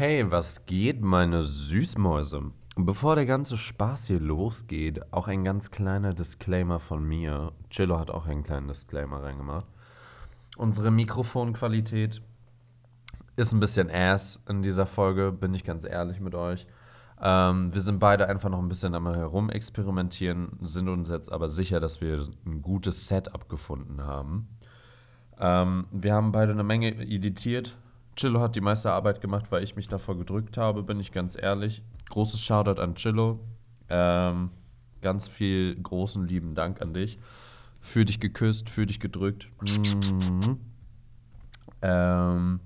Hey, 0.00 0.30
was 0.30 0.64
geht, 0.64 1.02
meine 1.02 1.42
Süßmäuse? 1.42 2.52
Bevor 2.74 3.16
der 3.16 3.26
ganze 3.26 3.58
Spaß 3.58 4.06
hier 4.06 4.18
losgeht, 4.18 5.12
auch 5.12 5.28
ein 5.28 5.44
ganz 5.44 5.70
kleiner 5.70 6.14
Disclaimer 6.14 6.78
von 6.78 7.04
mir. 7.04 7.52
Chillo 7.68 7.98
hat 7.98 8.10
auch 8.10 8.24
einen 8.24 8.42
kleinen 8.42 8.68
Disclaimer 8.68 9.22
reingemacht. 9.22 9.66
Unsere 10.56 10.90
Mikrofonqualität 10.90 12.22
ist 13.36 13.52
ein 13.52 13.60
bisschen 13.60 13.90
ass 13.90 14.42
in 14.48 14.62
dieser 14.62 14.86
Folge, 14.86 15.32
bin 15.32 15.52
ich 15.52 15.64
ganz 15.64 15.84
ehrlich 15.84 16.18
mit 16.18 16.34
euch. 16.34 16.66
Ähm, 17.20 17.74
wir 17.74 17.82
sind 17.82 17.98
beide 17.98 18.26
einfach 18.26 18.48
noch 18.48 18.60
ein 18.60 18.68
bisschen 18.68 18.94
am 18.94 19.06
Herumexperimentieren, 19.06 20.56
sind 20.62 20.88
uns 20.88 21.10
jetzt 21.10 21.30
aber 21.30 21.50
sicher, 21.50 21.78
dass 21.78 22.00
wir 22.00 22.24
ein 22.46 22.62
gutes 22.62 23.06
Setup 23.06 23.50
gefunden 23.50 24.02
haben. 24.02 24.48
Ähm, 25.38 25.88
wir 25.90 26.14
haben 26.14 26.32
beide 26.32 26.52
eine 26.52 26.64
Menge 26.64 26.88
editiert. 26.88 27.76
Chillo 28.20 28.40
hat 28.40 28.54
die 28.54 28.60
meiste 28.60 28.92
Arbeit 28.92 29.22
gemacht, 29.22 29.46
weil 29.48 29.62
ich 29.64 29.76
mich 29.76 29.88
davor 29.88 30.18
gedrückt 30.18 30.58
habe, 30.58 30.82
bin 30.82 31.00
ich 31.00 31.10
ganz 31.10 31.38
ehrlich. 31.40 31.82
Großes 32.10 32.38
Shoutout 32.38 32.78
an 32.78 32.94
Chillo. 32.94 33.40
Ähm, 33.88 34.50
ganz 35.00 35.26
viel 35.26 35.74
großen 35.80 36.26
lieben 36.26 36.54
Dank 36.54 36.82
an 36.82 36.92
dich. 36.92 37.18
Für 37.80 38.04
dich 38.04 38.20
geküsst, 38.20 38.68
für 38.68 38.84
dich 38.84 39.00
gedrückt. 39.00 39.50
Mhm. 39.62 40.58
Ähm, 41.80 42.60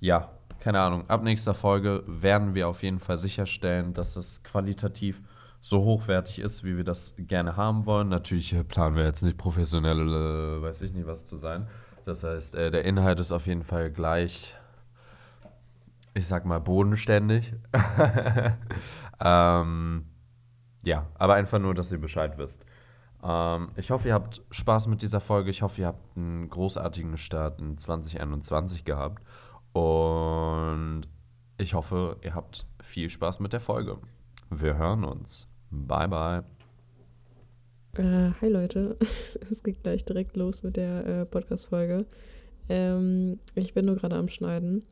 ja, 0.00 0.32
keine 0.58 0.80
Ahnung. 0.80 1.08
Ab 1.08 1.22
nächster 1.22 1.54
Folge 1.54 2.02
werden 2.08 2.56
wir 2.56 2.66
auf 2.66 2.82
jeden 2.82 2.98
Fall 2.98 3.16
sicherstellen, 3.16 3.94
dass 3.94 4.16
es 4.16 4.42
qualitativ 4.42 5.22
so 5.60 5.84
hochwertig 5.84 6.40
ist, 6.40 6.64
wie 6.64 6.76
wir 6.76 6.84
das 6.84 7.14
gerne 7.16 7.56
haben 7.56 7.86
wollen. 7.86 8.08
Natürlich 8.08 8.52
äh, 8.54 8.64
planen 8.64 8.96
wir 8.96 9.04
jetzt 9.04 9.22
nicht 9.22 9.38
professionell, 9.38 10.00
äh, 10.00 10.62
weiß 10.62 10.82
ich 10.82 10.92
nicht, 10.92 11.06
was 11.06 11.26
zu 11.26 11.36
sein. 11.36 11.68
Das 12.04 12.24
heißt, 12.24 12.56
äh, 12.56 12.72
der 12.72 12.84
Inhalt 12.84 13.20
ist 13.20 13.30
auf 13.30 13.46
jeden 13.46 13.62
Fall 13.62 13.92
gleich, 13.92 14.56
ich 16.14 16.26
sag 16.26 16.44
mal, 16.44 16.60
bodenständig. 16.60 17.54
ähm, 19.20 20.04
ja, 20.84 21.06
aber 21.14 21.34
einfach 21.34 21.58
nur, 21.58 21.74
dass 21.74 21.92
ihr 21.92 22.00
Bescheid 22.00 22.38
wisst. 22.38 22.64
Ähm, 23.22 23.68
ich 23.76 23.90
hoffe, 23.90 24.08
ihr 24.08 24.14
habt 24.14 24.42
Spaß 24.50 24.88
mit 24.88 25.02
dieser 25.02 25.20
Folge. 25.20 25.50
Ich 25.50 25.62
hoffe, 25.62 25.82
ihr 25.82 25.86
habt 25.86 26.16
einen 26.16 26.48
großartigen 26.48 27.16
Start 27.16 27.60
in 27.60 27.76
2021 27.78 28.84
gehabt. 28.84 29.22
Und 29.72 31.02
ich 31.58 31.74
hoffe, 31.74 32.16
ihr 32.22 32.34
habt 32.34 32.66
viel 32.82 33.08
Spaß 33.08 33.40
mit 33.40 33.52
der 33.52 33.60
Folge. 33.60 33.98
Wir 34.50 34.76
hören 34.76 35.04
uns. 35.04 35.46
Bye, 35.70 36.08
bye. 36.08 36.42
Äh, 37.94 38.32
hi 38.40 38.48
Leute, 38.48 38.96
es 39.50 39.62
geht 39.62 39.82
gleich 39.82 40.04
direkt 40.04 40.36
los 40.36 40.62
mit 40.62 40.76
der 40.76 41.06
äh, 41.06 41.26
Podcast-Folge. 41.26 42.06
Ähm, 42.68 43.40
ich 43.54 43.74
bin 43.74 43.86
nur 43.86 43.96
gerade 43.96 44.16
am 44.16 44.28
Schneiden 44.28 44.84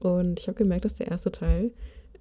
und 0.00 0.40
ich 0.40 0.48
habe 0.48 0.58
gemerkt, 0.58 0.84
dass 0.84 0.94
der 0.94 1.08
erste 1.08 1.32
Teil 1.32 1.70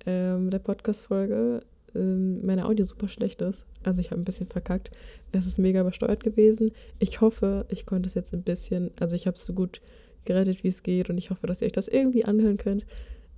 ähm, 0.06 0.50
der 0.50 0.60
Podcast-Folge 0.60 1.62
ähm, 1.96 2.46
meine 2.46 2.66
Audio 2.66 2.86
super 2.86 3.08
schlecht 3.08 3.42
ist. 3.42 3.66
Also 3.84 4.02
ich 4.02 4.12
habe 4.12 4.22
ein 4.22 4.26
bisschen 4.26 4.48
verkackt. 4.48 4.92
Es 5.32 5.46
ist 5.46 5.58
mega 5.58 5.82
übersteuert 5.82 6.24
gewesen. 6.24 6.72
Ich 7.00 7.22
hoffe, 7.22 7.66
ich 7.70 7.86
konnte 7.86 8.08
es 8.08 8.14
jetzt 8.14 8.34
ein 8.34 8.44
bisschen, 8.44 8.92
also 9.00 9.16
ich 9.16 9.28
habe 9.28 9.36
es 9.36 9.46
so 9.46 9.54
gut 9.54 9.82
gerettet, 10.26 10.64
wie 10.64 10.70
es 10.70 10.84
geht 10.84 11.10
und 11.10 11.18
ich 11.18 11.30
hoffe, 11.30 11.48
dass 11.48 11.62
ihr 11.62 11.66
euch 11.66 11.74
das 11.74 11.88
irgendwie 11.88 12.26
anhören 12.26 12.58
könnt. 12.58 12.86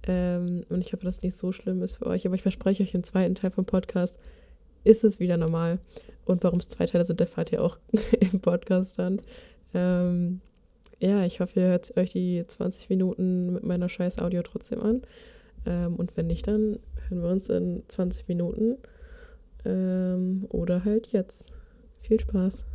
Ähm, 0.08 0.66
und 0.70 0.82
ich 0.82 0.94
hoffe, 0.94 1.06
dass 1.06 1.18
es 1.18 1.24
nicht 1.24 1.38
so 1.38 1.52
schlimm 1.52 1.82
ist 1.82 1.98
für 1.98 2.08
euch. 2.08 2.26
Aber 2.26 2.36
ich 2.36 2.44
verspreche 2.44 2.84
euch, 2.84 2.94
im 2.94 3.04
zweiten 3.04 3.36
Teil 3.36 3.52
vom 3.52 3.66
Podcast 3.66 4.18
ist 4.84 5.04
es 5.04 5.20
wieder 5.20 5.38
normal. 5.38 5.80
Und 6.26 6.44
warum 6.44 6.60
es 6.60 6.68
zwei 6.68 6.86
Teile 6.86 7.06
sind, 7.06 7.20
erfahrt 7.22 7.52
ihr 7.52 7.64
auch 7.64 7.78
im 8.20 8.40
Podcast 8.40 9.00
dann. 9.00 9.22
Ähm, 9.74 10.42
ja, 11.06 11.24
ich 11.26 11.40
hoffe, 11.40 11.60
ihr 11.60 11.68
hört 11.68 11.96
euch 11.98 12.12
die 12.14 12.44
20 12.46 12.90
Minuten 12.90 13.54
mit 13.54 13.64
meiner 13.64 13.90
scheiß 13.90 14.20
Audio 14.20 14.42
trotzdem 14.42 14.82
an. 14.82 15.02
Ähm, 15.66 15.96
und 15.96 16.18
wenn 16.18 16.28
nicht, 16.28 16.48
dann 16.48 16.80
hören 17.08 17.22
wir 17.22 17.30
uns 17.30 17.50
in 17.50 17.84
20 17.88 18.28
Minuten. 18.28 18.78
Ähm, 19.66 20.46
oder 20.50 20.84
halt 20.84 21.12
jetzt. 21.12 21.52
Viel 22.02 22.20
Spaß. 22.20 22.66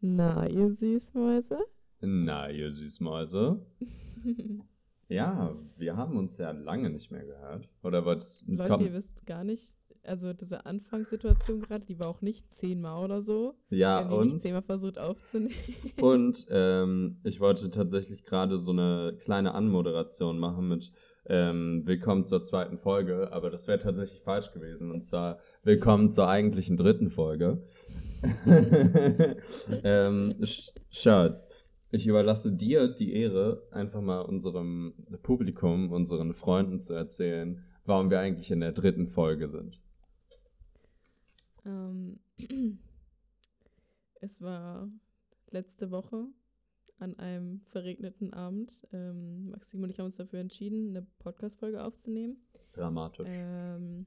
Na, 0.00 0.46
ihr 0.46 0.70
Süßmäuse? 0.70 1.58
Na, 2.00 2.50
ihr 2.50 2.70
Süßmäuse. 2.70 3.60
ja, 5.08 5.54
wir 5.76 5.96
haben 5.96 6.16
uns 6.16 6.38
ja 6.38 6.52
lange 6.52 6.88
nicht 6.88 7.10
mehr 7.10 7.24
gehört. 7.24 7.68
Oder 7.82 8.06
was? 8.06 8.44
Leute, 8.46 8.84
ihr 8.84 8.94
wisst 8.94 9.26
gar 9.26 9.44
nicht, 9.44 9.74
also 10.04 10.32
diese 10.32 10.66
Anfangssituation 10.66 11.60
gerade, 11.60 11.84
die 11.84 11.98
war 11.98 12.08
auch 12.08 12.22
nicht 12.22 12.52
zehnmal 12.52 13.04
oder 13.04 13.22
so. 13.22 13.54
Ja, 13.68 14.08
und? 14.08 14.26
nicht 14.26 14.42
zehnmal 14.42 14.62
versucht 14.62 14.98
aufzunehmen. 14.98 15.54
Und 16.00 16.46
ähm, 16.50 17.18
ich 17.24 17.40
wollte 17.40 17.70
tatsächlich 17.70 18.24
gerade 18.24 18.58
so 18.58 18.72
eine 18.72 19.16
kleine 19.20 19.54
Anmoderation 19.54 20.38
machen 20.38 20.68
mit 20.68 20.92
ähm, 21.26 21.82
Willkommen 21.84 22.24
zur 22.24 22.42
zweiten 22.42 22.78
Folge, 22.78 23.32
aber 23.32 23.50
das 23.50 23.68
wäre 23.68 23.78
tatsächlich 23.78 24.22
falsch 24.22 24.52
gewesen. 24.52 24.90
Und 24.90 25.04
zwar 25.04 25.38
Willkommen 25.62 26.10
zur 26.10 26.28
eigentlichen 26.28 26.76
dritten 26.76 27.10
Folge. 27.10 27.62
ähm, 29.84 30.34
Schatz, 30.90 31.50
ich 31.90 32.06
überlasse 32.06 32.52
dir 32.52 32.88
die 32.88 33.14
Ehre, 33.14 33.62
einfach 33.70 34.00
mal 34.00 34.20
unserem 34.20 34.94
Publikum, 35.22 35.90
unseren 35.92 36.34
Freunden 36.34 36.80
zu 36.80 36.94
erzählen, 36.94 37.62
warum 37.84 38.10
wir 38.10 38.20
eigentlich 38.20 38.50
in 38.50 38.60
der 38.60 38.72
dritten 38.72 39.08
Folge 39.08 39.48
sind. 39.48 39.80
Ähm, 41.64 42.20
es 44.20 44.40
war 44.40 44.90
letzte 45.50 45.90
Woche 45.90 46.26
an 46.98 47.18
einem 47.18 47.60
verregneten 47.70 48.32
Abend. 48.32 48.86
Ähm, 48.92 49.50
Maxim 49.50 49.82
und 49.82 49.90
ich 49.90 49.98
haben 49.98 50.06
uns 50.06 50.16
dafür 50.16 50.40
entschieden, 50.40 50.90
eine 50.90 51.06
Podcast-Folge 51.18 51.82
aufzunehmen. 51.82 52.36
Dramatisch. 52.72 53.28
Ähm, 53.30 54.06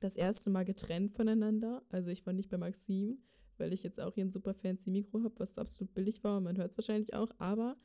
das 0.00 0.16
erste 0.16 0.50
Mal 0.50 0.64
getrennt 0.64 1.12
voneinander. 1.12 1.82
Also 1.88 2.10
ich 2.10 2.26
war 2.26 2.32
nicht 2.32 2.50
bei 2.50 2.58
Maxim, 2.58 3.18
weil 3.56 3.72
ich 3.72 3.82
jetzt 3.82 4.00
auch 4.00 4.14
hier 4.14 4.24
ein 4.24 4.30
super 4.30 4.54
fancy 4.54 4.90
Mikro 4.90 5.22
habe, 5.22 5.38
was 5.38 5.58
absolut 5.58 5.94
billig 5.94 6.22
war 6.22 6.36
und 6.36 6.44
man 6.44 6.56
hört 6.56 6.72
es 6.72 6.78
wahrscheinlich 6.78 7.14
auch. 7.14 7.30
Aber 7.38 7.76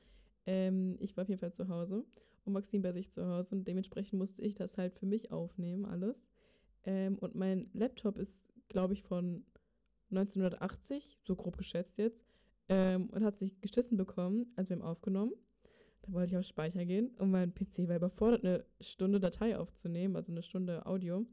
ähm, 0.45 0.97
ich 0.99 1.15
war 1.15 1.23
auf 1.23 1.29
jeden 1.29 1.39
Fall 1.39 1.53
zu 1.53 1.69
Hause 1.69 2.05
und 2.43 2.53
Maxim 2.53 2.81
bei 2.81 2.91
sich 2.91 3.11
zu 3.11 3.25
Hause 3.27 3.55
und 3.55 3.67
dementsprechend 3.67 4.19
musste 4.19 4.41
ich 4.41 4.55
das 4.55 4.77
halt 4.77 4.95
für 4.95 5.05
mich 5.05 5.31
aufnehmen, 5.31 5.85
alles. 5.85 6.27
Ähm, 6.85 7.17
und 7.19 7.35
mein 7.35 7.69
Laptop 7.73 8.17
ist, 8.17 8.39
glaube 8.69 8.93
ich, 8.93 9.03
von 9.03 9.45
1980, 10.11 11.19
so 11.23 11.35
grob 11.35 11.57
geschätzt 11.57 11.97
jetzt, 11.97 12.25
ähm, 12.69 13.09
und 13.11 13.23
hat 13.23 13.37
sich 13.37 13.59
geschissen 13.61 13.97
bekommen, 13.97 14.51
als 14.55 14.69
wir 14.69 14.77
haben 14.77 14.83
aufgenommen. 14.83 15.33
Da 16.03 16.13
wollte 16.13 16.31
ich 16.31 16.37
auf 16.37 16.45
Speicher 16.45 16.85
gehen 16.85 17.11
und 17.17 17.31
mein 17.31 17.53
PC 17.53 17.87
war 17.87 17.97
überfordert, 17.97 18.45
eine 18.45 18.65
Stunde 18.79 19.19
Datei 19.19 19.57
aufzunehmen, 19.57 20.15
also 20.15 20.31
eine 20.31 20.43
Stunde 20.43 20.85
Audio, 20.85 21.25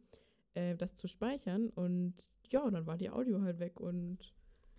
äh, 0.55 0.77
das 0.77 0.95
zu 0.95 1.07
speichern 1.07 1.71
und 1.71 2.15
ja, 2.51 2.69
dann 2.71 2.87
war 2.87 2.97
die 2.97 3.11
Audio 3.11 3.41
halt 3.43 3.59
weg 3.59 3.81
und 3.81 4.35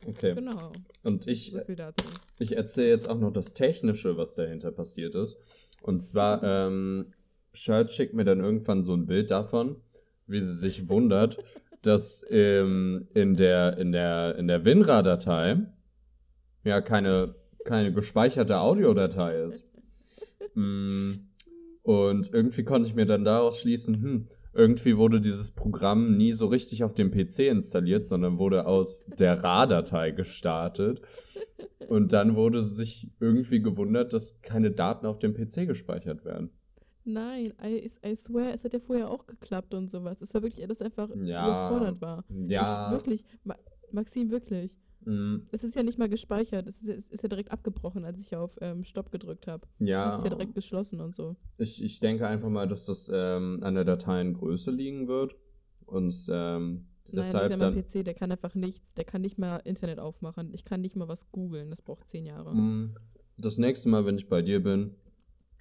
Okay. 0.05 0.35
genau, 0.35 0.71
Und 1.03 1.27
ich 1.27 1.51
so 1.51 1.61
viel 1.61 1.75
dazu. 1.75 2.05
Ich 2.37 2.55
erzähle 2.57 2.89
jetzt 2.89 3.09
auch 3.09 3.17
noch 3.17 3.31
das 3.31 3.53
Technische, 3.53 4.17
was 4.17 4.35
dahinter 4.35 4.71
passiert 4.71 5.15
ist. 5.15 5.39
Und 5.81 6.01
zwar, 6.01 6.43
ähm, 6.43 7.13
Charlotte 7.53 7.93
schickt 7.93 8.13
mir 8.13 8.25
dann 8.25 8.39
irgendwann 8.39 8.83
so 8.83 8.93
ein 8.93 9.05
Bild 9.05 9.31
davon, 9.31 9.77
wie 10.27 10.41
sie 10.41 10.53
sich 10.53 10.89
wundert, 10.89 11.37
dass 11.85 12.25
ähm, 12.29 13.07
in 13.13 13.35
der, 13.35 13.77
in 13.77 13.91
der, 13.91 14.35
in 14.37 14.47
der 14.47 14.65
WinRAR-Datei 14.65 15.57
ja 16.63 16.81
keine, 16.81 17.35
keine 17.63 17.93
gespeicherte 17.93 18.59
Audiodatei 18.59 19.43
ist. 19.43 19.65
Mm, 20.55 21.13
Und 21.83 22.33
irgendwie 22.33 22.63
konnte 22.63 22.87
ich 22.89 22.95
mir 22.95 23.05
dann 23.05 23.23
daraus 23.23 23.59
schließen, 23.59 24.01
hm, 24.01 24.25
irgendwie 24.53 24.97
wurde 24.97 25.19
dieses 25.21 25.51
Programm 25.51 26.15
nie 26.17 26.31
so 26.31 26.47
richtig 26.47 26.83
auf 26.83 26.93
dem 26.93 27.11
PC 27.11 27.39
installiert, 27.39 28.07
sondern 28.07 28.39
wurde 28.39 28.65
aus 28.65 29.05
der 29.19 29.43
RAR-Datei 29.43 30.11
gestartet. 30.11 31.01
Und 31.87 32.13
dann 32.13 32.35
wurde 32.35 32.63
sich 32.63 33.11
irgendwie 33.19 33.61
gewundert, 33.61 34.13
dass 34.13 34.41
keine 34.41 34.71
Daten 34.71 35.05
auf 35.05 35.19
dem 35.19 35.33
PC 35.33 35.67
gespeichert 35.67 36.25
werden. 36.25 36.49
Nein, 37.05 37.53
I, 37.63 37.89
I 38.05 38.15
swear, 38.15 38.53
es 38.53 38.63
hat 38.63 38.73
ja 38.73 38.79
vorher 38.79 39.09
auch 39.09 39.27
geklappt 39.27 39.73
und 39.73 39.89
sowas. 39.91 40.21
Es 40.21 40.33
war 40.33 40.41
wirklich, 40.41 40.65
dass 40.67 40.81
einfach 40.81 41.09
Ja, 41.15 41.45
überfordert 41.69 42.01
war. 42.01 42.23
Ja. 42.47 42.87
Ich, 42.87 42.91
wirklich, 42.93 43.23
Ma 43.43 43.55
Maxim, 43.91 44.31
wirklich. 44.31 44.71
mm, 45.05 45.37
Es 45.51 45.63
ist 45.63 45.75
ja 45.75 45.83
nicht 45.83 45.99
mal 45.99 46.09
gespeichert. 46.09 46.65
Es 46.67 46.81
ist, 46.81 46.89
es 46.89 47.11
ist 47.11 47.21
ja 47.23 47.29
direkt 47.29 47.51
abgebrochen, 47.51 48.03
als 48.05 48.19
ich 48.19 48.35
auf 48.35 48.51
ähm, 48.59 48.83
Stopp 48.83 49.11
gedrückt 49.11 49.45
habe. 49.47 49.67
Es 49.79 49.87
ja. 49.87 50.15
ist 50.15 50.23
ja 50.23 50.29
direkt 50.31 50.55
geschlossen 50.55 50.99
und 50.99 51.13
so. 51.15 51.35
Ich, 51.57 51.83
ich 51.83 51.99
denke 51.99 52.27
einfach 52.27 52.49
mal, 52.49 52.67
dass 52.67 52.85
das 52.85 53.09
ähm, 53.13 53.59
an 53.61 53.75
der 53.75 53.85
Dateiengröße 53.85 54.71
liegen 54.71 55.07
wird. 55.07 55.35
Und 55.85 56.13
ähm, 56.31 56.87
Nein, 57.11 57.23
deshalb 57.23 57.43
ist 57.45 57.51
ja 57.51 57.57
dann. 57.57 57.75
mein 57.75 57.83
PC, 57.83 58.03
der 58.03 58.15
kann 58.15 58.31
einfach 58.31 58.55
nichts. 58.55 58.95
Der 58.95 59.05
kann 59.05 59.21
nicht 59.21 59.37
mal 59.37 59.57
Internet 59.57 59.99
aufmachen. 59.99 60.51
Ich 60.55 60.65
kann 60.65 60.81
nicht 60.81 60.95
mal 60.95 61.07
was 61.07 61.31
googeln. 61.31 61.69
Das 61.69 61.83
braucht 61.83 62.07
zehn 62.07 62.25
Jahre. 62.25 62.55
Mm, 62.55 62.95
Das 63.37 63.59
nächste 63.59 63.89
Mal, 63.89 64.05
wenn 64.07 64.17
ich 64.17 64.27
bei 64.27 64.41
dir 64.41 64.63
bin, 64.63 64.95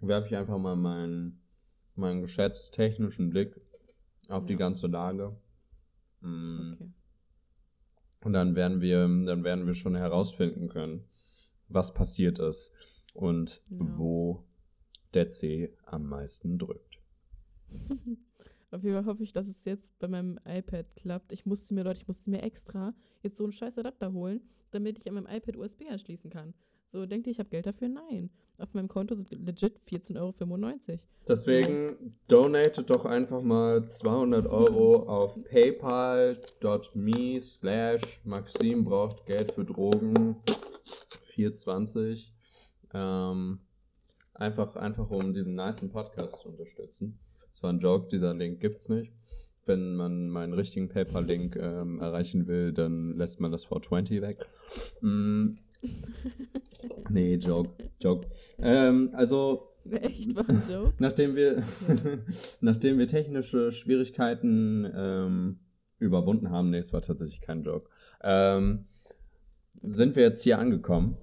werfe 0.00 0.28
ich 0.28 0.36
einfach 0.36 0.58
mal 0.58 0.76
meinen, 0.76 1.40
meinen 1.94 2.22
geschätztechnischen 2.22 3.30
Blick 3.30 3.60
auf 4.28 4.46
die 4.46 4.52
Ja. 4.54 4.58
ganze 4.58 4.86
Lage. 4.86 5.36
Mm, 6.20 6.72
Okay. 6.74 6.90
Und 8.24 8.32
dann 8.32 8.54
werden 8.56 8.80
wir, 8.80 9.00
dann 9.02 9.44
werden 9.44 9.66
wir 9.66 9.74
schon 9.74 9.94
herausfinden 9.94 10.68
können, 10.68 11.04
was 11.68 11.92
passiert 11.92 12.38
ist 12.38 12.72
und 13.12 13.62
Ja. 13.68 13.78
wo 13.98 14.44
der 15.12 15.28
C 15.28 15.76
am 15.84 16.06
meisten 16.08 16.58
drückt. 16.58 16.98
Auf 18.70 18.82
jeden 18.82 18.96
Fall 18.96 19.04
hoffe 19.06 19.22
ich, 19.22 19.32
dass 19.32 19.46
es 19.46 19.64
jetzt 19.64 19.96
bei 20.00 20.08
meinem 20.08 20.38
iPad 20.44 20.96
klappt. 20.96 21.30
Ich 21.32 21.46
musste 21.46 21.74
mir, 21.74 21.84
Leute, 21.84 22.00
ich 22.00 22.08
musste 22.08 22.30
mir 22.30 22.42
extra 22.42 22.92
jetzt 23.22 23.36
so 23.36 23.44
einen 23.44 23.52
scheiß 23.52 23.78
Adapter 23.78 24.12
holen, 24.12 24.40
damit 24.72 24.98
ich 24.98 25.06
an 25.08 25.14
meinem 25.14 25.26
iPad 25.28 25.56
USB 25.56 25.82
anschließen 25.88 26.28
kann. 26.30 26.54
So, 26.90 27.06
denkt 27.06 27.26
ihr, 27.26 27.30
ich 27.30 27.38
habe 27.38 27.50
Geld 27.50 27.66
dafür? 27.66 27.88
Nein. 27.88 28.30
Auf 28.58 28.72
meinem 28.72 28.88
Konto 28.88 29.14
sind 29.16 29.30
legit 29.32 29.80
14,95 29.90 30.18
Euro. 30.20 31.00
Deswegen 31.26 31.96
so. 31.98 32.10
donatet 32.28 32.90
doch 32.90 33.04
einfach 33.04 33.42
mal 33.42 33.86
200 33.86 34.46
Euro 34.46 35.08
auf 35.08 35.42
paypal.me 35.44 37.40
slash 37.40 38.20
Maxim 38.24 38.84
braucht 38.84 39.26
Geld 39.26 39.52
für 39.52 39.64
Drogen 39.64 40.36
420. 41.34 42.32
Ähm, 42.92 43.58
einfach, 44.34 44.76
einfach 44.76 45.10
um 45.10 45.32
diesen 45.32 45.56
niceen 45.56 45.90
Podcast 45.90 46.40
zu 46.40 46.50
unterstützen. 46.50 47.18
Das 47.48 47.62
war 47.62 47.72
ein 47.72 47.78
Joke, 47.80 48.08
dieser 48.08 48.34
Link 48.34 48.60
gibt's 48.60 48.88
nicht. 48.88 49.12
Wenn 49.66 49.96
man 49.96 50.28
meinen 50.28 50.52
richtigen 50.52 50.88
PayPal-Link 50.90 51.56
ähm, 51.56 52.00
erreichen 52.00 52.46
will, 52.46 52.72
dann 52.72 53.16
lässt 53.16 53.40
man 53.40 53.50
das 53.50 53.64
420 53.64 54.20
weg. 54.20 54.46
Mm. 55.00 55.54
nee, 57.10 57.34
Joke, 57.36 57.70
Joke. 58.00 58.28
Ähm, 58.58 59.10
also. 59.14 59.70
Echt 59.90 60.34
war 60.34 60.48
ein 60.48 60.62
Joke? 60.70 60.94
Nachdem 60.98 61.36
wir, 61.36 61.62
nachdem 62.60 62.98
wir 62.98 63.06
technische 63.06 63.70
Schwierigkeiten 63.70 64.90
ähm, 64.96 65.58
überwunden 65.98 66.50
haben, 66.50 66.70
nee, 66.70 66.78
es 66.78 66.92
war 66.92 67.02
tatsächlich 67.02 67.40
kein 67.40 67.62
Joke, 67.62 67.90
ähm, 68.22 68.86
sind 69.82 70.16
wir 70.16 70.22
jetzt 70.22 70.42
hier 70.42 70.58
angekommen. 70.58 71.18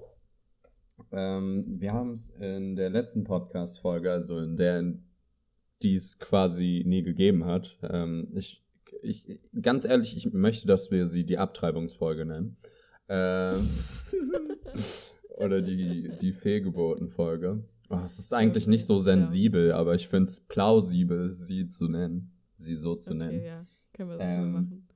Ähm, 1.12 1.66
wir 1.80 1.94
haben 1.94 2.12
es 2.12 2.30
in 2.30 2.76
der 2.76 2.90
letzten 2.90 3.24
Podcast-Folge, 3.24 4.12
also 4.12 4.38
in 4.40 4.58
der, 4.58 4.94
die 5.82 5.96
es 5.96 6.20
quasi 6.20 6.84
nie 6.86 7.04
gegeben 7.04 7.46
hat. 7.46 7.78
Ähm, 7.84 8.30
ich, 8.34 8.64
ich, 9.02 9.40
ganz 9.62 9.86
ehrlich, 9.86 10.16
ich 10.16 10.32
möchte, 10.32 10.68
dass 10.68 10.92
wir 10.92 11.08
sie 11.08 11.26
die 11.26 11.38
Abtreibungsfolge 11.38 12.26
nennen. 12.26 12.58
Ähm, 13.14 13.70
oder 15.38 15.62
die, 15.62 16.10
die 16.22 16.32
Fehlgeburtenfolge. 16.32 17.62
Oh, 17.90 18.00
es 18.06 18.18
ist 18.20 18.34
eigentlich 18.34 18.68
nicht 18.68 18.86
so 18.86 19.00
sensibel, 19.00 19.70
ja. 19.70 19.76
aber 19.76 19.96
ich 19.96 20.08
finde 20.08 20.30
es 20.30 20.40
plausibel, 20.40 21.30
sie 21.30 21.68
zu 21.68 21.90
nennen. 21.90 22.32
Sie 22.56 22.78
so 22.78 22.96
zu 22.96 23.12
okay, 23.12 23.20
nennen. 23.20 23.44
Ja, 23.44 23.66
können 23.92 24.10
wir 24.10 24.18
so 24.18 24.24
ähm, 24.24 24.52
machen. 24.54 24.88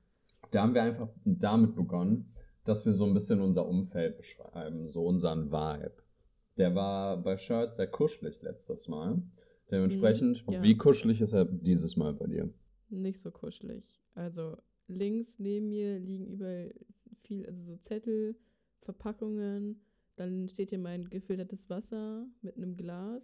Da 0.50 0.62
haben 0.62 0.74
wir 0.74 0.82
einfach 0.82 1.10
damit 1.26 1.74
begonnen, 1.74 2.32
dass 2.64 2.86
wir 2.86 2.94
so 2.94 3.04
ein 3.04 3.12
bisschen 3.12 3.42
unser 3.42 3.66
Umfeld 3.66 4.16
beschreiben, 4.16 4.88
so 4.88 5.04
unseren 5.04 5.52
Vibe. 5.52 5.92
Der 6.56 6.74
war 6.74 7.18
bei 7.18 7.36
Shirts 7.36 7.76
sehr 7.76 7.88
kuschelig 7.88 8.40
letztes 8.40 8.88
Mal. 8.88 9.20
Dementsprechend, 9.70 10.46
mhm, 10.46 10.54
ja. 10.54 10.62
wie 10.62 10.76
kuschelig 10.78 11.20
ist 11.20 11.34
er 11.34 11.44
dieses 11.44 11.96
Mal 11.96 12.14
bei 12.14 12.28
dir? 12.28 12.48
Nicht 12.88 13.20
so 13.20 13.30
kuschelig. 13.30 13.84
Also 14.14 14.56
links 14.86 15.38
neben 15.38 15.68
mir 15.68 15.98
liegen 15.98 16.26
überall 16.28 16.72
viel, 17.22 17.46
also 17.46 17.62
so 17.62 17.76
Zettel, 17.76 18.36
Verpackungen. 18.80 19.80
Dann 20.16 20.48
steht 20.48 20.70
hier 20.70 20.78
mein 20.78 21.08
gefiltertes 21.10 21.68
Wasser 21.68 22.26
mit 22.42 22.56
einem 22.56 22.76
Glas. 22.76 23.22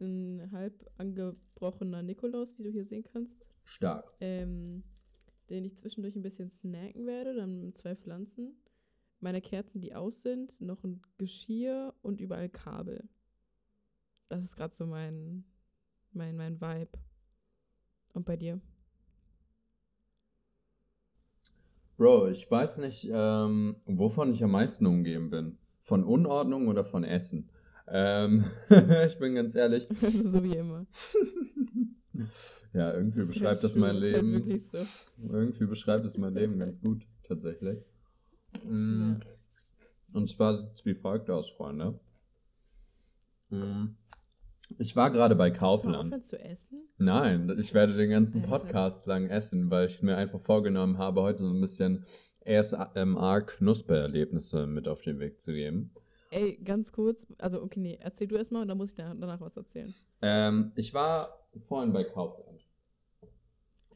Ein 0.00 0.50
halb 0.50 0.90
angebrochener 0.96 2.02
Nikolaus, 2.02 2.58
wie 2.58 2.64
du 2.64 2.70
hier 2.70 2.84
sehen 2.84 3.04
kannst. 3.04 3.44
Stark. 3.64 4.12
Ähm, 4.20 4.82
den 5.50 5.64
ich 5.64 5.76
zwischendurch 5.76 6.16
ein 6.16 6.22
bisschen 6.22 6.50
snacken 6.50 7.06
werde. 7.06 7.34
Dann 7.34 7.74
zwei 7.74 7.94
Pflanzen. 7.94 8.56
Meine 9.20 9.40
Kerzen, 9.40 9.80
die 9.80 9.94
aus 9.94 10.22
sind. 10.22 10.60
Noch 10.60 10.82
ein 10.82 11.02
Geschirr 11.18 11.94
und 12.02 12.20
überall 12.20 12.48
Kabel. 12.48 13.08
Das 14.28 14.42
ist 14.42 14.56
gerade 14.56 14.74
so 14.74 14.86
mein, 14.86 15.44
mein, 16.12 16.36
mein 16.36 16.60
Vibe. 16.60 16.98
Und 18.14 18.24
bei 18.24 18.36
dir? 18.36 18.60
Bro, 22.02 22.30
ich 22.30 22.50
weiß 22.50 22.78
nicht, 22.78 23.08
ähm, 23.12 23.76
wovon 23.86 24.32
ich 24.34 24.42
am 24.42 24.50
meisten 24.50 24.86
umgeben 24.86 25.30
bin. 25.30 25.56
Von 25.82 26.02
Unordnung 26.02 26.66
oder 26.66 26.84
von 26.84 27.04
Essen? 27.04 27.48
Ähm, 27.86 28.44
ich 29.06 29.16
bin 29.20 29.36
ganz 29.36 29.54
ehrlich. 29.54 29.86
so 30.20 30.42
wie 30.42 30.56
immer. 30.56 30.84
ja, 32.72 32.92
irgendwie 32.92 33.20
das 33.20 33.28
beschreibt 33.28 33.62
das 33.62 33.76
mein 33.76 33.94
Leben. 33.94 34.32
Das 34.32 34.46
wirklich 34.46 34.68
so. 34.68 34.78
Irgendwie 35.30 35.66
beschreibt 35.66 36.04
es 36.04 36.18
mein 36.18 36.34
Leben 36.34 36.58
ganz 36.58 36.80
gut, 36.80 37.06
tatsächlich. 37.22 37.78
Mm. 38.68 39.12
Ja. 39.12 39.20
Und 40.12 40.28
zwar 40.28 40.54
sieht 40.54 40.72
es 40.72 40.84
wie 40.84 40.94
folgt 40.94 41.30
aus, 41.30 41.50
Freunde. 41.50 42.00
Mm. 43.50 43.90
Ich 44.78 44.96
war 44.96 45.10
gerade 45.10 45.36
bei 45.36 45.50
Kaufland. 45.50 46.12
Hast 46.12 46.32
du 46.32 46.36
zu 46.36 46.44
essen? 46.44 46.88
Nein, 46.98 47.50
ich 47.58 47.72
werde 47.74 47.94
den 47.94 48.10
ganzen 48.10 48.42
Podcast 48.42 49.06
lang 49.06 49.28
essen, 49.28 49.70
weil 49.70 49.86
ich 49.86 50.02
mir 50.02 50.16
einfach 50.16 50.40
vorgenommen 50.40 50.98
habe, 50.98 51.22
heute 51.22 51.44
so 51.44 51.52
ein 51.52 51.60
bisschen 51.60 52.04
ASMR-Knuspererlebnisse 52.46 54.66
mit 54.66 54.88
auf 54.88 55.02
den 55.02 55.20
Weg 55.20 55.40
zu 55.40 55.52
geben. 55.52 55.92
Ey, 56.30 56.58
ganz 56.64 56.92
kurz, 56.92 57.26
also 57.38 57.62
okay, 57.62 57.80
nee, 57.80 57.98
erzähl 58.00 58.26
du 58.26 58.36
erstmal 58.36 58.62
und 58.62 58.68
dann 58.68 58.78
muss 58.78 58.90
ich 58.90 58.96
danach 58.96 59.40
was 59.40 59.56
erzählen. 59.56 59.94
Ähm, 60.22 60.72
ich 60.76 60.94
war 60.94 61.46
vorhin 61.68 61.92
bei 61.92 62.04
Kaufland. 62.04 62.64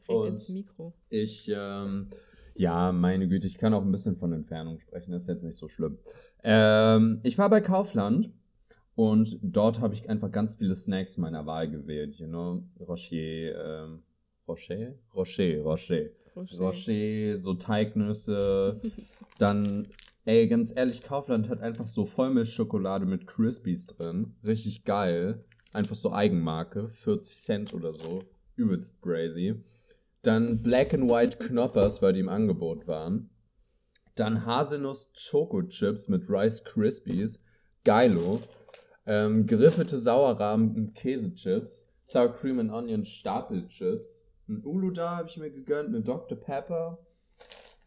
Red 0.07 0.33
ins 0.33 0.49
Mikro. 0.49 0.93
Ich, 1.09 1.51
ähm, 1.53 2.09
ja, 2.55 2.91
meine 2.91 3.27
Güte, 3.27 3.47
ich 3.47 3.57
kann 3.57 3.73
auch 3.73 3.81
ein 3.81 3.91
bisschen 3.91 4.17
von 4.17 4.33
Entfernung 4.33 4.79
sprechen, 4.79 5.11
das 5.11 5.23
ist 5.23 5.29
jetzt 5.29 5.43
nicht 5.43 5.57
so 5.57 5.67
schlimm. 5.67 5.97
Ähm, 6.43 7.19
ich 7.23 7.37
war 7.37 7.49
bei 7.49 7.61
Kaufland 7.61 8.31
und 8.97 9.37
dort 9.43 9.79
habe 9.79 9.93
ich 9.93 10.09
einfach 10.09 10.31
ganz 10.31 10.55
viele 10.55 10.75
Snacks 10.75 11.17
meiner 11.17 11.45
Wahl 11.45 11.69
gewählt. 11.69 12.15
You 12.15 12.25
know, 12.25 12.63
Rocher, 12.79 13.13
ähm, 13.85 14.01
Rocher? 14.47 14.95
Rocher, 15.13 15.61
Rocher. 15.61 16.09
Rocher, 16.35 16.57
Rocher 16.57 17.37
so 17.37 17.53
Teignüsse. 17.53 18.81
dann, 19.37 19.87
ey, 20.25 20.47
ganz 20.47 20.73
ehrlich, 20.75 21.03
Kaufland 21.03 21.47
hat 21.47 21.61
einfach 21.61 21.85
so 21.85 22.07
Vollmilchschokolade 22.07 23.05
mit 23.05 23.27
Crispies 23.27 23.85
drin. 23.85 24.33
Richtig 24.43 24.83
geil. 24.83 25.45
Einfach 25.73 25.95
so 25.95 26.11
Eigenmarke. 26.11 26.87
40 26.87 27.39
Cent 27.39 27.73
oder 27.75 27.93
so. 27.93 28.23
Übelst 28.55 28.99
crazy. 29.03 29.61
Dann 30.23 30.63
Black 30.63 30.95
and 30.95 31.07
White 31.07 31.37
Knoppers, 31.37 32.01
weil 32.01 32.13
die 32.13 32.21
im 32.21 32.29
Angebot 32.29 32.87
waren. 32.87 33.29
Dann 34.15 34.43
Haselnuss 34.47 35.11
Choco 35.13 35.61
Chips 35.61 36.07
mit 36.07 36.27
Rice 36.27 36.63
Krispies. 36.63 37.43
Geilo 37.83 38.41
ähm, 39.07 39.47
geriffelte 39.47 39.97
Sauerrahmen 39.97 40.93
Käsechips, 40.93 41.87
Sour 42.03 42.33
Cream 42.33 42.59
and 42.59 42.71
Onion 42.71 43.05
Stapelchips, 43.05 44.23
ein 44.47 44.63
Uluda 44.63 45.17
habe 45.17 45.29
ich 45.29 45.37
mir 45.37 45.49
gegönnt, 45.49 45.89
eine 45.89 46.01
Dr. 46.01 46.37
Pepper 46.37 46.99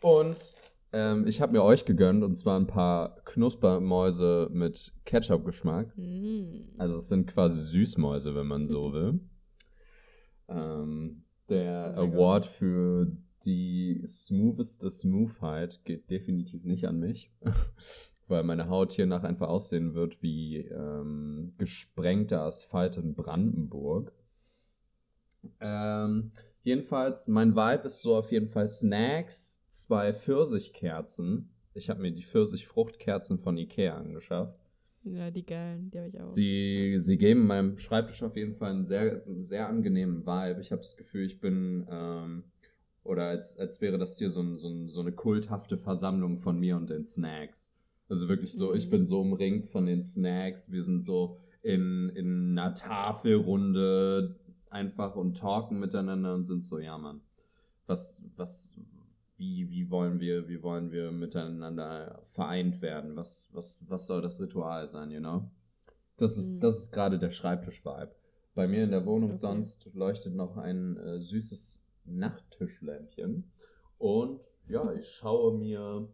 und 0.01 0.55
ähm, 0.93 1.27
ich 1.27 1.41
habe 1.41 1.53
mir 1.53 1.63
euch 1.63 1.85
gegönnt 1.85 2.25
und 2.25 2.37
zwar 2.37 2.59
ein 2.59 2.67
paar 2.67 3.23
Knuspermäuse 3.25 4.49
mit 4.53 4.93
Ketchup-Geschmack. 5.05 5.97
Mm. 5.97 6.79
Also 6.79 6.97
es 6.97 7.09
sind 7.09 7.29
quasi 7.29 7.63
Süßmäuse, 7.63 8.35
wenn 8.35 8.47
man 8.47 8.67
so 8.67 8.93
will. 8.93 9.21
ähm, 10.49 11.23
der 11.49 11.95
oh 11.97 12.01
Award 12.01 12.45
God. 12.45 12.53
für 12.53 13.13
die 13.45 14.03
smootheste 14.07 14.91
Smoothheit 14.91 15.85
geht 15.85 16.11
definitiv 16.11 16.65
nicht 16.65 16.87
an 16.87 16.99
mich. 16.99 17.31
weil 18.31 18.45
meine 18.45 18.69
Haut 18.69 18.93
hier 18.93 19.07
nach 19.07 19.25
einfach 19.25 19.49
aussehen 19.49 19.95
wird 19.95 20.23
wie 20.23 20.59
ähm, 20.59 21.55
gesprengter 21.59 22.43
Asphalt 22.43 22.97
in 22.97 23.15
Brandenburg. 23.15 24.13
Ähm, 25.61 26.33
jedenfalls, 26.63 27.29
mein 27.29 27.55
Vibe 27.55 27.87
ist 27.87 28.03
so 28.03 28.17
auf 28.17 28.31
jeden 28.31 28.49
Fall 28.49 28.69
Snacks, 28.69 29.65
zwei 29.69 30.13
Pfirsichkerzen. 30.13 31.51
Ich 31.75 31.91
habe 31.91 32.03
mir 32.03 32.13
die 32.13 32.25
Pfirsichfruchtkerzen 32.25 33.39
von 33.39 33.57
Ikea 33.57 33.97
angeschafft. 33.97 34.59
Ja, 35.03 35.31
die 35.31 35.47
geilen, 35.47 35.91
die 35.91 35.99
habe 35.99 36.09
ich 36.09 36.21
auch. 36.21 36.29
Sie, 36.29 36.97
sie 36.99 37.17
geben 37.17 37.47
meinem 37.47 37.79
Schreibtisch 37.79 38.23
auf 38.23 38.37
jeden 38.37 38.55
Fall 38.55 38.73
einen 38.73 38.85
sehr, 38.85 39.23
sehr 39.27 39.69
angenehmen 39.69 40.27
Vibe. 40.27 40.61
Ich 40.61 40.73
habe 40.73 40.83
das 40.83 40.97
Gefühl, 40.97 41.25
ich 41.25 41.41
bin, 41.41 41.87
ähm, 41.91 42.45
oder 43.03 43.25
als, 43.25 43.57
als 43.59 43.81
wäre 43.81 43.97
das 43.97 44.19
hier 44.19 44.31
so, 44.31 44.57
so, 44.57 44.87
so 44.87 45.01
eine 45.01 45.13
kulthafte 45.13 45.79
Versammlung 45.79 46.39
von 46.39 46.59
mir 46.59 46.77
und 46.77 46.91
den 46.91 47.07
Snacks. 47.07 47.75
Also 48.11 48.29
wirklich 48.29 48.53
so, 48.53 48.71
mhm. 48.71 48.77
ich 48.77 48.91
bin 48.91 49.05
so 49.05 49.21
umringt 49.21 49.69
von 49.69 49.87
den 49.87 50.03
Snacks, 50.03 50.73
wir 50.73 50.83
sind 50.83 51.05
so 51.05 51.39
in, 51.63 52.11
in 52.11 52.59
einer 52.59 52.75
Tafelrunde 52.75 54.37
einfach 54.69 55.15
und 55.15 55.37
talken 55.37 55.79
miteinander 55.79 56.35
und 56.35 56.45
sind 56.45 56.65
so, 56.65 56.81
ja 56.81 56.99
Mann, 56.99 57.21
was, 57.87 58.25
was, 58.37 58.77
wie, 59.37 59.71
wie 59.71 59.91
wollen 59.91 60.19
wir, 60.19 60.49
wie 60.49 60.61
wollen 60.61 60.91
wir 60.91 61.13
miteinander 61.13 62.21
vereint 62.27 62.83
werden? 62.83 63.15
Was, 63.15 63.49
was, 63.53 63.89
was 63.89 64.09
soll 64.09 64.23
das 64.23 64.41
Ritual 64.41 64.87
sein, 64.89 65.13
you 65.13 65.21
know? 65.21 65.49
Das 66.17 66.37
ist, 66.37 66.57
mhm. 66.57 66.61
das 66.61 66.79
ist 66.79 66.93
gerade 66.93 67.19
der 67.19 67.31
Schreibtisch-Vibe. 67.31 68.15
Bei 68.55 68.67
mir 68.67 68.83
in 68.83 68.91
der 68.91 69.07
Wohnung 69.07 69.31
okay. 69.31 69.41
sonst 69.41 69.89
leuchtet 69.95 70.35
noch 70.35 70.57
ein 70.57 70.97
äh, 70.97 71.21
süßes 71.21 71.81
Nachttischlämpchen. 72.07 73.53
Und 73.99 74.41
ja, 74.67 74.93
ich 74.93 75.09
schaue 75.09 75.57
mir 75.57 76.09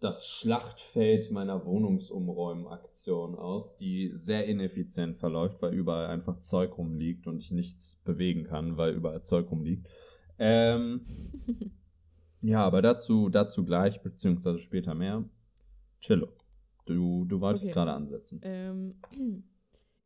das 0.00 0.26
Schlachtfeld 0.26 1.30
meiner 1.30 1.64
Wohnungsumräumaktion 1.66 3.34
aus, 3.36 3.76
die 3.76 4.10
sehr 4.12 4.46
ineffizient 4.46 5.18
verläuft, 5.18 5.60
weil 5.62 5.74
überall 5.74 6.06
einfach 6.06 6.40
Zeug 6.40 6.76
rumliegt 6.78 7.26
und 7.26 7.42
ich 7.42 7.50
nichts 7.50 7.96
bewegen 8.04 8.44
kann, 8.44 8.76
weil 8.76 8.94
überall 8.94 9.22
Zeug 9.22 9.50
rumliegt. 9.50 9.86
Ähm, 10.38 11.06
ja, 12.40 12.64
aber 12.64 12.80
dazu, 12.82 13.28
dazu 13.28 13.64
gleich, 13.64 14.00
beziehungsweise 14.02 14.58
später 14.58 14.94
mehr. 14.94 15.24
Chillo. 16.00 16.28
Du, 16.86 17.24
du 17.26 17.40
wolltest 17.40 17.64
Okay. 17.66 17.74
gerade 17.74 17.92
ansetzen. 17.92 18.40
Ähm, 18.42 18.94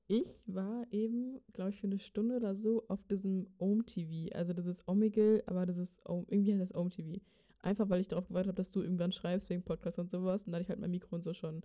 ich 0.08 0.40
war 0.46 0.86
eben, 0.90 1.40
glaube 1.52 1.70
ich, 1.70 1.80
für 1.80 1.86
eine 1.86 1.98
Stunde 2.00 2.36
oder 2.36 2.56
so 2.56 2.84
auf 2.88 3.02
diesem 3.06 3.46
Home 3.60 3.84
TV. 3.84 4.34
Also 4.36 4.52
das 4.52 4.66
ist 4.66 4.86
Omegle, 4.88 5.44
aber 5.46 5.66
das 5.66 5.76
ist 5.78 6.04
Om- 6.04 6.26
irgendwie 6.28 6.52
heißt 6.52 6.72
das 6.72 6.74
Home 6.74 6.90
TV. 6.90 7.20
Einfach 7.64 7.88
weil 7.88 8.02
ich 8.02 8.09
darauf 8.09 8.28
gewartet 8.28 8.49
habe, 8.49 8.56
dass 8.56 8.71
du 8.71 8.83
irgendwann 8.83 9.12
schreibst 9.12 9.49
wegen 9.49 9.62
Podcast 9.62 9.99
und 9.99 10.11
sowas. 10.11 10.44
Und 10.44 10.52
dann 10.52 10.56
hatte 10.56 10.64
ich 10.64 10.68
halt 10.68 10.80
mein 10.80 10.90
Mikro 10.90 11.16
und 11.16 11.25
so 11.25 11.33
schon 11.33 11.62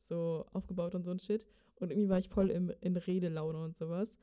so 0.00 0.46
aufgebaut 0.52 0.94
und 0.94 1.04
so 1.04 1.10
ein 1.10 1.18
Shit. 1.18 1.46
Und 1.76 1.90
irgendwie 1.90 2.08
war 2.08 2.18
ich 2.18 2.30
voll 2.30 2.50
im, 2.50 2.72
in 2.80 2.96
Redelaune 2.96 3.62
und 3.62 3.76
sowas. 3.76 4.16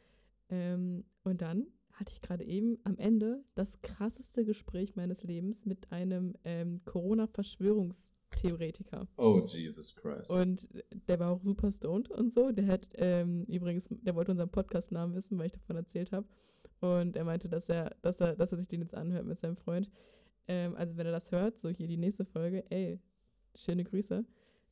Ähm, 0.50 1.04
und 1.24 1.42
dann 1.42 1.68
hatte 1.92 2.12
ich 2.12 2.22
gerade 2.22 2.44
eben 2.46 2.80
am 2.84 2.98
Ende 2.98 3.44
das 3.54 3.80
krasseste 3.82 4.44
Gespräch 4.44 4.96
meines 4.96 5.24
Lebens 5.24 5.66
mit 5.66 5.92
einem 5.92 6.34
ähm, 6.46 6.82
Corona-Verschwörungstheoretiker. 6.86 9.08
Oh, 9.18 9.44
Jesus 9.46 9.96
Christ. 9.96 10.32
Und 10.32 10.68
der 11.08 11.20
war 11.20 11.30
auch 11.32 11.44
super 11.44 11.72
stoned 11.72 12.10
und 12.10 12.34
so. 12.34 12.52
Der 12.52 12.66
hat 12.68 12.90
ähm, 12.96 13.44
übrigens, 13.46 13.88
der 13.90 14.16
wollte 14.16 14.32
unseren 14.32 14.50
Podcast-Namen 14.50 15.14
wissen, 15.14 15.38
weil 15.38 15.46
ich 15.48 15.52
davon 15.52 15.76
erzählt 15.76 16.12
habe. 16.12 16.26
Und 16.80 17.16
er 17.16 17.26
meinte, 17.26 17.50
dass 17.50 17.70
er, 17.70 17.96
dass 18.02 18.20
er, 18.20 18.36
dass 18.36 18.52
er 18.52 18.58
sich 18.58 18.68
den 18.68 18.82
jetzt 18.82 18.96
anhört 18.96 19.26
mit 19.26 19.40
seinem 19.40 19.58
Freund. 19.58 19.92
Ähm, 20.50 20.76
also 20.76 20.98
wenn 20.98 21.06
er 21.06 21.12
das 21.12 21.32
hört, 21.32 21.60
so 21.60 21.70
hier 21.70 21.88
die 21.88 21.96
nächste 21.96 22.26
Folge, 22.26 22.64
ey, 22.72 23.00
schöne 23.54 23.84
Grüße. 23.84 24.26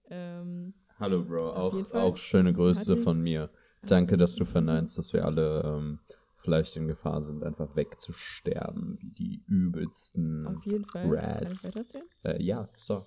Ähm, 0.10 0.74
Hallo, 1.00 1.24
Bro. 1.24 1.54
Auch, 1.54 1.94
auch 1.94 2.18
schöne 2.18 2.52
Grüße 2.52 2.98
von 2.98 3.22
mir. 3.22 3.52
Danke, 3.84 4.18
dass 4.18 4.34
du 4.36 4.44
verneinst, 4.44 4.98
dass 4.98 5.14
wir 5.14 5.24
alle 5.24 5.62
ähm, 5.64 6.00
vielleicht 6.38 6.76
in 6.78 6.88
Gefahr 6.88 7.22
sind, 7.22 7.44
einfach 7.44 7.76
wegzusterben, 7.76 8.98
wie 9.00 9.12
die 9.12 9.44
übelsten. 9.48 10.48
auf 10.48 10.66
jeden 10.66 10.86
Fall. 10.86 11.16
Rats. 11.16 11.80
Äh, 12.24 12.42
ja, 12.42 12.68
so. 12.76 13.06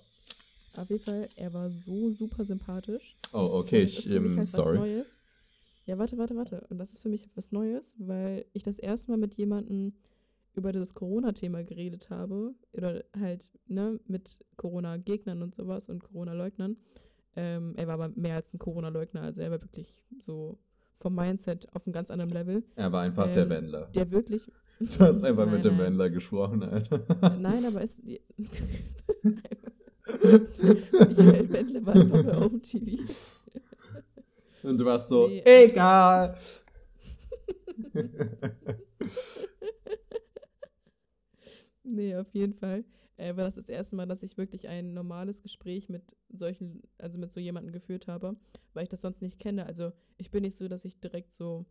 Auf 0.76 0.88
jeden 0.88 1.02
Fall, 1.02 1.28
er 1.34 1.52
war 1.52 1.70
so 1.70 2.12
super 2.12 2.44
sympathisch. 2.44 3.16
Oh, 3.32 3.50
okay, 3.54 3.82
ich, 3.82 4.08
ähm, 4.08 4.36
halt 4.38 4.46
sorry. 4.46 5.02
Ja, 5.86 5.98
warte, 5.98 6.16
warte, 6.18 6.36
warte. 6.36 6.64
Und 6.70 6.78
das 6.78 6.92
ist 6.92 7.00
für 7.00 7.08
mich 7.08 7.24
etwas 7.24 7.50
Neues, 7.50 7.96
weil 7.98 8.44
ich 8.52 8.62
das 8.62 8.78
erste 8.78 9.10
Mal 9.10 9.18
mit 9.18 9.34
jemandem 9.34 9.94
über 10.54 10.72
das 10.72 10.94
Corona-Thema 10.94 11.62
geredet 11.64 12.10
habe. 12.10 12.54
Oder 12.72 13.04
halt, 13.18 13.50
ne, 13.66 13.98
mit 14.06 14.38
Corona-Gegnern 14.56 15.42
und 15.42 15.54
sowas 15.54 15.88
und 15.88 16.02
Corona-Leugnern. 16.02 16.76
Ähm, 17.36 17.74
er 17.76 17.86
war 17.86 17.94
aber 17.94 18.08
mehr 18.16 18.34
als 18.36 18.52
ein 18.52 18.58
Corona-Leugner, 18.58 19.22
also 19.22 19.40
er 19.40 19.50
war 19.52 19.62
wirklich 19.62 20.02
so 20.18 20.58
vom 20.96 21.14
Mindset 21.14 21.68
auf 21.74 21.86
einem 21.86 21.92
ganz 21.92 22.10
anderen 22.10 22.30
Level. 22.32 22.64
Er 22.74 22.90
war 22.92 23.02
einfach 23.02 23.30
der 23.30 23.44
Ähm, 23.44 23.50
Wendler. 23.50 23.86
Der 23.94 24.10
wirklich. 24.10 24.50
Du 24.80 24.98
hast 25.00 25.22
einfach 25.24 25.44
Nein, 25.44 25.56
mit 25.56 25.64
dem 25.66 25.76
nein. 25.76 25.88
Wendler 25.88 26.08
gesprochen, 26.08 26.62
Alter. 26.62 27.04
Nein, 27.38 27.66
aber 27.66 27.82
es. 27.82 28.00
Michael 28.02 28.22
Wendler 31.52 31.84
war 31.84 31.94
einfach 31.94 32.22
bei 32.24 32.34
Home 32.36 32.62
TV. 32.62 33.02
Und 34.62 34.78
du 34.78 34.84
warst 34.86 35.08
so, 35.08 35.28
Nee. 35.28 35.42
egal. 35.44 36.34
Nee, 41.82 42.16
auf 42.16 42.32
jeden 42.34 42.54
Fall. 42.54 42.84
Äh, 43.16 43.36
war 43.36 43.44
das 43.44 43.54
das 43.56 43.68
erste 43.68 43.96
Mal, 43.96 44.06
dass 44.06 44.22
ich 44.22 44.36
wirklich 44.36 44.68
ein 44.68 44.94
normales 44.94 45.42
Gespräch 45.42 45.88
mit 45.88 46.16
solchen, 46.28 46.82
also 46.98 47.18
mit 47.18 47.32
so 47.32 47.40
jemandem 47.40 47.72
geführt 47.72 48.06
habe, 48.06 48.36
weil 48.74 48.84
ich 48.84 48.88
das 48.88 49.00
sonst 49.00 49.22
nicht 49.22 49.38
kenne. 49.38 49.66
Also 49.66 49.92
ich 50.16 50.30
bin 50.30 50.42
nicht 50.42 50.56
so, 50.56 50.68
dass 50.68 50.84
ich 50.84 51.00
direkt 51.00 51.32
so, 51.32 51.66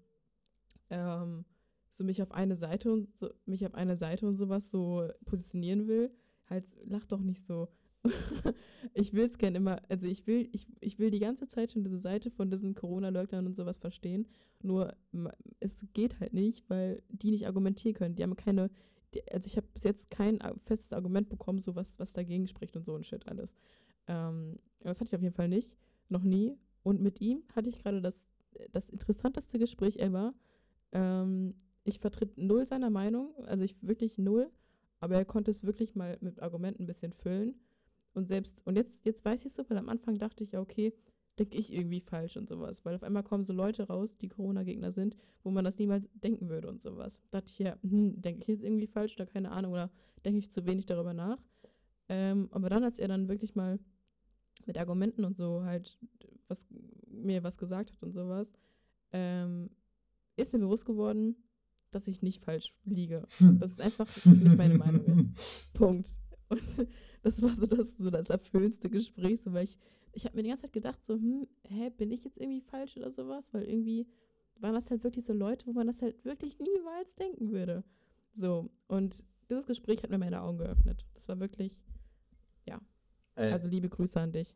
ähm, 0.90 1.46
so 1.92 2.04
mich 2.04 2.22
auf 2.22 2.32
eine 2.32 2.56
Seite 2.56 2.92
und 2.92 3.16
so, 3.18 3.30
mich 3.46 3.66
auf 3.66 3.76
eine 3.76 3.98
Seite 3.98 4.28
und 4.28 4.38
sowas 4.38 4.70
so 4.70 5.08
positionieren 5.26 5.88
will. 5.88 6.12
Halt, 6.50 6.66
lach 6.86 7.06
doch 7.06 7.22
nicht 7.22 7.46
so. 7.46 7.68
ich 8.94 9.14
will 9.14 9.26
es 9.26 9.38
gerne 9.38 9.58
immer, 9.58 9.82
also 9.90 10.08
ich 10.08 10.26
will, 10.26 10.50
ich, 10.54 10.68
ich 10.80 11.00
will 11.00 11.12
die 11.12 11.20
ganze 11.20 11.48
Zeit 11.48 11.72
schon 11.72 11.84
diese 11.84 12.00
Seite 12.00 12.32
von 12.32 12.50
diesen 12.50 12.74
Corona-Leugnern 12.76 13.46
und 13.46 13.56
sowas 13.56 13.78
verstehen. 13.78 14.28
Nur 14.62 14.96
es 15.60 15.86
geht 15.94 16.20
halt 16.20 16.34
nicht, 16.34 16.70
weil 16.70 17.02
die 17.10 17.32
nicht 17.32 17.48
argumentieren 17.48 17.96
können. 17.96 18.16
Die 18.16 18.24
haben 18.24 18.36
keine, 18.36 18.70
die, 19.14 19.24
also 19.32 19.48
ich 19.48 19.58
habe 19.58 19.68
bis 19.74 19.84
jetzt 19.84 20.10
kein 20.10 20.40
festes 20.66 20.94
Argument 20.94 21.30
bekommen, 21.30 21.60
so 21.60 21.76
was, 21.76 22.00
was 22.00 22.14
dagegen 22.14 22.48
spricht 22.48 22.76
und 22.76 22.86
so 22.86 22.96
ein 22.96 23.04
Shit 23.04 23.28
alles. 23.28 23.56
Ähm, 24.08 24.60
aber 24.80 24.90
das 24.90 25.00
hatte 25.00 25.10
ich 25.10 25.16
auf 25.16 25.22
jeden 25.22 25.36
Fall 25.36 25.50
nicht, 25.50 25.78
noch 26.10 26.24
nie. 26.24 26.58
Und 26.84 27.02
mit 27.02 27.22
ihm 27.22 27.44
hatte 27.56 27.70
ich 27.70 27.80
gerade 27.82 28.02
das, 28.02 28.20
das 28.72 28.90
interessanteste 28.90 29.60
Gespräch 29.60 29.98
ever. 29.98 30.34
Ähm, 30.92 31.56
ich 31.84 32.00
vertritt 32.00 32.38
null 32.38 32.68
seiner 32.68 32.90
Meinung, 32.90 33.34
also 33.46 33.64
ich 33.64 33.76
wirklich 33.82 34.18
null, 34.18 34.50
aber 35.00 35.16
er 35.16 35.26
konnte 35.26 35.52
es 35.52 35.64
wirklich 35.64 35.96
mal 35.96 36.18
mit 36.22 36.42
Argumenten 36.42 36.84
ein 36.84 36.88
bisschen 36.88 37.14
füllen. 37.14 37.56
Und 38.14 38.28
selbst, 38.28 38.66
und 38.66 38.76
jetzt, 38.76 39.06
jetzt 39.06 39.24
weiß 39.24 39.42
ich 39.42 39.48
es 39.48 39.56
so, 39.56 39.70
weil 39.70 39.78
am 39.78 39.90
Anfang 39.90 40.18
dachte 40.18 40.44
ich, 40.44 40.52
ja, 40.52 40.62
okay, 40.62 40.94
denke 41.40 41.58
ich 41.58 41.74
irgendwie 41.74 42.02
falsch 42.02 42.38
und 42.38 42.48
sowas. 42.48 42.86
Weil 42.86 42.96
auf 42.96 43.04
einmal 43.04 43.24
kommen 43.24 43.44
so 43.44 43.54
Leute 43.54 43.88
raus, 43.88 44.18
die 44.18 44.30
Corona-Gegner 44.30 44.92
sind, 44.92 45.16
wo 45.44 45.52
man 45.52 45.66
das 45.66 45.78
niemals 45.78 46.10
denken 46.14 46.50
würde 46.50 46.68
und 46.68 46.82
sowas. 46.82 47.22
Dachte 47.32 47.50
ich 47.50 47.60
ja, 47.60 47.78
hm, 47.82 48.22
denke 48.22 48.42
ich 48.42 48.48
jetzt 48.48 48.64
irgendwie 48.64 48.88
falsch 48.88 49.16
oder 49.16 49.26
keine 49.26 49.52
Ahnung 49.52 49.74
oder 49.74 49.90
denke 50.26 50.40
ich 50.40 50.52
zu 50.52 50.66
wenig 50.66 50.86
darüber 50.86 51.14
nach. 51.14 51.40
Ähm, 52.10 52.50
aber 52.52 52.70
dann, 52.70 52.84
als 52.84 53.00
er 53.00 53.08
dann 53.08 53.30
wirklich 53.30 53.56
mal 53.56 53.80
mit 54.66 54.78
Argumenten 54.78 55.24
und 55.24 55.36
so 55.36 55.64
halt 55.64 55.98
was, 56.48 56.66
mir 57.08 57.44
was 57.44 57.58
gesagt 57.58 57.92
hat 57.92 58.04
und 58.04 58.12
sowas, 58.12 58.54
ähm, 59.12 59.70
ist 60.36 60.54
mir 60.54 60.60
bewusst 60.60 60.86
geworden, 60.86 61.36
dass 61.92 62.08
ich 62.08 62.22
nicht 62.22 62.44
falsch 62.44 62.74
liege. 62.86 63.26
Dass 63.40 63.72
es 63.72 63.80
einfach 63.80 64.08
nicht 64.26 64.58
meine 64.58 64.78
Meinung 64.78 65.06
ist. 65.06 65.74
Punkt. 65.74 66.10
Und 66.50 66.62
das 67.24 67.42
war 67.42 67.56
so 67.56 67.66
das, 67.66 67.98
so 67.98 68.10
das 68.10 68.30
erfüllendste 68.30 68.90
Gespräch, 68.90 69.42
so, 69.42 69.54
weil 69.54 69.66
ich, 69.66 69.78
ich 70.14 70.26
habe 70.26 70.36
mir 70.36 70.44
die 70.44 70.50
ganze 70.50 70.64
Zeit 70.64 70.74
gedacht, 70.74 71.06
so, 71.06 71.16
hm, 71.16 71.48
hä, 71.64 71.90
bin 71.92 72.12
ich 72.12 72.24
jetzt 72.24 72.38
irgendwie 72.38 72.62
falsch 72.62 72.98
oder 72.98 73.12
sowas? 73.12 73.54
Weil 73.54 73.64
irgendwie 73.64 74.08
waren 74.60 74.74
das 74.74 74.90
halt 74.90 75.04
wirklich 75.04 75.26
so 75.26 75.34
Leute, 75.34 75.68
wo 75.68 75.74
man 75.74 75.88
das 75.88 76.02
halt 76.02 76.24
wirklich 76.26 76.60
niemals 76.60 77.16
denken 77.16 77.52
würde. 77.52 77.84
So, 78.34 78.70
und 78.88 79.24
dieses 79.50 79.66
Gespräch 79.66 80.04
hat 80.04 80.10
mir 80.10 80.18
meine 80.18 80.42
Augen 80.42 80.58
geöffnet. 80.58 81.06
Das 81.14 81.28
war 81.28 81.40
wirklich, 81.40 81.78
Ey, 83.36 83.54
also 83.54 83.70
liebe 83.70 83.88
Grüße 83.90 84.20
an 84.20 84.32
dich. 84.34 84.56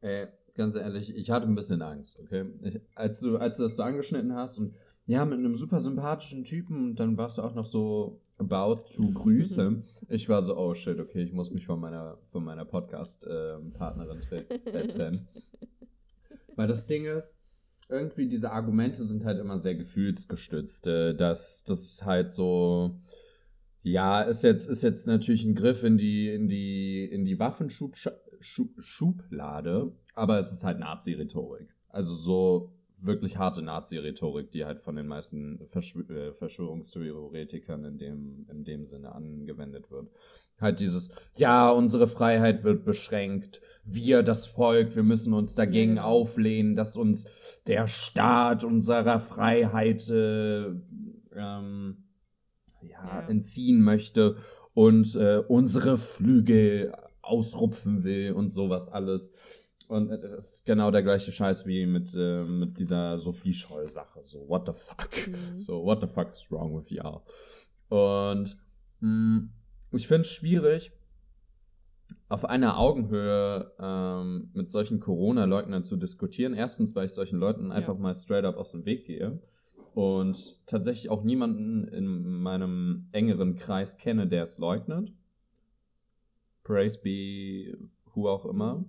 ey, 0.00 0.28
ganz 0.54 0.74
ehrlich, 0.74 1.14
ich 1.14 1.30
hatte 1.30 1.46
ein 1.46 1.54
bisschen 1.54 1.82
Angst, 1.82 2.18
okay? 2.18 2.46
Ich, 2.62 2.80
als, 2.94 3.20
du, 3.20 3.36
als 3.36 3.58
du 3.58 3.64
das 3.64 3.76
so 3.76 3.82
angeschnitten 3.82 4.34
hast 4.34 4.58
und 4.58 4.74
ja, 5.06 5.24
mit 5.24 5.38
einem 5.38 5.54
super 5.56 5.80
sympathischen 5.80 6.44
Typen 6.44 6.90
und 6.90 6.96
dann 7.00 7.16
warst 7.18 7.38
du 7.38 7.42
auch 7.42 7.54
noch 7.54 7.66
so 7.66 8.20
about 8.38 8.90
to 8.92 9.10
grüßen. 9.12 9.84
ich 10.08 10.28
war 10.28 10.42
so, 10.42 10.56
oh 10.56 10.74
shit, 10.74 11.00
okay, 11.00 11.22
ich 11.22 11.32
muss 11.32 11.50
mich 11.50 11.66
von 11.66 11.80
meiner, 11.80 12.18
von 12.30 12.44
meiner 12.44 12.64
Podcast-Partnerin 12.64 14.20
äh, 14.30 14.86
trennen. 14.88 15.26
Weil 16.54 16.68
das 16.68 16.86
Ding 16.86 17.06
ist, 17.06 17.34
irgendwie 17.88 18.26
diese 18.26 18.52
Argumente 18.52 19.02
sind 19.02 19.24
halt 19.24 19.38
immer 19.38 19.58
sehr 19.58 19.74
gefühlsgestützt. 19.74 20.86
Äh, 20.86 21.14
dass 21.14 21.64
das 21.64 21.80
ist 21.82 22.04
halt 22.04 22.30
so, 22.32 23.00
ja, 23.82 24.22
ist 24.22 24.42
jetzt, 24.42 24.68
ist 24.68 24.82
jetzt 24.82 25.06
natürlich 25.06 25.44
ein 25.44 25.54
Griff 25.54 25.84
in 25.84 25.98
die, 25.98 26.28
in 26.28 26.48
die, 26.48 27.04
in 27.04 27.24
die 27.24 27.38
Waffenschublade, 27.38 29.92
aber 30.14 30.38
es 30.38 30.52
ist 30.52 30.64
halt 30.64 30.78
Nazi-Rhetorik. 30.78 31.74
Also 31.88 32.14
so 32.14 32.72
wirklich 33.00 33.36
harte 33.38 33.62
Nazi-Rhetorik, 33.62 34.50
die 34.50 34.64
halt 34.64 34.80
von 34.80 34.96
den 34.96 35.06
meisten 35.06 35.60
Verschw 35.66 36.00
äh, 36.12 36.32
Verschwörungstheoretikern 36.32 37.84
in 37.84 37.98
dem, 37.98 38.46
in 38.50 38.64
dem 38.64 38.86
Sinne 38.86 39.12
angewendet 39.12 39.90
wird. 39.90 40.10
Halt 40.60 40.80
dieses, 40.80 41.10
ja, 41.36 41.70
unsere 41.70 42.08
Freiheit 42.08 42.64
wird 42.64 42.84
beschränkt, 42.84 43.60
wir, 43.84 44.22
das 44.22 44.46
Volk, 44.46 44.96
wir 44.96 45.04
müssen 45.04 45.32
uns 45.32 45.54
dagegen 45.54 45.96
genau. 45.96 46.08
auflehnen, 46.08 46.74
dass 46.74 46.96
uns 46.96 47.26
der 47.66 47.86
Staat 47.86 48.64
unserer 48.64 49.20
Freiheit 49.20 50.08
äh, 50.10 50.66
ähm, 51.34 52.04
ja, 52.82 53.04
Ja. 53.04 53.28
entziehen 53.28 53.80
möchte 53.82 54.36
und 54.74 55.14
äh, 55.14 55.42
unsere 55.46 55.98
Flügel 55.98 56.92
ausrupfen 57.22 58.04
will 58.04 58.32
und 58.32 58.50
sowas 58.50 58.88
alles. 58.88 59.32
Und 59.88 60.10
es 60.10 60.32
ist 60.32 60.66
genau 60.66 60.90
der 60.90 61.02
gleiche 61.02 61.32
Scheiß 61.32 61.66
wie 61.66 61.86
mit, 61.86 62.14
äh, 62.14 62.44
mit 62.44 62.78
dieser 62.78 63.16
Sophie 63.16 63.54
Scholl-Sache. 63.54 64.22
So, 64.22 64.46
what 64.46 64.66
the 64.66 64.72
fuck? 64.72 65.26
Mhm. 65.26 65.58
So, 65.58 65.82
what 65.82 66.02
the 66.02 66.06
fuck 66.06 66.30
is 66.30 66.50
wrong 66.50 66.76
with 66.76 66.90
y'all? 66.90 67.22
Und 67.88 68.58
mh, 69.00 69.48
ich 69.92 70.06
finde 70.06 70.22
es 70.22 70.28
schwierig, 70.28 70.92
auf 72.28 72.44
einer 72.44 72.78
Augenhöhe 72.78 73.72
ähm, 73.78 74.50
mit 74.52 74.68
solchen 74.68 75.00
Corona-Leugnern 75.00 75.84
zu 75.84 75.96
diskutieren. 75.96 76.52
Erstens, 76.52 76.94
weil 76.94 77.06
ich 77.06 77.14
solchen 77.14 77.38
Leuten 77.38 77.72
einfach 77.72 77.96
mal 77.96 78.14
straight 78.14 78.44
up 78.44 78.56
aus 78.56 78.72
dem 78.72 78.84
Weg 78.84 79.06
gehe 79.06 79.40
und 79.94 80.60
tatsächlich 80.66 81.08
auch 81.08 81.24
niemanden 81.24 81.88
in 81.88 82.42
meinem 82.42 83.08
engeren 83.12 83.56
Kreis 83.56 83.96
kenne, 83.96 84.26
der 84.26 84.42
es 84.42 84.58
leugnet. 84.58 85.14
Praise 86.62 87.00
be 87.02 87.78
Kuh 88.04 88.28
auch 88.28 88.44
immer. 88.44 88.84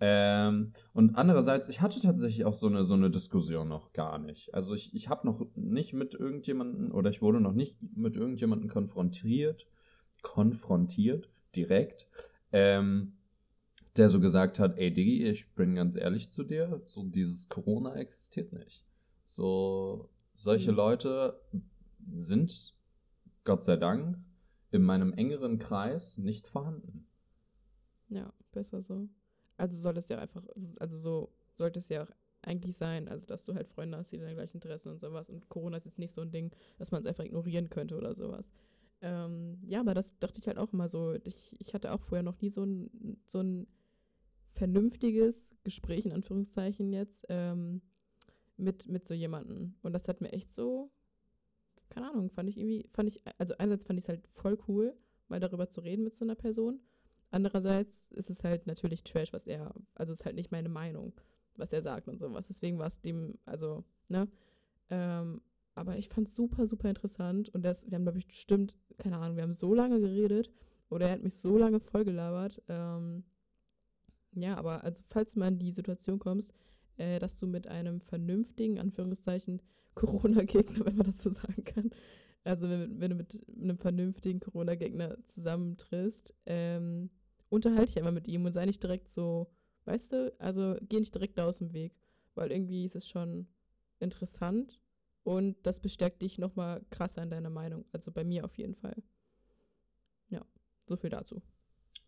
Ähm, 0.00 0.72
und 0.92 1.16
andererseits, 1.16 1.68
ich 1.68 1.80
hatte 1.80 2.00
tatsächlich 2.00 2.44
auch 2.44 2.54
so 2.54 2.66
eine, 2.66 2.84
so 2.84 2.94
eine 2.94 3.10
Diskussion 3.10 3.68
noch 3.68 3.92
gar 3.92 4.18
nicht. 4.18 4.52
Also 4.54 4.74
ich, 4.74 4.94
ich 4.94 5.08
habe 5.08 5.26
noch 5.26 5.46
nicht 5.54 5.92
mit 5.92 6.14
irgendjemanden 6.14 6.90
oder 6.92 7.10
ich 7.10 7.22
wurde 7.22 7.40
noch 7.40 7.52
nicht 7.52 7.76
mit 7.96 8.16
irgendjemanden 8.16 8.68
konfrontiert, 8.68 9.66
konfrontiert, 10.22 11.30
direkt, 11.54 12.08
ähm, 12.52 13.14
der 13.96 14.08
so 14.08 14.20
gesagt 14.20 14.58
hat, 14.58 14.78
ey 14.78 14.92
Diggi, 14.92 15.24
ich 15.26 15.54
bin 15.54 15.74
ganz 15.74 15.96
ehrlich 15.96 16.30
zu 16.30 16.44
dir, 16.44 16.80
so 16.84 17.04
dieses 17.04 17.48
Corona 17.48 17.94
existiert 17.96 18.52
nicht. 18.52 18.84
So, 19.24 20.08
solche 20.36 20.72
Mhm. 20.72 20.76
Leute 20.76 21.40
sind, 22.14 22.74
Gott 23.44 23.62
sei 23.62 23.76
Dank, 23.76 24.18
in 24.72 24.82
meinem 24.82 25.12
engeren 25.12 25.58
Kreis 25.58 26.18
nicht 26.18 26.48
vorhanden. 26.48 27.06
Ja, 28.08 28.32
besser 28.52 28.82
so. 28.82 29.08
Also 29.56 29.76
soll 29.76 29.96
es 29.96 30.08
ja 30.08 30.18
einfach, 30.18 30.42
also 30.78 30.96
so 30.96 31.32
sollte 31.54 31.78
es 31.78 31.88
ja 31.88 32.04
auch 32.04 32.10
eigentlich 32.42 32.76
sein, 32.76 33.08
also 33.08 33.26
dass 33.26 33.44
du 33.44 33.54
halt 33.54 33.68
Freunde 33.68 33.96
hast, 33.98 34.12
die 34.12 34.18
deine 34.18 34.34
gleichen 34.34 34.56
Interessen 34.56 34.90
und 34.90 35.00
sowas. 35.00 35.30
Und 35.30 35.48
Corona 35.48 35.76
ist 35.76 35.86
jetzt 35.86 35.98
nicht 35.98 36.14
so 36.14 36.20
ein 36.20 36.30
Ding, 36.30 36.50
dass 36.78 36.90
man 36.90 37.00
es 37.00 37.06
einfach 37.06 37.24
ignorieren 37.24 37.70
könnte 37.70 37.96
oder 37.96 38.14
sowas. 38.14 38.52
Ähm, 39.00 39.58
ja, 39.66 39.80
aber 39.80 39.94
das 39.94 40.18
dachte 40.18 40.40
ich 40.40 40.46
halt 40.46 40.58
auch 40.58 40.72
immer 40.72 40.88
so. 40.88 41.14
Ich, 41.24 41.56
ich 41.60 41.74
hatte 41.74 41.92
auch 41.92 42.00
vorher 42.00 42.22
noch 42.22 42.40
nie 42.40 42.50
so 42.50 42.64
ein, 42.64 43.18
so 43.26 43.40
ein 43.40 43.66
vernünftiges 44.54 45.50
Gespräch, 45.64 46.06
in 46.06 46.12
Anführungszeichen 46.12 46.92
jetzt, 46.92 47.24
ähm, 47.28 47.82
mit, 48.56 48.88
mit 48.88 49.06
so 49.06 49.14
jemandem. 49.14 49.74
Und 49.82 49.92
das 49.92 50.08
hat 50.08 50.20
mir 50.20 50.32
echt 50.32 50.52
so, 50.52 50.90
keine 51.90 52.10
Ahnung, 52.10 52.30
fand 52.30 52.48
ich 52.48 52.56
irgendwie, 52.56 52.88
fand 52.92 53.08
ich, 53.08 53.20
also 53.38 53.54
einerseits 53.58 53.86
fand 53.86 53.98
ich 53.98 54.04
es 54.04 54.08
halt 54.08 54.26
voll 54.28 54.58
cool, 54.68 54.94
mal 55.28 55.40
darüber 55.40 55.68
zu 55.68 55.80
reden 55.80 56.04
mit 56.04 56.14
so 56.14 56.24
einer 56.24 56.36
Person. 56.36 56.80
Andererseits 57.34 58.00
ist 58.10 58.30
es 58.30 58.44
halt 58.44 58.68
natürlich 58.68 59.02
Trash, 59.02 59.32
was 59.32 59.48
er, 59.48 59.74
also 59.96 60.12
ist 60.12 60.24
halt 60.24 60.36
nicht 60.36 60.52
meine 60.52 60.68
Meinung, 60.68 61.12
was 61.56 61.72
er 61.72 61.82
sagt 61.82 62.06
und 62.06 62.20
sowas. 62.20 62.46
Deswegen 62.46 62.78
war 62.78 62.86
es 62.86 63.00
dem, 63.00 63.38
also, 63.44 63.82
ne? 64.08 64.28
Ähm, 64.88 65.42
aber 65.74 65.98
ich 65.98 66.08
fand 66.08 66.28
es 66.28 66.36
super, 66.36 66.68
super 66.68 66.88
interessant 66.88 67.48
und 67.48 67.64
das, 67.64 67.90
wir 67.90 67.96
haben, 67.96 68.04
glaube 68.04 68.18
ich, 68.18 68.28
bestimmt, 68.28 68.76
keine 68.98 69.18
Ahnung, 69.18 69.34
wir 69.34 69.42
haben 69.42 69.52
so 69.52 69.74
lange 69.74 70.00
geredet 70.00 70.52
oder 70.90 71.06
er 71.08 71.14
hat 71.14 71.24
mich 71.24 71.34
so 71.34 71.58
lange 71.58 71.80
vollgelabert. 71.80 72.62
Ähm, 72.68 73.24
ja, 74.36 74.56
aber 74.56 74.84
also 74.84 75.02
falls 75.08 75.32
du 75.32 75.40
mal 75.40 75.48
in 75.48 75.58
die 75.58 75.72
Situation 75.72 76.20
kommst, 76.20 76.52
äh, 76.98 77.18
dass 77.18 77.34
du 77.34 77.48
mit 77.48 77.66
einem 77.66 78.00
vernünftigen, 78.00 78.78
Anführungszeichen, 78.78 79.60
Corona-Gegner, 79.96 80.86
wenn 80.86 80.96
man 80.96 81.06
das 81.08 81.20
so 81.20 81.30
sagen 81.30 81.64
kann, 81.64 81.90
also 82.44 82.68
wenn, 82.68 83.00
wenn 83.00 83.10
du 83.10 83.16
mit 83.16 83.44
einem 83.60 83.78
vernünftigen 83.78 84.38
Corona-Gegner 84.38 85.18
zusammentriffst, 85.26 86.32
ähm, 86.46 87.10
unterhalte 87.54 87.86
dich 87.86 87.98
einfach 87.98 88.12
mit 88.12 88.28
ihm 88.28 88.44
und 88.44 88.52
sei 88.52 88.66
nicht 88.66 88.82
direkt 88.82 89.08
so, 89.08 89.50
weißt 89.84 90.12
du, 90.12 90.34
also 90.38 90.76
geh 90.82 90.98
nicht 90.98 91.14
direkt 91.14 91.38
da 91.38 91.46
aus 91.46 91.58
dem 91.58 91.72
Weg, 91.72 91.94
weil 92.34 92.50
irgendwie 92.50 92.84
ist 92.84 92.96
es 92.96 93.08
schon 93.08 93.46
interessant 94.00 94.80
und 95.22 95.56
das 95.62 95.80
bestärkt 95.80 96.20
dich 96.22 96.38
nochmal 96.38 96.84
krasser 96.90 97.22
in 97.22 97.30
deiner 97.30 97.50
Meinung, 97.50 97.84
also 97.92 98.10
bei 98.10 98.24
mir 98.24 98.44
auf 98.44 98.56
jeden 98.56 98.74
Fall. 98.74 99.02
Ja, 100.28 100.44
so 100.86 100.96
viel 100.96 101.10
dazu. 101.10 101.42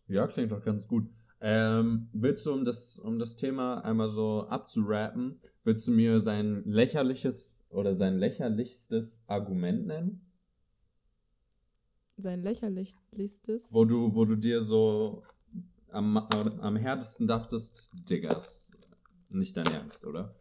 Ja, 0.07 0.27
klingt 0.27 0.51
doch 0.51 0.63
ganz 0.63 0.87
gut. 0.87 1.09
Ähm, 1.39 2.09
willst 2.13 2.45
du, 2.45 2.53
um 2.53 2.65
das, 2.65 2.97
um 2.97 3.19
das 3.19 3.35
Thema 3.35 3.83
einmal 3.83 4.09
so 4.09 4.47
abzurappen, 4.47 5.39
willst 5.63 5.87
du 5.87 5.91
mir 5.91 6.19
sein 6.19 6.63
lächerliches 6.65 7.63
oder 7.69 7.93
sein 7.93 8.17
lächerlichstes 8.17 9.23
Argument 9.27 9.85
nennen? 9.85 10.31
Sein 12.17 12.41
lächerlichstes. 12.41 13.71
Wo 13.71 13.85
du, 13.85 14.15
wo 14.15 14.25
du 14.25 14.35
dir 14.35 14.61
so 14.61 15.23
am, 15.91 16.17
am, 16.17 16.75
härtesten 16.75 17.27
dachtest, 17.27 17.89
Diggers, 17.93 18.77
nicht 19.29 19.55
dein 19.57 19.67
Ernst, 19.67 20.05
oder? 20.05 20.35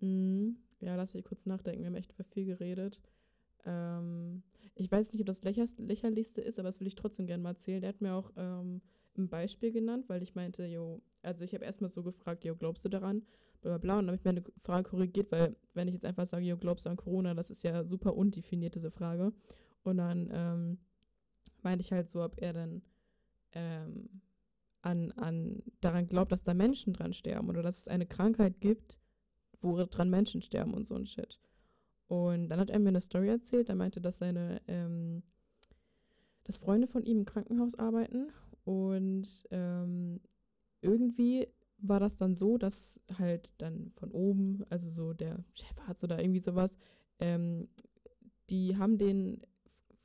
Mhm. 0.00 0.56
Ja, 0.80 0.96
lass 0.96 1.14
mich 1.14 1.24
kurz 1.24 1.46
nachdenken. 1.46 1.80
Wir 1.80 1.86
haben 1.86 1.94
echt 1.94 2.12
über 2.12 2.24
viel 2.24 2.44
geredet. 2.44 3.00
Ähm, 3.64 4.42
ich 4.74 4.90
weiß 4.90 5.12
nicht, 5.12 5.20
ob 5.20 5.26
das 5.26 5.42
lächerlichste 5.42 6.40
ist, 6.40 6.58
aber 6.58 6.68
das 6.68 6.80
will 6.80 6.86
ich 6.86 6.94
trotzdem 6.94 7.26
gerne 7.26 7.42
mal 7.42 7.50
erzählen. 7.50 7.80
Der 7.80 7.88
hat 7.88 8.00
mir 8.00 8.14
auch 8.14 8.32
ähm, 8.36 8.82
ein 9.16 9.28
Beispiel 9.28 9.72
genannt, 9.72 10.08
weil 10.08 10.22
ich 10.22 10.34
meinte, 10.34 10.66
jo, 10.66 11.00
also 11.22 11.44
ich 11.44 11.54
habe 11.54 11.64
erstmal 11.64 11.90
so 11.90 12.02
gefragt, 12.02 12.44
jo, 12.44 12.54
glaubst 12.54 12.84
du 12.84 12.88
daran? 12.88 13.22
Bla 13.62 13.70
bla 13.72 13.78
bla. 13.78 13.98
Und 13.98 14.06
dann 14.06 14.08
habe 14.08 14.16
ich 14.16 14.24
meine 14.24 14.44
Frage 14.62 14.88
korrigiert, 14.90 15.32
weil 15.32 15.56
wenn 15.72 15.88
ich 15.88 15.94
jetzt 15.94 16.04
einfach 16.04 16.26
sage, 16.26 16.44
jo, 16.44 16.56
glaubst 16.56 16.86
du 16.86 16.90
an 16.90 16.96
Corona, 16.96 17.34
das 17.34 17.50
ist 17.50 17.62
ja 17.62 17.84
super 17.84 18.14
undefiniert, 18.14 18.74
diese 18.74 18.90
Frage. 18.90 19.32
Und 19.84 19.98
dann 19.98 20.28
ähm, 20.32 20.78
meinte 21.62 21.82
ich 21.82 21.92
halt 21.92 22.08
so, 22.08 22.22
ob 22.22 22.40
er 22.42 22.52
dann 22.52 22.82
ähm, 23.54 24.20
an, 24.82 25.12
an 25.12 25.62
daran 25.80 26.06
glaubt, 26.06 26.32
dass 26.32 26.44
da 26.44 26.54
Menschen 26.54 26.92
dran 26.92 27.12
sterben 27.12 27.48
oder 27.48 27.62
dass 27.62 27.80
es 27.80 27.88
eine 27.88 28.06
Krankheit 28.06 28.60
gibt, 28.60 28.98
woran 29.60 30.10
Menschen 30.10 30.42
sterben 30.42 30.74
und 30.74 30.86
so 30.86 30.94
ein 30.94 31.06
Shit. 31.06 31.38
Und 32.06 32.48
dann 32.48 32.60
hat 32.60 32.70
er 32.70 32.78
mir 32.78 32.90
eine 32.90 33.00
Story 33.00 33.28
erzählt, 33.28 33.68
er 33.68 33.76
meinte, 33.76 34.00
dass 34.00 34.18
seine, 34.18 34.60
ähm, 34.68 35.22
dass 36.44 36.58
Freunde 36.58 36.86
von 36.86 37.02
ihm 37.04 37.20
im 37.20 37.24
Krankenhaus 37.24 37.74
arbeiten 37.74 38.28
und 38.64 39.46
ähm, 39.50 40.20
irgendwie 40.82 41.48
war 41.78 42.00
das 42.00 42.16
dann 42.16 42.34
so, 42.34 42.58
dass 42.58 43.00
halt 43.18 43.52
dann 43.58 43.90
von 43.96 44.10
oben, 44.10 44.64
also 44.70 44.90
so 44.90 45.12
der 45.12 45.44
Chefarzt 45.54 46.04
oder 46.04 46.20
irgendwie 46.20 46.40
sowas, 46.40 46.76
ähm, 47.18 47.68
die 48.50 48.76
haben 48.76 48.98
den 48.98 49.40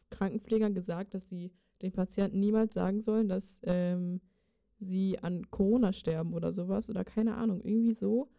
Krankenpflegern 0.10 0.74
gesagt, 0.74 1.14
dass 1.14 1.30
sie 1.30 1.52
den 1.82 1.92
Patienten 1.92 2.40
niemals 2.40 2.74
sagen 2.74 3.02
sollen, 3.02 3.28
dass 3.28 3.62
ähm, 3.64 4.22
sie 4.80 5.20
an 5.20 5.50
Corona 5.50 5.94
sterben 5.94 6.34
oder 6.34 6.54
sowas 6.54 6.90
oder 6.90 7.04
keine 7.04 7.36
Ahnung, 7.36 7.62
irgendwie 7.62 7.94
so. 7.94 8.30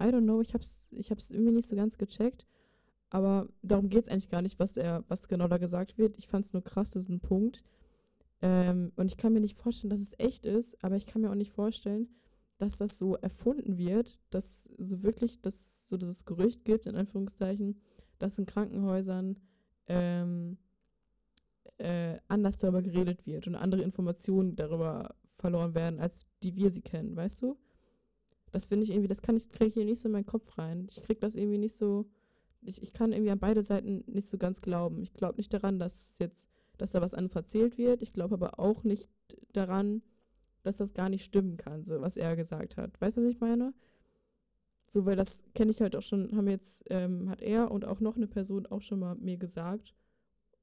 I 0.00 0.04
don't 0.04 0.22
know, 0.22 0.40
ich 0.40 0.54
hab's, 0.54 0.84
ich 0.90 1.10
hab's 1.10 1.30
irgendwie 1.30 1.52
nicht 1.52 1.68
so 1.68 1.76
ganz 1.76 1.98
gecheckt. 1.98 2.46
Aber 3.10 3.48
darum 3.62 3.88
geht 3.88 4.04
es 4.04 4.08
eigentlich 4.08 4.30
gar 4.30 4.40
nicht, 4.40 4.58
was 4.58 4.76
er, 4.76 5.04
was 5.08 5.28
genau 5.28 5.48
da 5.48 5.58
gesagt 5.58 5.98
wird. 5.98 6.16
Ich 6.16 6.28
fand 6.28 6.46
es 6.46 6.52
nur 6.52 6.62
krass, 6.62 6.92
das 6.92 7.04
ist 7.04 7.08
ein 7.10 7.20
Punkt. 7.20 7.64
Ähm, 8.40 8.92
und 8.96 9.06
ich 9.06 9.16
kann 9.16 9.32
mir 9.32 9.40
nicht 9.40 9.58
vorstellen, 9.58 9.90
dass 9.90 10.00
es 10.00 10.18
echt 10.18 10.46
ist, 10.46 10.82
aber 10.82 10.96
ich 10.96 11.06
kann 11.06 11.20
mir 11.20 11.30
auch 11.30 11.34
nicht 11.34 11.52
vorstellen, 11.52 12.08
dass 12.58 12.76
das 12.76 12.98
so 12.98 13.16
erfunden 13.16 13.78
wird, 13.78 14.20
dass 14.30 14.68
so 14.78 15.02
wirklich, 15.02 15.40
dass 15.40 15.88
so 15.88 15.96
dieses 15.96 16.24
Gerücht 16.24 16.64
gibt, 16.64 16.86
in 16.86 16.96
Anführungszeichen, 16.96 17.80
dass 18.18 18.38
in 18.38 18.46
Krankenhäusern 18.46 19.36
ähm, 19.88 20.56
äh, 21.78 22.18
anders 22.28 22.58
darüber 22.58 22.82
geredet 22.82 23.26
wird 23.26 23.46
und 23.46 23.54
andere 23.54 23.82
Informationen 23.82 24.56
darüber 24.56 25.14
verloren 25.38 25.74
werden, 25.74 26.00
als 26.00 26.26
die 26.42 26.54
wir 26.56 26.70
sie 26.70 26.82
kennen, 26.82 27.16
weißt 27.16 27.42
du? 27.42 27.56
Das 28.52 28.66
finde 28.66 28.84
ich 28.84 28.90
irgendwie, 28.90 29.08
das 29.08 29.22
kann 29.22 29.36
ich, 29.36 29.50
kriege 29.50 29.66
ich 29.66 29.74
hier 29.74 29.84
nicht 29.84 30.00
so 30.00 30.08
in 30.08 30.12
meinen 30.12 30.26
Kopf 30.26 30.58
rein. 30.58 30.86
Ich 30.90 31.02
kriege 31.02 31.20
das 31.20 31.34
irgendwie 31.34 31.58
nicht 31.58 31.76
so, 31.76 32.06
ich, 32.62 32.82
ich 32.82 32.92
kann 32.92 33.12
irgendwie 33.12 33.30
an 33.30 33.38
beide 33.38 33.62
Seiten 33.62 34.04
nicht 34.06 34.28
so 34.28 34.38
ganz 34.38 34.60
glauben. 34.60 35.02
Ich 35.02 35.14
glaube 35.14 35.36
nicht 35.36 35.52
daran, 35.54 35.78
dass 35.78 36.18
jetzt, 36.18 36.50
dass 36.76 36.92
da 36.92 37.00
was 37.00 37.14
anderes 37.14 37.36
erzählt 37.36 37.78
wird. 37.78 38.02
Ich 38.02 38.12
glaube 38.12 38.34
aber 38.34 38.58
auch 38.58 38.84
nicht 38.84 39.08
daran, 39.52 40.02
dass 40.62 40.76
das 40.76 40.94
gar 40.94 41.08
nicht 41.08 41.24
stimmen 41.24 41.56
kann, 41.56 41.84
so 41.84 42.00
was 42.00 42.16
er 42.16 42.36
gesagt 42.36 42.76
hat. 42.76 43.00
Weißt 43.00 43.16
du, 43.16 43.22
was 43.22 43.30
ich 43.30 43.40
meine? 43.40 43.72
So, 44.88 45.06
weil 45.06 45.16
das 45.16 45.44
kenne 45.54 45.70
ich 45.70 45.80
halt 45.80 45.94
auch 45.94 46.02
schon, 46.02 46.36
haben 46.36 46.48
jetzt, 46.48 46.84
ähm, 46.90 47.30
hat 47.30 47.40
er 47.40 47.70
und 47.70 47.84
auch 47.84 48.00
noch 48.00 48.16
eine 48.16 48.26
Person 48.26 48.66
auch 48.66 48.82
schon 48.82 48.98
mal 48.98 49.14
mir 49.14 49.38
gesagt, 49.38 49.94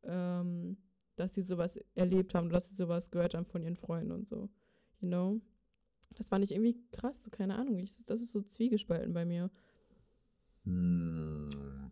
ähm, 0.03 0.77
dass 1.17 1.35
sie 1.35 1.41
sowas 1.41 1.77
erlebt 1.95 2.33
haben, 2.33 2.49
dass 2.49 2.67
sie 2.69 2.75
sowas 2.75 3.11
gehört 3.11 3.33
haben 3.33 3.45
von 3.45 3.63
ihren 3.63 3.75
Freunden 3.75 4.11
und 4.11 4.27
so. 4.27 4.49
You 5.01 5.09
know? 5.09 5.41
Das 6.15 6.29
fand 6.29 6.43
ich 6.43 6.51
irgendwie 6.51 6.77
krass, 6.91 7.23
so 7.23 7.29
keine 7.29 7.55
Ahnung. 7.55 7.77
Ich, 7.79 8.05
das 8.05 8.21
ist 8.21 8.31
so 8.31 8.41
zwiegespalten 8.41 9.13
bei 9.13 9.25
mir. 9.25 9.51
Hm, 10.63 11.91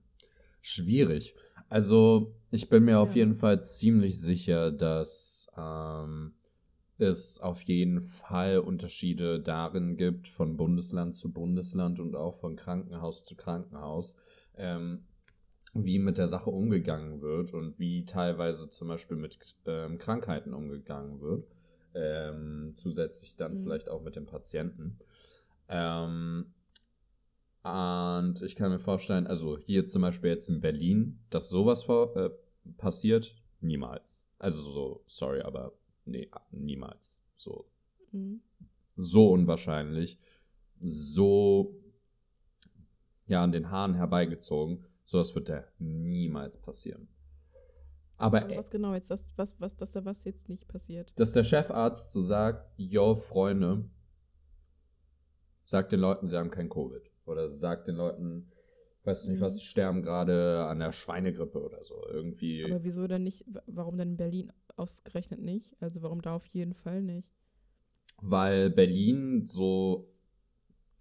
schwierig. 0.61 1.35
Also, 1.69 2.35
ich 2.51 2.69
bin 2.69 2.85
mir 2.85 2.99
auf 2.99 3.09
Ja. 3.09 3.17
jeden 3.17 3.35
Fall 3.35 3.63
ziemlich 3.63 4.19
sicher, 4.19 4.71
dass 4.71 5.47
ähm, 5.57 6.35
es 6.97 7.39
auf 7.39 7.61
jeden 7.61 8.01
Fall 8.01 8.59
Unterschiede 8.59 9.39
darin 9.41 9.97
gibt, 9.97 10.27
von 10.27 10.55
Bundesland 10.55 11.15
zu 11.15 11.31
Bundesland 11.33 11.99
und 11.99 12.15
auch 12.15 12.37
von 12.37 12.55
Krankenhaus 12.55 13.25
zu 13.25 13.35
Krankenhaus, 13.35 14.15
ähm, 14.55 15.05
wie 15.75 15.99
mit 15.99 16.17
der 16.17 16.27
Sache 16.27 16.49
umgegangen 16.49 17.21
wird 17.21 17.53
und 17.53 17.77
wie 17.77 18.05
teilweise 18.05 18.69
zum 18.69 18.87
Beispiel 18.87 19.17
mit 19.17 19.37
ähm, 19.65 19.97
Krankheiten 19.97 20.53
umgegangen 20.53 21.19
wird. 21.19 21.45
Ähm, 21.93 22.73
zusätzlich 22.77 23.35
dann 23.35 23.59
Mhm. 23.59 23.63
vielleicht 23.63 23.89
auch 23.89 24.01
mit 24.01 24.15
dem 24.15 24.25
Patienten. 24.25 24.99
Ähm, 25.67 26.53
und 27.63 28.41
ich 28.41 28.55
kann 28.55 28.71
mir 28.71 28.79
vorstellen, 28.79 29.27
also 29.27 29.57
hier 29.57 29.85
zum 29.87 30.01
Beispiel 30.01 30.29
jetzt 30.29 30.49
in 30.49 30.61
Berlin, 30.61 31.19
dass 31.29 31.49
sowas 31.49 31.83
vor, 31.83 32.15
äh, 32.15 32.29
passiert, 32.77 33.35
niemals. 33.59 34.27
Also 34.39 34.61
so, 34.61 35.03
sorry, 35.07 35.41
aber 35.41 35.73
nee, 36.05 36.29
niemals. 36.51 37.21
So, 37.37 37.65
Mhm. 38.11 38.41
so 38.95 39.29
unwahrscheinlich, 39.31 40.19
so 40.79 41.75
ja 43.27 43.43
an 43.43 43.51
den 43.51 43.71
Haaren 43.71 43.95
herbeigezogen. 43.95 44.85
Sowas 45.05 45.35
wird 45.35 45.49
da 45.49 45.63
niemals 45.77 46.57
passieren. 46.57 47.07
Aber, 48.17 48.41
Aber 48.43 48.55
was 48.57 48.71
genau 48.71 48.93
jetzt, 48.95 49.11
das, 49.11 49.23
was, 49.35 49.59
was, 49.61 49.77
dass 49.77 49.91
da 49.91 50.03
was 50.03 50.23
jetzt 50.23 50.49
nicht 50.49 50.67
passiert? 50.67 51.13
dass 51.19 51.31
der 51.33 51.43
Chefarzt 51.43 52.11
so 52.11 52.21
sagt, 52.23 52.73
yo, 52.77 53.13
Freunde, 53.13 53.87
sagt 55.63 55.91
den 55.91 55.99
Leuten, 55.99 56.27
sie 56.27 56.37
haben 56.37 56.49
kein 56.49 56.69
Covid. 56.69 57.03
Oder 57.25 57.49
sagt 57.49 57.87
den 57.87 57.97
Leuten, 57.97 58.51
weiß 59.03 59.27
nicht 59.27 59.37
Mhm. 59.37 59.41
was, 59.41 59.57
sie 59.57 59.65
sterben 59.65 60.01
gerade 60.01 60.65
an 60.65 60.79
der 60.79 60.91
Schweinegrippe 60.91 61.61
oder 61.61 61.83
so. 61.83 62.03
Irgendwie. 62.09 62.65
Aber 62.65 62.83
wieso 62.83 63.07
denn 63.07 63.23
nicht, 63.23 63.45
wa- 63.47 63.61
warum 63.67 63.97
denn 63.97 64.11
in 64.11 64.17
Berlin 64.17 64.51
ausgerechnet 64.75 65.39
nicht? 65.41 65.75
Also 65.81 66.01
warum 66.01 66.21
da 66.21 66.35
auf 66.35 66.45
jeden 66.47 66.73
Fall 66.73 67.01
nicht? 67.03 67.29
weil 68.21 68.69
Berlin 68.69 69.45
so 69.45 70.09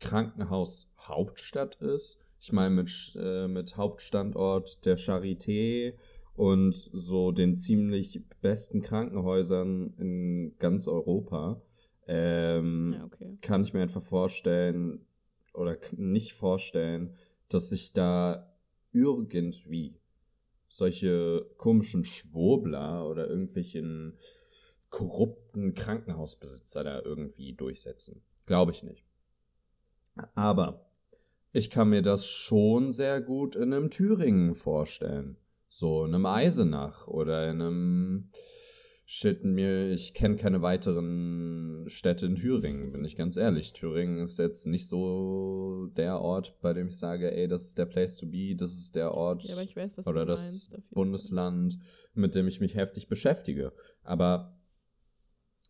Krankenhaushauptstadt 0.01 1.77
ist. 1.77 2.19
Ich 2.44 2.52
meine, 2.52 2.74
mit, 2.74 2.90
äh, 3.18 3.48
mit 3.48 3.78
Hauptstandort 3.78 4.85
der 4.85 4.98
Charité 4.98 5.94
und 6.35 6.74
so 6.74 7.33
den 7.33 7.57
ziemlich 7.57 8.20
besten 8.42 8.83
Krankenhäusern 8.83 9.94
in 9.96 10.54
ganz 10.59 10.87
Europa. 10.87 11.62
Ähm, 12.07 12.96
Ja, 12.98 13.04
okay. 13.07 13.38
kann 13.40 13.62
ich 13.62 13.72
mir 13.72 13.80
einfach 13.80 14.02
vorstellen 14.02 15.07
oder 15.54 15.78
nicht 15.96 16.35
vorstellen, 16.35 17.16
dass 17.48 17.70
sich 17.70 17.94
da 17.94 18.54
irgendwie 18.92 19.98
solche 20.68 21.46
komischen 21.57 22.04
Schwurbler 22.04 23.09
oder 23.09 23.26
irgendwelchen 23.26 24.18
korrupten 24.90 25.72
Krankenhausbesitzer 25.72 26.85
da 26.85 27.00
irgendwie 27.00 27.54
durchsetzen. 27.54 28.20
Glaube 28.44 28.72
ich 28.72 28.83
nicht. 28.83 29.02
Aber 30.35 30.85
ich 31.55 31.71
kann 31.71 31.88
mir 31.88 32.03
das 32.03 32.27
schon 32.27 32.90
sehr 32.90 33.21
gut 33.21 33.55
in 33.55 33.73
einem 33.73 33.88
Thüringen 33.88 34.57
vorstellen. 34.57 35.37
So 35.69 36.05
in 36.05 36.14
einem 36.14 36.27
Eisenach 36.27 37.07
oder 37.07 37.49
in 37.49 37.62
einem 37.62 38.31
Shit, 39.07 39.45
mir, 39.45 39.93
ich 39.93 40.14
kenne 40.14 40.37
keine 40.37 40.62
weiteren 40.62 41.85
Städte 41.88 42.27
in 42.27 42.37
Thüringen, 42.37 42.90
bin 42.90 43.05
ich 43.05 43.17
ganz 43.17 43.37
ehrlich. 43.37 43.73
Thüringen 43.73 44.19
ist 44.19 44.38
jetzt 44.38 44.67
nicht 44.67 44.88
so 44.88 45.90
der 45.97 46.21
Ort, 46.21 46.59
bei 46.61 46.73
dem 46.73 46.88
ich 46.88 46.99
sage, 46.99 47.31
ey, 47.31 47.47
das 47.47 47.67
ist 47.67 47.79
der 47.79 47.87
Place 47.87 48.17
to 48.17 48.27
be, 48.27 48.57
das 48.57 48.73
ist 48.73 48.97
der 48.97 49.12
Ort 49.12 49.45
Ja, 49.45 49.57
weiß, 49.57 50.07
oder 50.07 50.25
das 50.27 50.71
meinst. 50.71 50.90
Bundesland, 50.90 51.79
mit 52.14 52.35
dem 52.35 52.49
ich 52.49 52.61
mich 52.61 52.75
heftig 52.75 53.07
beschäftige. 53.07 53.73
Aber 54.03 54.59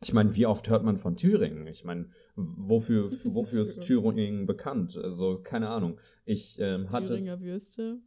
ich 0.04 0.12
meine, 0.12 0.34
wie 0.34 0.46
oft 0.46 0.68
hört 0.68 0.84
man 0.84 0.96
von 0.96 1.16
Thüringen? 1.16 1.66
Ich 1.66 1.84
meine, 1.84 2.08
wofür, 2.36 3.10
wofür 3.24 3.62
ist 3.62 3.80
Thüringen 3.80 4.46
bekannt? 4.46 4.96
Also, 4.96 5.40
keine 5.42 5.68
Ahnung. 5.68 5.98
Ich 6.24 6.58
ähm, 6.60 6.90
hatte. 6.90 7.08
Thüringer 7.08 7.40
Würste. 7.40 7.98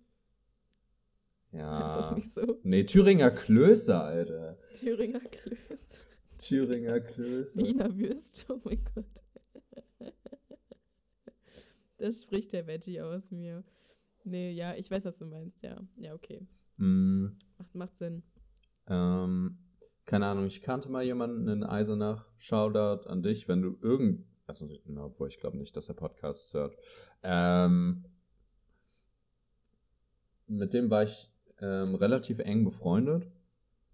Ja. 1.51 1.87
Ist 1.87 2.05
das 2.05 2.15
nicht 2.15 2.31
so? 2.31 2.59
Nee, 2.63 2.83
Thüringer 2.83 3.31
Klöße, 3.31 3.99
Alter. 3.99 4.57
Thüringer 4.73 5.19
Klöße. 5.21 5.99
Thüringer 6.37 6.99
Klöße. 6.99 7.59
Wiener 7.59 7.97
Würste, 7.97 8.43
oh 8.49 8.59
mein 8.63 8.83
Gott. 8.93 9.05
Das 11.97 12.21
spricht 12.21 12.53
der 12.53 12.67
Veggie 12.67 13.01
aus 13.01 13.31
mir. 13.31 13.63
Nee, 14.23 14.51
ja, 14.51 14.75
ich 14.75 14.91
weiß, 14.91 15.03
was 15.05 15.17
du 15.17 15.25
meinst, 15.25 15.63
ja. 15.63 15.81
Ja, 15.95 16.13
okay. 16.13 16.45
Mm, 16.77 17.29
Macht, 17.57 17.75
macht 17.75 17.97
Sinn. 17.97 18.21
ähm, 18.87 19.57
keine 20.07 20.25
Ahnung, 20.25 20.47
ich 20.47 20.63
kannte 20.63 20.89
mal 20.89 21.03
jemanden 21.03 21.47
in 21.47 21.63
Eisenach. 21.63 22.25
Shoutout 22.39 23.07
an 23.07 23.21
dich, 23.21 23.47
wenn 23.47 23.61
du 23.61 23.77
irgend. 23.81 24.25
Also, 24.47 24.67
na, 24.85 25.05
obwohl 25.05 25.27
ich 25.27 25.39
glaube 25.39 25.57
nicht, 25.57 25.77
dass 25.77 25.89
er 25.89 25.95
Podcasts 25.95 26.51
hört. 26.55 26.75
Ähm, 27.21 28.05
mit 30.47 30.73
dem 30.73 30.89
war 30.89 31.03
ich 31.03 31.29
ähm, 31.61 31.93
relativ 31.93 32.39
eng 32.39 32.63
befreundet. 32.63 33.27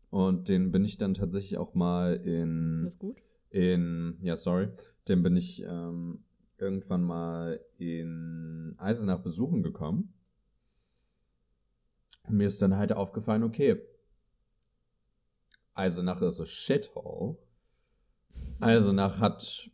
Und 0.10 0.48
den 0.48 0.72
bin 0.72 0.86
ich 0.86 0.98
dann 0.98 1.14
tatsächlich 1.14 1.58
auch 1.58 1.74
mal 1.74 2.16
in. 2.16 2.84
Alles 2.84 3.00
gut? 3.00 3.18
in, 3.54 4.18
ja, 4.22 4.36
sorry, 4.36 4.70
den 5.08 5.22
bin 5.22 5.38
ich 5.38 5.64
ähm, 5.64 6.24
irgendwann 6.58 7.04
mal 7.04 7.60
in 7.78 8.76
Eisenach 8.80 9.20
besuchen 9.20 9.62
gekommen. 9.62 10.12
Und 12.24 12.38
mir 12.38 12.48
ist 12.48 12.62
dann 12.62 12.76
halt 12.76 12.94
aufgefallen, 12.94 13.44
okay, 13.44 13.80
Eisenach 15.76 16.22
ist 16.22 16.40
a 16.40 16.46
shithole. 16.46 17.38
Eisenach 18.60 19.20
hat 19.20 19.70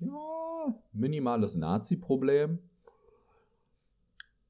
ja, 0.00 0.74
minimales 0.92 1.56
Nazi-Problem. 1.56 2.58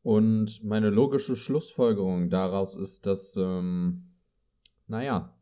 Und 0.02 0.62
meine 0.62 0.90
logische 0.90 1.36
Schlussfolgerung 1.36 2.30
daraus 2.30 2.76
ist, 2.76 3.06
dass, 3.06 3.36
ähm, 3.36 4.04
naja, 4.86 5.34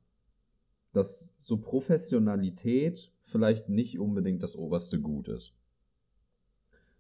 dass 0.95 1.35
so 1.37 1.59
Professionalität 1.59 3.13
vielleicht 3.25 3.69
nicht 3.69 3.99
unbedingt 3.99 4.43
das 4.43 4.57
oberste 4.57 5.01
Gut 5.01 5.29
ist. 5.29 5.53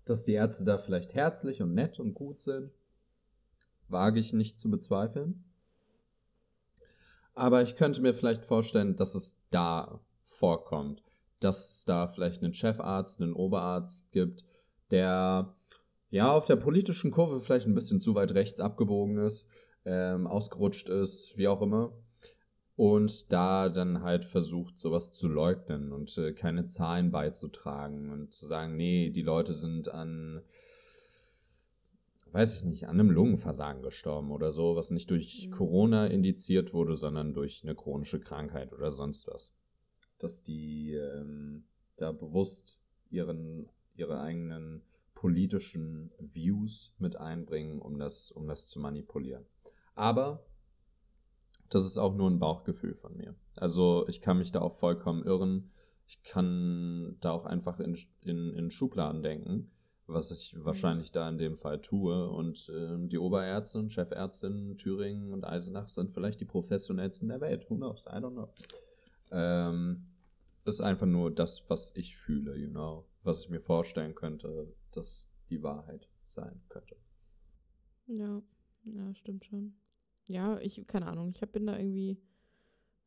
Dass 0.04 0.24
die 0.24 0.32
Ärzte 0.32 0.64
da 0.64 0.76
vielleicht 0.76 1.14
herzlich 1.14 1.62
und 1.62 1.72
nett 1.72 1.98
und 1.98 2.12
gut 2.12 2.40
sind, 2.40 2.70
wage 3.88 4.20
ich 4.20 4.34
nicht 4.34 4.60
zu 4.60 4.70
bezweifeln. 4.70 5.44
Aber 7.34 7.62
ich 7.62 7.76
könnte 7.76 8.00
mir 8.00 8.14
vielleicht 8.14 8.44
vorstellen, 8.44 8.96
dass 8.96 9.14
es 9.14 9.36
da 9.50 10.00
vorkommt, 10.22 11.02
dass 11.40 11.70
es 11.70 11.84
da 11.84 12.08
vielleicht 12.08 12.42
einen 12.42 12.54
Chefarzt, 12.54 13.20
einen 13.20 13.34
Oberarzt 13.34 14.12
gibt, 14.12 14.44
der 14.90 15.54
ja 16.10 16.32
auf 16.32 16.44
der 16.44 16.56
politischen 16.56 17.10
Kurve 17.10 17.40
vielleicht 17.40 17.66
ein 17.66 17.74
bisschen 17.74 18.00
zu 18.00 18.14
weit 18.14 18.34
rechts 18.34 18.60
abgebogen 18.60 19.18
ist, 19.18 19.48
ähm, 19.84 20.26
ausgerutscht 20.26 20.88
ist, 20.88 21.36
wie 21.36 21.48
auch 21.48 21.60
immer. 21.60 21.92
Und 22.76 23.32
da 23.32 23.68
dann 23.68 24.02
halt 24.02 24.24
versucht, 24.24 24.78
sowas 24.78 25.12
zu 25.12 25.28
leugnen 25.28 25.92
und 25.92 26.16
äh, 26.18 26.32
keine 26.32 26.66
Zahlen 26.66 27.10
beizutragen 27.12 28.10
und 28.10 28.32
zu 28.32 28.46
sagen, 28.46 28.76
nee, 28.76 29.10
die 29.10 29.22
Leute 29.22 29.54
sind 29.54 29.88
an, 29.88 30.42
weiß 32.34 32.56
ich 32.56 32.64
nicht, 32.64 32.88
an 32.88 32.98
einem 32.98 33.10
Lungenversagen 33.10 33.80
gestorben 33.82 34.32
oder 34.32 34.50
so, 34.50 34.74
was 34.74 34.90
nicht 34.90 35.08
durch 35.10 35.46
Mhm. 35.46 35.52
Corona 35.52 36.06
indiziert 36.08 36.74
wurde, 36.74 36.96
sondern 36.96 37.32
durch 37.32 37.62
eine 37.62 37.76
chronische 37.76 38.18
Krankheit 38.18 38.72
oder 38.72 38.90
sonst 38.90 39.28
was. 39.28 39.52
Dass 40.18 40.42
die 40.42 40.94
ähm, 40.94 41.64
da 41.96 42.10
bewusst 42.10 42.80
ihren, 43.08 43.68
ihre 43.94 44.20
eigenen 44.20 44.82
politischen 45.14 46.10
Views 46.18 46.92
mit 46.98 47.14
einbringen, 47.14 47.78
um 47.78 48.00
das, 48.00 48.32
um 48.32 48.48
das 48.48 48.66
zu 48.68 48.80
manipulieren. 48.80 49.46
Aber 49.94 50.44
das 51.70 51.86
ist 51.86 51.98
auch 51.98 52.16
nur 52.16 52.28
ein 52.28 52.40
Bauchgefühl 52.40 52.96
von 52.96 53.16
mir. 53.16 53.36
Also 53.54 54.08
ich 54.08 54.20
kann 54.20 54.38
mich 54.38 54.50
da 54.50 54.60
auch 54.60 54.74
vollkommen 54.74 55.24
irren. 55.24 55.70
Ich 56.08 56.24
kann 56.24 57.16
da 57.20 57.30
auch 57.30 57.46
einfach 57.46 57.78
in, 57.78 57.96
in, 58.22 58.52
in 58.54 58.70
Schubladen 58.70 59.22
denken, 59.22 59.70
was 60.06 60.30
ich 60.30 60.54
wahrscheinlich 60.62 61.12
da 61.12 61.28
in 61.28 61.38
dem 61.38 61.56
Fall 61.56 61.80
tue. 61.80 62.28
Und 62.28 62.70
ähm, 62.74 63.08
die 63.08 63.18
Oberärztin, 63.18 63.90
Chefärztin 63.90 64.76
Thüringen 64.76 65.32
und 65.32 65.44
Eisenach 65.44 65.88
sind 65.88 66.12
vielleicht 66.12 66.40
die 66.40 66.44
professionellsten 66.44 67.28
der 67.28 67.40
Welt. 67.40 67.68
Who 67.70 67.76
knows? 67.76 68.04
I 68.06 68.16
don't 68.16 68.32
know. 68.32 68.52
Ähm, 69.30 70.06
ist 70.64 70.80
einfach 70.80 71.06
nur 71.06 71.30
das, 71.30 71.68
was 71.68 71.94
ich 71.96 72.16
fühle, 72.16 72.56
you 72.56 72.68
know. 72.68 73.06
Was 73.22 73.40
ich 73.40 73.50
mir 73.50 73.60
vorstellen 73.60 74.14
könnte, 74.14 74.74
dass 74.92 75.30
die 75.48 75.62
Wahrheit 75.62 76.08
sein 76.24 76.60
könnte. 76.68 76.96
Ja, 78.06 78.42
ja, 78.84 79.14
stimmt 79.14 79.44
schon. 79.46 79.74
Ja, 80.26 80.58
ich, 80.60 80.86
keine 80.86 81.06
Ahnung, 81.06 81.32
ich 81.34 81.42
hab, 81.42 81.52
bin 81.52 81.66
da 81.66 81.76
irgendwie 81.78 82.18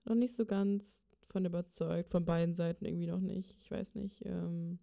noch 0.05 0.15
nicht 0.15 0.35
so 0.35 0.45
ganz 0.45 1.01
von 1.29 1.45
überzeugt, 1.45 2.11
von 2.11 2.25
beiden 2.25 2.55
Seiten 2.55 2.85
irgendwie 2.85 3.07
noch 3.07 3.19
nicht. 3.19 3.55
Ich 3.59 3.69
weiß 3.69 3.95
nicht. 3.95 4.23
Ähm, 4.25 4.79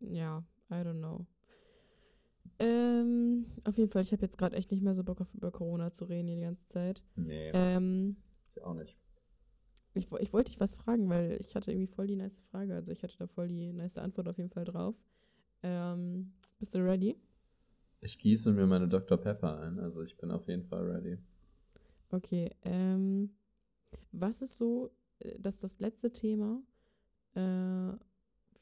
ja, 0.00 0.44
I 0.70 0.74
don't 0.82 0.98
know. 1.00 1.26
Ähm, 2.58 3.46
auf 3.64 3.78
jeden 3.78 3.90
Fall, 3.90 4.02
ich 4.02 4.12
habe 4.12 4.22
jetzt 4.22 4.36
gerade 4.38 4.56
echt 4.56 4.70
nicht 4.70 4.82
mehr 4.82 4.94
so 4.94 5.02
Bock 5.02 5.20
auf 5.20 5.32
über 5.34 5.50
Corona 5.50 5.92
zu 5.92 6.04
reden 6.04 6.28
hier 6.28 6.36
die 6.36 6.42
ganze 6.42 6.66
Zeit. 6.68 7.02
Nee, 7.16 7.50
Ähm, 7.54 8.16
ich 8.54 8.62
auch 8.62 8.74
nicht. 8.74 8.96
ich, 9.94 10.08
ich 10.20 10.32
wollte 10.32 10.50
dich 10.50 10.60
was 10.60 10.76
fragen, 10.76 11.08
weil 11.08 11.38
ich 11.40 11.54
hatte 11.54 11.72
irgendwie 11.72 11.86
voll 11.92 12.06
die 12.06 12.16
nice 12.16 12.36
Frage. 12.50 12.74
Also 12.74 12.92
ich 12.92 13.02
hatte 13.02 13.16
da 13.18 13.26
voll 13.26 13.48
die 13.48 13.72
nice 13.72 13.98
Antwort 13.98 14.28
auf 14.28 14.36
jeden 14.38 14.50
Fall 14.50 14.64
drauf. 14.64 14.94
Ähm, 15.62 16.32
bist 16.58 16.74
du 16.74 16.78
ready? 16.84 17.16
Ich 18.02 18.18
gieße 18.18 18.52
mir 18.52 18.66
meine 18.66 18.88
Dr. 18.88 19.18
Pepper 19.18 19.58
ein, 19.60 19.78
also 19.78 20.02
ich 20.02 20.16
bin 20.16 20.30
auf 20.30 20.46
jeden 20.48 20.64
Fall 20.64 20.84
ready. 20.90 21.18
Okay, 22.10 22.50
ähm, 22.62 23.30
was 24.12 24.42
ist 24.42 24.56
so, 24.56 24.90
äh, 25.20 25.38
dass 25.38 25.58
das 25.58 25.78
letzte 25.80 26.12
Thema, 26.12 26.62
äh, 27.34 27.92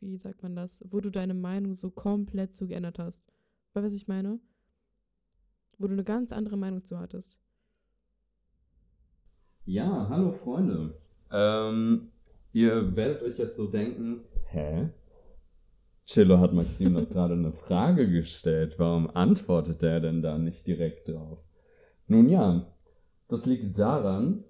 wie 0.01 0.17
sagt 0.17 0.43
man 0.43 0.55
das, 0.55 0.85
wo 0.89 1.01
du 1.01 1.11
deine 1.11 1.35
Meinung 1.35 1.75
so 1.75 1.91
komplett 1.91 2.55
zu 2.55 2.67
geändert 2.67 2.99
hast? 2.99 3.23
Weißt 3.73 3.85
du, 3.85 3.87
was 3.87 3.95
ich 3.95 4.09
meine? 4.09 4.39
Wo 5.79 5.87
du 5.87 5.93
eine 5.93 6.05
ganz 6.05 6.33
andere 6.33 6.57
Meinung 6.57 6.85
zu 6.85 6.99
hattest. 6.99 7.39
Ja, 9.65 10.09
hallo 10.09 10.33
Freunde. 10.33 10.99
Ähm, 11.31 12.11
ihr 12.53 12.97
werdet 12.97 13.23
euch 13.23 13.39
jetzt 13.39 13.57
so 13.57 13.67
denken, 13.67 14.25
hä? 14.51 14.89
Chillo 16.07 16.39
hat 16.39 16.55
Maxim 16.55 16.95
doch 16.95 17.09
gerade 17.09 17.35
eine 17.35 17.53
Frage 17.67 18.11
gestellt. 18.11 18.77
Warum 18.79 19.11
antwortet 19.11 19.83
er 19.83 20.01
denn 20.01 20.23
da 20.23 20.39
nicht 20.39 20.67
direkt 20.67 21.09
drauf? 21.09 21.39
Nun 22.07 22.31
ja, 22.31 22.67
das 23.29 23.45
liegt 23.45 23.79
daran, 23.79 24.45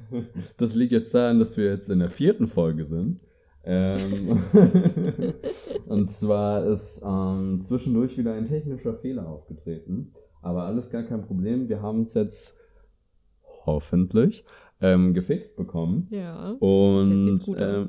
das 0.56 0.76
liegt 0.76 0.92
jetzt 0.92 1.12
daran, 1.14 1.40
dass 1.40 1.56
wir 1.56 1.64
jetzt 1.64 1.90
in 1.90 1.98
der 1.98 2.08
vierten 2.08 2.46
Folge 2.46 2.84
sind. 2.84 3.20
Ähm, 3.64 4.40
und 5.86 6.10
zwar 6.10 6.64
ist 6.64 7.02
ähm, 7.06 7.60
zwischendurch 7.62 8.18
wieder 8.18 8.34
ein 8.34 8.44
technischer 8.44 8.94
Fehler 8.94 9.28
aufgetreten. 9.28 10.12
Aber 10.40 10.64
alles 10.64 10.90
gar 10.90 11.04
kein 11.04 11.22
Problem. 11.22 11.68
Wir 11.68 11.82
haben 11.82 12.02
es 12.02 12.14
jetzt 12.14 12.58
hoffentlich 13.64 14.44
ähm, 14.80 15.14
gefixt 15.14 15.56
bekommen. 15.56 16.08
Ja. 16.10 16.56
Und 16.58 17.28
Jetzt 17.28 17.44
sieht's 17.44 17.46
gut 17.46 17.60
aus. 17.60 17.88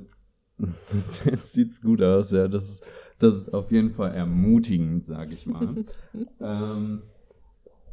ähm, 0.60 1.26
jetzt 1.32 1.54
sieht's 1.54 1.82
gut 1.82 2.02
aus, 2.04 2.32
ja. 2.32 2.48
Das 2.48 2.70
ist, 2.70 2.86
das 3.20 3.36
ist 3.36 3.54
auf 3.54 3.72
jeden 3.72 3.92
Fall 3.92 4.14
ermutigend, 4.14 5.04
sage 5.04 5.34
ich 5.34 5.48
mal. 5.48 5.84
ähm, 6.40 7.02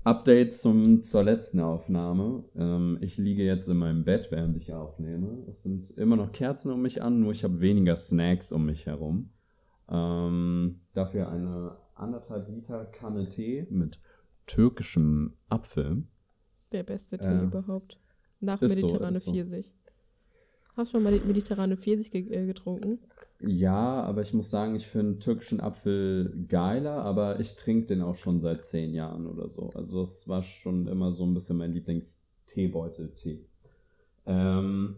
Update 0.03 0.55
zum, 0.55 1.03
zur 1.03 1.25
letzten 1.25 1.61
Aufnahme. 1.61 2.45
Ähm, 2.57 2.99
ich 3.01 3.19
liege 3.19 3.45
jetzt 3.45 3.69
in 3.69 3.77
meinem 3.77 4.05
Bett, 4.05 4.29
während 4.31 4.57
ich 4.57 4.73
aufnehme. 4.73 5.45
Es 5.49 5.63
sind 5.63 5.91
immer 5.91 6.17
noch 6.17 6.33
Kerzen 6.33 6.73
um 6.73 6.81
mich 6.81 7.03
an, 7.03 7.21
nur 7.21 7.33
ich 7.33 7.45
habe 7.45 7.61
weniger 7.61 7.97
Snacks 7.97 8.51
um 8.51 8.65
mich 8.65 8.87
herum. 8.87 9.31
Ähm, 9.91 10.81
dafür 10.95 11.29
eine 11.29 11.77
anderthalb 11.95 12.49
Liter 12.49 12.87
Kanne 12.87 13.29
Tee 13.29 13.67
mit 13.71 14.01
türkischem 14.47 15.35
Apfel. 15.49 16.05
Der 16.73 16.83
beste 16.83 17.19
Tee 17.19 17.29
Äh, 17.29 17.43
überhaupt. 17.45 17.99
Nach 18.41 18.59
so, 18.61 18.69
mediterrane 18.69 19.17
ist 19.17 19.25
so. 19.25 19.33
Pfirsich. 19.33 19.71
Hast 20.77 20.93
du 20.93 20.99
schon 20.99 21.05
mal 21.05 21.13
die 21.19 21.27
mediterrane 21.27 21.77
Pfirsich 21.77 22.15
äh, 22.15 22.47
getrunken? 22.47 22.99
Ja, 23.41 24.03
aber 24.03 24.21
ich 24.21 24.35
muss 24.35 24.51
sagen, 24.51 24.75
ich 24.75 24.87
finde 24.87 25.19
türkischen 25.19 25.61
Apfel 25.61 26.47
geiler, 26.49 27.03
aber 27.03 27.41
ich 27.41 27.57
trinke 27.57 27.87
den 27.87 28.03
auch 28.03 28.15
schon 28.15 28.41
seit 28.41 28.65
zehn 28.65 28.93
Jahren 28.93 29.27
oder 29.27 29.49
so. 29.49 29.71
Also 29.75 30.03
es 30.03 30.29
war 30.29 30.43
schon 30.43 30.87
immer 30.87 31.11
so 31.13 31.25
ein 31.25 31.33
bisschen 31.33 31.57
mein 31.57 31.73
Lieblingsteebeutel-Tee. 31.73 33.41
Ähm, 34.27 34.97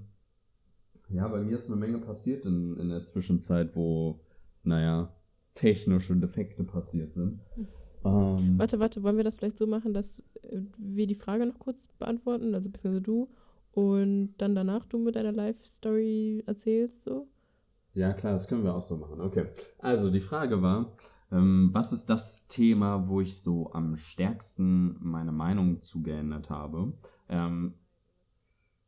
ja, 1.08 1.28
bei 1.28 1.40
mir 1.40 1.56
ist 1.56 1.68
eine 1.68 1.76
Menge 1.76 1.98
passiert 1.98 2.44
in, 2.44 2.76
in 2.78 2.88
der 2.88 3.04
Zwischenzeit, 3.04 3.76
wo, 3.76 4.20
naja, 4.64 5.14
technische 5.54 6.16
Defekte 6.16 6.64
passiert 6.64 7.14
sind. 7.14 7.40
Ähm, 8.04 8.58
Warte, 8.58 8.80
warte, 8.80 9.04
wollen 9.04 9.16
wir 9.16 9.22
das 9.22 9.36
vielleicht 9.36 9.58
so 9.58 9.68
machen, 9.68 9.94
dass 9.94 10.24
äh, 10.50 10.62
wir 10.76 11.06
die 11.06 11.14
Frage 11.14 11.46
noch 11.46 11.60
kurz 11.60 11.86
beantworten, 12.00 12.52
also 12.52 12.68
beziehungsweise 12.68 13.00
du, 13.00 13.28
und 13.72 14.34
dann 14.38 14.54
danach 14.54 14.84
du 14.86 14.98
mit 14.98 15.16
deiner 15.16 15.32
Life-Story 15.32 16.44
erzählst, 16.46 17.02
so? 17.02 17.26
Ja, 17.94 18.12
klar, 18.12 18.32
das 18.32 18.48
können 18.48 18.64
wir 18.64 18.74
auch 18.74 18.82
so 18.82 18.96
machen. 18.96 19.20
Okay. 19.20 19.46
Also 19.78 20.10
die 20.10 20.20
Frage 20.20 20.62
war, 20.62 20.96
ähm, 21.30 21.70
was 21.72 21.92
ist 21.92 22.06
das 22.06 22.46
Thema, 22.46 23.08
wo 23.08 23.20
ich 23.20 23.42
so 23.42 23.72
am 23.72 23.96
stärksten 23.96 24.96
meine 25.00 25.32
Meinung 25.32 25.82
zu 25.82 26.02
geändert 26.02 26.48
habe? 26.50 26.92
Ähm, 27.28 27.74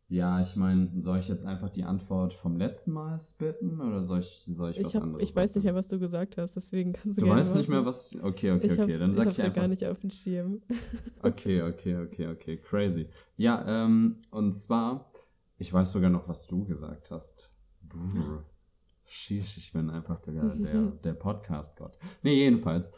ja, 0.09 0.41
ich 0.41 0.55
meine, 0.55 0.91
soll 0.97 1.19
ich 1.19 1.29
jetzt 1.29 1.45
einfach 1.47 1.71
die 1.71 1.85
Antwort 1.85 2.35
vom 2.35 2.57
letzten 2.57 2.93
Mal 2.93 3.19
spitten 3.19 3.81
oder 3.81 4.03
soll 4.03 4.21
ich, 4.21 4.45
soll 4.45 4.71
ich, 4.71 4.79
was 4.85 4.89
Ich, 4.91 4.97
hab, 4.97 5.03
anderes 5.03 5.23
ich 5.29 5.35
weiß 5.35 5.55
nicht 5.55 5.55
sagen? 5.55 5.65
mehr, 5.65 5.75
was 5.75 5.89
du 5.89 5.99
gesagt 5.99 6.37
hast, 6.37 6.55
deswegen 6.57 6.93
kannst 6.93 7.21
du 7.21 7.25
Du 7.25 7.31
weißt 7.31 7.57
nicht 7.57 7.69
mehr, 7.69 7.79
machen. 7.79 7.89
was. 7.89 8.15
Okay, 8.23 8.53
okay, 8.53 8.67
ich 8.67 8.79
okay. 8.79 8.99
Dann 8.99 9.11
ich 9.13 9.17
sag 9.17 9.29
ich 9.31 9.37
ja 9.39 9.45
einfach. 9.47 9.57
gar 9.63 9.69
nicht 9.69 9.85
auf 9.85 9.99
dem 10.01 10.11
Schirm. 10.11 10.61
Okay, 11.23 11.63
okay, 11.63 11.97
okay, 11.97 12.27
okay. 12.29 12.57
Crazy. 12.59 13.09
Ja, 13.39 13.65
ähm, 13.67 14.17
und 14.31 14.53
zwar, 14.53 15.11
ich 15.57 15.73
weiß 15.73 15.93
sogar 15.93 16.11
noch, 16.11 16.29
was 16.29 16.47
du 16.47 16.65
gesagt 16.67 17.11
hast. 17.11 17.51
Brr. 17.83 18.45
Sheesh, 19.07 19.59
ich 19.59 19.73
bin 19.73 19.91
einfach 19.91 20.21
der, 20.21 20.55
der, 20.55 20.81
der 21.05 21.15
Podcast-Gott. 21.15 21.97
Nee, 22.23 22.35
jedenfalls. 22.35 22.93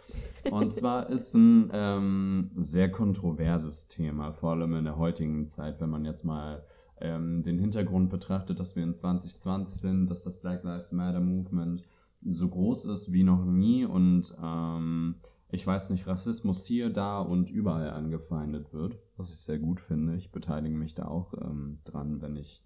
Und 0.50 0.72
zwar 0.72 1.08
ist 1.10 1.34
ein 1.34 1.70
ähm, 1.72 2.50
sehr 2.56 2.90
kontroverses 2.90 3.86
Thema, 3.88 4.32
vor 4.32 4.52
allem 4.52 4.74
in 4.74 4.84
der 4.84 4.96
heutigen 4.96 5.46
Zeit, 5.48 5.80
wenn 5.80 5.90
man 5.90 6.04
jetzt 6.04 6.24
mal 6.24 6.64
ähm, 7.00 7.42
den 7.42 7.58
Hintergrund 7.58 8.10
betrachtet, 8.10 8.60
dass 8.60 8.76
wir 8.76 8.82
in 8.82 8.94
2020 8.94 9.80
sind, 9.80 10.10
dass 10.10 10.24
das 10.24 10.40
Black 10.40 10.64
Lives 10.64 10.92
Matter 10.92 11.20
Movement 11.20 11.82
so 12.24 12.48
groß 12.48 12.86
ist 12.86 13.12
wie 13.12 13.22
noch 13.22 13.44
nie 13.44 13.84
und 13.84 14.34
ähm, 14.42 15.16
ich 15.48 15.66
weiß 15.66 15.90
nicht, 15.90 16.06
Rassismus 16.06 16.66
hier, 16.66 16.90
da 16.90 17.20
und 17.20 17.50
überall 17.50 17.90
angefeindet 17.90 18.72
wird, 18.72 18.98
was 19.16 19.30
ich 19.30 19.38
sehr 19.38 19.58
gut 19.58 19.80
finde. 19.80 20.16
Ich 20.16 20.32
beteilige 20.32 20.74
mich 20.74 20.94
da 20.94 21.06
auch 21.06 21.34
ähm, 21.34 21.78
dran, 21.84 22.20
wenn 22.20 22.34
ich 22.36 22.64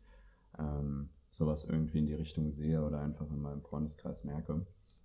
ähm, 0.59 1.11
sowas 1.29 1.65
irgendwie 1.65 1.99
in 1.99 2.07
die 2.07 2.15
Richtung 2.15 2.51
sehe 2.51 2.83
oder 2.83 3.01
einfach 3.01 3.31
in 3.31 3.41
meinem 3.41 3.61
Freundeskreis 3.61 4.25
merke. 4.25 4.65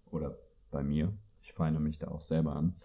Oder 0.10 0.38
bei 0.72 0.84
mir. 0.84 1.12
Ich 1.42 1.54
feine 1.54 1.80
mich 1.80 2.00
da 2.00 2.08
auch 2.08 2.22
selber 2.22 2.56
an. 2.56 2.76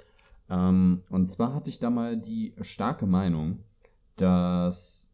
Ähm, 0.48 1.00
und 1.10 1.26
zwar 1.26 1.54
hatte 1.54 1.70
ich 1.70 1.78
da 1.78 1.90
mal 1.90 2.16
die 2.16 2.54
starke 2.60 3.06
Meinung, 3.06 3.60
dass 4.16 5.09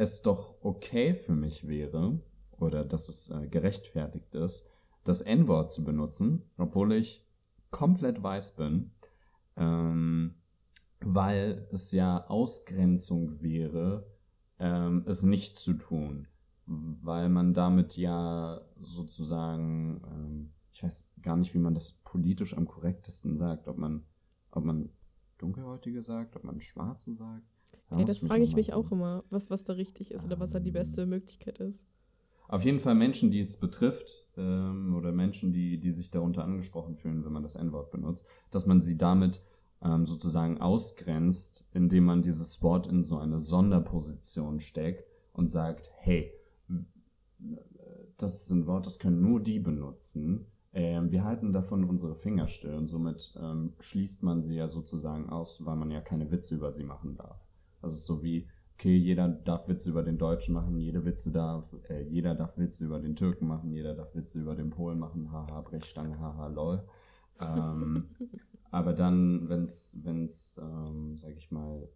es 0.00 0.22
doch 0.22 0.54
okay 0.62 1.12
für 1.12 1.34
mich 1.34 1.68
wäre 1.68 2.18
oder 2.52 2.86
dass 2.86 3.10
es 3.10 3.28
äh, 3.28 3.46
gerechtfertigt 3.48 4.34
ist, 4.34 4.66
das 5.04 5.20
N-Wort 5.20 5.70
zu 5.70 5.84
benutzen, 5.84 6.42
obwohl 6.56 6.94
ich 6.94 7.22
komplett 7.70 8.22
weiß 8.22 8.56
bin, 8.56 8.92
ähm, 9.56 10.36
weil 11.00 11.68
es 11.70 11.92
ja 11.92 12.26
Ausgrenzung 12.28 13.42
wäre, 13.42 14.06
ähm, 14.58 15.04
es 15.06 15.22
nicht 15.22 15.58
zu 15.58 15.74
tun, 15.74 16.28
weil 16.66 17.28
man 17.28 17.52
damit 17.52 17.98
ja 17.98 18.62
sozusagen, 18.80 20.02
ähm, 20.10 20.50
ich 20.72 20.82
weiß 20.82 21.12
gar 21.20 21.36
nicht, 21.36 21.52
wie 21.52 21.58
man 21.58 21.74
das 21.74 21.92
politisch 22.04 22.56
am 22.56 22.66
korrektesten 22.66 23.36
sagt, 23.36 23.68
ob 23.68 23.76
man, 23.76 24.04
ob 24.50 24.64
man 24.64 24.88
Dunkelhäutige 25.36 26.02
sagt, 26.02 26.36
ob 26.36 26.44
man 26.44 26.62
Schwarze 26.62 27.14
sagt. 27.14 27.59
Da 27.90 27.98
Ja, 27.98 28.04
das 28.04 28.20
frage 28.20 28.44
ich 28.44 28.54
mich 28.54 28.72
auch 28.72 28.90
immer, 28.92 29.24
was, 29.30 29.50
was 29.50 29.64
da 29.64 29.74
richtig 29.74 30.12
ist 30.12 30.24
oder 30.24 30.38
was 30.38 30.52
da 30.52 30.60
die 30.60 30.70
beste 30.70 31.06
Möglichkeit 31.06 31.58
ist. 31.58 31.84
Auf 32.48 32.64
jeden 32.64 32.80
Fall 32.80 32.94
Menschen, 32.94 33.30
die 33.30 33.40
es 33.40 33.56
betrifft, 33.56 34.26
ähm, 34.36 34.94
oder 34.96 35.12
Menschen, 35.12 35.52
die, 35.52 35.78
die 35.78 35.92
sich 35.92 36.10
darunter 36.10 36.44
angesprochen 36.44 36.96
fühlen, 36.96 37.24
wenn 37.24 37.32
man 37.32 37.42
das 37.42 37.56
N-Wort 37.56 37.90
benutzt, 37.90 38.26
dass 38.50 38.66
man 38.66 38.80
sie 38.80 38.96
damit 38.96 39.42
ähm, 39.82 40.06
sozusagen 40.06 40.60
ausgrenzt, 40.60 41.68
indem 41.72 42.04
man 42.04 42.22
dieses 42.22 42.62
Wort 42.62 42.86
in 42.86 43.02
so 43.02 43.18
eine 43.18 43.38
Sonderposition 43.38 44.60
steckt 44.60 45.04
und 45.32 45.48
sagt, 45.48 45.90
hey, 45.98 46.32
das 48.16 48.42
ist 48.42 48.50
ein 48.50 48.66
Wort, 48.66 48.86
das 48.86 48.98
können 48.98 49.20
nur 49.22 49.40
die 49.40 49.58
benutzen. 49.58 50.46
Ähm, 50.72 51.10
wir 51.10 51.24
halten 51.24 51.52
davon 51.52 51.84
unsere 51.84 52.14
Finger 52.14 52.46
still 52.46 52.74
und 52.74 52.86
somit 52.86 53.34
ähm, 53.40 53.72
schließt 53.80 54.22
man 54.22 54.42
sie 54.42 54.56
ja 54.56 54.68
sozusagen 54.68 55.28
aus, 55.30 55.64
weil 55.64 55.76
man 55.76 55.90
ja 55.90 56.00
keine 56.00 56.30
Witze 56.30 56.54
über 56.54 56.70
sie 56.70 56.84
machen 56.84 57.16
darf. 57.16 57.40
Also 57.80 57.96
so 57.96 58.22
wie, 58.22 58.46
okay, 58.74 58.96
jeder 58.96 59.28
darf 59.28 59.68
Witze 59.68 59.90
über 59.90 60.02
den 60.02 60.18
Deutschen 60.18 60.54
machen, 60.54 60.78
jede 60.78 61.04
Witze 61.04 61.30
darf, 61.30 61.64
äh, 61.88 62.02
jeder 62.02 62.34
darf 62.34 62.56
Witze 62.58 62.84
über 62.84 63.00
den 63.00 63.16
Türken 63.16 63.46
machen, 63.46 63.72
jeder 63.72 63.94
darf 63.94 64.14
Witze 64.14 64.40
über 64.40 64.54
den 64.54 64.70
Polen 64.70 64.98
machen, 64.98 65.30
haha, 65.32 65.60
Brechstange, 65.60 66.18
haha, 66.18 66.48
lol. 66.48 66.82
Ähm, 67.40 68.08
aber 68.70 68.92
dann, 68.92 69.48
wenn 69.48 69.64
es, 69.64 70.60
ähm, 70.62 71.16
sag 71.18 71.36
ich 71.36 71.50
mal, 71.50 71.88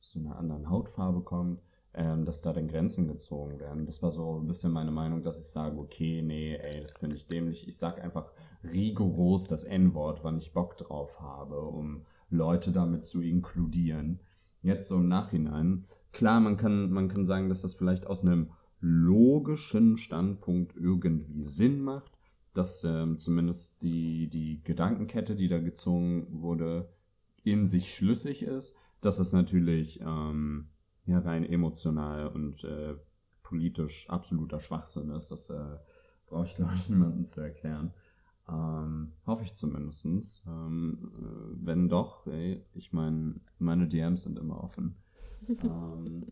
zu 0.00 0.20
einer 0.20 0.36
anderen 0.36 0.70
Hautfarbe 0.70 1.22
kommt, 1.22 1.60
ähm, 1.94 2.24
dass 2.24 2.42
da 2.42 2.52
dann 2.52 2.68
Grenzen 2.68 3.08
gezogen 3.08 3.58
werden. 3.58 3.86
Das 3.86 4.02
war 4.02 4.10
so 4.10 4.38
ein 4.38 4.46
bisschen 4.46 4.72
meine 4.72 4.90
Meinung, 4.90 5.22
dass 5.22 5.40
ich 5.40 5.48
sage, 5.48 5.78
okay, 5.78 6.22
nee, 6.22 6.54
ey, 6.54 6.80
das 6.80 6.96
finde 6.96 7.16
ich 7.16 7.26
dämlich. 7.26 7.66
Ich 7.66 7.76
sag 7.76 8.02
einfach 8.02 8.30
rigoros 8.62 9.48
das 9.48 9.64
N-Wort, 9.64 10.22
wann 10.22 10.36
ich 10.36 10.52
Bock 10.52 10.76
drauf 10.76 11.20
habe, 11.20 11.60
um 11.60 12.04
Leute 12.30 12.72
damit 12.72 13.04
zu 13.04 13.22
inkludieren. 13.22 14.20
Jetzt 14.62 14.88
so 14.88 14.96
im 14.96 15.08
Nachhinein, 15.08 15.84
klar, 16.12 16.40
man 16.40 16.56
kann, 16.56 16.90
man 16.90 17.08
kann 17.08 17.24
sagen, 17.24 17.48
dass 17.48 17.62
das 17.62 17.74
vielleicht 17.74 18.06
aus 18.06 18.24
einem 18.24 18.50
logischen 18.80 19.96
Standpunkt 19.96 20.76
irgendwie 20.76 21.44
Sinn 21.44 21.80
macht, 21.80 22.12
dass 22.54 22.84
ähm, 22.84 23.18
zumindest 23.18 23.82
die, 23.82 24.28
die 24.28 24.62
Gedankenkette, 24.62 25.36
die 25.36 25.48
da 25.48 25.58
gezogen 25.58 26.26
wurde, 26.30 26.88
in 27.44 27.66
sich 27.66 27.94
schlüssig 27.94 28.42
ist, 28.42 28.74
dass 29.00 29.18
es 29.18 29.32
natürlich 29.32 30.00
ähm, 30.00 30.68
ja, 31.06 31.20
rein 31.20 31.44
emotional 31.44 32.28
und 32.28 32.64
äh, 32.64 32.96
politisch 33.42 34.08
absoluter 34.10 34.60
Schwachsinn 34.60 35.10
ist. 35.10 35.30
Das 35.30 35.50
äh, 35.50 35.76
brauche 36.26 36.46
ich, 36.46 36.54
glaube 36.54 36.74
ich, 36.74 36.88
niemandem 36.88 37.24
zu 37.24 37.40
erklären. 37.40 37.92
Ähm, 38.50 39.12
hoffe 39.26 39.44
ich 39.44 39.54
zumindest. 39.54 40.42
Ähm, 40.46 41.12
äh, 41.18 41.66
wenn 41.66 41.88
doch, 41.88 42.26
ey, 42.26 42.62
ich 42.74 42.92
meine, 42.92 43.34
meine 43.58 43.86
DMs 43.86 44.22
sind 44.22 44.38
immer 44.38 44.62
offen. 44.62 44.96
ähm, 45.48 46.26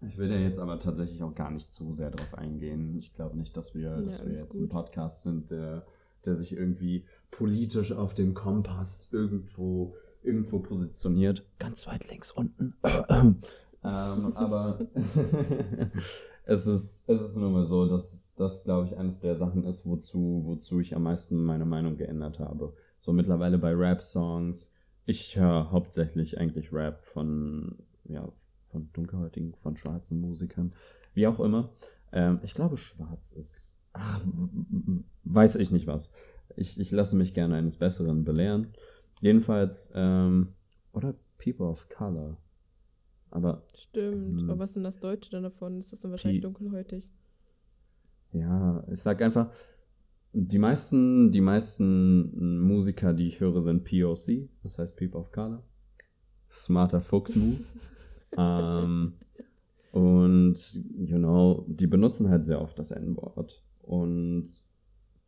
ich 0.00 0.16
will 0.16 0.28
da 0.28 0.36
jetzt 0.36 0.58
aber 0.58 0.78
tatsächlich 0.78 1.22
auch 1.22 1.34
gar 1.34 1.50
nicht 1.50 1.72
zu 1.72 1.92
sehr 1.92 2.10
drauf 2.10 2.34
eingehen. 2.34 2.96
Ich 2.98 3.12
glaube 3.12 3.36
nicht, 3.36 3.56
dass 3.56 3.74
wir, 3.74 3.90
Ja, 3.90 4.00
dass 4.00 4.24
wir 4.24 4.32
jetzt 4.32 4.54
ein 4.54 4.62
gut. 4.62 4.70
Podcast 4.70 5.22
sind, 5.22 5.50
der, 5.50 5.86
der 6.24 6.36
sich 6.36 6.52
irgendwie 6.52 7.04
politisch 7.30 7.92
auf 7.92 8.14
dem 8.14 8.34
Kompass 8.34 9.08
irgendwo, 9.12 9.96
irgendwo 10.22 10.60
positioniert. 10.60 11.44
Ganz 11.58 11.86
weit 11.86 12.08
links 12.10 12.30
unten. 12.30 12.74
ähm, 13.10 14.32
aber 14.34 14.78
es, 16.48 16.66
ist, 16.66 17.08
es 17.08 17.20
ist 17.20 17.36
nun 17.36 17.52
mal 17.52 17.62
so, 17.64 17.86
dass 17.86 18.34
das, 18.34 18.64
glaube 18.64 18.86
ich, 18.86 18.96
eines 18.96 19.20
der 19.20 19.36
Sachen 19.36 19.64
ist, 19.64 19.84
wozu, 19.84 20.42
wozu 20.46 20.80
ich 20.80 20.96
am 20.96 21.02
meisten 21.02 21.44
meine 21.44 21.66
Meinung 21.66 21.98
geändert 21.98 22.38
habe. 22.38 22.72
So 23.00 23.12
mittlerweile 23.12 23.58
bei 23.58 23.74
Rap-Songs. 23.74 24.72
Ich 25.04 25.38
höre 25.38 25.70
hauptsächlich 25.70 26.38
eigentlich 26.38 26.72
Rap 26.72 27.04
von, 27.04 27.76
ja, 28.04 28.26
von 28.70 28.88
dunkelhäutigen, 28.94 29.54
von 29.62 29.76
schwarzen 29.76 30.22
Musikern, 30.22 30.72
wie 31.12 31.26
auch 31.26 31.38
immer. 31.38 31.68
Ähm, 32.12 32.40
ich 32.42 32.54
glaube, 32.54 32.78
schwarz 32.78 33.32
ist. 33.32 33.78
Ach, 33.92 34.22
weiß 35.24 35.56
ich 35.56 35.70
nicht 35.70 35.86
was. 35.86 36.10
Ich, 36.56 36.80
ich 36.80 36.90
lasse 36.92 37.14
mich 37.14 37.34
gerne 37.34 37.56
eines 37.56 37.76
Besseren 37.76 38.24
belehren. 38.24 38.68
Jedenfalls, 39.20 39.90
ähm, 39.94 40.54
oder 40.94 41.14
People 41.36 41.66
of 41.66 41.90
Color. 41.90 42.38
Aber. 43.38 43.62
Stimmt. 43.74 44.40
Ähm, 44.40 44.50
Aber 44.50 44.58
was 44.60 44.70
ist 44.70 44.74
denn 44.76 44.84
das 44.84 44.98
Deutsche 44.98 45.30
dann 45.30 45.44
davon? 45.44 45.78
Ist 45.78 45.92
das 45.92 46.00
dann 46.00 46.10
wahrscheinlich 46.10 46.42
dunkelhäutig? 46.42 47.08
Ja, 48.32 48.84
ich 48.90 49.00
sag 49.00 49.22
einfach, 49.22 49.50
die 50.32 50.58
meisten, 50.58 51.32
die 51.32 51.40
meisten 51.40 52.60
Musiker, 52.60 53.14
die 53.14 53.28
ich 53.28 53.40
höre, 53.40 53.62
sind 53.62 53.84
POC, 53.84 54.48
das 54.62 54.78
heißt 54.78 54.96
People 54.96 55.20
of 55.20 55.32
Color. 55.32 55.62
Smarter 56.50 57.00
Fuchs 57.00 57.34
Move. 57.36 57.60
ähm, 58.36 59.14
und, 59.92 60.82
you 60.98 61.16
know, 61.16 61.64
die 61.68 61.86
benutzen 61.86 62.28
halt 62.28 62.44
sehr 62.44 62.60
oft 62.60 62.78
das 62.78 62.90
N-Wort. 62.90 63.62
Und 63.82 64.46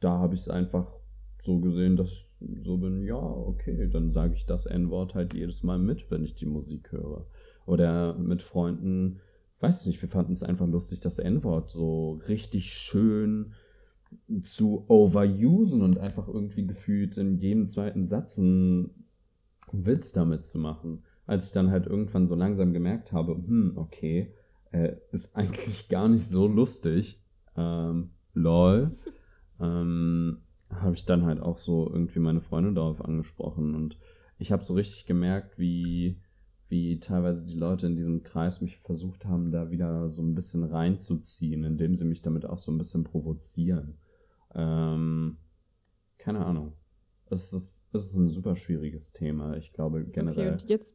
da 0.01 0.19
habe 0.19 0.35
ich 0.35 0.41
es 0.41 0.49
einfach 0.49 0.93
so 1.39 1.61
gesehen, 1.61 1.97
dass 1.97 2.11
ich 2.11 2.65
so 2.65 2.77
bin, 2.77 3.05
ja, 3.05 3.17
okay, 3.17 3.89
dann 3.89 4.11
sage 4.11 4.35
ich 4.35 4.47
das 4.47 4.67
N-Wort 4.67 5.15
halt 5.15 5.33
jedes 5.35 5.63
Mal 5.63 5.79
mit, 5.79 6.11
wenn 6.11 6.25
ich 6.25 6.35
die 6.35 6.47
Musik 6.47 6.93
höre. 6.93 7.27
Oder 7.67 8.15
mit 8.15 8.43
Freunden, 8.43 9.21
weiß 9.61 9.87
nicht, 9.87 10.01
wir 10.01 10.09
fanden 10.09 10.33
es 10.33 10.43
einfach 10.43 10.67
lustig, 10.67 11.01
das 11.01 11.19
N-Wort 11.19 11.71
so 11.71 12.21
richtig 12.29 12.73
schön 12.73 13.53
zu 14.43 14.85
overusen 14.89 15.83
und 15.83 15.99
einfach 15.99 16.27
irgendwie 16.29 16.67
gefühlt 16.67 17.17
in 17.17 17.39
jedem 17.39 17.69
zweiten 17.69 18.07
Satz 18.07 18.39
einen 18.39 19.07
Witz 19.73 20.13
damit 20.13 20.45
zu 20.45 20.59
machen. 20.59 21.05
Als 21.27 21.47
ich 21.47 21.53
dann 21.53 21.71
halt 21.71 21.87
irgendwann 21.87 22.27
so 22.27 22.35
langsam 22.35 22.73
gemerkt 22.73 23.13
habe, 23.13 23.35
hm, 23.35 23.73
okay, 23.77 24.35
äh, 24.73 24.97
ist 25.13 25.37
eigentlich 25.37 25.89
gar 25.89 26.09
nicht 26.09 26.27
so 26.29 26.47
lustig. 26.47 27.21
Ähm, 27.57 28.11
lol. 28.35 28.97
Ähm, 29.61 30.39
habe 30.73 30.95
ich 30.95 31.05
dann 31.05 31.27
halt 31.27 31.41
auch 31.41 31.59
so 31.59 31.89
irgendwie 31.91 32.21
meine 32.21 32.41
Freunde 32.41 32.73
darauf 32.73 33.05
angesprochen 33.05 33.75
und 33.75 33.99
ich 34.39 34.53
habe 34.53 34.63
so 34.63 34.75
richtig 34.75 35.05
gemerkt, 35.05 35.59
wie, 35.59 36.17
wie 36.71 37.01
teilweise 37.01 37.45
die 37.47 37.59
Leute 37.59 37.87
in 37.87 37.97
diesem 37.97 38.23
Kreis 38.23 38.61
mich 38.61 38.79
versucht 38.79 39.27
haben, 39.27 39.51
da 39.51 39.71
wieder 39.71 40.09
so 40.09 40.23
ein 40.23 40.35
bisschen 40.35 40.63
reinzuziehen, 40.63 41.65
indem 41.65 41.97
sie 41.97 42.05
mich 42.05 42.23
damit 42.23 42.47
auch 42.47 42.59
so 42.59 42.71
ein 42.71 42.79
bisschen 42.79 43.05
provozieren. 43.05 43.99
Ähm, 44.55 45.39
keine 46.19 46.45
Ahnung. 46.45 46.75
Es 47.27 47.53
ist, 47.53 47.87
es 47.93 48.07
ist 48.07 48.17
ein 48.17 48.29
super 48.29 48.57
schwieriges 48.57 49.13
Thema. 49.13 49.57
Ich 49.57 49.73
glaube 49.73 50.05
generell. 50.05 50.55
Okay, 50.55 50.63
und 50.63 50.69
jetzt, 50.69 50.95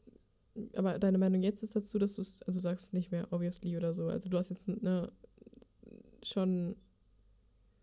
aber 0.75 0.97
deine 0.97 1.17
Meinung 1.17 1.41
jetzt 1.41 1.61
ist 1.61 1.75
dazu, 1.75 1.99
dass 1.99 2.15
du 2.15 2.21
es, 2.21 2.41
also 2.43 2.59
du 2.59 2.63
sagst 2.63 2.93
nicht 2.93 3.11
mehr 3.11 3.27
obviously 3.31 3.75
oder 3.75 3.93
so. 3.93 4.07
Also 4.07 4.29
du 4.29 4.37
hast 4.37 4.49
jetzt 4.49 4.67
ne, 4.67 5.11
schon, 6.23 6.75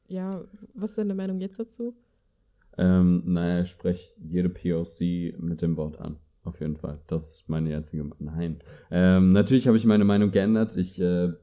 ja, 0.08 0.44
was 0.74 0.90
ist 0.90 0.98
deine 0.98 1.14
Meinung 1.14 1.40
jetzt 1.40 1.58
dazu? 1.58 1.94
Ähm, 2.78 3.22
naja, 3.26 3.62
ich 3.62 3.70
spreche 3.70 4.12
jede 4.18 4.48
POC 4.48 5.38
mit 5.38 5.60
dem 5.60 5.76
Wort 5.76 5.98
an. 5.98 6.18
Auf 6.44 6.60
jeden 6.60 6.76
Fall. 6.76 7.00
Das 7.06 7.34
ist 7.34 7.48
meine 7.48 7.70
jetzige 7.70 8.04
Meinung. 8.04 8.34
Nein. 8.34 8.58
Ähm, 8.90 9.30
natürlich 9.30 9.66
habe 9.68 9.76
ich 9.76 9.84
meine 9.84 10.04
Meinung 10.04 10.30
geändert. 10.30 10.76
Ich, 10.76 11.00
äh, 11.00 11.32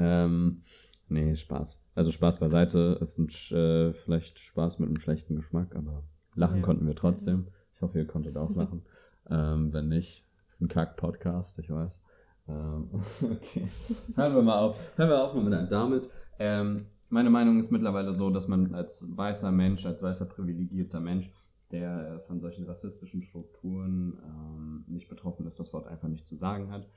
Ähm, 0.00 0.62
nee, 1.08 1.36
Spaß. 1.36 1.82
Also 1.94 2.10
Spaß 2.10 2.38
beiseite. 2.38 2.98
Es 3.02 3.18
ist 3.18 3.52
äh, 3.52 3.92
vielleicht 3.92 4.38
Spaß 4.38 4.78
mit 4.78 4.88
einem 4.88 4.98
schlechten 4.98 5.36
Geschmack, 5.36 5.76
aber 5.76 6.04
lachen 6.34 6.58
ja. 6.58 6.62
konnten 6.62 6.86
wir 6.86 6.94
trotzdem. 6.94 7.48
Ich 7.74 7.82
hoffe, 7.82 7.98
ihr 7.98 8.06
konntet 8.06 8.36
auch 8.36 8.54
lachen. 8.54 8.82
ähm, 9.30 9.72
wenn 9.72 9.88
nicht, 9.88 10.24
ist 10.48 10.62
ein 10.62 10.68
Kack-Podcast, 10.68 11.58
ich 11.58 11.70
weiß. 11.70 12.00
Ähm, 12.48 12.88
okay. 13.22 13.68
Hören 14.14 14.34
wir 14.34 14.42
mal 14.42 14.58
auf. 14.58 14.76
Hören 14.96 15.10
wir 15.10 15.22
auf 15.22 15.34
mal 15.34 15.44
mit 15.44 15.54
einem 15.54 15.68
damit. 15.68 16.08
Ähm, 16.38 16.86
meine 17.10 17.30
Meinung 17.30 17.58
ist 17.58 17.70
mittlerweile 17.70 18.12
so, 18.12 18.30
dass 18.30 18.48
man 18.48 18.74
als 18.74 19.08
weißer 19.16 19.52
Mensch, 19.52 19.84
als 19.84 20.02
weißer 20.02 20.26
privilegierter 20.26 21.00
Mensch, 21.00 21.30
der 21.70 22.14
äh, 22.14 22.20
von 22.20 22.40
solchen 22.40 22.64
rassistischen 22.64 23.22
Strukturen 23.22 24.18
ähm, 24.24 24.84
nicht 24.86 25.08
betroffen 25.08 25.46
ist, 25.46 25.60
das 25.60 25.72
Wort 25.72 25.86
einfach 25.86 26.08
nicht 26.08 26.26
zu 26.26 26.36
sagen 26.36 26.70
hat. 26.70 26.88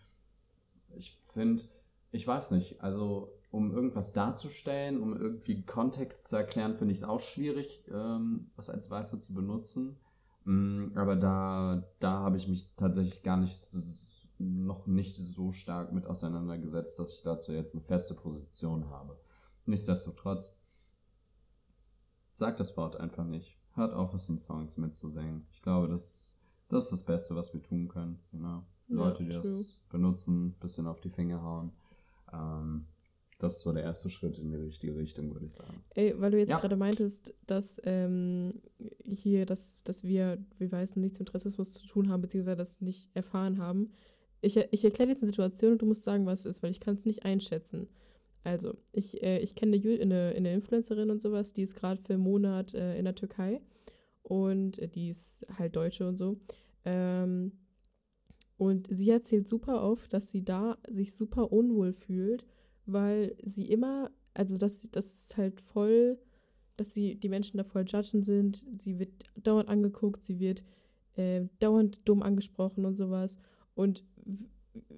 Ich 0.95 1.19
finde, 1.34 1.63
ich 2.12 2.26
weiß 2.28 2.52
nicht. 2.52 2.82
Also, 2.82 3.34
um 3.52 3.71
irgendwas 3.71 4.13
darzustellen, 4.13 5.02
um 5.02 5.15
irgendwie 5.15 5.63
Kontext 5.63 6.28
zu 6.28 6.36
erklären, 6.36 6.76
finde 6.76 6.91
ich 6.91 6.99
es 6.99 7.04
auch 7.04 7.19
schwierig, 7.19 7.84
ähm, 7.91 8.52
was 8.56 8.69
als 8.69 8.89
Weißer 8.89 9.19
zu 9.19 9.34
benutzen. 9.34 9.97
Mm, 10.45 10.89
aber 10.95 11.15
da, 11.15 11.84
da 11.99 12.19
habe 12.19 12.38
ich 12.38 12.47
mich 12.47 12.71
tatsächlich 12.76 13.23
gar 13.23 13.38
nicht, 13.38 13.58
noch 14.39 14.88
nicht 14.88 15.15
so 15.15 15.52
stark 15.52 15.93
mit 15.93 16.08
auseinandergesetzt, 16.08 16.99
dass 16.99 17.13
ich 17.13 17.23
dazu 17.23 17.52
jetzt 17.52 17.76
eine 17.76 17.84
feste 17.84 18.13
Position 18.13 18.89
habe. 18.89 19.17
Nichtsdestotrotz, 19.65 20.56
sagt 22.34 22.60
das 22.60 22.76
Wort 22.78 22.97
einfach 22.97 23.26
nicht. 23.26 23.58
Hört 23.76 23.93
auf, 23.93 24.13
es 24.13 24.30
in 24.30 24.38
Songs 24.38 24.78
mitzusingen. 24.78 25.47
Ich 25.52 25.62
glaube, 25.62 25.88
das, 25.88 26.38
das 26.69 26.86
ist 26.86 26.91
das 26.91 27.04
Beste, 27.04 27.36
was 27.36 27.54
wir 27.54 27.62
tun 27.62 27.88
können. 27.88 28.19
Genau. 28.32 28.63
Ja, 28.88 28.95
Leute, 28.95 29.23
die 29.23 29.32
true. 29.32 29.41
das 29.41 29.80
benutzen, 29.89 30.54
bisschen 30.60 30.88
auf 30.88 30.99
die 30.99 31.10
Finger 31.10 31.41
hauen. 31.41 31.71
Ähm, 32.32 32.88
das 33.39 33.58
ist 33.58 33.62
so 33.63 33.73
der 33.73 33.84
erste 33.84 34.10
Schritt 34.10 34.38
in 34.38 34.52
die 34.52 34.58
richtige 34.58 34.95
Richtung, 34.95 35.34
würde 35.34 35.45
ich 35.45 35.54
sagen. 35.54 35.84
Ey, 35.95 36.13
weil 36.19 36.32
du 36.32 36.38
jetzt 36.38 36.49
ja. 36.49 36.60
gerade 36.60 36.76
meintest, 36.76 37.34
dass 37.45 37.82
ähm, 37.84 38.62
hier, 39.04 39.45
dass, 39.45 39.84
dass 39.84 40.04
wir, 40.04 40.38
wir 40.58 40.71
Weißen 40.71 41.02
nichts 41.02 41.19
mit 41.19 41.34
Rassismus 41.34 41.73
zu 41.73 41.88
tun 41.88 42.10
haben, 42.10 42.21
beziehungsweise 42.21 42.58
das 42.58 42.80
nicht 42.80 43.10
erfahren 43.15 43.58
haben. 43.58 43.91
Ich, 44.41 44.58
ich 44.58 44.86
erkläre 44.86 45.10
jetzt 45.10 45.23
eine 45.23 45.32
Situation 45.32 45.73
und 45.73 45.82
du 45.82 45.86
musst 45.86 46.04
sagen, 46.04 46.26
was 46.26 46.41
es 46.41 46.58
ist, 46.58 46.63
weil 46.63 46.71
ich 46.71 46.80
kann 46.80 46.95
es 46.95 47.06
nicht 47.06 47.26
einschätzen. 47.26 47.88
Also, 48.43 48.75
ich, 48.91 49.23
äh, 49.23 49.39
ich 49.39 49.56
kenne 49.56 49.77
eine, 49.77 50.34
eine, 50.36 50.53
Influencerin 50.53 51.10
und 51.10 51.21
sowas, 51.21 51.53
die 51.53 51.63
ist 51.63 51.75
gerade 51.75 52.01
für 52.01 52.13
einen 52.13 52.23
Monat 52.23 52.73
äh, 52.73 52.97
in 52.97 53.06
der 53.06 53.15
Türkei 53.15 53.62
und 54.21 54.79
äh, 54.79 54.88
die 54.88 55.10
ist 55.10 55.45
halt 55.58 55.75
Deutsche 55.75 56.08
und 56.08 56.17
so. 56.17 56.38
Ähm, 56.84 57.53
und 58.58 58.88
sie 58.89 59.10
erzählt 59.10 59.47
super 59.47 59.84
oft, 59.84 60.13
dass 60.13 60.29
sie 60.29 60.43
da 60.43 60.77
sich 60.88 61.15
super 61.15 61.51
unwohl 61.51 61.93
fühlt, 61.93 62.45
weil 62.86 63.36
sie 63.43 63.65
immer, 63.65 64.12
also 64.34 64.58
dass 64.58 64.89
das 64.91 65.36
halt 65.38 65.62
voll, 65.62 66.19
dass 66.75 66.93
sie 66.93 67.15
die 67.15 67.29
Menschen 67.29 67.58
da 67.58 67.63
voll 67.63 67.86
judgen 67.88 68.23
sind. 68.23 68.65
Sie 68.77 68.99
wird 68.99 69.12
dauernd 69.36 69.69
angeguckt, 69.69 70.23
sie 70.23 70.39
wird 70.39 70.63
äh, 71.15 71.45
dauernd 71.60 71.99
dumm 72.06 72.21
angesprochen 72.23 72.86
und 72.86 72.95
sowas. 72.95 73.38
Und 73.75 74.03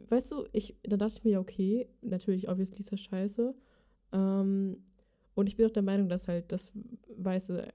weißt 0.09 0.31
du, 0.31 0.45
ich, 0.51 0.77
da 0.83 0.97
dachte 0.97 1.15
ich 1.17 1.23
mir 1.23 1.31
ja, 1.31 1.39
okay, 1.39 1.87
natürlich, 2.01 2.49
obviously 2.49 2.79
ist 2.79 2.91
das 2.91 3.01
scheiße. 3.01 3.55
Ähm, 4.11 4.77
und 5.33 5.47
ich 5.47 5.57
bin 5.57 5.65
auch 5.65 5.71
der 5.71 5.83
Meinung, 5.83 6.07
dass 6.07 6.27
halt 6.27 6.51
das 6.51 6.71
Weiße 7.17 7.67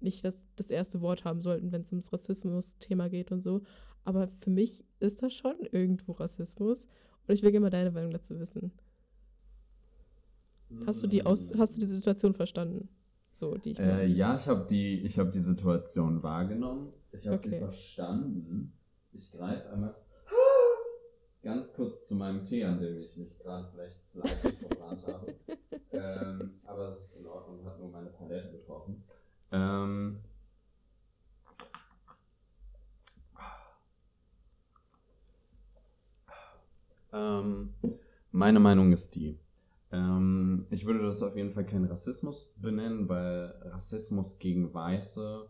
nicht 0.00 0.24
das, 0.24 0.44
das 0.56 0.70
erste 0.70 1.00
Wort 1.00 1.24
haben 1.24 1.40
sollten, 1.40 1.72
wenn 1.72 1.82
es 1.82 1.92
ums 1.92 2.12
Rassismus-Thema 2.12 3.08
geht 3.08 3.30
und 3.30 3.40
so. 3.40 3.62
Aber 4.04 4.28
für 4.40 4.50
mich 4.50 4.84
ist 5.00 5.22
das 5.22 5.32
schon 5.32 5.56
irgendwo 5.72 6.12
Rassismus. 6.12 6.86
Und 7.26 7.34
ich 7.34 7.42
will 7.42 7.52
gerne 7.52 7.64
mal 7.64 7.70
deine 7.70 7.90
Meinung 7.90 8.10
dazu 8.10 8.38
wissen. 8.38 8.72
Hast 10.86 11.02
du 11.02 11.06
die, 11.06 11.24
Aus 11.24 11.52
hast 11.56 11.76
du 11.76 11.80
die 11.80 11.86
Situation 11.86 12.34
verstanden? 12.34 12.88
So, 13.32 13.56
die 13.56 13.72
ich 13.72 13.78
äh, 13.78 14.06
ja, 14.06 14.36
ich 14.36 14.46
habe 14.46 14.66
die, 14.68 15.08
hab 15.08 15.32
die 15.32 15.40
Situation 15.40 16.22
wahrgenommen. 16.22 16.92
Ich 17.12 17.26
habe 17.26 17.36
okay. 17.36 17.50
sie 17.50 17.56
verstanden. 17.56 18.72
Ich 19.12 19.30
greife 19.30 19.70
einmal 19.70 19.94
ganz 21.44 21.74
kurz 21.74 22.08
zu 22.08 22.16
meinem 22.16 22.42
Tee, 22.44 22.64
an 22.64 22.80
dem 22.80 22.98
ich 22.98 23.16
mich 23.16 23.38
gerade 23.38 23.68
vielleicht 23.70 24.04
slightly 24.04 24.52
verbrannt 24.68 25.06
habe. 25.06 25.34
ähm, 25.92 26.54
aber 26.64 26.88
es 26.88 27.00
ist 27.00 27.16
in 27.16 27.26
Ordnung, 27.26 27.64
hat 27.66 27.78
nur 27.78 27.90
meine 27.90 28.08
Palette 28.10 28.50
getroffen. 28.50 29.04
Ähm, 29.52 30.20
ähm, 37.12 37.74
meine 38.32 38.58
Meinung 38.58 38.92
ist 38.92 39.14
die. 39.14 39.38
Ähm, 39.92 40.66
ich 40.70 40.86
würde 40.86 41.02
das 41.02 41.22
auf 41.22 41.36
jeden 41.36 41.52
Fall 41.52 41.66
kein 41.66 41.84
Rassismus 41.84 42.54
benennen, 42.56 43.08
weil 43.08 43.54
Rassismus 43.66 44.38
gegen 44.38 44.72
Weiße 44.72 45.46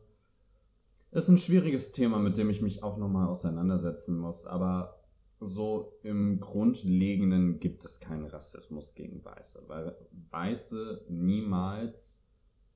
ist 1.12 1.28
ein 1.28 1.38
schwieriges 1.38 1.92
Thema, 1.92 2.18
mit 2.18 2.36
dem 2.36 2.50
ich 2.50 2.60
mich 2.60 2.82
auch 2.82 2.96
nochmal 2.96 3.28
auseinandersetzen 3.28 4.18
muss. 4.18 4.46
Aber 4.46 5.03
so 5.44 5.98
im 6.02 6.40
Grundlegenden 6.40 7.60
gibt 7.60 7.84
es 7.84 8.00
keinen 8.00 8.26
Rassismus 8.26 8.94
gegen 8.94 9.24
Weiße, 9.24 9.64
weil 9.66 9.96
Weiße 10.30 11.06
niemals 11.08 12.24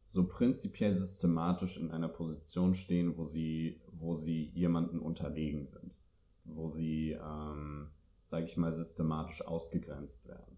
so 0.05 0.27
prinzipiell 0.27 0.93
systematisch 0.93 1.77
in 1.77 1.91
einer 1.91 2.09
Position 2.09 2.75
stehen, 2.75 3.17
wo 3.17 3.25
sie, 3.25 3.81
wo 3.93 4.15
sie 4.15 4.45
jemanden 4.55 5.01
unterlegen 5.01 5.67
sind, 5.67 5.95
wo 6.45 6.69
sie, 6.69 7.13
ähm, 7.13 7.91
sage 8.23 8.47
ich 8.47 8.57
mal, 8.57 8.73
systematisch 8.73 9.43
ausgegrenzt 9.43 10.27
werden. 10.27 10.57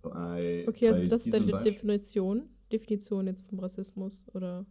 Bei, 0.00 0.64
okay, 0.66 0.88
also 0.88 1.06
das 1.06 1.26
ist 1.26 1.34
deine 1.34 1.62
Definition, 1.62 2.48
Definition 2.72 3.26
jetzt 3.26 3.46
vom 3.48 3.60
Rassismus 3.60 4.26
oder? 4.32 4.66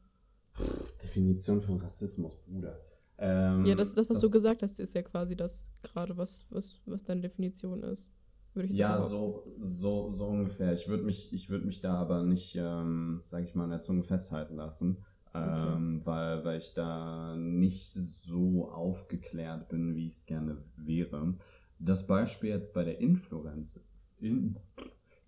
Definition 1.01 1.61
von 1.61 1.77
Rassismus, 1.77 2.35
Bruder. 2.37 2.77
Ähm, 3.23 3.65
ja, 3.67 3.75
das, 3.75 3.93
das 3.93 4.09
was 4.09 4.19
du 4.19 4.31
gesagt 4.31 4.63
hast, 4.63 4.79
ist 4.79 4.95
ja 4.95 5.03
quasi 5.03 5.35
das 5.35 5.67
gerade, 5.83 6.17
was, 6.17 6.45
was, 6.49 6.81
was 6.85 7.03
deine 7.03 7.21
Definition 7.21 7.83
ist. 7.83 8.11
Würde 8.53 8.67
ich 8.67 8.75
Ja, 8.75 8.99
sagen. 8.99 9.09
so, 9.11 9.43
so, 9.61 10.11
so 10.11 10.25
ungefähr. 10.25 10.73
Ich 10.73 10.87
würde 10.87 11.03
mich, 11.03 11.31
ich 11.31 11.49
würd 11.49 11.63
mich 11.63 11.81
da 11.81 11.93
aber 11.93 12.23
nicht, 12.23 12.55
ähm, 12.59 13.21
sage 13.25 13.45
ich 13.45 13.53
mal, 13.53 13.65
an 13.65 13.69
der 13.69 13.79
Zunge 13.79 14.03
festhalten 14.03 14.55
lassen, 14.55 15.05
ähm, 15.35 16.01
weil, 16.03 16.43
weil 16.43 16.57
ich 16.57 16.73
da 16.73 17.35
nicht 17.37 17.93
so 17.93 18.69
aufgeklärt 18.69 19.69
bin, 19.69 19.95
wie 19.95 20.07
ich 20.07 20.15
es 20.15 20.25
gerne 20.25 20.57
wäre. 20.75 21.35
Das 21.79 22.05
Beispiel 22.07 22.49
jetzt 22.49 22.73
bei 22.73 22.83
der 22.83 22.99
Influenz 22.99 23.79
in, 24.19 24.57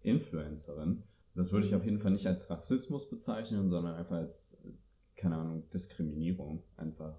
Influencerin, 0.02 1.04
das 1.36 1.52
würde 1.52 1.68
ich 1.68 1.76
auf 1.76 1.86
jeden 1.86 2.00
Fall 2.00 2.12
nicht 2.12 2.28
als 2.28 2.50
Rassismus 2.50 3.10
bezeichnen, 3.10 3.70
sondern 3.70 3.96
einfach 3.96 4.18
als, 4.18 4.58
keine 5.16 5.38
Ahnung, 5.38 5.70
Diskriminierung 5.70 6.64
einfach. 6.76 7.18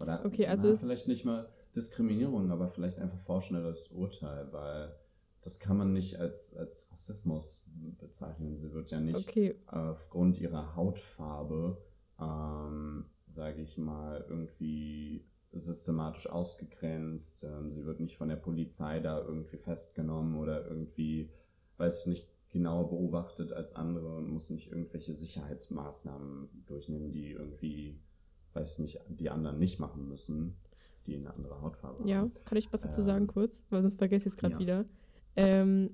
Oder 0.00 0.24
Okay, 0.24 0.46
also 0.46 0.68
na, 0.68 0.76
vielleicht 0.76 1.08
nicht 1.08 1.24
mal 1.24 1.48
Diskriminierung, 1.74 2.50
aber 2.50 2.68
vielleicht 2.68 2.98
einfach 2.98 3.20
vorschnelles 3.20 3.88
Urteil, 3.88 4.52
weil 4.52 4.94
das 5.42 5.58
kann 5.58 5.76
man 5.76 5.92
nicht 5.92 6.18
als, 6.18 6.56
als 6.56 6.90
Rassismus 6.90 7.64
bezeichnen. 7.98 8.56
Sie 8.56 8.72
wird 8.72 8.90
ja 8.90 9.00
nicht 9.00 9.28
Okay, 9.28 9.56
aufgrund 9.66 10.38
ihrer 10.38 10.76
Hautfarbe, 10.76 11.78
ähm, 12.20 13.06
sage 13.26 13.62
ich 13.62 13.78
mal, 13.78 14.24
irgendwie 14.28 15.24
systematisch 15.52 16.28
ausgegrenzt. 16.28 17.44
Ähm, 17.44 17.70
sie 17.70 17.84
wird 17.84 18.00
nicht 18.00 18.16
von 18.16 18.28
der 18.28 18.36
Polizei 18.36 19.00
da 19.00 19.20
irgendwie 19.20 19.56
festgenommen 19.56 20.36
oder 20.36 20.66
irgendwie, 20.66 21.30
weiß 21.78 22.02
ich 22.02 22.06
nicht, 22.06 22.28
genauer 22.50 22.90
beobachtet 22.90 23.52
als 23.52 23.74
andere 23.74 24.16
und 24.16 24.28
muss 24.28 24.50
nicht 24.50 24.70
irgendwelche 24.70 25.14
Sicherheitsmaßnahmen 25.14 26.64
durchnehmen, 26.66 27.12
die 27.12 27.30
irgendwie, 27.30 28.00
weiß 28.54 28.72
ich 28.72 28.78
nicht, 28.78 29.00
die 29.08 29.30
anderen 29.30 29.58
nicht 29.58 29.78
machen 29.78 30.08
müssen, 30.08 30.54
die 31.06 31.16
eine 31.16 31.34
andere 31.34 31.60
Hautfarbe 31.60 32.08
ja, 32.08 32.18
haben. 32.18 32.32
kann 32.44 32.58
ich 32.58 32.72
was 32.72 32.82
dazu 32.82 33.00
Ähm, 33.00 33.04
sagen 33.04 33.26
kurz? 33.26 33.62
Weil 33.70 33.82
sonst 33.82 33.96
vergesse 33.96 34.28
ich 34.28 34.34
es 34.34 34.38
gerade 34.38 34.54
ja. 34.54 34.60
wieder. 34.60 34.84
Ähm, 35.36 35.90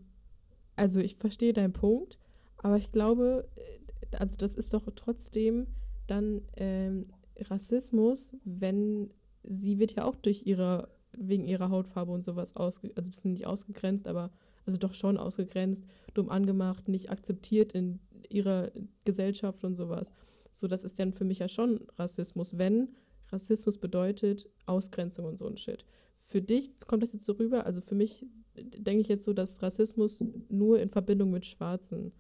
also 0.74 1.00
ich 1.00 1.16
verstehe 1.16 1.52
deinen 1.52 1.72
Punkt, 1.72 2.18
aber 2.58 2.76
ich 2.76 2.92
glaube, 2.92 3.48
äh, 3.56 4.16
also 4.16 4.36
das 4.36 4.54
ist 4.54 4.72
doch 4.74 4.88
trotzdem 4.94 5.66
dann 6.06 6.42
ähm, 6.56 7.06
Rassismus, 7.38 8.34
wenn 8.44 9.10
sie 9.42 9.78
wird 9.78 9.94
ja 9.96 10.04
auch 10.04 10.16
durch 10.16 10.46
ihre, 10.46 10.88
wegen 11.12 11.44
ihrer 11.44 11.70
Hautfarbe 11.70 12.12
und 12.12 12.24
sowas 12.24 12.56
ausge, 12.56 12.90
also 12.96 13.08
ein 13.08 13.12
bisschen 13.12 13.32
nicht 13.32 13.46
ausgegrenzt, 13.46 14.08
aber 14.08 14.30
also 14.64 14.78
doch 14.78 14.94
schon 14.94 15.16
ausgegrenzt, 15.16 15.86
dumm 16.14 16.28
angemacht, 16.28 16.88
nicht 16.88 17.10
akzeptiert 17.10 17.72
in 17.72 18.00
ihrer 18.28 18.72
Gesellschaft 19.04 19.64
und 19.64 19.76
sowas. 19.76 20.12
So, 20.56 20.66
das 20.68 20.84
ist 20.84 20.98
dann 20.98 21.12
für 21.12 21.24
mich 21.24 21.40
ja 21.40 21.48
schon 21.48 21.80
Rassismus, 21.98 22.56
wenn 22.56 22.88
Rassismus 23.28 23.76
bedeutet 23.76 24.48
Ausgrenzung 24.64 25.26
und 25.26 25.36
so 25.38 25.46
ein 25.46 25.58
Shit. 25.58 25.84
Für 26.20 26.40
dich 26.40 26.80
kommt 26.80 27.02
das 27.02 27.12
jetzt 27.12 27.26
so 27.26 27.34
rüber, 27.34 27.66
also 27.66 27.82
für 27.82 27.94
mich 27.94 28.24
denke 28.56 29.02
ich 29.02 29.08
jetzt 29.08 29.24
so, 29.24 29.34
dass 29.34 29.62
Rassismus 29.62 30.24
nur 30.48 30.80
in 30.80 30.88
Verbindung 30.88 31.30
mit 31.30 31.44
Schwarzen 31.44 32.10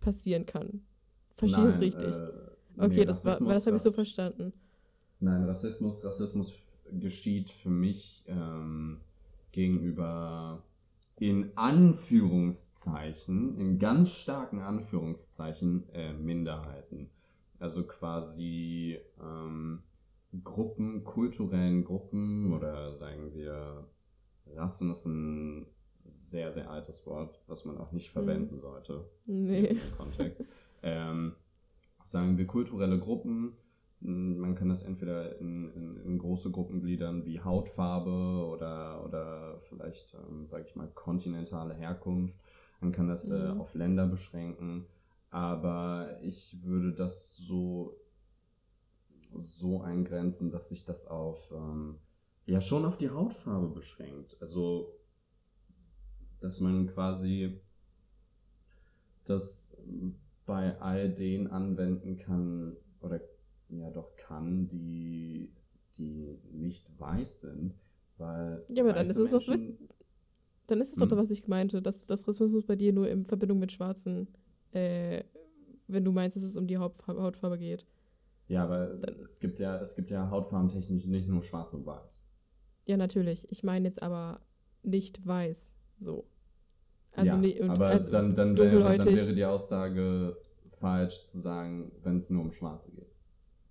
passieren 0.00 0.44
kann. 0.44 0.82
Verstehe 1.38 1.64
ich 1.64 1.70
es 1.70 1.76
Nein, 1.76 1.82
richtig? 1.82 2.14
äh, 2.14 2.28
okay, 2.76 2.88
nee, 2.88 3.06
das, 3.06 3.24
war, 3.24 3.40
das 3.40 3.66
habe 3.66 3.76
ich 3.76 3.82
so 3.82 3.90
verstanden. 3.90 4.52
Nein, 5.20 5.44
Rassismus, 5.44 6.04
Rassismus 6.04 6.52
geschieht 6.92 7.48
für 7.48 7.70
mich 7.70 8.22
ähm, 8.26 9.00
gegenüber 9.52 10.62
in 11.18 11.56
Anführungszeichen, 11.56 13.58
in 13.58 13.78
ganz 13.78 14.10
starken 14.10 14.60
Anführungszeichen, 14.60 15.88
äh, 15.94 16.12
Minderheiten. 16.12 17.08
Also 17.58 17.84
quasi 17.86 18.98
ähm, 19.20 19.82
Gruppen, 20.44 21.04
kulturellen 21.04 21.84
Gruppen 21.84 22.52
oder 22.52 22.94
sagen 22.94 23.32
wir 23.32 23.86
Rassen 24.54 24.90
ist 24.90 25.06
ein 25.06 25.66
sehr, 26.04 26.50
sehr 26.52 26.70
altes 26.70 27.06
Wort, 27.06 27.40
was 27.46 27.64
man 27.64 27.78
auch 27.78 27.92
nicht 27.92 28.10
verwenden 28.10 28.58
sollte 28.58 29.08
Nee. 29.26 29.74
dem 29.74 29.96
Kontext. 29.96 30.44
ähm, 30.82 31.32
sagen 32.04 32.36
wir 32.38 32.46
kulturelle 32.46 32.98
Gruppen. 32.98 33.54
Man 34.00 34.54
kann 34.54 34.68
das 34.68 34.82
entweder 34.82 35.38
in, 35.40 35.70
in, 35.72 35.96
in 35.96 36.18
große 36.18 36.50
Gruppen 36.50 36.80
gliedern 36.82 37.24
wie 37.24 37.40
Hautfarbe 37.40 38.46
oder, 38.46 39.02
oder 39.04 39.58
vielleicht, 39.62 40.14
ähm, 40.14 40.46
sage 40.46 40.64
ich 40.68 40.76
mal, 40.76 40.88
kontinentale 40.88 41.74
Herkunft. 41.74 42.36
Man 42.80 42.92
kann 42.92 43.08
das 43.08 43.30
äh, 43.30 43.54
Mhm. 43.54 43.60
auf 43.60 43.74
Länder 43.74 44.06
beschränken. 44.06 44.86
Aber 45.30 46.18
ich 46.22 46.62
würde 46.62 46.92
das 46.94 47.36
so, 47.36 47.96
so 49.36 49.82
eingrenzen, 49.82 50.50
dass 50.50 50.68
sich 50.68 50.84
das 50.84 51.06
auf, 51.06 51.52
ähm, 51.52 51.98
ja, 52.46 52.60
schon 52.60 52.84
auf 52.84 52.96
die 52.98 53.10
Hautfarbe 53.10 53.68
beschränkt. 53.68 54.36
Also, 54.40 54.92
dass 56.40 56.60
man 56.60 56.86
quasi 56.86 57.60
das 59.24 59.76
bei 60.46 60.78
all 60.80 61.12
den 61.12 61.48
anwenden 61.48 62.16
kann 62.18 62.76
oder 63.00 63.20
ja 63.68 63.90
doch 63.90 64.14
kann, 64.16 64.68
die, 64.68 65.52
die 65.98 66.38
nicht 66.52 66.86
weiß 66.98 67.40
sind, 67.40 67.74
weil 68.18 68.64
Ja, 68.68 68.82
aber 68.84 68.92
dann 68.92 69.06
ist 69.06 69.16
es 69.16 69.30
doch 69.30 69.46
Menschen, 69.48 69.88
Dann 70.66 70.80
ist 70.80 70.92
es 70.92 70.98
doch, 70.98 71.10
Hm. 71.10 71.18
was 71.18 71.30
ich 71.30 71.46
meinte, 71.48 71.82
dass 71.82 72.06
das 72.06 72.26
Rassismus 72.28 72.64
bei 72.66 72.76
dir 72.76 72.92
nur 72.92 73.08
in 73.08 73.24
Verbindung 73.24 73.58
mit 73.58 73.72
Schwarzen, 73.72 74.28
äh, 74.76 75.24
wenn 75.88 76.04
du 76.04 76.12
meinst, 76.12 76.36
dass 76.36 76.42
es 76.44 76.56
um 76.56 76.66
die 76.66 76.78
Hautfarbe, 76.78 77.22
Hautfarbe 77.22 77.58
geht. 77.58 77.84
ja, 78.48 78.64
aber 78.64 78.86
Dann- 78.86 79.20
es 79.20 79.40
gibt 79.40 79.58
ja 79.60 79.78
es 79.80 79.94
gibt 79.96 80.10
ja 80.10 80.30
hautfarbentechnisch 80.30 81.06
nicht 81.06 81.28
nur 81.28 81.42
schwarz 81.42 81.72
und 81.74 81.86
weiß. 81.86 82.24
Ja, 82.86 82.96
natürlich. 82.96 83.50
Ich 83.50 83.62
meine 83.64 83.88
jetzt 83.88 84.02
aber 84.02 84.40
nicht 84.82 85.26
weiß. 85.26 85.70
So. 85.98 86.26
Also 87.12 87.36
ja, 87.36 87.62
und 87.64 87.70
aber 87.70 87.86
also 87.86 88.10
dann, 88.10 88.34
dann, 88.34 88.56
wäre, 88.56 88.94
dann 88.96 89.06
wäre 89.06 89.32
die 89.32 89.44
Aussage 89.44 90.36
falsch 90.78 91.22
zu 91.24 91.40
sagen, 91.40 91.90
wenn 92.02 92.16
es 92.16 92.28
nur 92.30 92.42
um 92.42 92.52
Schwarze 92.52 92.90
geht. 92.92 93.08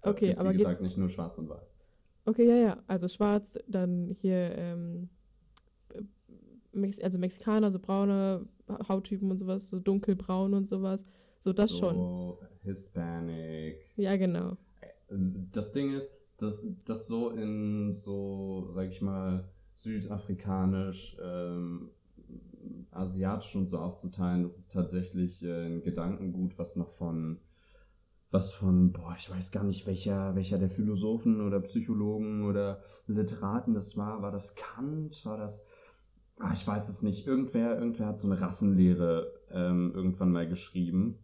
Es 0.02 0.10
Okay, 0.12 0.28
gibt, 0.30 0.40
aber 0.40 0.52
wie 0.54 0.58
gesagt 0.58 0.82
nicht 0.82 0.98
nur 0.98 1.10
schwarz 1.10 1.38
und 1.38 1.48
weiß. 1.50 1.78
Okay, 2.26 2.48
ja, 2.48 2.56
ja. 2.56 2.84
Also 2.88 3.08
schwarz, 3.08 3.54
dann 3.68 4.10
hier, 4.20 4.58
ähm, 4.58 5.04
äh, 5.04 5.15
Mex 6.76 7.00
also 7.00 7.18
Mexikaner, 7.18 7.72
so 7.72 7.80
braune 7.80 8.48
Hauttypen 8.88 9.32
und 9.32 9.38
sowas, 9.38 9.68
so 9.68 9.80
dunkelbraun 9.80 10.54
und 10.54 10.68
sowas. 10.68 11.04
So 11.40 11.54
das 11.54 11.78
schon. 11.78 11.96
so 11.96 12.40
Hispanic, 12.64 13.78
Ja, 13.96 14.16
genau. 14.18 14.58
Das 15.52 15.72
Ding 15.72 15.94
ist, 15.94 16.18
dass 16.38 16.66
das 16.86 17.08
so 17.08 17.30
in 17.30 17.92
so, 17.92 18.68
sag 18.72 18.90
ich 18.90 19.02
mal, 19.02 19.48
südafrikanisch, 19.76 21.18
ähm, 21.22 21.92
asiatisch 22.92 23.56
und 23.56 23.68
so 23.68 23.78
aufzuteilen, 23.78 24.44
das 24.44 24.58
ist 24.58 24.72
tatsächlich 24.72 25.44
äh, 25.44 25.68
ein 25.68 25.84
Gedankengut, 25.84 26.58
was 26.58 26.76
noch 26.76 26.92
von, 26.92 27.40
was 28.32 28.52
von, 28.52 28.92
boah, 28.92 29.16
ich 29.18 29.30
weiß 29.30 29.52
gar 29.52 29.64
nicht, 29.64 29.86
welcher, 29.86 30.36
welcher 30.36 30.58
der 30.58 30.70
Philosophen 30.70 31.42
oder 31.42 31.60
Psychologen 31.60 32.44
oder 32.44 32.82
Literaten 33.08 33.74
das 33.74 33.96
war. 33.98 34.22
War 34.22 34.32
das 34.32 34.56
Kant? 34.56 35.24
War 35.26 35.38
das, 35.38 35.64
ah, 36.40 36.52
ich 36.54 36.66
weiß 36.66 36.90
es 36.90 37.02
nicht. 37.02 37.28
Irgendwer, 37.28 37.78
irgendwer 37.78 38.08
hat 38.08 38.20
so 38.20 38.28
eine 38.30 38.40
Rassenlehre 38.40 39.34
ähm, 39.52 39.92
irgendwann 39.96 40.32
mal 40.32 40.48
geschrieben 40.48 41.20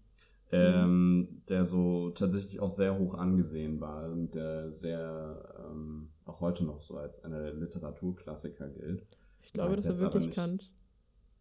ähm, 0.52 1.38
der 1.50 1.66
so 1.66 2.10
tatsächlich 2.12 2.60
auch 2.60 2.70
sehr 2.70 2.98
hoch 2.98 3.14
angesehen 3.16 3.80
war 3.80 4.10
und 4.10 4.36
der 4.36 4.70
sehr 4.70 5.56
ähm, 5.70 6.10
auch 6.26 6.42
heute 6.42 6.66
noch 6.66 6.82
so 6.82 6.98
als 6.98 7.24
einer 7.24 7.42
der 7.42 7.54
Literaturklassiker 7.54 8.68
gilt. 8.70 9.06
Ich 9.42 9.54
glaube, 9.54 9.76
das 9.76 9.86
war 9.86 9.98
wirklich 10.00 10.26
nicht. 10.26 10.36
Kant. 10.36 10.72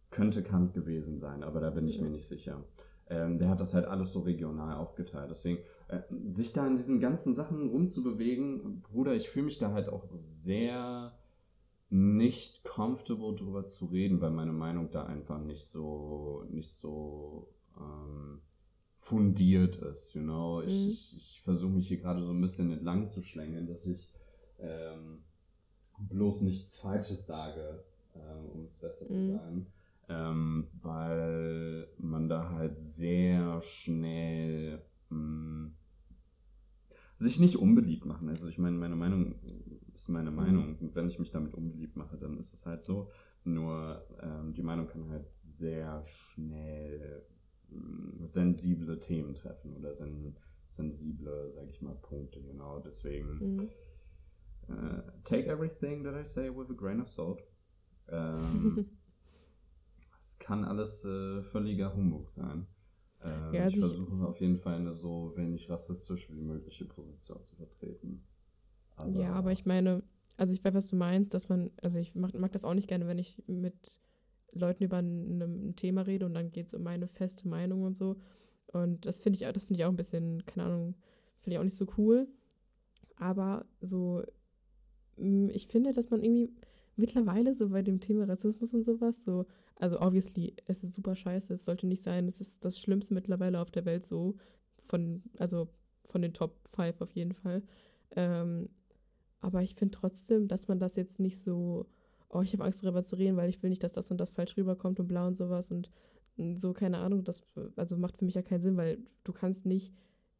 Könnte 0.09 0.43
Kant 0.43 0.73
gewesen 0.73 1.19
sein, 1.19 1.43
aber 1.43 1.59
da 1.59 1.69
bin 1.69 1.87
ich 1.87 1.97
Ja. 1.97 2.03
mir 2.03 2.09
nicht 2.09 2.27
sicher. 2.27 2.63
Ähm, 3.09 3.37
der 3.37 3.49
hat 3.49 3.59
das 3.59 3.73
halt 3.73 3.85
alles 3.85 4.13
so 4.13 4.21
regional 4.21 4.77
aufgeteilt. 4.77 5.29
Deswegen, 5.29 5.59
äh, 5.89 5.99
sich 6.27 6.53
da 6.53 6.65
in 6.65 6.75
diesen 6.77 7.01
ganzen 7.01 7.33
Sachen 7.33 7.69
rumzubewegen, 7.69 8.81
Bruder, 8.81 9.13
ich 9.13 9.29
fühle 9.29 9.45
mich 9.45 9.57
da 9.57 9.73
halt 9.73 9.89
auch 9.89 10.05
sehr 10.09 11.11
nicht 11.91 12.63
comfortable 12.63 13.35
drüber 13.35 13.65
zu 13.65 13.85
reden, 13.85 14.21
weil 14.21 14.31
meine 14.31 14.53
Meinung 14.53 14.91
da 14.91 15.05
einfach 15.05 15.39
nicht 15.39 15.65
so, 15.65 16.45
nicht 16.49 16.71
so 16.71 17.53
ähm, 17.77 18.41
fundiert 18.97 19.75
ist, 19.75 20.13
you 20.13 20.21
know. 20.21 20.61
Ich, 20.61 20.85
Mhm. 20.85 20.89
ich, 20.89 21.17
ich 21.17 21.41
versuche 21.43 21.71
mich 21.71 21.89
hier 21.89 21.97
gerade 21.97 22.23
so 22.23 22.31
ein 22.31 22.39
bisschen 22.39 22.71
entlang 22.71 23.09
zu 23.09 23.21
schlängeln, 23.21 23.67
dass 23.67 23.85
ich 23.85 24.09
ähm, 24.59 25.23
bloß 25.99 26.41
nichts 26.41 26.77
Falsches 26.77 27.27
sage, 27.27 27.83
ähm, 28.15 28.49
um 28.53 28.65
es 28.65 28.77
besser 28.77 29.07
zu 29.07 29.13
Mhm. 29.13 29.37
sagen. 29.37 29.67
Ähm, 30.07 30.67
weil 30.81 31.87
man 31.97 32.29
da 32.29 32.51
halt 32.51 32.79
sehr 32.79 33.61
schnell 33.61 34.81
mh, 35.09 35.71
sich 37.17 37.39
nicht 37.39 37.57
unbeliebt 37.57 38.05
machen. 38.05 38.29
Also 38.29 38.47
ich 38.47 38.57
meine, 38.57 38.77
meine 38.77 38.95
Meinung 38.95 39.35
ist 39.93 40.09
meine 40.09 40.31
Meinung. 40.31 40.77
Und 40.79 40.95
wenn 40.95 41.07
ich 41.07 41.19
mich 41.19 41.31
damit 41.31 41.53
unbeliebt 41.53 41.95
mache, 41.95 42.17
dann 42.17 42.37
ist 42.39 42.53
es 42.53 42.65
halt 42.65 42.83
so. 42.83 43.09
Nur 43.43 44.05
ähm, 44.21 44.53
die 44.53 44.61
Meinung 44.63 44.87
kann 44.87 45.09
halt 45.09 45.25
sehr 45.37 46.03
schnell 46.05 47.25
mh, 47.69 48.27
sensible 48.27 48.99
Themen 48.99 49.33
treffen 49.33 49.73
oder 49.73 49.95
sen 49.95 50.35
sensible, 50.67 51.51
sag 51.51 51.67
ich 51.69 51.81
mal, 51.81 51.95
Punkte, 51.95 52.41
genau. 52.41 52.79
Deswegen 52.79 53.39
Mhm. 53.57 53.69
uh, 54.69 55.01
take 55.23 55.47
everything 55.47 56.03
that 56.03 56.15
I 56.15 56.23
say 56.23 56.49
with 56.49 56.69
a 56.69 56.73
grain 56.73 57.01
of 57.01 57.07
salt. 57.09 57.43
Ähm, 58.07 58.85
es 60.19 60.37
kann 60.39 60.63
alles 60.63 61.03
äh, 61.05 61.41
völliger 61.43 61.93
Humbug 61.95 62.31
sein. 62.31 62.67
Ähm, 63.23 63.53
Ja, 63.53 63.67
ich 63.67 63.73
ich- 63.75 63.79
versuche 63.79 64.25
auf 64.27 64.39
jeden 64.39 64.57
Fall 64.57 64.75
eine 64.75 64.93
so 64.93 65.33
wenig 65.35 65.69
rassistisch 65.69 66.31
wie 66.31 66.41
mögliche 66.41 66.85
Position 66.85 67.43
zu 67.43 67.55
vertreten. 67.55 68.23
Ja, 69.07 69.33
aber 69.33 69.51
ich 69.51 69.65
meine, 69.65 70.03
also 70.37 70.53
ich 70.53 70.63
weiß, 70.63 70.73
was 70.73 70.87
du 70.87 70.95
meinst, 70.95 71.33
dass 71.33 71.49
man, 71.49 71.71
also 71.81 71.99
ich 71.99 72.15
mag, 72.15 72.33
mag 72.33 72.51
das 72.51 72.63
auch 72.63 72.73
nicht 72.73 72.87
gerne, 72.87 73.07
wenn 73.07 73.19
ich 73.19 73.41
mit 73.47 73.99
Leuten 74.53 74.83
über 74.83 74.97
ein, 74.97 75.41
ein 75.41 75.75
Thema 75.75 76.01
rede 76.01 76.25
und 76.25 76.33
dann 76.33 76.51
geht 76.51 76.67
es 76.67 76.73
um 76.73 76.83
meine 76.83 77.07
feste 77.07 77.47
Meinung 77.47 77.83
und 77.83 77.97
so. 77.97 78.17
Und 78.67 79.05
das 79.05 79.19
finde 79.19 79.37
ich, 79.37 79.53
das 79.53 79.65
finde 79.65 79.79
ich 79.79 79.85
auch 79.85 79.89
ein 79.89 79.97
bisschen, 79.97 80.45
keine 80.45 80.67
Ahnung, 80.67 80.95
finde 81.39 81.55
ich 81.55 81.59
auch 81.59 81.63
nicht 81.63 81.77
so 81.77 81.87
cool. 81.97 82.27
Aber 83.17 83.65
so, 83.81 84.23
mm, 85.17 85.49
ich 85.49 85.67
finde, 85.67 85.93
dass 85.93 86.09
man 86.09 86.23
irgendwie 86.23 86.53
mittlerweile 86.95 87.53
so 87.55 87.69
bei 87.69 87.81
dem 87.81 87.99
Thema 87.99 88.25
Rassismus 88.25 88.73
und 88.73 88.83
sowas, 88.83 89.23
so, 89.23 89.45
also 89.75 89.99
obviously, 90.01 90.55
es 90.65 90.83
ist 90.83 90.93
super 90.93 91.15
scheiße, 91.15 91.53
es 91.53 91.65
sollte 91.65 91.87
nicht 91.87 92.03
sein, 92.03 92.27
es 92.27 92.39
ist 92.41 92.63
das 92.65 92.79
Schlimmste 92.79 93.13
mittlerweile 93.13 93.59
auf 93.59 93.71
der 93.71 93.85
Welt 93.85 94.05
so, 94.05 94.35
von, 94.87 95.23
also 95.37 95.69
von 96.03 96.21
den 96.21 96.33
Top 96.33 96.67
5 96.67 97.01
auf 97.01 97.11
jeden 97.11 97.33
Fall. 97.33 97.63
Ähm, 98.15 98.69
aber 99.41 99.61
ich 99.61 99.75
finde 99.75 99.97
trotzdem, 99.97 100.47
dass 100.47 100.67
man 100.67 100.79
das 100.79 100.95
jetzt 100.95 101.19
nicht 101.19 101.39
so, 101.39 101.87
oh, 102.29 102.41
ich 102.41 102.53
habe 102.53 102.63
Angst 102.63 102.83
darüber 102.83 103.03
zu 103.03 103.15
reden, 103.17 103.37
weil 103.37 103.49
ich 103.49 103.61
will 103.61 103.69
nicht, 103.69 103.83
dass 103.83 103.93
das 103.93 104.11
und 104.11 104.17
das 104.17 104.31
falsch 104.31 104.55
rüberkommt 104.55 104.99
und 104.99 105.07
bla 105.07 105.27
und 105.27 105.35
sowas 105.35 105.71
und 105.71 105.91
so, 106.37 106.73
keine 106.73 106.99
Ahnung, 106.99 107.23
das 107.23 107.43
also 107.75 107.97
macht 107.97 108.17
für 108.17 108.25
mich 108.25 108.35
ja 108.35 108.41
keinen 108.41 108.61
Sinn, 108.61 108.77
weil 108.77 108.99
du 109.23 109.33
kannst 109.33 109.65
nicht 109.65 109.93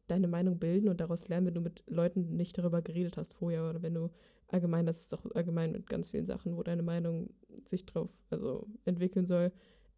deine 0.06 0.28
Meinung 0.28 0.58
bilden 0.58 0.88
und 0.88 1.00
daraus 1.00 1.28
lernen, 1.28 1.46
wenn 1.46 1.54
du 1.54 1.60
mit 1.60 1.84
Leuten 1.86 2.36
nicht 2.36 2.56
darüber 2.58 2.82
geredet 2.82 3.16
hast 3.16 3.34
vorher 3.34 3.68
oder 3.68 3.82
wenn 3.82 3.94
du 3.94 4.10
allgemein, 4.48 4.86
das 4.86 5.02
ist 5.02 5.14
auch 5.14 5.24
allgemein 5.34 5.72
mit 5.72 5.88
ganz 5.88 6.10
vielen 6.10 6.26
Sachen, 6.26 6.56
wo 6.56 6.62
deine 6.62 6.82
Meinung 6.82 7.30
sich 7.64 7.86
drauf, 7.86 8.10
also 8.30 8.66
entwickeln 8.84 9.26
soll. 9.26 9.52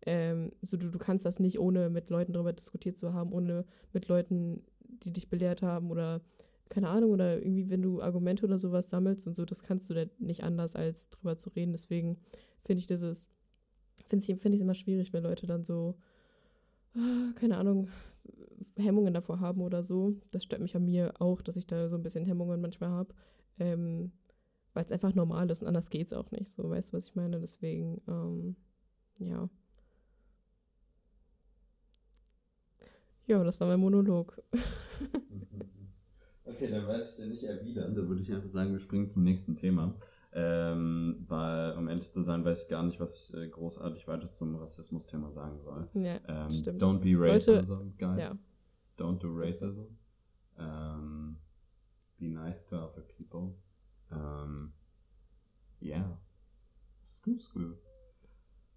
Ähm, 0.06 0.52
so 0.62 0.76
du, 0.76 0.90
du 0.90 0.98
kannst 0.98 1.24
das 1.24 1.40
nicht, 1.40 1.58
ohne 1.58 1.90
mit 1.90 2.10
Leuten 2.10 2.32
darüber 2.32 2.52
diskutiert 2.52 2.96
zu 2.96 3.14
haben, 3.14 3.32
ohne 3.32 3.64
mit 3.92 4.08
Leuten, 4.08 4.62
die 4.80 5.12
dich 5.12 5.28
belehrt 5.28 5.62
haben 5.62 5.90
oder 5.90 6.20
keine 6.68 6.88
Ahnung, 6.88 7.10
oder 7.10 7.38
irgendwie, 7.38 7.68
wenn 7.70 7.82
du 7.82 8.00
Argumente 8.02 8.44
oder 8.44 8.58
sowas 8.58 8.88
sammelst 8.88 9.26
und 9.26 9.36
so, 9.36 9.44
das 9.44 9.62
kannst 9.62 9.90
du 9.90 9.94
da 9.94 10.04
nicht 10.18 10.42
anders, 10.42 10.76
als 10.76 11.10
drüber 11.10 11.36
zu 11.36 11.50
reden. 11.50 11.72
Deswegen 11.72 12.18
finde 12.64 12.80
ich 12.80 12.86
dieses, 12.86 13.28
finde 14.08 14.24
ich 14.24 14.40
find 14.40 14.54
ich 14.54 14.60
immer 14.60 14.74
schwierig, 14.74 15.12
wenn 15.12 15.22
Leute 15.24 15.46
dann 15.46 15.64
so, 15.64 15.96
ah, 16.96 17.32
keine 17.36 17.58
Ahnung, 17.58 17.88
Hemmungen 18.76 19.14
davor 19.14 19.40
haben 19.40 19.60
oder 19.60 19.82
so. 19.82 20.14
Das 20.30 20.44
stört 20.44 20.62
mich 20.62 20.76
an 20.76 20.84
mir 20.84 21.12
auch, 21.20 21.42
dass 21.42 21.56
ich 21.56 21.66
da 21.66 21.88
so 21.88 21.96
ein 21.96 22.02
bisschen 22.02 22.24
Hemmungen 22.26 22.60
manchmal 22.60 22.90
habe. 22.90 23.14
Ähm, 23.58 24.12
weil 24.74 24.84
es 24.84 24.92
einfach 24.92 25.14
normal 25.14 25.48
ist 25.50 25.62
und 25.62 25.68
anders 25.68 25.88
geht 25.90 26.08
es 26.08 26.12
auch 26.12 26.30
nicht. 26.32 26.50
So, 26.50 26.68
weißt 26.68 26.92
du, 26.92 26.96
was 26.96 27.06
ich 27.06 27.14
meine? 27.14 27.40
Deswegen, 27.40 28.00
ähm, 28.08 28.56
ja. 29.20 29.48
Ja, 33.26 33.42
das 33.42 33.58
war 33.60 33.68
mein 33.68 33.80
Monolog. 33.80 34.42
Okay, 36.46 36.68
dann 36.70 36.86
werde 36.86 37.04
ich 37.04 37.16
dir 37.16 37.26
nicht 37.26 37.42
erwidern. 37.44 37.94
Da 37.94 38.06
würde 38.06 38.20
ich 38.22 38.32
einfach 38.32 38.48
sagen, 38.48 38.72
wir 38.72 38.78
springen 38.80 39.08
zum 39.08 39.22
nächsten 39.24 39.54
Thema. 39.54 39.94
Ähm, 40.36 41.24
weil, 41.28 41.76
um 41.78 41.88
ehrlich 41.88 42.10
zu 42.12 42.20
sein, 42.20 42.44
weiß 42.44 42.64
ich 42.64 42.68
gar 42.68 42.82
nicht, 42.82 42.98
was 42.98 43.30
ich 43.30 43.34
äh, 43.36 43.48
großartig 43.48 44.08
weiter 44.08 44.32
zum 44.32 44.56
Rassismus-Thema 44.56 45.30
sagen 45.30 45.60
soll. 45.60 45.88
Ja, 45.94 46.18
Ähm, 46.28 46.50
stimmt. 46.52 46.82
don't 46.82 46.98
be 46.98 47.14
racism, 47.16 47.90
guys. 47.98 48.18
ja. 48.20 48.32
Don't 48.98 49.18
do 49.20 49.28
racism. 49.32 49.84
Ähm, 50.58 51.36
be 52.18 52.26
nice 52.28 52.66
to 52.66 52.76
other 52.76 53.02
people. 53.02 53.54
Ähm, 54.10 54.72
yeah. 55.80 56.18
Screw, 57.04 57.38
screw. 57.38 57.74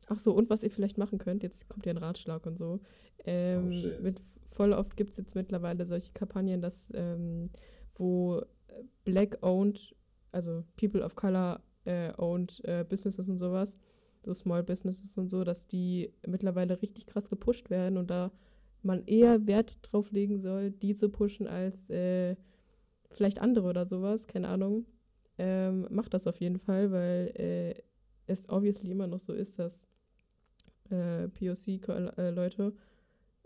Ach 0.10 0.20
so, 0.20 0.34
und 0.34 0.50
was 0.50 0.64
ihr 0.64 0.72
vielleicht 0.72 0.98
machen 0.98 1.18
könnt, 1.18 1.44
jetzt 1.44 1.68
kommt 1.70 1.86
ja 1.86 1.92
ein 1.92 1.98
Ratschlag 1.98 2.46
und 2.46 2.58
so. 2.58 2.80
Ähm, 3.26 3.72
Oh, 3.74 4.02
mit, 4.04 4.22
voll 4.50 4.74
oft 4.74 4.96
gibt 4.98 5.12
es 5.12 5.18
jetzt 5.18 5.36
mittlerweile 5.36 5.86
solche 5.86 6.12
Kampagnen, 6.14 6.62
dass, 6.62 6.92
ähm, 6.96 7.50
wo 7.96 8.40
äh, 8.40 8.84
Black-owned, 9.06 9.96
also 10.32 10.64
People 10.76 11.04
of 11.04 11.16
Color 11.16 11.62
äh, 11.86 12.12
owned 12.18 12.64
äh, 12.66 12.86
Businesses 12.88 13.30
und 13.30 13.38
sowas, 13.38 13.78
so 14.24 14.34
Small 14.34 14.64
Businesses 14.64 15.18
und 15.18 15.30
so, 15.30 15.44
dass 15.44 15.68
die 15.68 16.14
mittlerweile 16.26 16.82
richtig 16.82 17.08
krass 17.08 17.30
gepusht 17.30 17.70
werden 17.70 17.98
und 17.98 18.10
da 18.10 18.32
man 18.84 19.04
eher 19.06 19.48
Wert 19.48 19.80
drauf 19.82 20.12
legen 20.12 20.40
soll, 20.40 20.72
die 20.72 20.96
zu 20.96 21.10
pushen 21.10 21.48
als 21.48 21.90
äh, 21.90 22.36
vielleicht 23.12 23.40
andere 23.40 23.68
oder 23.68 23.86
sowas, 23.86 24.28
keine 24.28 24.48
Ahnung. 24.48 24.86
Ähm, 25.38 25.88
macht 25.92 26.14
das 26.14 26.28
auf 26.28 26.40
jeden 26.40 26.60
Fall, 26.60 26.92
weil 26.92 27.32
äh, 27.36 27.82
es 28.26 28.50
obviously 28.50 28.92
immer 28.92 29.08
noch 29.08 29.20
so 29.20 29.34
ist, 29.34 29.60
dass 29.60 29.88
äh, 30.90 31.28
POC-Leute 31.30 32.74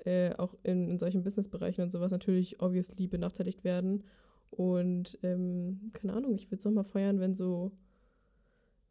äh, 0.05 0.33
auch 0.35 0.55
in, 0.63 0.89
in 0.89 0.99
solchen 0.99 1.23
Businessbereichen 1.23 1.83
und 1.83 1.91
sowas 1.91 2.11
natürlich 2.11 2.61
obviously 2.61 3.07
benachteiligt 3.07 3.63
werden. 3.63 4.03
Und 4.49 5.17
ähm, 5.23 5.91
keine 5.93 6.13
Ahnung, 6.13 6.35
ich 6.35 6.47
würde 6.47 6.59
es 6.59 6.67
auch 6.67 6.71
mal 6.71 6.83
feiern, 6.83 7.19
wenn 7.19 7.35
so, 7.35 7.71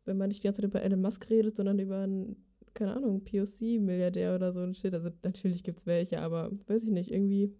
wenn 0.04 0.16
man 0.16 0.28
nicht 0.28 0.42
die 0.42 0.46
ganze 0.46 0.62
Zeit 0.62 0.70
über 0.70 0.82
Elon 0.82 1.02
Musk 1.02 1.28
redet, 1.28 1.56
sondern 1.56 1.78
über 1.78 1.98
einen, 1.98 2.36
keine 2.74 2.94
Ahnung, 2.94 3.24
POC-Milliardär 3.24 4.34
oder 4.34 4.52
so 4.52 4.60
ein 4.60 4.74
Shit. 4.74 4.94
Also 4.94 5.10
natürlich 5.22 5.64
gibt 5.64 5.80
es 5.80 5.86
welche, 5.86 6.20
aber 6.20 6.50
weiß 6.66 6.84
ich 6.84 6.90
nicht, 6.90 7.10
irgendwie 7.10 7.54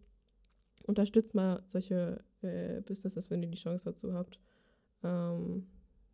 unterstützt 0.87 1.35
mal 1.35 1.63
solche 1.67 2.25
äh, 2.43 2.81
Businesses, 2.83 3.31
wenn 3.31 3.43
ihr 3.43 3.51
die 3.51 3.59
Chance 3.59 3.85
dazu 3.85 4.15
habt. 4.15 4.39
Ähm, 5.03 5.67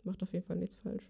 macht 0.02 0.22
auf 0.22 0.32
jeden 0.32 0.44
Fall 0.44 0.56
nichts 0.56 0.76
falsch. 0.76 1.08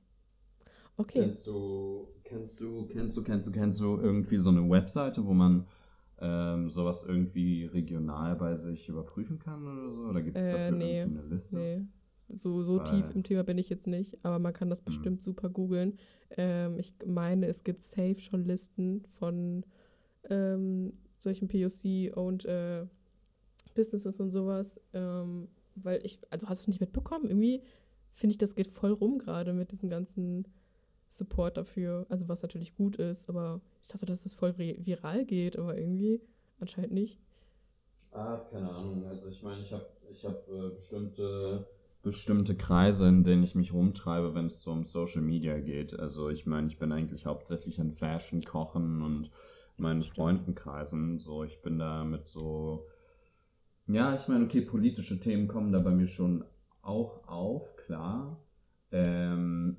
Okay. 0.96 1.20
Kennst 1.20 1.46
du, 1.46 2.08
kennst 2.24 2.60
du, 2.60 2.86
kennst 2.86 3.16
du, 3.16 3.22
kennst 3.22 3.46
du, 3.46 3.52
kennst 3.52 3.80
du 3.80 3.96
irgendwie 3.98 4.38
so 4.38 4.50
eine 4.50 4.68
Webseite, 4.68 5.24
wo 5.26 5.34
man 5.34 5.66
ähm, 6.18 6.70
sowas 6.70 7.04
irgendwie 7.06 7.66
regional 7.66 8.36
bei 8.36 8.54
sich 8.56 8.88
überprüfen 8.88 9.38
kann 9.38 9.66
oder 9.66 9.92
so? 9.92 10.00
Oder 10.08 10.22
gibt 10.22 10.38
es 10.38 10.48
Äh, 10.48 10.52
dafür 10.52 10.76
nee, 10.76 11.00
irgendwie 11.00 11.18
eine 11.18 11.28
Liste? 11.28 11.56
Nee, 11.58 11.82
so, 12.28 12.62
so 12.62 12.78
Weil- 12.78 12.84
tief 12.84 13.14
im 13.14 13.22
Thema 13.22 13.44
bin 13.44 13.58
ich 13.58 13.68
jetzt 13.68 13.86
nicht, 13.86 14.24
aber 14.24 14.38
man 14.38 14.52
kann 14.52 14.70
das 14.70 14.80
Hm. 14.80 14.84
bestimmt 14.86 15.22
super 15.22 15.48
googeln. 15.48 15.98
Ähm, 16.30 16.78
ich 16.78 16.94
meine, 17.06 17.46
es 17.46 17.62
gibt 17.64 17.82
safe 17.84 18.18
schon 18.18 18.44
Listen 18.44 19.04
von 19.18 19.64
ähm, 20.28 20.92
solchen 21.18 21.48
POC-owned 21.48 22.44
äh, 22.46 22.86
Businesses 23.74 24.18
und 24.20 24.30
sowas. 24.30 24.80
Ähm, 24.92 25.48
weil 25.76 26.00
ich, 26.04 26.18
also 26.30 26.48
hast 26.48 26.60
du 26.60 26.64
es 26.64 26.68
nicht 26.68 26.80
mitbekommen? 26.80 27.26
Irgendwie 27.26 27.62
finde 28.14 28.32
ich, 28.32 28.38
das 28.38 28.54
geht 28.54 28.68
voll 28.70 28.92
rum 28.92 29.18
gerade 29.18 29.52
mit 29.52 29.70
diesem 29.72 29.90
ganzen 29.90 30.48
Support 31.08 31.56
dafür. 31.56 32.06
Also 32.08 32.28
was 32.28 32.42
natürlich 32.42 32.74
gut 32.76 32.96
ist, 32.96 33.28
aber 33.28 33.60
ich 33.82 33.88
dachte, 33.88 34.06
dass 34.06 34.26
es 34.26 34.34
voll 34.34 34.50
vi- 34.52 34.84
viral 34.84 35.24
geht, 35.24 35.58
aber 35.58 35.76
irgendwie 35.76 36.20
anscheinend 36.60 36.92
nicht. 36.92 37.18
Ah, 38.12 38.38
keine 38.50 38.70
Ahnung. 38.70 39.04
Also 39.06 39.26
ich 39.28 39.42
meine, 39.42 39.62
ich 39.62 39.72
habe 39.72 39.86
ich 40.10 40.24
hab, 40.24 40.48
äh, 40.48 40.70
bestimmte, 40.70 41.66
bestimmte 42.02 42.56
Kreise, 42.56 43.06
in 43.08 43.22
denen 43.22 43.42
ich 43.42 43.54
mich 43.54 43.72
rumtreibe, 43.72 44.34
wenn 44.34 44.46
es 44.46 44.62
so 44.62 44.72
um 44.72 44.84
Social 44.84 45.22
Media 45.22 45.58
geht. 45.60 45.98
Also 45.98 46.30
ich 46.30 46.46
meine, 46.46 46.68
ich 46.68 46.78
bin 46.78 46.92
eigentlich 46.92 47.26
hauptsächlich 47.26 47.80
an 47.80 47.92
Fashion, 47.92 48.40
Kochen 48.42 49.02
und 49.02 49.30
meinen 49.76 50.02
Stimmt. 50.02 50.16
Freundenkreisen. 50.16 51.18
So, 51.18 51.44
ich 51.44 51.60
bin 51.62 51.78
da 51.78 52.04
mit 52.04 52.26
so. 52.26 52.86
Ja, 53.86 54.14
ich 54.14 54.26
meine, 54.28 54.44
okay, 54.44 54.62
politische 54.62 55.20
Themen 55.20 55.48
kommen 55.48 55.72
da 55.72 55.78
bei 55.80 55.90
mir 55.90 56.06
schon 56.06 56.44
auch 56.82 57.26
auf, 57.28 57.76
klar. 57.76 58.38
Ähm, 58.92 59.76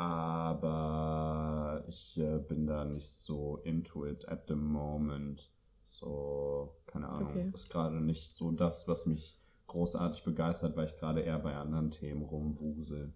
aber 0.00 1.84
ich 1.88 2.18
äh, 2.18 2.38
bin 2.38 2.66
da 2.66 2.84
nicht 2.84 3.08
so 3.08 3.60
into 3.64 4.06
it 4.06 4.26
at 4.28 4.44
the 4.48 4.54
moment. 4.54 5.50
So, 5.84 6.74
keine 6.86 7.08
Ahnung, 7.08 7.30
Okay. 7.30 7.50
ist 7.52 7.68
gerade 7.70 8.00
nicht 8.00 8.32
so 8.32 8.50
das, 8.50 8.88
was 8.88 9.06
mich 9.06 9.36
großartig 9.66 10.24
begeistert, 10.24 10.76
weil 10.76 10.86
ich 10.86 10.96
gerade 10.96 11.20
eher 11.20 11.38
bei 11.38 11.54
anderen 11.54 11.90
Themen 11.90 12.22
rumwusel. 12.22 13.12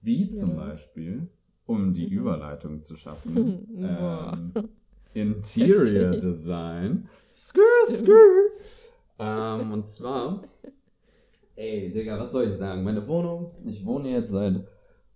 Wie 0.00 0.28
zum 0.28 0.56
Ja. 0.56 0.66
Beispiel, 0.68 1.28
um 1.66 1.92
die 1.92 2.06
Mhm. 2.06 2.12
Überleitung 2.12 2.80
zu 2.82 2.96
schaffen, 2.96 3.68
ähm, 3.76 4.52
Interior. 5.14 6.12
Design. 6.16 7.08
Skrr, 7.30 7.86
skrr. 7.86 8.12
Ähm, 9.18 9.70
und 9.72 9.86
zwar, 9.86 10.42
ey, 11.62 11.92
Digga, 11.92 12.18
was 12.18 12.32
soll 12.32 12.48
ich 12.48 12.54
sagen? 12.54 12.82
Meine 12.82 13.06
Wohnung, 13.06 13.52
ich 13.64 13.84
wohne 13.84 14.10
jetzt 14.10 14.30
seit 14.30 14.64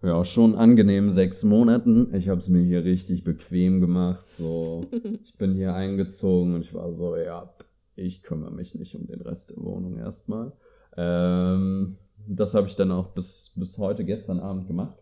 ja 0.03 0.25
schon 0.25 0.55
angenehm 0.55 1.11
sechs 1.11 1.43
Monaten. 1.43 2.15
Ich 2.15 2.29
habe 2.29 2.39
es 2.39 2.49
mir 2.49 2.63
hier 2.63 2.85
richtig 2.85 3.25
bequem 3.25 3.81
gemacht. 3.81 4.33
So, 4.33 4.87
ich 5.25 5.37
bin 5.37 5.55
hier 5.55 5.75
eingezogen 5.75 6.55
und 6.55 6.61
ich 6.61 6.73
war 6.73 6.93
so, 6.93 7.17
ja, 7.17 7.53
ich 7.97 8.23
kümmere 8.23 8.53
mich 8.53 8.75
nicht 8.75 8.95
um 8.95 9.07
den 9.07 9.21
Rest 9.23 9.51
der 9.51 9.57
Wohnung 9.57 9.99
erstmal. 9.99 10.53
Ähm, 10.97 11.97
das 12.29 12.55
habe 12.55 12.69
ich 12.69 12.77
dann 12.77 12.93
auch 12.93 13.09
bis, 13.09 13.53
bis 13.57 13.79
heute, 13.79 14.05
gestern 14.05 14.39
Abend 14.39 14.69
gemacht. 14.69 14.97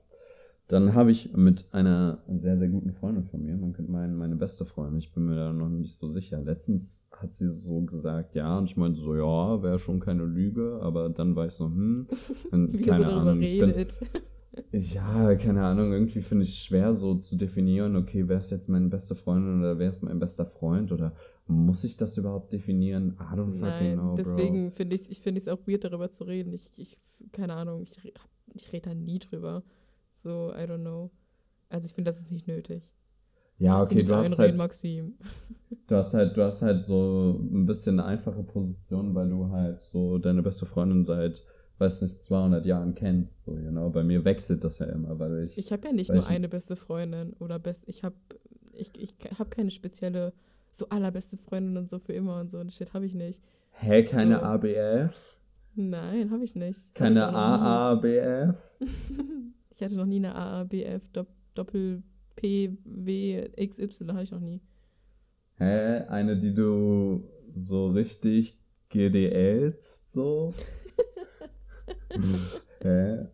Dann 0.69 0.95
habe 0.95 1.11
ich 1.11 1.35
mit 1.35 1.67
einer 1.73 2.23
sehr, 2.29 2.57
sehr 2.57 2.69
guten 2.69 2.93
Freundin 2.93 3.25
von 3.25 3.45
mir, 3.45 3.55
man 3.55 3.75
könnte 3.75 3.93
meinen, 3.93 4.17
meine 4.17 4.37
beste 4.37 4.65
Freundin, 4.65 4.99
ich 4.99 5.12
bin 5.12 5.27
mir 5.27 5.37
da 5.37 5.53
noch 5.53 5.69
nicht 5.69 5.95
so 5.95 6.09
sicher. 6.09 6.41
Letztens 6.41 7.07
hat 7.12 7.35
sie 7.35 7.53
so 7.53 7.83
gesagt, 7.83 8.35
ja, 8.35 8.57
und 8.57 8.71
ich 8.71 8.77
meinte 8.77 8.99
so, 8.99 9.15
ja, 9.15 9.62
wäre 9.62 9.79
schon 9.79 10.01
keine 10.01 10.25
Lüge, 10.25 10.81
aber 10.81 11.11
dann 11.11 11.37
war 11.37 11.47
ich 11.47 11.53
so, 11.53 11.67
hm, 11.67 12.07
Wie 12.51 12.81
keine 12.81 13.12
Ahnung. 13.12 13.43
Ich 13.43 13.61
bin, 13.61 13.75
ja, 14.73 15.35
keine 15.35 15.65
Ahnung, 15.65 15.93
irgendwie 15.93 16.23
finde 16.23 16.45
ich 16.45 16.51
es 16.51 16.65
schwer 16.65 16.95
so 16.95 17.15
zu 17.17 17.37
definieren, 17.37 17.95
okay, 17.97 18.27
wer 18.27 18.39
ist 18.39 18.51
jetzt 18.51 18.71
meine 18.71 18.89
beste 18.89 19.15
Freundin 19.15 19.61
oder 19.61 19.79
wer 19.79 19.91
ist 19.91 20.03
mein 20.03 20.19
bester 20.19 20.47
Freund 20.47 20.93
oder 20.93 21.12
muss 21.47 21.85
ich 21.85 21.99
das 21.99 22.17
überhaupt 22.17 22.55
definieren? 22.55 23.19
I 23.21 23.37
don't 23.37 23.55
fucking 23.59 23.99
know, 23.99 24.15
deswegen 24.17 24.73
finde 24.73 24.97
ich 24.97 25.11
es 25.11 25.21
ich 25.27 25.51
auch 25.51 25.67
weird, 25.67 25.85
darüber 25.85 26.11
zu 26.11 26.25
reden. 26.25 26.55
Ich, 26.55 26.71
ich 26.77 26.97
keine 27.33 27.55
Ahnung, 27.55 27.83
ich, 27.83 28.15
ich 28.55 28.73
rede 28.73 28.89
da 28.89 28.95
nie 28.95 29.19
drüber. 29.19 29.62
So, 30.25 30.53
I 30.55 30.64
don't 30.64 30.81
know. 30.81 31.11
Also 31.68 31.85
ich 31.85 31.93
finde, 31.93 32.09
das 32.09 32.18
ist 32.18 32.33
nicht 32.33 32.49
nötig. 32.49 32.83
Ja, 33.59 33.81
okay, 33.81 34.03
du 34.03 34.16
hast 34.16 34.39
halt, 34.39 34.57
Maxim. 34.57 35.18
du 35.87 35.95
hast 35.95 36.14
halt, 36.14 36.37
du 36.37 36.43
hast 36.43 36.62
halt 36.62 36.85
so 36.85 37.39
ein 37.39 37.66
bisschen 37.66 38.01
eine 38.01 38.09
einfache 38.09 38.43
Position, 38.43 39.14
weil 39.14 39.29
du 39.29 39.51
halt 39.51 39.83
so 39.83 40.18
deine 40.18 40.43
beste 40.43 40.64
Freundin 40.64 41.05
seit, 41.05 41.43
weiß 41.79 42.03
nicht, 42.03 42.22
200 42.22 42.64
Jahren 42.64 42.95
kennst, 42.95 43.43
so, 43.43 43.53
you 43.53 43.70
know. 43.70 43.91
Bei 43.91 44.03
mir 44.03 44.25
wechselt 44.25 44.64
das 44.64 44.79
ja 44.79 44.87
immer, 44.87 45.18
weil 45.18 45.45
ich. 45.45 45.59
Ich 45.59 45.72
habe 45.72 45.87
ja 45.87 45.93
nicht 45.93 46.11
nur 46.11 46.22
ich, 46.22 46.29
eine 46.29 46.49
beste 46.49 46.75
Freundin 46.75 47.35
oder 47.35 47.59
best, 47.59 47.85
ich 47.87 48.03
habe, 48.03 48.16
ich, 48.72 48.91
ich 48.97 49.14
habe 49.39 49.51
keine 49.51 49.70
spezielle, 49.70 50.33
so 50.72 50.89
allerbeste 50.89 51.37
Freundin 51.37 51.77
und 51.77 51.91
so 51.91 51.99
für 51.99 52.14
immer 52.14 52.41
und 52.41 52.51
so 52.51 52.59
und 52.59 52.72
Shit 52.72 52.95
habe 52.95 53.05
ich 53.05 53.14
nicht. 53.14 53.41
Hä, 53.72 54.05
keine 54.05 54.39
so. 54.39 54.43
ABF? 54.43 55.37
Nein, 55.75 56.31
habe 56.31 56.45
ich 56.45 56.55
nicht. 56.55 56.95
Keine 56.95 57.29
AABF? 57.29 58.57
Ich 59.77 59.83
hatte 59.83 59.97
noch 59.97 60.07
nie 60.07 60.16
eine 60.16 60.35
AABF 60.35 61.03
Doppel 61.55 62.03
P 62.37 62.77
W 62.85 63.49
XY 63.59 64.07
hatte 64.09 64.22
ich 64.22 64.31
noch 64.31 64.41
nie. 64.41 64.61
Hä? 65.57 66.05
Eine, 66.09 66.37
die 66.37 66.55
du 66.55 67.25
so 67.55 67.89
richtig 67.89 68.59
GDLst, 68.89 70.11
so? 70.11 70.55
Hä? 72.83 73.27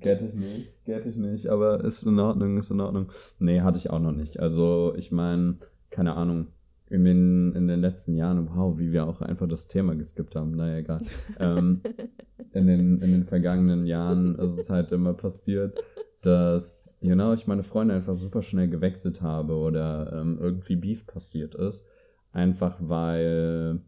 Get 0.00 0.22
ich 0.22 0.34
nicht, 0.34 0.84
get 0.84 1.06
ich 1.06 1.16
nicht, 1.16 1.46
aber 1.48 1.84
ist 1.84 2.04
in 2.04 2.18
Ordnung, 2.18 2.58
ist 2.58 2.70
in 2.70 2.80
Ordnung. 2.80 3.10
Nee, 3.38 3.60
hatte 3.60 3.78
ich 3.78 3.90
auch 3.90 4.00
noch 4.00 4.12
nicht. 4.12 4.40
Also, 4.40 4.94
ich 4.96 5.12
meine, 5.12 5.58
keine 5.90 6.14
Ahnung, 6.14 6.48
in 6.90 7.04
den, 7.04 7.52
in 7.54 7.66
den 7.66 7.80
letzten 7.80 8.14
Jahren, 8.14 8.48
wow, 8.54 8.78
wie 8.78 8.92
wir 8.92 9.06
auch 9.06 9.20
einfach 9.20 9.48
das 9.48 9.68
Thema 9.68 9.94
geskippt 9.94 10.36
haben, 10.36 10.52
naja, 10.52 10.78
egal. 10.78 11.00
ähm, 11.38 11.80
in, 12.52 12.66
den, 12.66 13.00
in 13.00 13.12
den 13.12 13.24
vergangenen 13.24 13.86
Jahren 13.86 14.34
ist 14.36 14.58
es 14.58 14.70
halt 14.70 14.92
immer 14.92 15.14
passiert, 15.14 15.78
dass, 16.20 16.98
you 17.00 17.14
know, 17.14 17.32
ich 17.32 17.46
meine 17.46 17.62
Freunde 17.62 17.94
einfach 17.94 18.14
super 18.14 18.42
schnell 18.42 18.68
gewechselt 18.68 19.22
habe 19.22 19.54
oder 19.54 20.12
ähm, 20.12 20.38
irgendwie 20.40 20.76
Beef 20.76 21.06
passiert 21.06 21.54
ist. 21.54 21.86
Einfach 22.32 22.76
weil, 22.80 23.80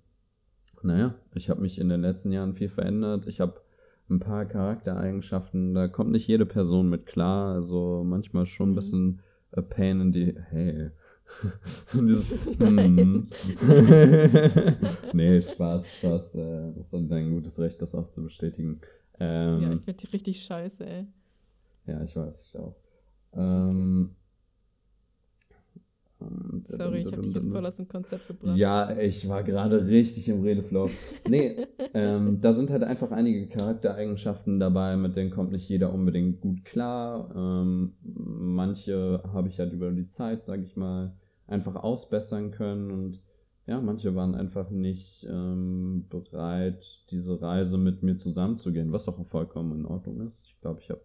naja, 0.83 1.15
ich 1.35 1.51
habe 1.51 1.61
mich 1.61 1.81
in 1.81 1.89
den 1.89 2.01
letzten 2.01 2.33
Jahren 2.33 2.55
viel 2.55 2.69
verändert. 2.69 3.27
Ich 3.27 3.41
habe 3.41 3.61
ein 4.09 4.21
paar 4.21 4.45
Charaktereigenschaften, 4.47 5.75
da 5.75 5.89
kommt 5.89 6.13
nicht 6.13 6.29
jede 6.29 6.47
Person 6.47 6.89
mit 6.89 7.07
klar. 7.07 7.55
Also 7.55 8.05
manchmal 8.05 8.47
schon 8.47 8.69
ein 8.69 8.73
mhm. 8.73 8.77
bisschen 8.77 9.21
a 9.53 9.63
pain 9.63 10.01
in 10.01 10.13
die, 10.13 10.35
hey, 10.51 10.91
dieses, 11.93 12.27
mm. 12.59 13.29
nee, 15.13 15.43
Spaß, 15.43 15.85
Spaß. 15.99 16.35
Äh, 16.37 16.73
das 16.77 16.93
ist 16.93 17.11
dein 17.11 17.31
gutes 17.31 17.59
Recht, 17.59 17.81
das 17.83 17.95
auch 17.95 18.11
zu 18.11 18.23
bestätigen. 18.23 18.81
Ähm, 19.19 19.61
ja, 19.63 19.73
ich 19.75 19.85
finde 19.85 20.13
richtig 20.13 20.45
scheiße, 20.45 20.87
ey. 20.87 21.07
Ja, 21.87 22.03
ich 22.03 22.15
weiß, 22.17 22.47
ich 22.49 22.59
auch. 22.59 22.77
Ähm, 23.33 24.15
Sorry, 26.69 27.01
ich 27.01 27.07
habe 27.07 27.23
dich 27.23 27.35
jetzt 27.35 27.49
voll 27.49 27.67
aus 27.67 27.77
dem 27.77 27.89
Konzept 27.89 28.29
gebracht. 28.29 28.57
Ja, 28.57 28.97
ich 28.99 29.29
war 29.29 29.43
gerade 29.43 29.87
richtig 29.87 30.29
im 30.29 30.43
Redeflow. 30.43 30.91
Nee, 31.29 31.67
ähm, 31.95 32.41
da 32.41 32.53
sind 32.53 32.71
halt 32.71 32.83
einfach 32.83 33.11
einige 33.11 33.47
Charaktereigenschaften 33.49 34.59
dabei, 34.59 34.97
mit 34.97 35.17
denen 35.17 35.31
kommt 35.31 35.53
nicht 35.53 35.69
jeder 35.69 35.93
unbedingt 35.93 36.41
gut 36.41 36.65
klar. 36.65 37.33
Ähm, 37.35 37.95
manche 38.03 39.23
habe 39.33 39.49
ich 39.49 39.59
halt 39.59 39.73
über 39.73 39.91
die 39.91 40.09
Zeit, 40.09 40.45
sage 40.45 40.63
ich 40.63 40.77
mal, 40.77 41.15
einfach 41.47 41.77
ausbessern 41.77 42.51
können 42.51 42.91
und 42.91 43.21
ja, 43.67 43.81
manche 43.81 44.15
waren 44.15 44.37
einfach 44.37 44.71
nicht 44.71 45.27
ähm, 45.29 46.07
bereit, 46.09 46.85
diese 47.11 47.43
Reise 47.43 47.79
mit 47.79 48.03
mir 48.03 48.17
zusammenzugehen, 48.17 48.93
was 48.93 49.09
auch 49.09 49.25
vollkommen 49.27 49.81
in 49.81 49.87
Ordnung 49.87 50.21
ist. 50.21 50.47
Ich 50.51 50.61
glaube, 50.61 50.81
ich 50.81 50.91
habe 50.91 51.01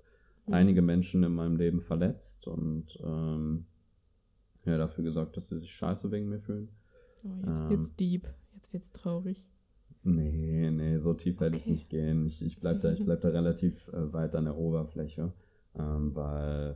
mhm. 0.45 0.53
einige 0.53 0.81
Menschen 0.83 1.23
in 1.23 1.33
meinem 1.33 1.57
Leben 1.57 1.81
verletzt 1.81 2.47
und 2.47 2.99
ähm, 3.03 3.65
ja, 4.65 4.77
dafür 4.77 5.03
gesorgt, 5.03 5.37
dass 5.37 5.47
sie 5.49 5.59
sich 5.59 5.71
scheiße 5.71 6.11
wegen 6.11 6.29
mir 6.29 6.39
fühlen. 6.39 6.69
Oh, 7.23 7.29
jetzt 7.47 7.61
ähm, 7.61 7.69
wird's 7.69 7.95
deep. 7.95 8.27
Jetzt 8.55 8.73
wird's 8.73 8.91
traurig. 8.91 9.41
Nee, 10.03 10.71
nee, 10.71 10.97
so 10.97 11.13
tief 11.13 11.39
werde 11.39 11.57
ich 11.57 11.67
nicht 11.67 11.89
gehen. 11.89 12.25
Ich, 12.25 12.41
ich 12.43 12.59
bleib 12.59 12.81
da, 12.81 12.91
ich 12.91 13.03
bleib 13.05 13.21
da 13.21 13.29
relativ 13.29 13.87
äh, 13.89 14.11
weit 14.13 14.35
an 14.35 14.45
der 14.45 14.57
Oberfläche, 14.57 15.31
ähm, 15.77 16.15
weil, 16.15 16.75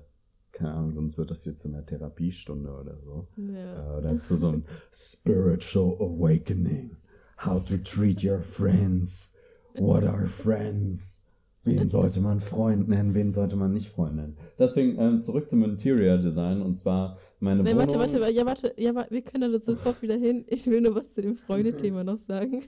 keine 0.51 0.73
Ahnung, 0.73 0.91
sonst 0.91 1.17
wird 1.17 1.31
das 1.31 1.43
hier 1.43 1.55
zu 1.55 1.67
einer 1.69 1.85
Therapiestunde 1.85 2.71
oder 2.71 2.99
so. 2.99 3.27
Ja. 3.37 3.95
Äh, 3.95 3.97
oder 3.97 4.19
zu 4.19 4.37
so 4.37 4.49
einem 4.49 4.63
Spiritual 4.91 5.95
Awakening. 5.95 6.97
How 7.43 7.63
to 7.63 7.77
treat 7.77 8.23
your 8.23 8.41
friends. 8.41 9.35
What 9.73 10.03
are 10.03 10.27
friends? 10.27 11.24
Wen 11.65 11.87
sollte 11.87 12.21
man 12.21 12.41
Freund 12.41 12.87
nennen, 12.87 13.15
wen 13.15 13.31
sollte 13.31 13.55
man 13.55 13.73
nicht 13.73 13.89
Freund 13.89 14.15
nennen? 14.15 14.37
Deswegen 14.59 14.99
ähm, 14.99 15.19
zurück 15.19 15.49
zum 15.49 15.63
Interior 15.63 16.17
Design 16.17 16.61
und 16.61 16.75
zwar 16.75 17.17
meine 17.39 17.63
nee, 17.63 17.71
Wohnung. 17.71 17.79
Warte, 17.79 18.19
warte, 18.19 18.31
ja, 18.31 18.45
warte, 18.45 18.73
ja, 18.77 18.93
wir 19.09 19.21
können 19.23 19.51
da 19.51 19.59
sofort 19.59 20.01
wieder 20.01 20.15
hin. 20.15 20.45
Ich 20.47 20.67
will 20.67 20.81
nur 20.81 20.93
was 20.93 21.11
zu 21.11 21.21
dem 21.21 21.35
Freundethema 21.35 22.03
noch 22.03 22.17
sagen. 22.17 22.65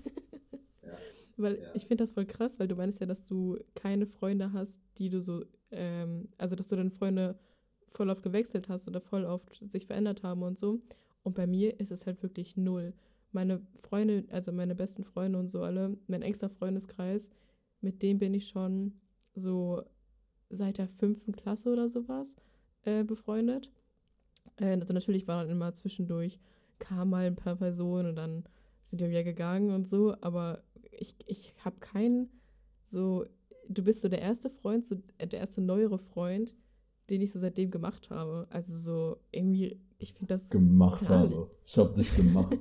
Ja. 0.84 0.93
weil 1.38 1.60
ja. 1.60 1.68
ich 1.76 1.86
finde 1.86 2.04
das 2.04 2.14
voll 2.14 2.26
krass, 2.26 2.60
weil 2.60 2.68
du 2.68 2.76
meinst 2.76 3.00
ja, 3.00 3.06
dass 3.06 3.24
du 3.24 3.60
keine 3.76 4.08
Freunde 4.08 4.52
hast, 4.52 4.82
die 4.98 5.10
du 5.10 5.22
so, 5.22 5.45
ähm, 5.72 6.30
also 6.38 6.56
dass 6.56 6.68
du 6.68 6.76
deine 6.76 6.91
Freunde 6.91 7.38
voll 7.89 8.10
oft 8.10 8.24
gewechselt 8.24 8.68
hast 8.68 8.88
oder 8.88 9.00
voll 9.00 9.26
oft 9.26 9.62
sich 9.72 9.86
verändert 9.86 10.24
haben 10.24 10.41
und 10.41 10.58
so. 10.58 10.82
Und 11.22 11.36
bei 11.36 11.45
mir 11.45 11.80
ist 11.80 11.91
es 11.91 12.06
halt 12.06 12.24
wirklich 12.24 12.58
null. 12.58 12.93
Meine 13.32 13.62
Freunde, 13.82 14.24
also 14.32 14.52
meine 14.52 14.74
besten 14.74 15.04
Freunde 15.04 15.38
und 15.38 15.50
so 15.50 15.62
alle, 15.62 15.98
mein 16.08 16.24
engster 16.24 16.50
Freundeskreis, 16.50 17.30
mit 17.82 18.01
dem 18.01 18.19
bin 18.19 18.34
ich 18.34 18.49
schon 18.49 18.93
so 19.36 19.84
seit 20.49 20.78
der 20.78 20.88
fünften 20.88 21.34
Klasse 21.34 21.71
oder 21.71 21.89
sowas 21.89 22.36
äh, 22.84 23.03
befreundet. 23.03 23.71
Äh, 24.57 24.80
also 24.80 24.93
natürlich 24.93 25.28
war 25.28 25.41
dann 25.41 25.51
immer 25.51 25.73
zwischendurch, 25.73 26.39
kam 26.80 27.09
mal 27.09 27.25
ein 27.25 27.36
paar 27.36 27.55
Personen 27.55 28.09
und 28.09 28.15
dann 28.15 28.43
sind 28.84 28.99
wir 28.99 29.09
wieder 29.09 29.23
gegangen 29.23 29.71
und 29.71 29.88
so, 29.88 30.15
aber 30.21 30.63
ich, 30.91 31.15
ich 31.25 31.53
habe 31.63 31.78
keinen 31.80 32.30
so, 32.89 33.25
du 33.67 33.84
bist 33.84 34.01
so 34.01 34.07
der 34.07 34.21
erste 34.21 34.49
Freund, 34.49 34.86
so 34.86 34.95
äh, 35.17 35.28
der 35.28 35.39
erste 35.39 35.61
neuere 35.61 35.99
Freund, 35.99 36.55
den 37.09 37.21
ich 37.21 37.32
so 37.32 37.39
seitdem 37.39 37.71
gemacht 37.71 38.09
habe. 38.09 38.47
Also 38.49 38.78
so 38.78 39.17
irgendwie, 39.32 39.80
ich 39.99 40.13
finde 40.13 40.36
das. 40.36 40.49
Gemacht 40.49 41.09
habe. 41.09 41.49
Ich 41.65 41.78
habe 41.78 41.93
dich 41.93 42.15
gemacht. 42.15 42.57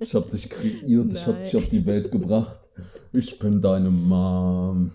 ich 0.00 0.14
habe 0.14 0.30
dich 0.30 0.48
kreiert. 0.50 1.12
Ich 1.12 1.26
habe 1.26 1.40
dich 1.42 1.56
auf 1.56 1.68
die 1.68 1.84
Welt 1.86 2.10
gebracht. 2.10 2.69
Ich 3.12 3.38
bin 3.38 3.60
deine 3.60 3.90
Mom. 3.90 4.92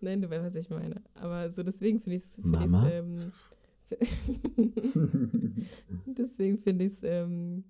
Nein, 0.00 0.22
du 0.22 0.30
weißt, 0.30 0.44
was 0.44 0.54
ich 0.54 0.70
meine. 0.70 1.02
Aber 1.14 1.50
so 1.50 1.62
deswegen 1.62 2.00
finde 2.00 2.16
ich 2.16 2.24
es. 2.24 2.38
Mama? 2.38 2.88
Ähm, 2.90 3.32
deswegen 6.06 6.58
finde 6.58 6.84
ich 6.84 6.94
es 6.94 7.02
ähm, 7.02 7.64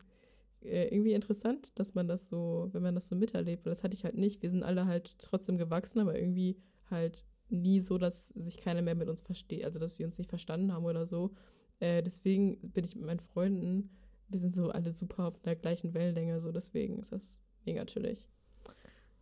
äh, 0.62 0.88
irgendwie 0.88 1.12
interessant, 1.12 1.78
dass 1.78 1.94
man 1.94 2.08
das 2.08 2.28
so, 2.28 2.68
wenn 2.72 2.82
man 2.82 2.94
das 2.94 3.08
so 3.08 3.16
miterlebt, 3.16 3.64
weil 3.64 3.72
das 3.72 3.82
hatte 3.82 3.94
ich 3.94 4.04
halt 4.04 4.16
nicht. 4.16 4.42
Wir 4.42 4.50
sind 4.50 4.62
alle 4.62 4.86
halt 4.86 5.16
trotzdem 5.18 5.58
gewachsen, 5.58 6.00
aber 6.00 6.18
irgendwie 6.18 6.56
halt 6.90 7.24
nie 7.50 7.80
so, 7.80 7.98
dass 7.98 8.28
sich 8.28 8.58
keiner 8.58 8.82
mehr 8.82 8.94
mit 8.94 9.08
uns 9.08 9.20
versteht, 9.20 9.64
also 9.64 9.78
dass 9.78 9.98
wir 9.98 10.06
uns 10.06 10.18
nicht 10.18 10.30
verstanden 10.30 10.72
haben 10.72 10.84
oder 10.84 11.06
so. 11.06 11.34
Äh, 11.80 12.02
deswegen 12.02 12.58
bin 12.72 12.84
ich 12.84 12.96
mit 12.96 13.04
meinen 13.04 13.20
Freunden, 13.20 13.90
wir 14.28 14.38
sind 14.38 14.54
so 14.54 14.70
alle 14.70 14.90
super 14.90 15.26
auf 15.26 15.38
der 15.40 15.56
gleichen 15.56 15.94
Wellenlänge, 15.94 16.40
so 16.40 16.50
deswegen 16.50 16.98
ist 16.98 17.12
das 17.12 17.40
mega 17.64 17.84
chillig. 17.84 18.26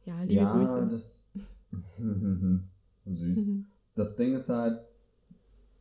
Ja, 0.04 0.22
liebe 0.22 0.34
ja, 0.34 0.52
Grüße. 0.52 0.88
Das, 0.90 1.28
süß. 3.06 3.54
das 3.94 4.16
Ding 4.16 4.34
ist 4.34 4.48
halt, 4.48 4.80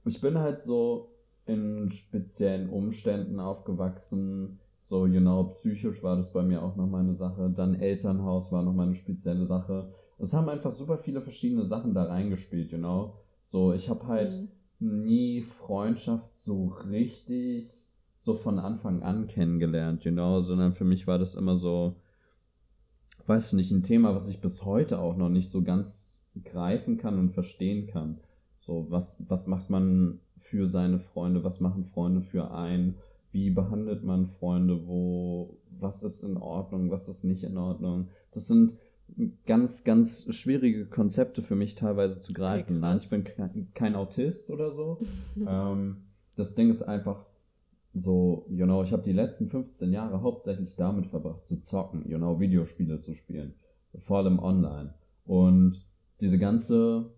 ich 0.05 0.21
bin 0.21 0.37
halt 0.37 0.61
so 0.61 1.09
in 1.45 1.89
speziellen 1.91 2.69
Umständen 2.69 3.39
aufgewachsen. 3.39 4.59
So, 4.79 5.03
genau, 5.03 5.43
psychisch 5.45 6.01
war 6.03 6.17
das 6.17 6.33
bei 6.33 6.43
mir 6.43 6.63
auch 6.63 6.75
nochmal 6.75 7.01
eine 7.01 7.15
Sache. 7.15 7.51
Dann 7.55 7.75
Elternhaus 7.75 8.51
war 8.51 8.63
nochmal 8.63 8.87
eine 8.87 8.95
spezielle 8.95 9.45
Sache. 9.45 9.91
Es 10.17 10.33
haben 10.33 10.49
einfach 10.49 10.71
super 10.71 10.97
viele 10.97 11.21
verschiedene 11.21 11.65
Sachen 11.65 11.93
da 11.93 12.03
reingespielt, 12.03 12.71
you 12.71 12.77
know. 12.77 13.13
So, 13.43 13.73
ich 13.73 13.89
habe 13.89 14.07
halt 14.07 14.39
mhm. 14.79 15.03
nie 15.03 15.41
Freundschaft 15.41 16.35
so 16.35 16.67
richtig 16.89 17.87
so 18.17 18.35
von 18.35 18.59
Anfang 18.59 19.01
an 19.01 19.27
kennengelernt, 19.27 20.03
you 20.03 20.11
know, 20.11 20.41
sondern 20.41 20.73
für 20.73 20.83
mich 20.83 21.07
war 21.07 21.17
das 21.17 21.33
immer 21.33 21.55
so, 21.55 21.95
weiß 23.31 23.53
nicht, 23.53 23.71
ein 23.71 23.81
Thema, 23.81 24.13
was 24.13 24.27
ich 24.27 24.41
bis 24.41 24.65
heute 24.65 24.99
auch 24.99 25.15
noch 25.15 25.29
nicht 25.29 25.49
so 25.49 25.61
ganz 25.61 26.19
greifen 26.43 26.97
kann 26.97 27.17
und 27.17 27.31
verstehen 27.31 27.87
kann. 27.87 28.19
So, 28.59 28.87
was, 28.89 29.15
was 29.25 29.47
macht 29.47 29.69
man 29.69 30.19
für 30.35 30.67
seine 30.67 30.99
Freunde? 30.99 31.43
Was 31.45 31.61
machen 31.61 31.85
Freunde 31.85 32.21
für 32.21 32.51
einen? 32.51 32.95
Wie 33.31 33.49
behandelt 33.49 34.03
man 34.03 34.27
Freunde? 34.27 34.85
Wo, 34.85 35.57
was 35.79 36.03
ist 36.03 36.23
in 36.23 36.35
Ordnung? 36.35 36.91
Was 36.91 37.07
ist 37.07 37.23
nicht 37.23 37.43
in 37.43 37.57
Ordnung? 37.57 38.09
Das 38.31 38.47
sind 38.47 38.75
ganz, 39.45 39.85
ganz 39.85 40.25
schwierige 40.35 40.85
Konzepte 40.85 41.41
für 41.41 41.55
mich 41.55 41.75
teilweise 41.75 42.19
zu 42.19 42.33
greifen. 42.33 42.81
Nein, 42.81 42.97
ich 42.97 43.09
bin 43.09 43.23
kein, 43.73 43.95
Autist 43.95 44.51
oder 44.51 44.73
so. 44.73 44.99
ähm, 45.47 46.03
das 46.35 46.53
Ding 46.53 46.69
ist 46.69 46.83
einfach 46.83 47.25
so, 47.93 48.45
you 48.49 48.65
know, 48.65 48.83
ich 48.83 48.93
habe 48.93 49.03
die 49.03 49.11
letzten 49.11 49.47
15 49.47 49.91
Jahre 49.91 50.21
hauptsächlich 50.21 50.75
damit 50.75 51.07
verbracht, 51.07 51.45
zu 51.45 51.61
zocken, 51.61 52.07
you 52.09 52.17
know, 52.17 52.39
Videospiele 52.39 52.99
zu 53.01 53.13
spielen. 53.13 53.53
Vor 53.99 54.19
allem 54.19 54.39
online. 54.39 54.93
Und 55.25 55.85
diese 56.21 56.37
ganze 56.37 57.11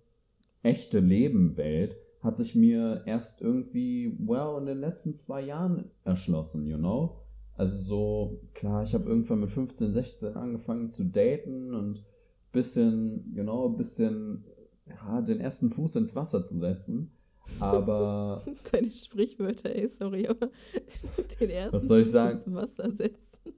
echte 0.64 1.00
Lebenwelt 1.00 1.96
hat 2.22 2.38
sich 2.38 2.56
mir 2.56 3.04
erst 3.06 3.42
irgendwie, 3.42 4.18
well, 4.20 4.58
in 4.58 4.66
den 4.66 4.80
letzten 4.80 5.14
zwei 5.14 5.42
Jahren 5.42 5.92
erschlossen, 6.06 6.68
you 6.68 6.78
know? 6.78 7.18
Also 7.56 7.78
so, 7.78 8.42
klar, 8.54 8.84
ich 8.84 8.94
habe 8.94 9.08
irgendwann 9.08 9.42
mit 9.42 9.52
15, 9.52 9.94
16 9.94 10.36
angefangen 10.36 10.90
zu 10.90 11.04
daten 11.04 11.74
und 11.76 12.04
bisschen, 12.52 13.32
you 13.36 13.44
know, 13.44 13.70
bisschen, 13.70 14.46
ja, 14.88 15.22
den 15.22 15.40
ersten 15.40 15.70
Fuß 15.70 15.98
ins 15.98 16.16
Wasser 16.16 16.44
zu 16.44 16.58
setzen. 16.58 17.12
Aber. 17.60 18.44
Deine 18.72 18.92
Sprichwörter, 18.92 19.74
ey, 19.76 19.88
sorry, 19.88 20.28
aber 20.28 20.50
den 21.40 21.50
ersten 21.50 21.76
was 21.76 21.88
soll 21.88 22.02
ich 22.02 22.12
sagen? 22.12 22.38
ins 22.38 22.54
Wasser 22.54 22.92
setzen. 22.92 23.54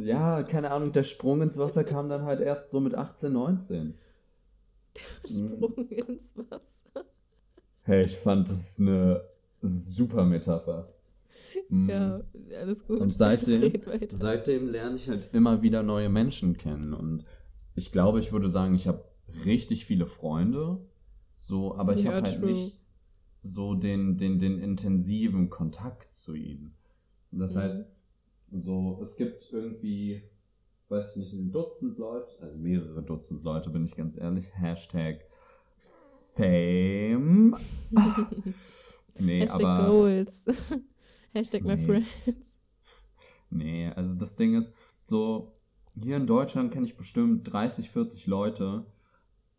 Ja, 0.00 0.42
keine 0.42 0.70
Ahnung, 0.70 0.92
der 0.92 1.02
Sprung 1.04 1.42
ins 1.42 1.58
Wasser 1.58 1.84
kam 1.84 2.08
dann 2.08 2.22
halt 2.22 2.40
erst 2.40 2.70
so 2.70 2.80
mit 2.80 2.94
18, 2.94 3.32
19. 3.32 3.94
Sprung 5.24 5.88
ins 5.88 6.36
Wasser. 6.36 7.04
Hey, 7.82 8.04
ich 8.04 8.16
fand 8.16 8.48
das 8.50 8.78
eine 8.80 9.22
super 9.62 10.24
Metapher. 10.24 10.88
Mm. 11.68 11.88
Ja, 11.88 12.20
alles 12.58 12.86
gut. 12.86 13.00
Und 13.00 13.10
seitdem, 13.12 13.72
seitdem 14.10 14.68
lerne 14.70 14.96
ich 14.96 15.08
halt 15.08 15.28
immer 15.32 15.62
wieder 15.62 15.82
neue 15.82 16.08
Menschen 16.08 16.56
kennen. 16.56 16.94
Und 16.94 17.24
ich 17.74 17.92
glaube, 17.92 18.18
ich 18.20 18.32
würde 18.32 18.48
sagen, 18.48 18.74
ich 18.74 18.86
habe 18.86 19.04
richtig 19.44 19.84
viele 19.86 20.06
Freunde. 20.06 20.78
So, 21.36 21.76
aber 21.76 21.94
ich 21.94 22.04
Ja, 22.04 22.12
habe 22.12 22.22
halt 22.26 22.42
nicht 22.42 22.79
so 23.42 23.74
den, 23.74 24.16
den, 24.16 24.38
den 24.38 24.58
intensiven 24.58 25.50
Kontakt 25.50 26.12
zu 26.12 26.34
ihnen. 26.34 26.74
Das 27.30 27.54
Mhm. 27.54 27.58
heißt, 27.60 27.84
so, 28.52 28.98
es 29.00 29.16
gibt 29.16 29.48
irgendwie, 29.52 30.22
weiß 30.88 31.16
ich 31.16 31.22
nicht, 31.22 31.32
ein 31.34 31.52
Dutzend 31.52 31.98
Leute, 31.98 32.38
also 32.40 32.56
mehrere 32.58 33.02
Dutzend 33.02 33.44
Leute, 33.44 33.70
bin 33.70 33.84
ich 33.84 33.94
ganz 33.94 34.16
ehrlich. 34.18 34.46
Hashtag 34.54 35.24
Fame. 36.34 37.56
Nee, 39.18 39.42
Hashtag 39.42 39.60
aber. 39.60 39.86
Goals. 39.86 40.44
Hashtag 41.34 41.64
my 41.64 41.76
Nee. 41.76 41.86
friends. 41.86 42.06
Nee, 43.50 43.88
also 43.88 44.16
das 44.16 44.36
Ding 44.36 44.54
ist, 44.54 44.72
so, 45.00 45.52
hier 46.00 46.16
in 46.16 46.26
Deutschland 46.26 46.72
kenne 46.72 46.86
ich 46.86 46.96
bestimmt 46.96 47.50
30, 47.52 47.90
40 47.90 48.26
Leute, 48.26 48.86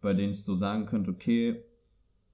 bei 0.01 0.13
denen 0.13 0.31
ich 0.31 0.43
so 0.43 0.55
sagen 0.55 0.85
könnte, 0.85 1.11
okay, 1.11 1.63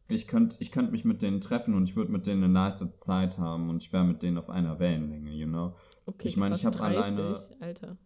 ich 0.10 0.28
könnte 0.28 0.58
ich 0.60 0.72
könnt 0.72 0.92
mich 0.92 1.04
mit 1.06 1.22
denen 1.22 1.42
treffen 1.42 1.74
und 1.74 1.90
ich 1.90 1.96
würde 1.96 2.12
mit 2.12 2.26
denen 2.28 2.44
eine 2.44 2.54
nice 2.54 2.86
Zeit 2.98 3.38
haben 3.38 3.70
und 3.70 3.84
ich 3.84 3.92
wäre 3.94 4.06
mit 4.06 4.22
denen 4.24 4.38
auf 4.38 4.50
einer 4.50 4.80
Wellenlänge, 4.80 5.32
you 5.32 5.48
know? 5.48 5.76
Okay, 6.06 6.28
Ich 6.28 6.38
meine, 6.38 6.56
ich 6.56 6.62
krass, 6.62 6.76
hab 6.76 6.82
alleine- 6.82 7.34
30, 7.34 7.62
Alter. 7.62 7.98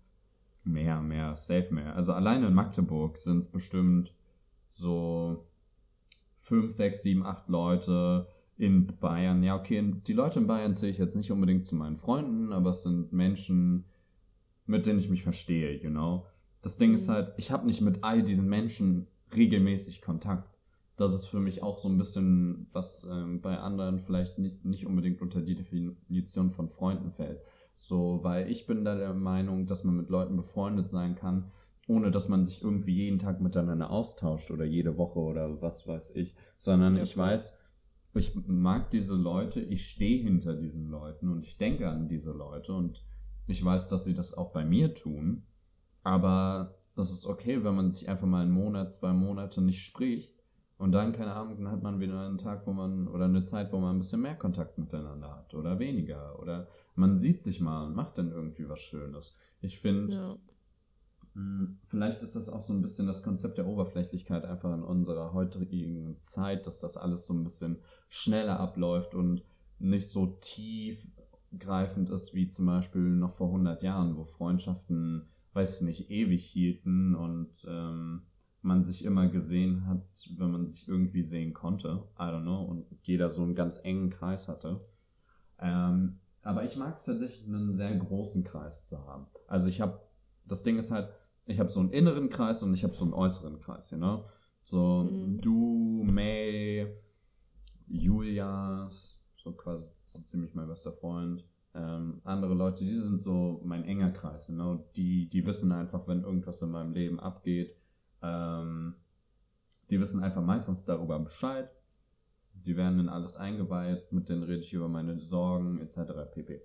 Mehr, 0.63 1.01
mehr, 1.01 1.35
safe 1.35 1.73
mehr. 1.73 1.95
Also 1.95 2.13
alleine 2.13 2.47
in 2.47 2.53
Magdeburg 2.53 3.17
sind 3.17 3.39
es 3.39 3.47
bestimmt 3.47 4.13
so 4.69 5.47
5, 6.37 6.71
6, 6.71 7.01
7, 7.03 7.23
8 7.25 7.49
Leute 7.49 8.27
in 8.57 8.87
Bayern. 8.99 9.41
Ja, 9.43 9.55
okay, 9.55 9.93
die 10.07 10.13
Leute 10.13 10.39
in 10.39 10.47
Bayern 10.47 10.73
zähle 10.73 10.91
ich 10.91 10.97
jetzt 10.97 11.15
nicht 11.15 11.31
unbedingt 11.31 11.65
zu 11.65 11.75
meinen 11.75 11.97
Freunden, 11.97 12.53
aber 12.53 12.71
es 12.71 12.83
sind 12.83 13.11
Menschen, 13.11 13.85
mit 14.65 14.85
denen 14.85 14.99
ich 14.99 15.09
mich 15.09 15.23
verstehe, 15.23 15.75
you 15.81 15.89
know. 15.89 16.25
Das 16.61 16.77
Ding 16.77 16.93
ist 16.93 17.07
Mhm. 17.07 17.13
halt, 17.13 17.33
ich 17.37 17.51
habe 17.51 17.65
nicht 17.65 17.81
mit 17.81 18.03
all 18.03 18.21
diesen 18.21 18.47
Menschen 18.47 19.07
regelmäßig 19.35 20.01
Kontakt. 20.01 20.50
Das 21.01 21.15
ist 21.15 21.25
für 21.25 21.39
mich 21.39 21.63
auch 21.63 21.79
so 21.79 21.89
ein 21.89 21.97
bisschen, 21.97 22.67
was 22.73 23.07
ähm, 23.09 23.41
bei 23.41 23.57
anderen 23.57 23.97
vielleicht 23.97 24.37
nicht, 24.37 24.63
nicht 24.65 24.85
unbedingt 24.85 25.19
unter 25.19 25.41
die 25.41 25.55
Definition 25.55 26.51
von 26.51 26.69
Freunden 26.69 27.11
fällt. 27.11 27.41
So, 27.73 28.19
weil 28.21 28.51
ich 28.51 28.67
bin 28.67 28.85
da 28.85 28.93
der 28.93 29.15
Meinung, 29.15 29.65
dass 29.65 29.83
man 29.83 29.97
mit 29.97 30.09
Leuten 30.11 30.37
befreundet 30.37 30.91
sein 30.91 31.15
kann, 31.15 31.49
ohne 31.87 32.11
dass 32.11 32.29
man 32.29 32.45
sich 32.45 32.61
irgendwie 32.61 32.93
jeden 32.93 33.17
Tag 33.17 33.41
miteinander 33.41 33.89
austauscht 33.89 34.51
oder 34.51 34.63
jede 34.63 34.95
Woche 34.95 35.17
oder 35.17 35.59
was 35.59 35.87
weiß 35.87 36.11
ich, 36.15 36.35
sondern 36.59 36.97
ich 36.97 37.17
weiß, 37.17 37.57
ich 38.13 38.35
mag 38.45 38.91
diese 38.91 39.15
Leute, 39.15 39.59
ich 39.59 39.87
stehe 39.87 40.21
hinter 40.21 40.53
diesen 40.53 40.87
Leuten 40.91 41.29
und 41.29 41.41
ich 41.41 41.57
denke 41.57 41.89
an 41.89 42.09
diese 42.09 42.31
Leute 42.31 42.73
und 42.73 43.03
ich 43.47 43.65
weiß, 43.65 43.89
dass 43.89 44.03
sie 44.03 44.13
das 44.13 44.35
auch 44.35 44.53
bei 44.53 44.65
mir 44.65 44.93
tun, 44.93 45.47
aber 46.03 46.75
das 46.95 47.11
ist 47.11 47.25
okay, 47.25 47.63
wenn 47.63 47.73
man 47.73 47.89
sich 47.89 48.07
einfach 48.07 48.27
mal 48.27 48.43
einen 48.43 48.51
Monat, 48.51 48.93
zwei 48.93 49.13
Monate 49.13 49.63
nicht 49.63 49.83
spricht 49.83 50.40
und 50.81 50.91
dann, 50.93 51.11
keine 51.11 51.33
Ahnung, 51.33 51.57
dann 51.57 51.71
hat 51.71 51.83
man 51.83 51.99
wieder 51.99 52.25
einen 52.25 52.39
Tag, 52.39 52.65
wo 52.65 52.73
man, 52.73 53.07
oder 53.07 53.25
eine 53.25 53.43
Zeit, 53.43 53.71
wo 53.71 53.77
man 53.79 53.95
ein 53.95 53.99
bisschen 53.99 54.21
mehr 54.21 54.35
Kontakt 54.35 54.79
miteinander 54.79 55.35
hat 55.35 55.53
oder 55.53 55.77
weniger 55.77 56.39
oder 56.39 56.67
man 56.95 57.17
sieht 57.17 57.41
sich 57.41 57.61
mal 57.61 57.85
und 57.85 57.95
macht 57.95 58.17
dann 58.17 58.31
irgendwie 58.31 58.67
was 58.67 58.79
Schönes. 58.79 59.35
Ich 59.61 59.79
finde, 59.79 60.13
Ja. 60.13 60.37
Mm, 61.33 61.77
Vielleicht 61.87 62.23
ist 62.23 62.35
das 62.35 62.49
auch 62.49 62.61
so 62.61 62.73
ein 62.73 62.81
bisschen 62.81 63.05
das 63.07 63.21
Konzept 63.23 63.57
der 63.57 63.67
Oberflächlichkeit 63.67 64.43
einfach 64.43 64.73
in 64.73 64.83
unserer 64.83 65.33
heutigen 65.33 66.17
Zeit, 66.19 66.65
dass 66.65 66.79
das 66.79 66.97
alles 66.97 67.25
so 67.27 67.33
ein 67.33 67.43
bisschen 67.43 67.77
schneller 68.09 68.59
abläuft 68.59 69.13
und 69.13 69.43
nicht 69.79 70.09
so 70.09 70.37
tiefgreifend 70.41 72.09
ist 72.09 72.33
wie 72.33 72.47
zum 72.47 72.65
Beispiel 72.65 73.01
noch 73.01 73.31
vor 73.31 73.47
100 73.47 73.83
Jahren, 73.83 74.17
wo 74.17 74.25
Freundschaften, 74.25 75.27
weiß 75.53 75.75
ich 75.75 75.85
nicht, 75.85 76.09
ewig 76.09 76.43
hielten 76.43 77.15
und 77.15 77.49
ähm, 77.67 78.23
man 78.61 78.83
sich 78.83 79.03
immer 79.05 79.27
gesehen 79.27 79.87
hat, 79.87 80.05
wenn 80.37 80.51
man 80.51 80.65
sich 80.65 80.87
irgendwie 80.87 81.23
sehen 81.23 81.53
konnte. 81.53 82.03
I 82.17 82.23
don't 82.23 82.43
know. 82.43 82.63
Und 82.63 82.85
jeder 83.03 83.29
so 83.29 83.41
einen 83.41 83.55
ganz 83.55 83.79
engen 83.83 84.09
Kreis 84.09 84.47
hatte. 84.47 84.79
Ähm, 85.59 86.19
aber 86.43 86.63
ich 86.63 86.75
mag 86.75 86.95
es 86.95 87.03
tatsächlich, 87.03 87.47
einen 87.47 87.71
sehr 87.71 87.95
großen 87.95 88.43
Kreis 88.43 88.83
zu 88.83 88.99
haben. 89.05 89.27
Also 89.47 89.69
ich 89.69 89.81
habe, 89.81 89.99
das 90.45 90.63
Ding 90.63 90.77
ist 90.77 90.91
halt, 90.91 91.09
ich 91.45 91.59
habe 91.59 91.69
so 91.69 91.79
einen 91.79 91.91
inneren 91.91 92.29
Kreis 92.29 92.63
und 92.63 92.73
ich 92.73 92.83
habe 92.83 92.93
so 92.93 93.03
einen 93.03 93.13
äußeren 93.13 93.59
Kreis, 93.59 93.91
you 93.91 93.97
know? 93.97 94.25
So 94.63 95.03
Mhm. 95.03 95.41
du, 95.41 96.03
May, 96.05 96.87
Julia, 97.87 98.89
so 99.37 99.51
quasi 99.53 99.91
so 100.05 100.19
ziemlich 100.19 100.53
mein 100.53 100.67
bester 100.67 100.93
Freund. 100.93 101.43
Ähm, 101.73 102.21
andere 102.23 102.53
Leute, 102.53 102.83
die 102.83 102.95
sind 102.95 103.21
so 103.21 103.61
mein 103.63 103.85
enger 103.85 104.11
Kreis, 104.11 104.47
you 104.49 104.55
know? 104.55 104.85
Die, 104.95 105.29
die 105.29 105.45
wissen 105.45 105.71
einfach, 105.71 106.07
wenn 106.07 106.23
irgendwas 106.23 106.61
in 106.61 106.69
meinem 106.69 106.93
Leben 106.93 107.19
abgeht, 107.19 107.75
ähm, 108.21 108.95
die 109.89 109.99
wissen 109.99 110.23
einfach 110.23 110.41
meistens 110.41 110.85
darüber 110.85 111.19
Bescheid. 111.19 111.69
Die 112.53 112.77
werden 112.77 112.99
in 112.99 113.09
alles 113.09 113.37
eingeweiht, 113.37 114.11
mit 114.11 114.29
denen 114.29 114.43
rede 114.43 114.59
ich 114.59 114.73
über 114.73 114.87
meine 114.87 115.19
Sorgen 115.19 115.79
etc. 115.79 116.11
pp. 116.31 116.61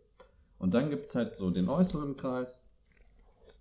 Und 0.59 0.75
dann 0.75 0.91
gibt 0.91 1.07
es 1.07 1.15
halt 1.15 1.35
so 1.35 1.51
den 1.51 1.69
äußeren 1.69 2.17
Kreis, 2.17 2.61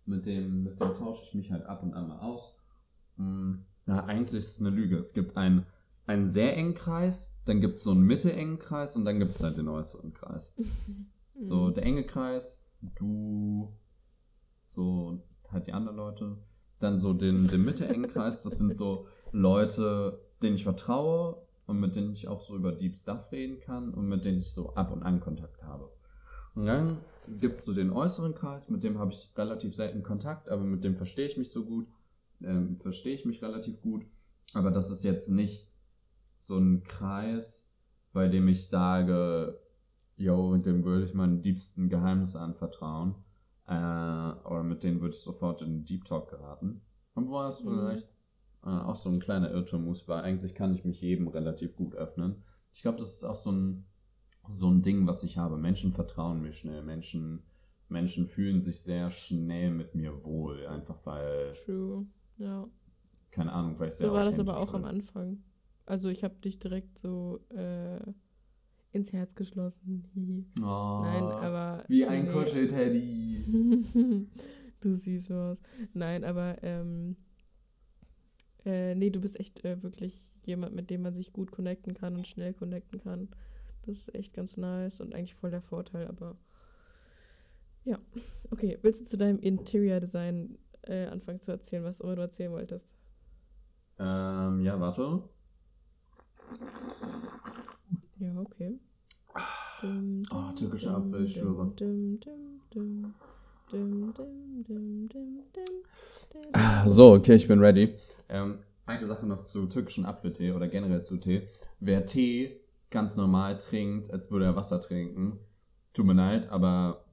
mit 0.06 0.26
dem, 0.26 0.64
mit 0.64 0.80
dem 0.80 0.94
tausche 0.96 1.24
ich 1.24 1.34
mich 1.34 1.52
halt 1.52 1.66
ab 1.66 1.84
und 1.84 1.94
an 1.94 2.08
mal 2.08 2.20
aus. 2.20 2.56
Hm, 3.18 3.66
Na, 3.86 4.06
eigentlich 4.06 4.40
ist 4.40 4.54
es 4.54 4.60
eine 4.60 4.70
Lüge. 4.70 4.98
Es 4.98 5.14
gibt 5.14 5.36
einen, 5.38 5.66
einen 6.06 6.26
sehr 6.26 6.56
engen 6.56 6.74
Kreis, 6.74 7.34
dann 7.46 7.62
gibt 7.62 7.78
es 7.78 7.84
so 7.84 7.92
einen 7.92 8.04
mittelengen 8.04 8.60
Kreis 8.60 8.96
und 8.96 9.06
dann 9.06 9.20
gibt 9.20 9.36
es 9.36 9.44
halt 9.44 9.58
den 9.58 9.68
äußeren 9.68 10.14
Kreis. 10.14 10.54
So, 11.38 11.70
der 11.70 11.84
enge 11.84 12.06
Kreis, 12.06 12.66
du, 12.80 13.76
so 14.66 15.22
halt 15.52 15.68
die 15.68 15.74
anderen 15.74 15.98
Leute. 15.98 16.38
Dann 16.80 16.98
so 16.98 17.14
den, 17.14 17.48
den 17.48 17.64
mitte-engen 17.64 18.08
Kreis, 18.08 18.42
das 18.42 18.58
sind 18.58 18.76
so 18.76 19.08
Leute, 19.32 20.20
denen 20.44 20.56
ich 20.56 20.64
vertraue 20.64 21.38
und 21.66 21.80
mit 21.80 21.96
denen 21.96 22.12
ich 22.12 22.28
auch 22.28 22.40
so 22.40 22.56
über 22.56 22.72
Deep 22.72 22.96
Stuff 22.96 23.32
reden 23.32 23.60
kann 23.60 23.94
und 23.94 24.08
mit 24.08 24.26
denen 24.26 24.38
ich 24.38 24.52
so 24.52 24.74
ab 24.76 24.92
und 24.92 25.04
an 25.04 25.20
Kontakt 25.20 25.64
habe. 25.64 25.90
Und 26.54 26.66
dann 26.66 27.00
gibt 27.40 27.58
es 27.58 27.66
so 27.66 27.74
den 27.74 27.92
äußeren 27.92 28.36
Kreis, 28.36 28.70
mit 28.70 28.84
dem 28.84 29.00
habe 29.00 29.12
ich 29.12 29.32
relativ 29.36 29.76
selten 29.76 30.04
Kontakt, 30.04 30.50
aber 30.50 30.64
mit 30.64 30.84
dem 30.84 30.96
verstehe 30.96 31.28
ich 31.28 31.38
mich 31.38 31.52
so 31.52 31.66
gut, 31.66 31.88
ähm, 32.42 32.78
verstehe 32.80 33.16
ich 33.16 33.26
mich 33.26 33.42
relativ 33.42 33.82
gut. 33.82 34.06
Aber 34.54 34.72
das 34.72 34.90
ist 34.90 35.04
jetzt 35.04 35.30
nicht 35.30 35.68
so 36.38 36.58
ein 36.58 36.84
Kreis, 36.84 37.68
bei 38.14 38.28
dem 38.28 38.48
ich 38.48 38.68
sage, 38.68 39.60
yo, 40.16 40.56
dem 40.58 40.86
würde 40.86 41.06
ich 41.06 41.14
meine 41.14 41.38
liebsten 41.38 41.90
Geheimnisse 41.90 42.40
anvertrauen. 42.40 43.16
Äh, 43.68 43.72
oder 43.74 44.64
mit 44.64 44.84
denen 44.84 45.02
würde 45.02 45.16
ich 45.16 45.22
sofort 45.22 45.62
in 45.62 45.86
Deep 45.86 46.06
Talk 46.06 46.30
geraten. 46.30 46.82
Und 47.16 47.30
wo 47.30 47.42
es 47.44 47.64
Mhm. 47.64 47.64
vielleicht 47.64 48.08
äh, 48.64 48.70
auch 48.70 48.96
so 48.96 49.10
ein 49.10 49.20
kleiner 49.20 49.52
Irrtum 49.52 49.88
ist, 49.90 50.08
weil 50.08 50.22
eigentlich 50.24 50.54
kann 50.56 50.74
ich 50.74 50.86
mich 50.86 51.02
jedem 51.02 51.28
relativ 51.28 51.76
gut 51.76 51.96
öffnen. 51.96 52.44
Ich 52.74 52.82
glaube, 52.82 52.98
das 52.98 53.10
ist 53.16 53.24
auch 53.24 53.36
so 53.36 53.52
ein, 53.52 53.86
so 54.48 54.70
ein 54.70 54.82
Ding, 54.82 55.08
was 55.08 55.24
ich 55.24 55.38
habe. 55.38 55.58
Menschen 55.58 55.94
vertrauen 55.94 56.42
mir 56.42 56.52
schnell. 56.54 56.84
Menschen, 56.84 57.44
Menschen 57.90 58.28
fühlen 58.28 58.62
sich 58.62 58.82
sehr 58.82 59.12
schnell 59.12 59.72
mit 59.72 59.96
mir 59.96 60.24
wohl. 60.26 60.68
Einfach 60.68 61.00
weil, 61.06 61.54
True. 61.54 62.06
Ja. 62.38 62.68
keine 63.32 63.52
Ahnung, 63.54 63.80
weil 63.80 63.90
ich 63.90 63.96
sehr 63.96 64.08
So 64.08 64.14
war 64.14 64.26
das 64.26 64.40
aber 64.40 64.58
auch 64.58 64.74
am 64.74 64.82
bin. 64.84 64.90
Anfang. 64.90 65.44
Also 65.86 66.10
ich 66.10 66.24
habe 66.24 66.36
dich 66.36 66.60
direkt 66.60 66.98
so 67.00 67.40
äh, 67.50 68.00
ins 68.96 69.12
Herz 69.12 69.36
geschlossen. 69.36 70.06
Hihi. 70.14 70.46
Oh, 70.62 71.02
Nein, 71.04 71.24
aber. 71.24 71.84
Wie 71.88 72.06
ein 72.06 72.26
nee. 72.26 72.32
Kuschelteddy. 72.32 73.46
du 74.82 74.96
süß 74.96 75.30
was. 75.30 75.58
Nein, 75.94 76.24
aber 76.24 76.56
ähm, 76.64 77.16
äh, 78.66 78.96
nee, 78.96 79.10
du 79.10 79.20
bist 79.20 79.40
echt 79.40 79.64
äh, 79.64 79.82
wirklich 79.84 80.24
jemand, 80.46 80.76
mit 80.76 80.90
dem 80.90 81.02
man 81.02 81.16
sich 81.16 81.34
gut 81.34 81.52
connecten 81.52 81.94
kann 81.94 82.16
und 82.16 82.28
schnell 82.28 82.54
connecten 82.54 83.00
kann. 83.00 83.30
Das 83.86 84.00
ist 84.00 84.16
echt 84.16 84.34
ganz 84.34 84.58
nice 84.58 85.02
und 85.02 85.14
eigentlich 85.14 85.36
voll 85.36 85.52
der 85.52 85.62
Vorteil, 85.62 86.08
aber 86.08 86.38
ja. 87.84 88.00
Okay, 88.50 88.80
willst 88.82 89.02
du 89.02 89.06
zu 89.06 89.18
deinem 89.18 89.40
Interior 89.40 90.00
Design 90.00 90.58
äh, 90.84 91.06
anfangen 91.06 91.42
zu 91.42 91.52
erzählen, 91.52 91.84
was 91.84 92.00
immer 92.00 92.16
du 92.16 92.22
erzählen 92.22 92.52
wolltest? 92.52 92.90
Ähm, 94.00 94.62
ja, 94.62 94.80
warte. 94.80 95.24
Ja, 98.20 98.40
okay. 98.40 98.80
Oh, 100.32 100.52
türkischer 100.56 100.96
Apfel, 100.96 101.26
ich 101.26 101.34
schwöre. 101.34 101.72
Ah, 106.54 106.88
So, 106.88 107.14
okay, 107.14 107.36
ich 107.36 107.48
bin 107.48 107.60
ready. 107.60 107.94
Ähm, 108.30 108.60
eine 108.86 109.06
Sache 109.06 109.26
noch 109.26 109.44
zu 109.44 109.68
türkischen 109.68 110.06
Apfeltee 110.06 110.52
oder 110.52 110.68
generell 110.68 111.04
zu 111.04 111.18
Tee. 111.18 111.48
Wer 111.80 112.06
Tee 112.06 112.62
ganz 112.90 113.18
normal 113.18 113.58
trinkt, 113.58 114.12
als 114.12 114.32
würde 114.32 114.46
er 114.46 114.56
Wasser 114.56 114.80
trinken, 114.80 115.40
tut 115.94 116.06
mir 116.06 116.14
leid, 116.14 116.50
aber 116.50 117.06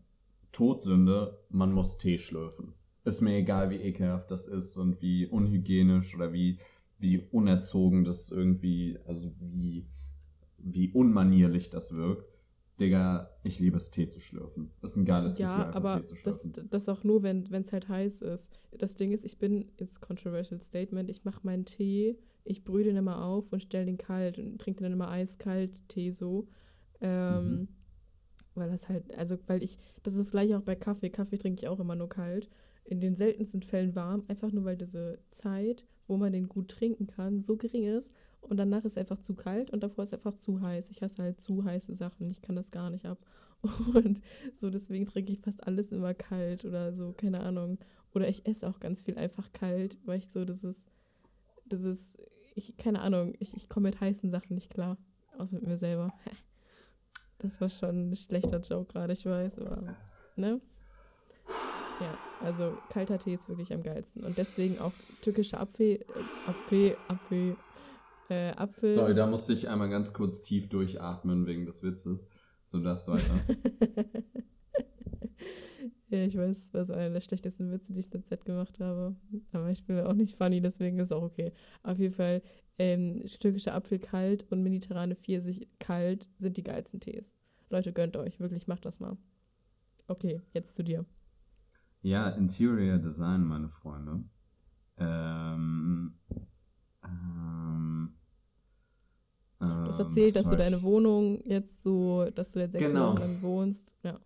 Todsünde, 0.52 1.38
man 1.48 1.72
muss 1.72 1.98
Tee 1.98 2.18
schlürfen. 2.18 2.74
Ist 3.04 3.20
mir 3.20 3.34
egal, 3.36 3.70
wie 3.70 3.76
ekelhaft 3.76 4.30
das 4.30 4.46
ist 4.46 4.76
und 4.76 5.00
wie 5.02 5.26
unhygienisch 5.26 6.14
oder 6.14 6.32
wie, 6.32 6.58
wie 6.98 7.18
unerzogen 7.32 8.04
das 8.04 8.30
irgendwie, 8.30 8.98
also 9.06 9.32
wie, 9.40 9.84
wie 10.62 10.90
unmanierlich 10.92 11.70
das 11.70 11.94
wirkt. 11.94 12.28
Digga, 12.80 13.30
ich 13.44 13.60
liebe 13.60 13.76
es, 13.76 13.90
Tee 13.90 14.08
zu 14.08 14.18
schlürfen. 14.18 14.70
Das 14.80 14.92
ist 14.92 14.96
ein 14.96 15.04
geiles 15.04 15.32
Gefühl, 15.36 15.42
Ja, 15.42 15.66
einfach 15.66 15.74
aber 15.74 15.98
Tee 16.00 16.04
zu 16.06 16.14
das, 16.24 16.40
schlürfen. 16.40 16.68
das 16.70 16.88
auch 16.88 17.04
nur, 17.04 17.22
wenn 17.22 17.44
es 17.52 17.72
halt 17.72 17.88
heiß 17.88 18.22
ist. 18.22 18.50
Das 18.78 18.94
Ding 18.94 19.12
ist, 19.12 19.24
ich 19.24 19.38
bin, 19.38 19.66
ist 19.76 20.00
controversial 20.00 20.60
statement, 20.62 21.10
ich 21.10 21.24
mache 21.24 21.40
meinen 21.42 21.64
Tee, 21.66 22.18
ich 22.44 22.64
brühe 22.64 22.84
den 22.84 22.96
immer 22.96 23.22
auf 23.24 23.52
und 23.52 23.62
stelle 23.62 23.84
den 23.86 23.98
kalt 23.98 24.38
und 24.38 24.58
trinke 24.60 24.78
den 24.80 24.84
dann 24.84 24.92
immer 24.92 25.10
eiskalt, 25.10 25.78
Tee 25.88 26.12
so. 26.12 26.48
Ähm, 27.00 27.50
Mhm. 27.60 27.68
Weil 28.54 28.70
das 28.70 28.88
halt, 28.88 29.14
also 29.16 29.38
weil 29.46 29.62
ich, 29.62 29.78
das 30.02 30.14
ist 30.14 30.32
gleich 30.32 30.54
auch 30.54 30.60
bei 30.62 30.74
Kaffee. 30.76 31.08
Kaffee 31.10 31.38
trinke 31.38 31.62
ich 31.62 31.68
auch 31.68 31.80
immer 31.80 31.94
nur 31.96 32.08
kalt. 32.10 32.50
In 32.84 33.00
den 33.00 33.14
seltensten 33.16 33.62
Fällen 33.62 33.94
warm, 33.94 34.24
einfach 34.28 34.52
nur 34.52 34.64
weil 34.64 34.76
diese 34.76 35.18
Zeit, 35.30 35.86
wo 36.06 36.16
man 36.18 36.32
den 36.32 36.48
gut 36.48 36.68
trinken 36.68 37.06
kann, 37.06 37.40
so 37.40 37.56
gering 37.56 37.84
ist. 37.84 38.10
Und 38.42 38.56
danach 38.56 38.84
ist 38.84 38.96
er 38.96 39.02
einfach 39.02 39.20
zu 39.20 39.34
kalt 39.34 39.70
und 39.70 39.82
davor 39.82 40.04
ist 40.04 40.12
er 40.12 40.18
einfach 40.18 40.36
zu 40.36 40.60
heiß. 40.60 40.90
Ich 40.90 41.02
hasse 41.02 41.22
halt 41.22 41.40
zu 41.40 41.64
heiße 41.64 41.94
Sachen. 41.94 42.30
Ich 42.30 42.42
kann 42.42 42.56
das 42.56 42.70
gar 42.70 42.90
nicht 42.90 43.06
ab. 43.06 43.18
Und 43.94 44.20
so 44.56 44.70
deswegen 44.70 45.06
trinke 45.06 45.32
ich 45.32 45.40
fast 45.40 45.64
alles 45.64 45.92
immer 45.92 46.14
kalt 46.14 46.64
oder 46.64 46.92
so, 46.92 47.12
keine 47.16 47.40
Ahnung. 47.40 47.78
Oder 48.12 48.28
ich 48.28 48.46
esse 48.46 48.68
auch 48.68 48.80
ganz 48.80 49.02
viel 49.02 49.16
einfach 49.16 49.52
kalt, 49.52 49.96
weil 50.04 50.18
ich 50.18 50.28
so, 50.28 50.44
das 50.44 50.64
ist, 50.64 50.90
das 51.66 51.82
ist, 51.82 52.18
ich, 52.54 52.76
keine 52.76 53.00
Ahnung, 53.00 53.34
ich, 53.38 53.54
ich 53.54 53.68
komme 53.68 53.90
mit 53.90 54.00
heißen 54.00 54.30
Sachen 54.30 54.54
nicht 54.54 54.70
klar. 54.70 54.98
Außer 55.38 55.56
mit 55.56 55.66
mir 55.66 55.78
selber. 55.78 56.08
Das 57.38 57.60
war 57.60 57.68
schon 57.68 58.12
ein 58.12 58.16
schlechter 58.16 58.60
Joke 58.60 58.92
gerade, 58.92 59.14
ich 59.14 59.26
weiß, 59.26 59.58
aber, 59.58 59.96
ne? 60.36 60.60
Ja, 62.00 62.18
also 62.44 62.78
kalter 62.88 63.18
Tee 63.18 63.34
ist 63.34 63.48
wirklich 63.48 63.72
am 63.72 63.82
geilsten. 63.82 64.22
Und 64.22 64.38
deswegen 64.38 64.78
auch 64.78 64.92
türkischer 65.22 65.58
Apfel, 65.58 65.96
äh, 65.96 66.48
Apfel, 66.48 66.96
Apfel, 67.08 67.56
äh, 68.32 68.52
Apfel. 68.56 68.90
Sorry, 68.90 69.14
da 69.14 69.26
musste 69.26 69.52
ich 69.52 69.68
einmal 69.68 69.90
ganz 69.90 70.12
kurz 70.12 70.42
tief 70.42 70.68
durchatmen 70.68 71.46
wegen 71.46 71.66
des 71.66 71.82
Witzes. 71.82 72.26
So 72.64 72.80
darfst 72.80 73.08
du 73.08 73.12
weiter. 73.12 73.34
Ja, 76.08 76.26
ich 76.26 76.36
weiß, 76.36 76.58
es 76.58 76.74
war 76.74 76.84
so 76.84 76.92
einer 76.92 77.08
der 77.08 77.22
schlechtesten 77.22 77.72
Witze, 77.72 77.90
die 77.90 78.00
ich 78.00 78.04
in 78.04 78.10
der 78.10 78.24
Zeit 78.24 78.44
gemacht 78.44 78.78
habe. 78.80 79.16
Aber 79.52 79.70
ich 79.70 79.82
bin 79.86 79.98
auch 80.00 80.12
nicht 80.12 80.36
funny, 80.36 80.60
deswegen 80.60 80.98
ist 80.98 81.10
auch 81.10 81.22
okay. 81.22 81.54
Auf 81.82 81.98
jeden 81.98 82.12
Fall, 82.12 82.42
ähm, 82.78 83.24
türkischer 83.40 83.72
Apfel 83.74 83.98
kalt 83.98 84.44
und 84.50 84.62
mediterrane 84.62 85.16
Pfirsich 85.16 85.66
kalt 85.78 86.28
sind 86.38 86.58
die 86.58 86.64
geilsten 86.64 87.00
Tees. 87.00 87.32
Leute, 87.70 87.94
gönnt 87.94 88.18
euch, 88.18 88.38
wirklich, 88.40 88.66
macht 88.66 88.84
das 88.84 89.00
mal. 89.00 89.16
Okay, 90.06 90.42
jetzt 90.52 90.74
zu 90.74 90.84
dir. 90.84 91.06
Ja, 92.02 92.28
Interior 92.28 92.98
Design, 92.98 93.42
meine 93.44 93.70
Freunde. 93.70 94.22
Ähm, 94.98 95.52
ähm, 95.52 96.14
hast 99.92 100.06
erzählt, 100.06 100.36
dass 100.36 100.50
du 100.50 100.56
deine 100.56 100.82
Wohnung 100.82 101.40
jetzt 101.44 101.82
so, 101.82 102.28
dass 102.34 102.52
du 102.52 102.60
jetzt 102.60 102.72
sechs 102.72 102.84
Genau. 102.84 103.08
Monate 103.10 103.22
lang 103.22 103.42
wohnst. 103.42 103.86
Ja. 104.02 104.18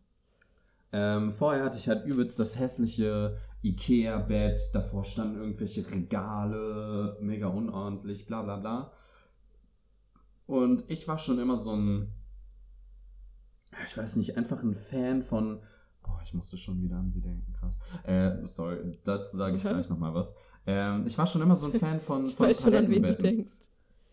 Ähm, 0.92 1.32
vorher 1.32 1.64
hatte 1.64 1.78
ich 1.78 1.88
halt 1.88 2.06
übelst 2.06 2.38
das 2.38 2.58
hässliche 2.58 3.36
Ikea-Bett, 3.62 4.58
davor 4.72 5.04
standen 5.04 5.36
irgendwelche 5.40 5.88
Regale, 5.90 7.16
mega 7.20 7.48
unordentlich, 7.48 8.26
bla 8.26 8.42
bla 8.42 8.56
bla. 8.56 8.92
Und 10.46 10.84
ich 10.88 11.08
war 11.08 11.18
schon 11.18 11.38
immer 11.38 11.56
so 11.56 11.72
ein, 11.72 12.12
ich 13.84 13.96
weiß 13.96 14.16
nicht, 14.16 14.36
einfach 14.36 14.62
ein 14.62 14.74
Fan 14.74 15.22
von, 15.22 15.60
boah, 16.02 16.20
ich 16.24 16.32
musste 16.34 16.56
schon 16.56 16.80
wieder 16.82 16.96
an 16.96 17.10
sie 17.10 17.20
denken, 17.20 17.52
krass. 17.52 17.78
Äh, 18.04 18.46
sorry, 18.46 18.98
dazu 19.04 19.36
sage 19.36 19.56
ich 19.56 19.64
Was? 19.64 19.72
gleich 19.72 19.88
nochmal 19.90 20.14
was. 20.14 20.36
Ähm, 20.66 21.04
ich 21.06 21.18
war 21.18 21.26
schon 21.26 21.42
immer 21.42 21.56
so 21.56 21.66
ein 21.66 21.72
Fan 21.78 22.00
von, 22.00 22.26
Ich 22.26 22.34
von 22.36 22.46
weiß 22.46 22.62
schon, 22.62 22.74
an 22.74 22.88
wen 22.88 23.02
du 23.02 23.14
denkst. 23.16 23.54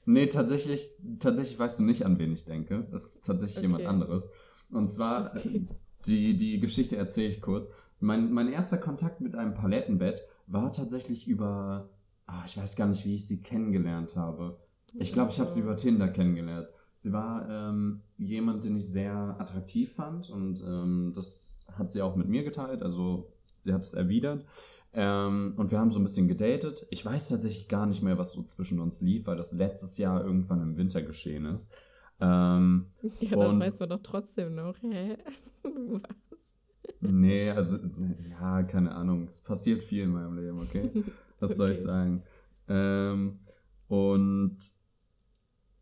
Nee, 0.05 0.27
tatsächlich, 0.27 0.89
tatsächlich 1.19 1.57
weißt 1.57 1.79
du 1.79 1.83
nicht, 1.83 2.05
an 2.05 2.19
wen 2.19 2.31
ich 2.33 2.45
denke. 2.45 2.87
Das 2.91 3.05
ist 3.05 3.25
tatsächlich 3.25 3.57
Okay. 3.57 3.67
jemand 3.67 3.85
anderes. 3.85 4.29
Und 4.69 4.89
zwar, 4.89 5.35
Okay. 5.37 5.67
die, 6.05 6.35
die 6.35 6.59
Geschichte 6.59 6.95
erzähle 6.97 7.29
ich 7.29 7.41
kurz. 7.41 7.69
Mein, 7.99 8.31
mein 8.33 8.49
erster 8.49 8.77
Kontakt 8.77 9.21
mit 9.21 9.35
einem 9.35 9.53
Palettenbett 9.53 10.21
war 10.47 10.73
tatsächlich 10.73 11.27
über, 11.27 11.89
ah, 12.27 12.43
ich 12.45 12.57
weiß 12.57 12.75
gar 12.75 12.87
nicht, 12.87 13.05
wie 13.05 13.15
ich 13.15 13.27
sie 13.27 13.41
kennengelernt 13.41 14.17
habe. 14.17 14.59
Ich 14.95 15.13
glaube, 15.13 15.31
ich 15.31 15.39
habe 15.39 15.49
sie 15.49 15.61
über 15.61 15.75
Tinder 15.75 16.07
kennengelernt. 16.09 16.67
Sie 16.95 17.11
war 17.11 17.49
ähm, 17.49 18.01
jemand, 18.17 18.63
den 18.65 18.75
ich 18.77 18.87
sehr 18.87 19.35
attraktiv 19.39 19.93
fand 19.93 20.29
und 20.29 20.61
ähm, 20.61 21.11
das 21.15 21.65
hat 21.71 21.89
sie 21.91 22.01
auch 22.01 22.15
mit 22.15 22.27
mir 22.27 22.43
geteilt. 22.43 22.83
Also 22.83 23.31
sie 23.57 23.73
hat 23.73 23.81
es 23.83 23.93
erwidert. 23.93 24.45
Ähm, 24.93 25.55
und 25.57 25.71
wir 25.71 25.79
haben 25.79 25.91
so 25.91 25.99
ein 25.99 26.03
bisschen 26.03 26.27
gedatet. 26.27 26.85
Ich 26.91 27.05
weiß 27.05 27.29
tatsächlich 27.29 27.67
gar 27.67 27.85
nicht 27.87 28.03
mehr, 28.03 28.17
was 28.17 28.31
so 28.33 28.43
zwischen 28.43 28.79
uns 28.79 29.01
lief, 29.01 29.25
weil 29.27 29.37
das 29.37 29.51
letztes 29.53 29.97
Jahr 29.97 30.23
irgendwann 30.23 30.61
im 30.61 30.77
Winter 30.77 31.01
geschehen 31.01 31.45
ist. 31.45 31.71
Ähm, 32.19 32.91
Ja, 33.19 33.37
das 33.37 33.59
weiß 33.59 33.79
man 33.79 33.89
doch 33.89 34.01
trotzdem 34.03 34.55
noch. 34.55 34.75
Hä? 34.81 35.17
Was? 35.63 36.49
nee, 36.99 37.49
also, 37.49 37.77
ja, 38.29 38.63
keine 38.63 38.93
Ahnung. 38.95 39.25
Es 39.27 39.39
passiert 39.41 39.83
viel 39.83 40.03
in 40.03 40.11
meinem 40.11 40.37
Leben, 40.37 40.59
okay? 40.59 40.91
Was 41.39 41.55
soll 41.55 41.71
ich 41.71 41.79
Okay. 41.79 41.81
sagen? 41.81 42.23
Ähm, 42.67 43.39
und 43.87 44.57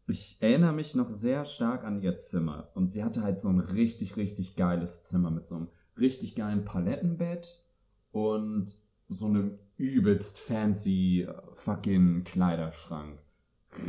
ich 0.07 0.37
erinnere 0.41 0.73
mich 0.73 0.95
noch 0.95 1.09
sehr 1.09 1.45
stark 1.45 1.83
an 1.85 2.01
ihr 2.01 2.17
Zimmer. 2.17 2.69
Und 2.75 2.89
sie 2.91 3.03
hatte 3.03 3.21
halt 3.23 3.39
so 3.39 3.49
ein 3.49 3.59
richtig, 3.59 4.17
richtig 4.17 4.55
geiles 4.55 5.01
Zimmer 5.03 5.31
mit 5.31 5.45
so 5.45 5.55
einem 5.55 5.69
richtig 5.97 6.35
geilen 6.35 6.65
Palettenbett 6.65 7.63
und 8.11 8.77
so 9.11 9.27
einem 9.27 9.59
übelst 9.75 10.39
fancy 10.39 11.23
äh, 11.23 11.33
fucking 11.53 12.23
Kleiderschrank. 12.23 13.19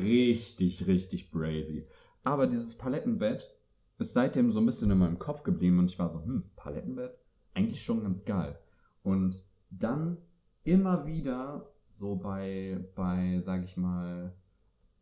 Richtig, 0.02 0.86
richtig 0.86 1.30
brazy. 1.30 1.86
Aber 2.24 2.46
dieses 2.46 2.76
Palettenbett 2.76 3.54
ist 3.98 4.14
seitdem 4.14 4.50
so 4.50 4.60
ein 4.60 4.66
bisschen 4.66 4.90
in 4.90 4.98
meinem 4.98 5.18
Kopf 5.18 5.42
geblieben 5.44 5.78
und 5.78 5.90
ich 5.90 5.98
war 5.98 6.08
so, 6.08 6.24
hm, 6.24 6.50
Palettenbett? 6.56 7.16
Eigentlich 7.54 7.82
schon 7.82 8.02
ganz 8.02 8.24
geil. 8.24 8.58
Und 9.02 9.42
dann 9.70 10.18
immer 10.64 11.06
wieder 11.06 11.72
so 11.92 12.16
bei, 12.16 12.84
bei, 12.94 13.38
sag 13.40 13.64
ich 13.64 13.76
mal, 13.76 14.34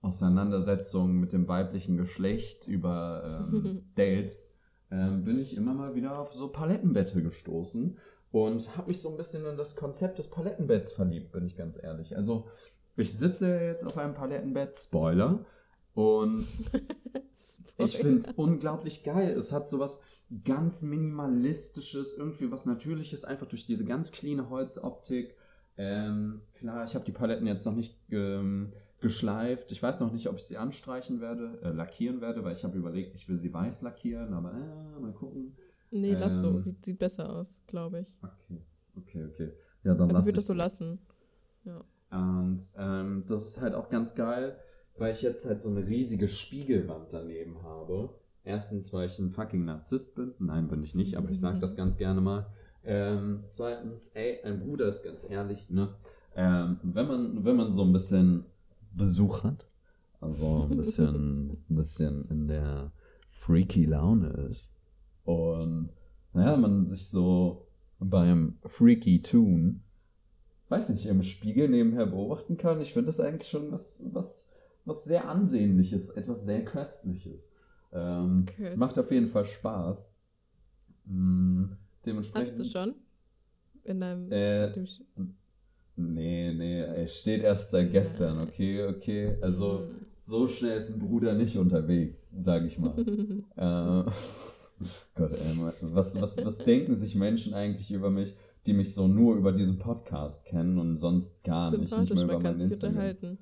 Auseinandersetzungen 0.02 1.18
mit 1.18 1.32
dem 1.32 1.46
weiblichen 1.46 1.96
Geschlecht 1.96 2.66
über 2.68 3.48
ähm, 3.52 3.84
Dates, 3.94 4.50
ähm, 4.90 5.24
bin 5.24 5.38
ich 5.38 5.56
immer 5.56 5.74
mal 5.74 5.94
wieder 5.94 6.18
auf 6.18 6.32
so 6.32 6.48
Palettenbette 6.48 7.22
gestoßen 7.22 7.98
und 8.32 8.76
habe 8.76 8.88
mich 8.88 9.00
so 9.00 9.10
ein 9.10 9.16
bisschen 9.16 9.44
in 9.46 9.56
das 9.56 9.76
Konzept 9.76 10.18
des 10.18 10.28
Palettenbetts 10.28 10.92
verliebt, 10.92 11.32
bin 11.32 11.46
ich 11.46 11.56
ganz 11.56 11.78
ehrlich. 11.82 12.16
Also 12.16 12.48
ich 12.96 13.16
sitze 13.16 13.60
jetzt 13.60 13.84
auf 13.84 13.98
einem 13.98 14.14
Palettenbett, 14.14 14.76
Spoiler, 14.76 15.44
und 15.94 16.48
ich 17.78 17.96
finde 17.96 18.16
es 18.16 18.32
unglaublich 18.32 19.04
geil. 19.04 19.30
Es 19.30 19.52
hat 19.52 19.66
sowas 19.66 20.02
ganz 20.44 20.82
Minimalistisches, 20.82 22.16
irgendwie 22.16 22.50
was 22.50 22.66
Natürliches, 22.66 23.24
einfach 23.24 23.46
durch 23.46 23.66
diese 23.66 23.84
ganz 23.84 24.12
cleane 24.12 24.48
Holzoptik. 24.50 25.34
Ähm, 25.76 26.42
klar, 26.54 26.84
ich 26.84 26.94
habe 26.94 27.04
die 27.04 27.12
Paletten 27.12 27.46
jetzt 27.46 27.64
noch 27.64 27.74
nicht 27.74 27.98
ähm, 28.10 28.72
geschleift. 29.00 29.72
Ich 29.72 29.82
weiß 29.82 30.00
noch 30.00 30.12
nicht, 30.12 30.28
ob 30.28 30.36
ich 30.36 30.44
sie 30.44 30.58
anstreichen 30.58 31.20
werde, 31.20 31.58
äh, 31.62 31.70
lackieren 31.70 32.20
werde, 32.20 32.44
weil 32.44 32.54
ich 32.54 32.64
habe 32.64 32.76
überlegt, 32.76 33.14
ich 33.14 33.28
will 33.28 33.38
sie 33.38 33.52
weiß 33.52 33.82
lackieren, 33.82 34.34
aber 34.34 34.52
äh, 34.52 35.00
mal 35.00 35.12
gucken. 35.12 35.56
Nee, 35.90 36.14
lass 36.14 36.40
so. 36.40 36.48
Ähm, 36.50 36.62
Sieht, 36.62 36.84
sieht 36.84 36.98
besser 36.98 37.28
aus, 37.30 37.46
glaube 37.66 38.00
ich. 38.00 38.14
Okay, 38.22 38.62
okay, 38.96 39.24
okay. 39.24 39.52
Ja, 39.84 39.94
dann 39.94 40.02
Also 40.02 40.12
lass 40.14 40.20
ich 40.22 40.26
würde 40.28 40.36
das 40.36 40.46
so 40.46 40.54
lassen. 40.54 40.98
Und 42.10 42.68
ähm, 42.76 43.24
das 43.28 43.46
ist 43.48 43.60
halt 43.60 43.74
auch 43.74 43.88
ganz 43.88 44.14
geil. 44.14 44.56
weil 44.98 45.12
ich 45.12 45.22
jetzt 45.22 45.46
halt 45.46 45.62
so 45.62 45.70
eine 45.70 45.86
riesige 45.86 46.28
Spiegelwand 46.28 47.12
daneben 47.12 47.62
habe. 47.62 48.10
Erstens, 48.44 48.92
weil 48.92 49.06
ich 49.06 49.18
ein 49.18 49.30
fucking 49.30 49.64
Narzisst 49.64 50.14
bin. 50.14 50.34
Nein, 50.38 50.68
bin 50.68 50.82
ich 50.82 50.94
nicht, 50.94 51.16
aber 51.16 51.30
ich 51.30 51.40
sage 51.40 51.58
das 51.58 51.74
ganz 51.76 51.96
gerne 51.96 52.20
mal. 52.20 52.46
Ähm, 52.84 53.44
zweitens, 53.46 54.08
ey, 54.14 54.42
ein 54.44 54.60
Bruder 54.60 54.88
ist 54.88 55.02
ganz 55.02 55.28
ehrlich, 55.28 55.70
ne? 55.70 55.94
Ähm, 56.34 56.78
wenn, 56.82 57.06
man, 57.06 57.44
wenn 57.44 57.56
man 57.56 57.72
so 57.72 57.82
ein 57.82 57.92
bisschen 57.92 58.44
Besuch 58.94 59.42
hat, 59.44 59.66
also 60.20 60.64
ein 60.70 60.76
bisschen, 60.76 61.50
ein 61.70 61.74
bisschen 61.74 62.28
in 62.28 62.48
der 62.48 62.92
freaky 63.28 63.84
Laune 63.86 64.28
ist 64.50 64.74
und 65.30 65.90
naja, 66.32 66.56
man 66.56 66.86
sich 66.86 67.08
so 67.08 67.66
beim 67.98 68.58
Freaky 68.66 69.22
Tun, 69.22 69.82
weiß 70.68 70.88
nicht, 70.90 71.06
im 71.06 71.22
Spiegel 71.22 71.68
nebenher 71.68 72.06
beobachten 72.06 72.56
kann, 72.56 72.80
ich 72.80 72.92
finde 72.92 73.06
das 73.06 73.20
eigentlich 73.20 73.50
schon 73.50 73.72
was, 73.72 74.02
was, 74.12 74.50
was 74.84 75.04
sehr 75.04 75.28
Ansehnliches, 75.28 76.10
etwas 76.10 76.44
sehr 76.44 76.64
Köstliches. 76.64 77.52
Ähm, 77.92 78.46
Köstlich. 78.46 78.76
macht 78.76 78.98
auf 78.98 79.10
jeden 79.10 79.28
Fall 79.28 79.44
Spaß. 79.44 80.12
Mm, 81.06 81.64
dementsprechend. 82.06 82.52
Hattest 82.52 82.60
du 82.60 82.64
schon? 82.78 82.94
In 83.84 84.00
deinem. 84.00 84.30
Äh, 84.30 84.72
dem 84.72 84.84
Sch- 84.84 85.02
Nee, 85.96 86.54
nee, 86.54 86.80
er 86.80 87.08
steht 87.08 87.42
erst 87.42 87.70
seit 87.72 87.90
gestern, 87.92 88.36
Nein. 88.38 88.48
okay, 88.48 88.86
okay. 88.86 89.36
Also 89.42 89.80
Hm. 89.80 90.06
so 90.20 90.48
schnell 90.48 90.78
ist 90.78 90.94
ein 90.94 90.98
Bruder 91.00 91.34
nicht 91.34 91.58
unterwegs, 91.58 92.26
sage 92.38 92.68
ich 92.68 92.78
mal. 92.78 92.94
äh, 93.56 94.10
Gott, 95.14 95.32
ey, 95.32 95.58
was, 95.82 96.20
was, 96.20 96.36
was 96.44 96.58
denken 96.58 96.94
sich 96.94 97.14
Menschen 97.14 97.54
eigentlich 97.54 97.90
über 97.90 98.10
mich, 98.10 98.34
die 98.66 98.72
mich 98.72 98.94
so 98.94 99.08
nur 99.08 99.36
über 99.36 99.52
diesen 99.52 99.78
Podcast 99.78 100.44
kennen 100.44 100.78
und 100.78 100.96
sonst 100.96 101.42
gar 101.44 101.70
nicht, 101.70 101.80
nicht 101.80 101.90
Sympathisch, 101.90 102.14
mehr 102.16 102.24
über 102.24 102.32
man 102.34 102.42
kann 102.42 102.52
mein 102.52 102.60
sich 102.60 102.70
Instagram. 102.72 102.94
unterhalten. 102.96 103.38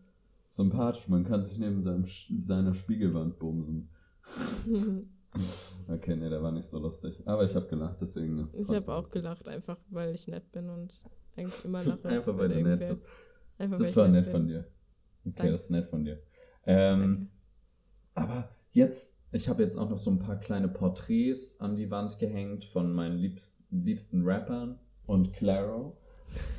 Sympathisch, 0.51 1.09
man 1.09 1.24
kann 1.24 1.45
sich 1.45 1.59
neben 1.59 1.82
seinem, 1.82 2.07
seiner 2.36 2.74
Spiegelwand 2.74 3.39
bumsen. 3.39 3.89
Okay, 5.89 6.16
nee, 6.16 6.28
der 6.30 6.43
war 6.43 6.53
nicht 6.53 6.66
so 6.68 6.78
lustig. 6.78 7.20
Aber 7.26 7.45
ich 7.45 7.55
habe 7.55 7.66
gelacht, 7.66 8.01
deswegen 8.01 8.39
ist 8.39 8.55
es 8.55 8.61
ich 8.61 8.68
habe 8.68 8.95
auch 8.95 9.11
gelacht, 9.11 9.47
einfach 9.47 9.76
weil 9.91 10.14
ich 10.14 10.26
nett 10.26 10.51
bin 10.53 10.70
und 10.70 10.93
eigentlich 11.36 11.64
immer 11.66 11.84
lache. 11.84 12.09
Einfach 12.09 12.36
weil 12.39 12.49
du 12.49 12.62
nett 12.62 12.80
bist. 12.89 13.07
Einfach, 13.59 13.78
Das 13.78 13.95
war 13.95 14.09
nett 14.09 14.24
bin. 14.24 14.32
von 14.32 14.47
dir. 14.49 14.61
Okay, 15.26 15.34
Danke. 15.36 15.53
das 15.53 15.64
ist 15.64 15.70
nett 15.70 15.86
von 15.89 16.05
dir. 16.05 16.18
Ähm, 16.64 17.28
aber 18.14 18.49
jetzt, 18.72 19.17
ich 19.33 19.49
habe 19.49 19.62
jetzt 19.62 19.76
auch 19.76 19.89
noch 19.91 19.99
so 19.99 20.11
ein 20.11 20.18
paar 20.18 20.39
kleine 20.41 20.68
Porträts 20.68 21.61
an 21.61 21.76
die 21.76 21.91
Wand 21.91 22.18
gehängt 22.18 22.64
von 22.64 22.93
meinen 22.93 23.18
liebsten, 23.18 23.85
liebsten 23.85 24.22
Rappern 24.24 24.79
und 25.07 25.33
Claro. 25.33 25.97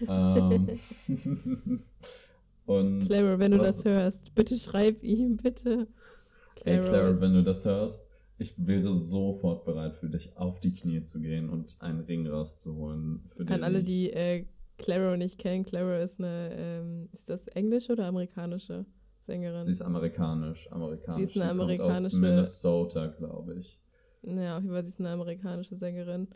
ähm, 0.08 0.70
und 2.66 3.08
Clara, 3.08 3.40
wenn 3.40 3.52
du 3.52 3.60
was- 3.60 3.78
das 3.78 3.86
hörst, 3.86 4.36
bitte 4.36 4.58
schreib 4.58 5.04
ihm, 5.04 5.38
bitte. 5.38 5.88
Ey, 6.66 6.80
Clara, 6.82 7.10
ist- 7.10 7.22
wenn 7.22 7.34
du 7.34 7.44
das 7.44 7.66
hörst, 7.66 8.10
ich 8.38 8.54
wäre 8.66 8.94
sofort 8.94 9.66
bereit 9.66 9.96
für 9.96 10.10
dich 10.10 10.36
auf 10.38 10.60
die 10.60 10.74
Knie 10.74 11.04
zu 11.04 11.20
gehen 11.20 11.50
und 11.50 11.76
einen 11.82 12.02
Ring 12.02 12.26
rauszuholen. 12.28 13.22
An 13.48 13.64
alle, 13.64 13.84
die 13.84 14.12
äh, 14.14 14.46
Claro 14.78 15.18
nicht 15.18 15.38
kennen, 15.40 15.66
Claro 15.66 16.02
ist 16.02 16.20
eine, 16.20 16.52
ähm, 16.54 17.10
ist 17.12 17.30
das 17.30 17.48
englische 17.50 17.94
oder 17.94 18.06
amerikanische 18.06 18.86
Sängerin? 19.30 19.62
Sie 19.62 19.72
ist 19.72 19.82
amerikanisch, 19.82 20.72
amerikanisch. 20.72 21.34
Sie 21.34 21.40
ist 21.40 21.42
eine 21.44 21.50
kommt 21.58 21.62
aus 21.82 21.90
amerikanische- 21.92 22.16
Minnesota, 22.18 23.08
glaube 23.08 23.54
ich. 23.60 23.80
Ja, 24.24 24.58
auf 24.58 24.64
jeden 24.64 24.74
Fall, 24.74 24.84
sie 24.84 24.90
ist 24.90 25.00
eine 25.00 25.10
amerikanische 25.12 25.76
Sängerin. 25.76 26.28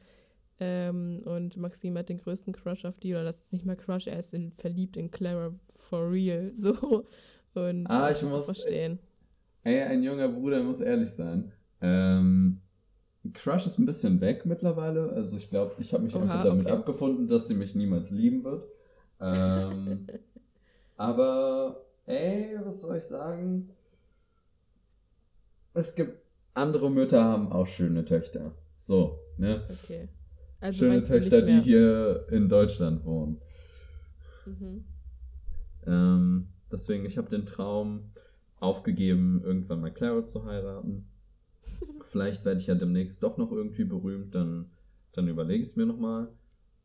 Ähm, 0.60 1.22
und 1.26 1.58
Maxim 1.58 1.98
hat 1.98 2.10
den 2.10 2.20
größten 2.20 2.54
Crush 2.54 2.86
auf 2.86 3.00
die, 3.00 3.14
oder 3.14 3.24
das 3.24 3.42
ist 3.42 3.54
nicht 3.54 3.66
mal 3.66 3.76
Crush, 3.76 4.06
er 4.08 4.20
ist 4.20 4.34
in, 4.34 4.52
verliebt 4.54 4.96
in 4.98 5.10
Clara 5.12 5.54
for 5.78 6.12
real. 6.12 6.52
So. 6.64 7.06
Und 7.56 7.88
Ah, 7.88 8.12
ich 8.12 8.22
muss- 8.24 8.46
verstehen. 8.46 9.00
Ey, 9.64 9.82
ein 9.82 10.04
junger 10.04 10.28
Bruder 10.30 10.62
muss 10.64 10.82
ehrlich 10.82 11.10
sein. 11.12 11.52
Ähm, 11.82 12.62
Crush 13.34 13.66
ist 13.66 13.80
ein 13.80 13.86
bisschen 13.86 14.20
weg 14.22 14.46
mittlerweile. 14.46 15.10
Also 15.14 15.38
ich 15.38 15.50
glaube, 15.50 15.76
ich 15.80 15.94
habe 15.94 16.04
mich 16.04 16.16
Oha, 16.16 16.24
einfach 16.24 16.44
damit 16.44 16.66
okay. 16.68 16.76
abgefunden, 16.76 17.28
dass 17.28 17.48
sie 17.48 17.54
mich 17.56 17.74
niemals 17.74 18.12
lieben 18.12 18.44
wird. 18.44 18.66
Ähm, 19.22 20.08
aber, 20.98 21.86
ey, 22.06 22.58
was 22.64 22.82
soll 22.82 22.98
ich 22.98 23.06
sagen? 23.06 23.70
Es 25.74 25.96
gibt 25.96 26.24
andere 26.54 26.92
Mütter 26.92 27.24
haben 27.24 27.52
auch 27.52 27.66
schöne 27.66 28.06
Töchter. 28.06 28.54
So, 28.78 29.20
ne? 29.38 29.68
Okay. 29.70 30.10
Also 30.60 30.86
schöne 30.86 31.04
Töchter, 31.04 31.42
die 31.42 31.60
hier 31.62 32.28
in 32.30 32.48
Deutschland 32.48 33.04
wohnen. 33.06 33.42
Mhm. 34.46 34.86
Ähm, 35.86 36.48
deswegen, 36.72 37.06
ich 37.06 37.18
habe 37.18 37.30
den 37.30 37.46
Traum 37.46 38.12
aufgegeben, 38.60 39.42
irgendwann 39.44 39.82
mal 39.82 39.92
Clara 39.92 40.26
zu 40.26 40.46
heiraten. 40.46 41.08
Vielleicht 42.12 42.46
werde 42.46 42.62
ich 42.62 42.68
ja 42.68 42.76
demnächst 42.76 43.22
doch 43.24 43.38
noch 43.38 43.52
irgendwie 43.52 43.84
berühmt, 43.84 44.36
dann, 44.36 44.72
dann 45.14 45.28
überlege 45.28 45.62
ich 45.62 45.70
es 45.70 45.76
mir 45.76 45.86
nochmal. 45.86 46.30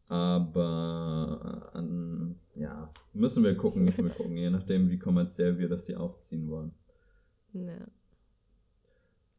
Aber 0.09 1.71
an, 1.75 2.37
ja, 2.59 2.93
müssen 3.13 3.45
wir 3.45 3.57
gucken, 3.57 3.85
müssen 3.85 4.05
wir 4.05 4.13
gucken, 4.13 4.37
je 4.37 4.51
nachdem, 4.51 4.91
wie 4.91 4.99
kommerziell 4.99 5.59
wir 5.59 5.69
das 5.69 5.87
hier 5.87 6.01
aufziehen 6.01 6.49
wollen. 6.49 6.73
Ja. 7.53 7.87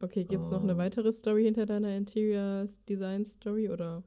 Okay, 0.01 0.24
gibt 0.24 0.45
es 0.45 0.51
noch 0.51 0.63
eine 0.63 0.72
Ähm. 0.74 0.78
weitere 0.78 1.11
Story 1.11 1.43
hinter 1.43 1.65
deiner 1.65 1.95
Interior 1.95 2.65
Design 2.88 3.26
Story 3.26 3.70
oder 3.70 4.03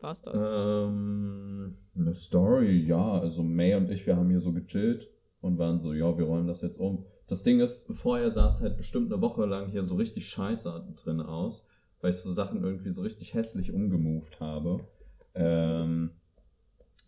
war's 0.00 0.20
das? 0.22 0.34
Ähm, 0.38 1.76
eine 1.96 2.14
Story, 2.14 2.84
ja. 2.84 3.20
Also 3.20 3.42
May 3.42 3.74
und 3.74 3.90
ich, 3.90 4.06
wir 4.06 4.16
haben 4.16 4.28
hier 4.28 4.40
so 4.40 4.52
gechillt 4.52 5.10
und 5.40 5.58
waren 5.58 5.78
so, 5.78 5.94
ja, 5.94 6.16
wir 6.18 6.26
räumen 6.26 6.46
das 6.46 6.60
jetzt 6.60 6.78
um. 6.78 7.06
Das 7.26 7.42
Ding 7.42 7.60
ist, 7.60 7.90
vorher 7.96 8.30
sah 8.30 8.48
es 8.48 8.60
halt 8.60 8.76
bestimmt 8.76 9.10
eine 9.10 9.22
Woche 9.22 9.46
lang 9.46 9.68
hier 9.70 9.82
so 9.82 9.94
richtig 9.94 10.28
scheiße 10.28 10.94
drin 11.02 11.20
aus, 11.22 11.66
weil 12.00 12.10
ich 12.10 12.16
so 12.16 12.30
Sachen 12.30 12.62
irgendwie 12.62 12.90
so 12.90 13.00
richtig 13.00 13.32
hässlich 13.32 13.72
umgemoved 13.72 14.40
habe. 14.40 14.86
Ähm, 15.34 16.10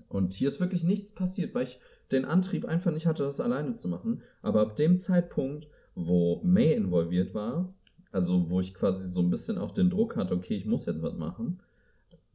und 0.09 0.34
hier 0.34 0.48
ist 0.48 0.61
wirklich 0.61 0.84
nichts 0.84 1.12
passiert, 1.12 1.54
weil 1.54 1.64
ich 1.64 1.80
den 2.12 2.24
Antrieb 2.24 2.64
einfach 2.64 2.92
nicht 2.92 3.07
hatte, 3.07 3.24
das 3.24 3.40
alleine 3.40 3.74
zu 3.74 3.88
machen. 3.88 4.22
Aber 4.42 4.61
ab 4.61 4.76
dem 4.76 4.98
Zeitpunkt, 4.98 5.68
wo 5.94 6.40
May 6.44 6.72
involviert 6.74 7.34
war, 7.34 7.74
also 8.12 8.48
wo 8.48 8.61
ich 8.61 8.74
quasi 8.74 9.09
so 9.09 9.20
ein 9.20 9.30
bisschen 9.30 9.59
auch 9.59 9.72
den 9.72 9.90
Druck 9.90 10.16
hatte, 10.16 10.34
okay, 10.34 10.54
ich 10.54 10.66
muss 10.66 10.86
jetzt 10.86 11.02
was 11.02 11.14
machen, 11.14 11.61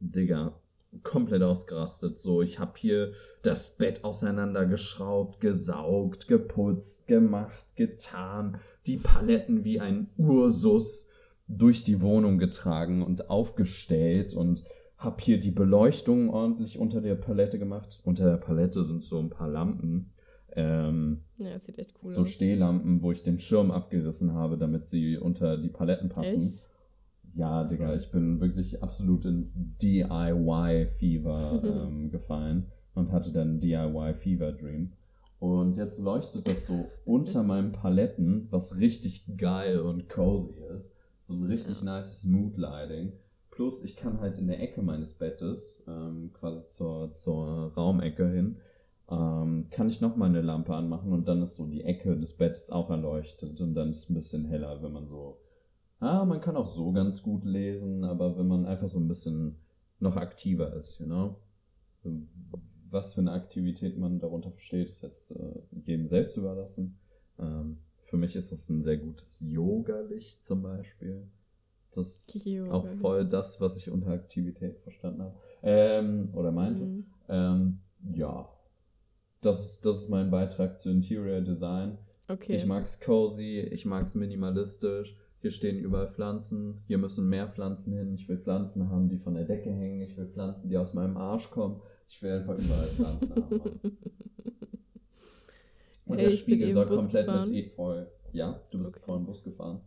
Digga, 0.00 0.54
komplett 1.02 1.42
ausgerastet. 1.42 2.18
So, 2.18 2.42
ich 2.42 2.58
habe 2.58 2.72
hier 2.76 3.12
das 3.42 3.76
Bett 3.76 4.04
auseinandergeschraubt, 4.04 5.40
gesaugt, 5.40 6.28
geputzt, 6.28 7.06
gemacht, 7.06 7.76
getan, 7.76 8.58
die 8.86 8.98
Paletten 8.98 9.64
wie 9.64 9.80
ein 9.80 10.10
Ursus 10.18 11.08
durch 11.48 11.84
die 11.84 12.00
Wohnung 12.00 12.38
getragen 12.38 13.02
und 13.02 13.30
aufgestellt 13.30 14.34
und 14.34 14.64
hab 15.02 15.20
hier 15.20 15.40
die 15.40 15.50
Beleuchtung 15.50 16.30
ordentlich 16.30 16.78
unter 16.78 17.00
der 17.00 17.14
Palette 17.16 17.58
gemacht. 17.58 18.00
Unter 18.04 18.24
der 18.24 18.36
Palette 18.36 18.84
sind 18.84 19.02
so 19.02 19.18
ein 19.18 19.30
paar 19.30 19.48
Lampen. 19.48 20.10
Ähm, 20.54 21.20
ja, 21.38 21.58
sieht 21.58 21.78
echt 21.78 21.94
cool 22.02 22.10
so 22.10 22.20
aus. 22.22 22.28
Stehlampen, 22.28 23.02
wo 23.02 23.10
ich 23.10 23.22
den 23.22 23.38
Schirm 23.38 23.70
abgerissen 23.70 24.34
habe, 24.34 24.58
damit 24.58 24.86
sie 24.86 25.16
unter 25.16 25.56
die 25.56 25.68
Paletten 25.70 26.08
passen. 26.10 26.42
Echt? 26.42 26.68
Ja, 27.34 27.64
Digga, 27.64 27.94
ich 27.94 28.10
bin 28.10 28.40
wirklich 28.40 28.82
absolut 28.82 29.24
ins 29.24 29.56
DIY-Fever 29.82 31.62
ähm, 31.88 32.10
gefallen 32.10 32.66
und 32.94 33.10
hatte 33.12 33.32
dann 33.32 33.60
DIY-Fever-Dream. 33.60 34.92
Und 35.38 35.76
jetzt 35.76 35.98
leuchtet 35.98 36.46
das 36.46 36.66
so 36.66 36.86
unter 37.04 37.42
meinen 37.44 37.72
Paletten, 37.72 38.46
was 38.50 38.78
richtig 38.78 39.24
geil 39.36 39.80
und 39.80 40.08
cozy 40.08 40.54
ist. 40.78 40.94
So 41.20 41.34
ein 41.34 41.44
richtig 41.44 41.82
Ja. 41.82 41.96
nices 41.96 42.24
Mood-Lighting. 42.24 43.12
Plus, 43.52 43.84
ich 43.84 43.96
kann 43.96 44.18
halt 44.20 44.38
in 44.38 44.46
der 44.46 44.60
Ecke 44.60 44.80
meines 44.80 45.12
Bettes, 45.12 45.84
ähm, 45.86 46.30
quasi 46.32 46.66
zur, 46.68 47.12
zur 47.12 47.70
Raumecke 47.76 48.26
hin, 48.30 48.56
ähm, 49.10 49.66
kann 49.70 49.90
ich 49.90 50.00
nochmal 50.00 50.30
eine 50.30 50.40
Lampe 50.40 50.74
anmachen 50.74 51.12
und 51.12 51.28
dann 51.28 51.42
ist 51.42 51.56
so 51.56 51.66
die 51.66 51.84
Ecke 51.84 52.18
des 52.18 52.32
Bettes 52.32 52.70
auch 52.70 52.88
erleuchtet 52.88 53.60
und 53.60 53.74
dann 53.74 53.90
ist 53.90 54.04
es 54.04 54.10
ein 54.10 54.14
bisschen 54.14 54.46
heller, 54.46 54.82
wenn 54.82 54.92
man 54.92 55.06
so. 55.06 55.38
Ah, 56.00 56.24
man 56.24 56.40
kann 56.40 56.56
auch 56.56 56.66
so 56.66 56.92
ganz 56.92 57.22
gut 57.22 57.44
lesen, 57.44 58.04
aber 58.04 58.38
wenn 58.38 58.48
man 58.48 58.64
einfach 58.64 58.88
so 58.88 58.98
ein 58.98 59.06
bisschen 59.06 59.56
noch 60.00 60.16
aktiver 60.16 60.74
ist, 60.74 60.98
you 60.98 61.06
know? 61.06 61.36
Was 62.90 63.12
für 63.12 63.20
eine 63.20 63.32
Aktivität 63.32 63.98
man 63.98 64.18
darunter 64.18 64.50
versteht, 64.50 64.88
ist 64.88 65.02
jetzt 65.02 65.30
äh, 65.30 65.60
jedem 65.84 66.08
selbst 66.08 66.38
überlassen. 66.38 66.98
Ähm, 67.38 67.76
für 68.04 68.16
mich 68.16 68.34
ist 68.34 68.50
das 68.50 68.68
ein 68.70 68.80
sehr 68.80 68.96
gutes 68.96 69.40
Yoga-Licht 69.40 70.42
zum 70.42 70.62
Beispiel. 70.62 71.28
Das 71.94 72.28
ist 72.34 72.46
auch 72.70 72.86
voll 73.00 73.26
das, 73.26 73.60
was 73.60 73.76
ich 73.76 73.90
unter 73.90 74.10
Aktivität 74.10 74.78
verstanden 74.80 75.22
habe. 75.22 75.34
Ähm, 75.62 76.30
oder 76.32 76.50
meinte. 76.50 76.84
Mhm. 76.84 77.06
Ähm, 77.28 77.78
ja. 78.14 78.48
Das 79.42 79.64
ist, 79.64 79.84
das 79.84 79.96
ist 80.02 80.08
mein 80.08 80.30
Beitrag 80.30 80.78
zu 80.80 80.88
Interior 80.90 81.40
Design. 81.40 81.98
Okay. 82.28 82.56
Ich 82.56 82.64
mag's 82.66 83.00
cozy, 83.00 83.60
ich 83.60 83.84
mag's 83.84 84.14
minimalistisch. 84.14 85.16
Hier 85.40 85.50
stehen 85.50 85.76
überall 85.78 86.08
Pflanzen. 86.12 86.82
Hier 86.86 86.98
müssen 86.98 87.28
mehr 87.28 87.48
Pflanzen 87.48 87.92
hin. 87.92 88.14
Ich 88.14 88.28
will 88.28 88.38
Pflanzen 88.38 88.88
haben, 88.90 89.08
die 89.08 89.18
von 89.18 89.34
der 89.34 89.44
Decke 89.44 89.70
hängen. 89.70 90.00
Ich 90.02 90.16
will 90.16 90.28
Pflanzen, 90.28 90.68
die 90.70 90.78
aus 90.78 90.94
meinem 90.94 91.16
Arsch 91.16 91.50
kommen. 91.50 91.80
Ich 92.08 92.22
will 92.22 92.30
einfach 92.32 92.56
überall 92.56 92.88
Pflanzen 92.88 93.34
haben. 93.34 93.60
Und 96.06 96.18
Ey, 96.18 96.24
der 96.30 96.36
Spiegel 96.36 96.64
eben 96.68 96.72
soll 96.74 96.86
komplett 96.86 97.26
gefahren. 97.26 97.50
mit 97.50 97.66
Efeu. 97.66 98.04
Ja, 98.32 98.60
du 98.70 98.78
bist 98.78 98.94
Okay. 98.94 99.02
vorhin 99.04 99.26
Bus 99.26 99.42
gefahren. 99.42 99.80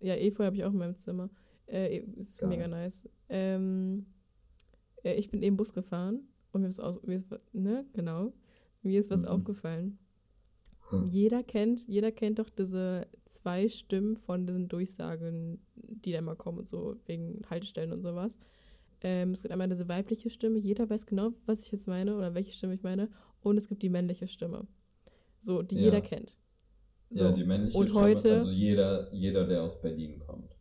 Ja, 0.00 0.14
Efeu 0.14 0.44
habe 0.44 0.56
ich 0.56 0.64
auch 0.64 0.70
in 0.72 0.78
meinem 0.78 0.98
Zimmer. 0.98 1.30
Äh, 1.66 1.98
ist 2.16 2.38
Geil. 2.38 2.48
mega 2.48 2.68
nice. 2.68 3.08
Ähm, 3.28 4.06
äh, 5.04 5.14
ich 5.14 5.30
bin 5.30 5.42
eben 5.42 5.56
Bus 5.56 5.72
gefahren 5.72 6.20
und 6.52 6.62
mir 6.62 6.68
ist, 6.68 6.80
aus, 6.80 7.02
mir 7.02 7.16
ist 7.16 7.28
ne, 7.52 7.84
genau, 7.92 8.32
mir 8.82 9.00
ist 9.00 9.10
was 9.10 9.22
Mhm. 9.22 9.28
aufgefallen. 9.28 9.98
Hm. 10.90 11.08
Jeder 11.10 11.42
kennt, 11.42 11.86
jeder 11.86 12.10
kennt 12.12 12.38
doch 12.38 12.48
diese 12.48 13.06
zwei 13.26 13.68
Stimmen 13.68 14.16
von 14.16 14.46
diesen 14.46 14.68
Durchsagen, 14.68 15.60
die 15.74 16.12
da 16.12 16.18
immer 16.18 16.36
kommen 16.36 16.58
und 16.58 16.68
so, 16.68 16.96
wegen 17.06 17.42
Haltestellen 17.50 17.92
und 17.92 18.00
sowas. 18.00 18.38
Ähm, 19.02 19.32
es 19.32 19.42
gibt 19.42 19.52
einmal 19.52 19.68
diese 19.68 19.88
weibliche 19.88 20.30
Stimme, 20.30 20.58
jeder 20.58 20.88
weiß 20.88 21.04
genau, 21.06 21.32
was 21.44 21.62
ich 21.62 21.72
jetzt 21.72 21.86
meine 21.86 22.16
oder 22.16 22.34
welche 22.34 22.52
Stimme 22.52 22.74
ich 22.74 22.82
meine. 22.82 23.10
Und 23.42 23.58
es 23.58 23.68
gibt 23.68 23.82
die 23.82 23.90
männliche 23.90 24.26
Stimme. 24.28 24.66
So, 25.42 25.62
die 25.62 25.76
Ja. 25.76 25.82
jeder 25.82 26.00
kennt. 26.00 26.36
So, 27.10 27.24
Ja, 27.24 27.32
die 27.32 27.44
männliche 27.44 27.78
und 27.78 27.94
heute- 27.94 28.32
also 28.32 28.50
jeder, 28.50 29.12
jeder, 29.14 29.46
der 29.46 29.62
aus 29.62 29.80
Berlin 29.80 30.18
kommt. 30.18 30.56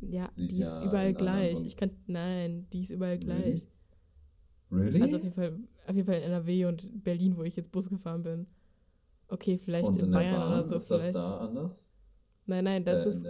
ja, 0.00 0.28
die 0.36 0.58
ja 0.58 0.78
ist 0.80 0.84
überall 0.86 1.10
in 1.10 1.16
anderen 1.16 1.16
gleich. 1.52 1.66
Ich 1.66 1.76
kann, 1.76 1.90
nein, 2.06 2.66
die 2.72 2.80
ist 2.82 2.90
überall 2.90 3.18
gleich. 3.18 3.62
Really? 4.70 4.88
Really? 4.98 5.02
Also 5.02 5.16
auf 5.18 5.22
jeden 5.22 5.34
Fall, 5.34 5.58
auf 5.86 5.94
jeden 5.94 6.06
Fall 6.06 6.16
in 6.16 6.22
NRW 6.24 6.64
und 6.66 7.04
Berlin, 7.04 7.36
wo 7.36 7.42
ich 7.44 7.56
jetzt 7.56 7.70
Bus 7.72 7.88
gefahren 7.88 8.22
bin. 8.22 8.46
Okay, 9.28 9.58
vielleicht 9.58 9.88
in, 9.96 10.04
in 10.06 10.10
Bayern 10.10 10.48
oder 10.48 10.64
so. 10.64 10.74
ist 10.76 10.90
das 10.90 11.00
vielleicht. 11.00 11.16
da 11.16 11.38
anders? 11.38 11.90
Nein, 12.46 12.64
nein, 12.64 12.84
das 12.84 13.04
Äh, 13.06 13.08
ist. 13.10 13.26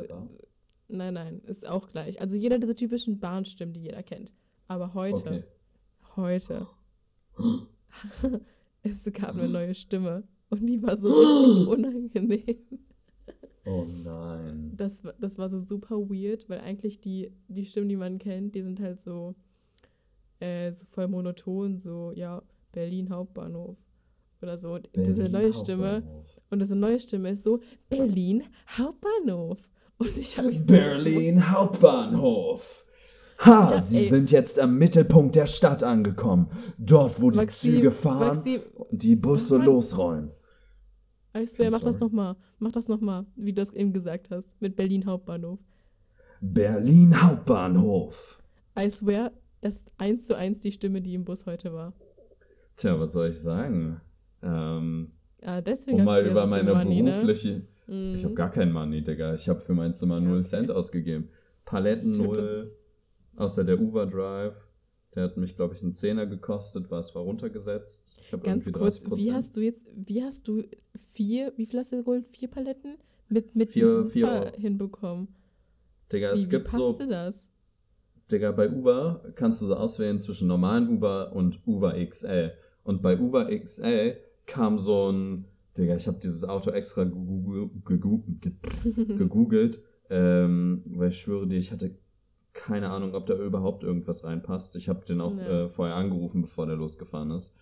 Nein, 0.90 1.14
nein, 1.14 1.40
ist 1.44 1.66
auch 1.66 1.88
gleich. 1.90 2.18
Also 2.20 2.36
jeder 2.36 2.58
diese 2.58 2.74
typischen 2.74 3.18
Bahnstimmen, 3.20 3.74
die 3.74 3.82
jeder 3.82 4.02
kennt. 4.02 4.32
Aber 4.68 4.94
heute, 4.94 5.16
Okay. 5.16 5.44
heute, 6.16 6.66
es 8.82 9.04
gab 9.12 9.34
eine 9.36 9.48
neue 9.48 9.74
Stimme. 9.74 10.22
Und 10.50 10.66
die 10.66 10.82
war 10.82 10.96
so 10.96 11.08
unangenehm. 11.70 12.56
Oh 13.66 13.84
nein. 13.86 14.72
Das, 14.76 15.04
war- 15.04 15.14
das 15.20 15.36
war 15.38 15.50
so 15.50 15.60
super 15.60 15.96
weird, 16.08 16.48
weil 16.48 16.60
eigentlich 16.60 17.00
die, 17.00 17.32
die 17.48 17.64
Stimmen, 17.66 17.88
die 17.88 17.96
man 17.96 18.18
kennt, 18.18 18.54
die 18.54 18.62
sind 18.62 18.80
halt 18.80 19.00
so, 19.00 19.34
äh, 20.40 20.70
so 20.72 20.84
voll 20.86 21.08
monoton, 21.08 21.78
so, 21.78 22.12
ja, 22.14 22.42
Berlin 22.72 23.10
Hauptbahnhof 23.10 23.76
oder 24.40 24.58
so. 24.58 24.74
Und 24.74 24.88
diese 24.96 25.14
Berlin 25.14 25.32
neue 25.32 25.52
Stimme, 25.52 26.02
und 26.50 26.60
diese 26.62 26.76
neue 26.76 26.98
Stimme 27.00 27.30
ist 27.30 27.42
so, 27.42 27.60
Berlin 27.90 28.44
Hauptbahnhof. 28.78 29.58
Und 29.98 30.16
ich 30.16 30.38
habe 30.38 30.48
mich 30.48 30.60
so 30.60 30.66
Berlin 30.66 31.50
Hauptbahnhof. 31.50 32.84
Ha, 33.40 33.70
Ja, 33.72 33.80
Sie 33.80 33.98
ey. 33.98 34.04
sind 34.08 34.30
jetzt 34.30 34.58
am 34.58 34.78
Mittelpunkt 34.78 35.36
der 35.36 35.46
Stadt 35.46 35.82
angekommen. 35.82 36.48
Dort, 36.78 37.20
wo 37.20 37.30
die 37.30 37.36
Maxim, 37.36 37.74
Züge 37.74 37.90
fahren 37.90 38.36
Maxim, 38.38 38.60
und 38.74 39.02
die 39.02 39.14
Busse 39.16 39.58
losrollen. 39.58 40.30
I 41.38 41.46
swear, 41.46 41.70
mach 41.70 41.80
das 41.80 41.98
nochmal. 42.00 42.36
Mach 42.58 42.72
das 42.72 42.88
nochmal, 42.88 43.26
wie 43.36 43.52
du 43.52 43.60
das 43.60 43.72
eben 43.72 43.92
gesagt 43.92 44.30
hast, 44.30 44.48
mit 44.60 44.76
Berlin 44.76 45.06
Hauptbahnhof. 45.06 45.58
Berlin 46.40 47.20
Hauptbahnhof. 47.20 48.40
I 48.78 48.90
swear, 48.90 49.32
das 49.60 49.76
ist 49.78 49.90
eins 49.98 50.26
zu 50.26 50.36
eins 50.36 50.60
die 50.60 50.72
Stimme, 50.72 51.00
die 51.02 51.14
im 51.14 51.24
Bus 51.24 51.46
heute 51.46 51.72
war. 51.72 51.92
Tja, 52.76 52.98
was 52.98 53.12
soll 53.12 53.30
ich 53.30 53.40
sagen? 53.40 54.00
Ähm, 54.42 55.12
Ah, 55.42 55.60
deswegen 55.60 55.98
um 56.00 56.04
mal 56.04 56.26
über 56.26 56.46
meine 56.46 56.74
Money, 56.74 57.02
ne? 57.02 57.10
berufliche. 57.12 57.62
Mhm. 57.86 58.14
Ich 58.16 58.24
habe 58.24 58.34
gar 58.34 58.50
kein 58.50 58.72
Money, 58.72 59.02
Digga. 59.02 59.34
Ich 59.34 59.48
habe 59.48 59.60
für 59.60 59.72
mein 59.74 59.94
Zimmer 59.94 60.20
0 60.20 60.38
okay. 60.40 60.48
Cent 60.48 60.70
ausgegeben. 60.70 61.28
Paletten 61.64 62.14
Stimmt, 62.14 62.36
das- 62.36 62.44
0. 62.46 62.72
Außer 63.36 63.64
der 63.64 63.80
Uber 63.80 64.06
Drive. 64.06 64.67
Der 65.14 65.24
hat 65.24 65.36
mich, 65.36 65.56
glaube 65.56 65.74
ich, 65.74 65.82
einen 65.82 65.92
Zehner 65.92 66.26
gekostet, 66.26 66.90
war 66.90 66.98
es 66.98 67.14
war 67.14 67.22
runtergesetzt. 67.22 68.18
Ich 68.20 68.32
habe 68.32 68.42
Ganz 68.44 68.66
irgendwie 68.66 68.78
kurz, 68.78 68.98
30%. 68.98 69.16
wie 69.16 69.32
hast 69.32 69.56
du 69.56 69.60
jetzt, 69.62 69.86
wie 69.94 70.22
hast 70.22 70.46
du 70.46 70.62
vier, 71.14 71.52
wie 71.56 71.66
viel 71.66 71.80
hast 71.80 71.92
du 71.92 71.96
geholt? 72.04 72.26
Vier 72.30 72.48
Paletten? 72.48 72.96
Mit, 73.30 73.54
mit 73.56 73.70
Vier- 73.70 74.00
Uber 74.00 74.06
vier 74.10 74.52
hinbekommen. 74.56 75.28
Digga, 76.12 76.30
Wie, 76.30 76.34
es 76.34 76.46
wie 76.46 76.50
gibt 76.50 76.72
so. 76.72 76.92
das? 76.92 77.42
Digga, 78.30 78.52
bei 78.52 78.70
Uber 78.70 79.22
kannst 79.34 79.62
du 79.62 79.66
so 79.66 79.74
auswählen 79.76 80.18
zwischen 80.18 80.48
normalen 80.48 80.88
Uber 80.88 81.32
und 81.34 81.60
Uber 81.66 81.94
XL. 82.06 82.52
Und 82.84 83.02
bei 83.02 83.18
Uber 83.18 83.46
XL 83.50 84.16
kam 84.46 84.78
so 84.78 85.10
ein. 85.10 85.44
Digga, 85.76 85.96
ich 85.96 86.06
habe 86.06 86.18
dieses 86.18 86.44
Auto 86.44 86.70
extra 86.70 87.02
gegoogle- 87.02 87.70
gegoo- 87.84 88.22
ge- 88.40 88.52
gegoogelt, 89.18 89.80
ähm, 90.10 90.82
weil 90.86 91.08
ich 91.08 91.18
schwöre 91.20 91.46
dir, 91.46 91.58
ich 91.58 91.70
hatte 91.70 91.96
keine 92.58 92.90
Ahnung, 92.90 93.14
ob 93.14 93.26
da 93.26 93.34
überhaupt 93.34 93.84
irgendwas 93.84 94.24
reinpasst. 94.24 94.76
Ich 94.76 94.88
habe 94.88 95.04
den 95.06 95.20
auch 95.20 95.36
Ja. 95.36 95.64
äh, 95.64 95.68
vorher 95.68 95.96
angerufen, 95.96 96.42
bevor 96.42 96.66
der 96.66 96.76
losgefahren 96.76 97.30
ist. 97.30 97.54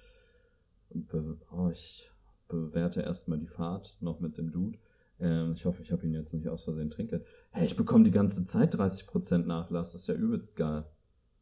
Be 0.91 1.37
oh, 1.53 1.69
ich 1.71 2.11
bewerte 2.49 3.03
erstmal 3.03 3.39
die 3.39 3.47
Fahrt 3.49 3.97
noch 4.01 4.21
mit 4.21 4.39
dem 4.39 4.51
Dude. 4.51 4.79
Ähm, 5.19 5.53
ich 5.55 5.65
hoffe, 5.65 5.83
ich 5.83 5.93
habe 5.93 6.07
ihn 6.07 6.13
jetzt 6.15 6.33
nicht 6.33 6.49
aus 6.49 6.65
Versehen 6.65 6.91
trinke. 6.91 7.25
Hey, 7.51 7.67
ich 7.67 7.77
bekomme 7.77 8.05
die 8.05 8.11
ganze 8.11 8.45
Zeit 8.45 8.75
30% 8.75 9.47
Nachlass. 9.47 9.93
Das 9.93 10.03
ist 10.03 10.07
ja 10.09 10.15
übelst 10.15 10.57
geil. 10.57 10.85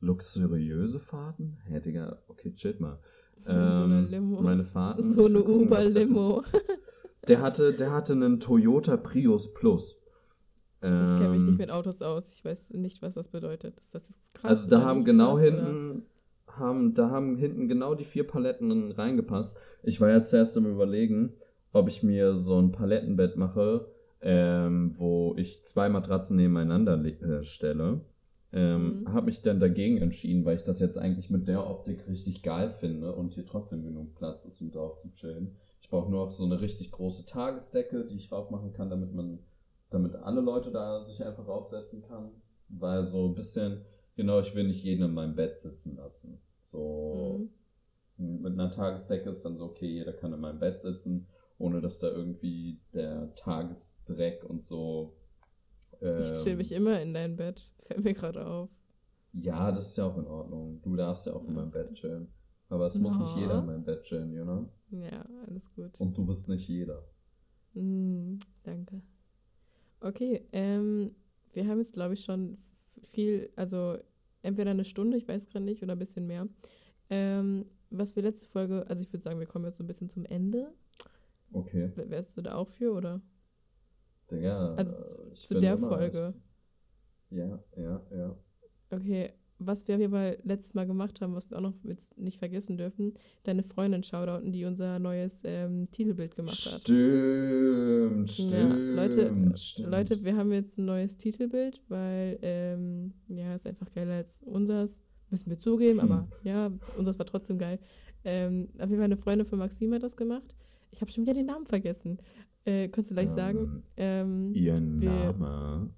Luxuriöse 0.00 1.00
Fahrten? 1.00 1.58
Hä, 1.66 1.80
Digga, 1.80 2.18
okay, 2.28 2.52
chill 2.54 2.76
mal. 2.78 2.98
so 3.44 3.50
eine 3.52 3.94
Ähm, 4.04 4.08
Limo. 4.10 4.40
Meine 4.42 4.64
Fahrten. 4.64 5.14
so 5.14 5.26
eine 5.26 5.42
Uber-Limo. 5.44 6.42
Der 7.28 7.40
hatte, 7.40 7.72
der 7.72 7.90
hatte 7.92 8.12
einen 8.12 8.38
Toyota 8.40 8.96
Prius 8.96 9.52
Plus. 9.54 9.98
Ich 10.84 11.18
kenne 11.18 11.28
mich 11.30 11.38
Ähm, 11.38 11.46
nicht 11.46 11.58
mit 11.58 11.70
Autos 11.70 12.02
aus. 12.02 12.32
Ich 12.34 12.44
weiß 12.44 12.70
nicht, 12.74 13.00
was 13.02 13.14
das 13.14 13.28
bedeutet. 13.28 13.76
Das, 13.92 14.08
ist 14.08 14.34
krass. 14.34 14.50
Also 14.50 14.70
da 14.70 14.82
haben 14.82 15.04
genau 15.04 15.36
krass, 15.36 15.52
oder? 15.52 15.66
hinten, 15.66 16.02
haben, 16.46 16.94
da 16.94 17.10
haben 17.10 17.36
hinten 17.36 17.68
genau 17.68 17.94
die 17.94 18.04
vier 18.04 18.26
Paletten 18.26 18.92
reingepasst. 18.92 19.56
Ich 19.82 20.00
war 20.00 20.10
ja 20.10 20.22
zuerst 20.22 20.56
am 20.56 20.66
überlegen, 20.66 21.32
ob 21.72 21.88
ich 21.88 22.02
mir 22.02 22.34
so 22.34 22.60
ein 22.60 22.70
Palettenbett 22.72 23.36
mache, 23.36 23.86
ähm, 24.20 24.94
wo 24.98 25.34
ich 25.36 25.62
zwei 25.64 25.88
Matratzen 25.88 26.36
nebeneinander 26.36 27.02
äh, 27.04 27.42
stelle. 27.42 28.00
Ähm, 28.52 29.00
Mhm. 29.00 29.12
Habe 29.12 29.26
mich 29.26 29.42
dann 29.42 29.58
dagegen 29.58 29.98
entschieden, 29.98 30.44
weil 30.44 30.56
ich 30.56 30.62
das 30.62 30.78
jetzt 30.78 30.96
eigentlich 30.96 31.28
mit 31.28 31.48
der 31.48 31.68
Optik 31.68 32.06
richtig 32.08 32.42
geil 32.42 32.70
finde 32.70 33.12
und 33.12 33.34
hier 33.34 33.44
trotzdem 33.44 33.82
genug 33.82 34.14
Platz 34.14 34.44
ist, 34.44 34.60
um 34.60 34.70
drauf 34.70 34.98
zu 34.98 35.12
chillen. 35.14 35.56
Ich 35.82 35.88
brauche 35.90 36.10
nur 36.10 36.24
noch 36.26 36.30
so 36.30 36.44
eine 36.44 36.60
richtig 36.60 36.92
große 36.92 37.26
Tagesdecke, 37.26 38.04
die 38.04 38.16
ich 38.16 38.30
raufmachen 38.30 38.72
kann, 38.72 38.90
damit 38.90 39.12
man, 39.12 39.40
damit 39.94 40.14
alle 40.16 40.40
Leute 40.40 40.70
da 40.70 41.04
sich 41.04 41.24
einfach 41.24 41.46
raufsetzen 41.46 42.02
kann. 42.02 42.30
Weil 42.68 43.04
so 43.04 43.26
ein 43.28 43.34
bisschen, 43.34 43.82
genau, 44.16 44.40
ich 44.40 44.54
will 44.54 44.66
nicht 44.66 44.82
jeden 44.82 45.04
in 45.04 45.14
meinem 45.14 45.34
Bett 45.34 45.60
sitzen 45.60 45.96
lassen. 45.96 46.38
So 46.62 47.48
Mhm. 48.16 48.42
mit 48.42 48.52
einer 48.52 48.70
Tagesdecke 48.70 49.30
ist 49.30 49.44
dann 49.44 49.56
so, 49.56 49.66
okay, 49.66 49.86
jeder 49.86 50.12
kann 50.12 50.32
in 50.32 50.40
meinem 50.40 50.58
Bett 50.58 50.80
sitzen, 50.80 51.26
ohne 51.58 51.80
dass 51.80 52.00
da 52.00 52.08
irgendwie 52.08 52.80
der 52.92 53.34
Tagesdreck 53.34 54.44
und 54.44 54.62
so. 54.64 55.14
Ich 56.00 56.32
chill 56.42 56.52
ähm, 56.52 56.58
mich 56.58 56.72
immer 56.72 57.00
in 57.00 57.14
dein 57.14 57.36
Bett. 57.36 57.70
Fällt 57.86 58.04
mir 58.04 58.14
gerade 58.14 58.46
auf. 58.46 58.70
Ja, 59.32 59.70
das 59.72 59.88
ist 59.88 59.96
ja 59.96 60.06
auch 60.06 60.16
in 60.18 60.26
Ordnung. 60.26 60.80
Du 60.82 60.96
darfst 60.96 61.26
ja 61.26 61.32
auch 61.34 61.46
in 61.46 61.54
meinem 61.54 61.70
Bett 61.70 61.92
chillen. 61.94 62.28
Aber 62.68 62.86
es 62.86 62.98
muss 62.98 63.18
nicht 63.18 63.36
jeder 63.36 63.58
in 63.60 63.66
meinem 63.66 63.84
Bett 63.84 64.02
chillen, 64.02 64.32
you 64.32 64.42
know? 64.44 64.68
Ja, 64.90 65.24
alles 65.46 65.72
gut. 65.74 66.00
Und 66.00 66.16
du 66.16 66.24
bist 66.24 66.48
nicht 66.48 66.68
jeder. 66.68 67.04
Mm, 67.74 68.38
danke. 68.62 69.02
Okay, 70.04 70.46
ähm, 70.52 71.14
wir 71.54 71.66
haben 71.66 71.78
jetzt, 71.78 71.94
glaube 71.94 72.12
ich, 72.14 72.24
schon 72.24 72.58
viel, 73.12 73.50
also 73.56 73.96
entweder 74.42 74.70
eine 74.72 74.84
Stunde, 74.84 75.16
ich 75.16 75.26
weiß 75.26 75.46
gerade 75.48 75.64
nicht, 75.64 75.82
oder 75.82 75.92
ein 75.94 75.98
bisschen 75.98 76.26
mehr. 76.26 76.46
Ähm, 77.10 77.66
was 77.90 78.14
wir 78.16 78.22
letzte 78.22 78.48
Folge, 78.48 78.84
also 78.88 79.02
ich 79.02 79.12
würde 79.12 79.22
sagen, 79.22 79.38
wir 79.40 79.46
kommen 79.46 79.64
jetzt 79.64 79.78
so 79.78 79.84
ein 79.84 79.86
bisschen 79.86 80.10
zum 80.10 80.26
Ende. 80.26 80.74
Okay. 81.54 81.90
W- 81.96 82.10
Wärst 82.10 82.36
du 82.36 82.42
da 82.42 82.54
auch 82.56 82.68
für, 82.68 82.92
oder? 82.92 83.20
Digga, 84.30 84.76
Also 84.76 84.92
zu 85.42 85.54
der 85.54 85.78
Folge. 85.78 86.34
Ja, 87.30 87.58
ja, 87.76 88.00
ja. 88.10 88.36
Okay, 88.92 89.32
was 89.58 89.86
wir 89.86 89.94
auf 89.94 90.00
jeden 90.00 90.12
Fall 90.12 90.38
letztes 90.44 90.74
Mal 90.74 90.86
gemacht 90.86 91.20
haben, 91.20 91.34
was 91.34 91.48
wir 91.50 91.56
auch 91.58 91.62
noch 91.62 91.74
jetzt 91.84 92.16
nicht 92.18 92.38
vergessen 92.38 92.76
dürfen, 92.76 93.14
deine 93.44 93.62
Freundin 93.62 94.02
shoutouten, 94.02 94.52
die 94.52 94.64
unser 94.64 94.98
neues 94.98 95.40
ähm, 95.44 95.88
Titelbild 95.92 96.34
gemacht 96.36 96.54
hat. 96.72 96.80
Stimmt, 96.82 98.30
stimmt, 98.30 98.52
Ja, 98.52 98.68
Leute, 98.94 99.52
stimmt. 99.56 99.90
Leute, 99.90 100.24
wir 100.24 100.36
haben 100.36 100.52
jetzt 100.52 100.78
ein 100.78 100.84
neues 100.84 101.16
Titelbild, 101.16 101.80
weil, 101.88 102.38
ähm, 102.42 103.12
ja, 103.28 103.54
ist 103.54 103.66
einfach 103.66 103.90
geiler 103.94 104.14
als 104.14 104.42
unseres. 104.44 104.96
Müssen 105.30 105.50
wir 105.50 105.58
zugeben, 105.58 106.00
Hm. 106.02 106.12
aber 106.12 106.28
ja, 106.44 106.70
unseres 106.98 107.18
war 107.18 107.26
trotzdem 107.26 107.58
geil. 107.58 107.78
Ähm, 108.24 108.68
auf 108.74 108.82
jeden 108.88 108.96
Fall 108.96 109.04
eine 109.04 109.16
Freundin 109.16 109.46
von 109.46 109.58
Maxim 109.58 109.92
hat 109.94 110.02
das 110.02 110.16
gemacht. 110.16 110.54
Ich 110.92 111.00
habe 111.00 111.10
schon 111.10 111.24
wieder 111.24 111.34
den 111.34 111.46
Namen 111.46 111.66
vergessen. 111.66 112.18
Äh, 112.64 112.88
kannst 112.88 113.10
du 113.10 113.14
gleich 113.14 113.30
sagen? 113.30 113.82
Ähm, 113.96 114.52
Ihr 114.54 114.78
Name. 114.80 115.90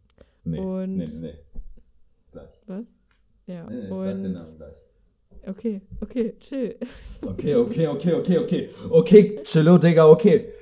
Nee, 0.44 0.58
Und- 0.58 0.96
nee, 0.96 1.04
nee, 1.06 1.20
nee. 1.20 1.34
Gleich. 2.32 2.60
was? 2.66 2.84
Ja, 3.46 3.68
Nee, 3.68 3.76
nee, 3.76 3.82
ich 3.82 3.88
sag 3.88 4.22
den 4.22 4.24
und. 4.26 4.32
Namen 4.32 4.56
gleich. 4.56 4.76
Okay, 5.46 5.80
okay, 6.00 6.34
chill. 6.40 6.76
Okay, 7.24 7.54
okay, 7.54 7.86
okay, 7.86 8.14
okay, 8.14 8.38
okay. 8.38 8.70
Okay, 8.90 9.40
chillo, 9.44 9.78
Digga, 9.78 10.08
okay. 10.08 10.52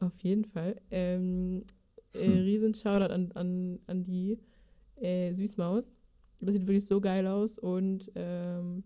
Auf 0.00 0.18
jeden 0.22 0.44
Fall. 0.44 0.76
Ähm, 0.90 1.64
äh, 2.12 2.26
Hm. 2.26 2.44
riesen 2.44 2.74
Shoutout 2.74 3.12
an, 3.12 3.32
an, 3.32 3.78
an 3.86 4.04
die 4.04 4.38
äh, 5.00 5.32
Süßmaus. 5.34 5.92
Das 6.40 6.54
sieht 6.54 6.66
wirklich 6.66 6.86
so 6.86 7.00
geil 7.00 7.26
aus 7.26 7.58
und 7.58 8.10
ähm, 8.14 8.84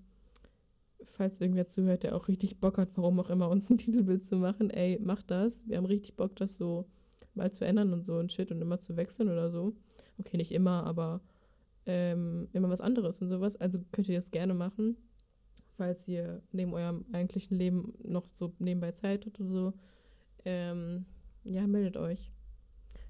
falls 1.04 1.40
irgendwer 1.40 1.66
zuhört, 1.68 2.02
der 2.04 2.14
auch 2.16 2.28
richtig 2.28 2.60
Bock 2.60 2.78
hat, 2.78 2.90
warum 2.96 3.18
auch 3.20 3.30
immer, 3.30 3.48
uns 3.50 3.68
ein 3.70 3.78
Titelbild 3.78 4.24
zu 4.24 4.36
machen, 4.36 4.70
ey, 4.70 4.98
macht 5.02 5.30
das. 5.30 5.66
Wir 5.68 5.76
haben 5.76 5.86
richtig 5.86 6.16
Bock, 6.16 6.36
das 6.36 6.56
so 6.56 6.86
mal 7.34 7.50
zu 7.52 7.64
ändern 7.64 7.92
und 7.92 8.04
so 8.04 8.14
und 8.16 8.32
Shit 8.32 8.50
und 8.52 8.60
immer 8.60 8.80
zu 8.80 8.96
wechseln 8.96 9.28
oder 9.28 9.50
so. 9.50 9.74
Okay, 10.18 10.36
nicht 10.36 10.52
immer, 10.52 10.84
aber 10.84 11.20
ähm, 11.90 12.48
immer 12.52 12.70
was 12.70 12.80
anderes 12.80 13.20
und 13.20 13.28
sowas. 13.28 13.56
Also 13.56 13.80
könnt 13.90 14.08
ihr 14.08 14.14
das 14.14 14.30
gerne 14.30 14.54
machen, 14.54 14.96
falls 15.76 16.06
ihr 16.06 16.40
neben 16.52 16.72
eurem 16.72 17.04
eigentlichen 17.12 17.58
Leben 17.58 17.94
noch 18.04 18.28
so 18.32 18.54
nebenbei 18.60 18.92
Zeit 18.92 19.26
habt 19.26 19.40
oder 19.40 19.48
so. 19.48 19.72
Ähm, 20.44 21.04
ja, 21.42 21.66
meldet 21.66 21.96
euch. 21.96 22.30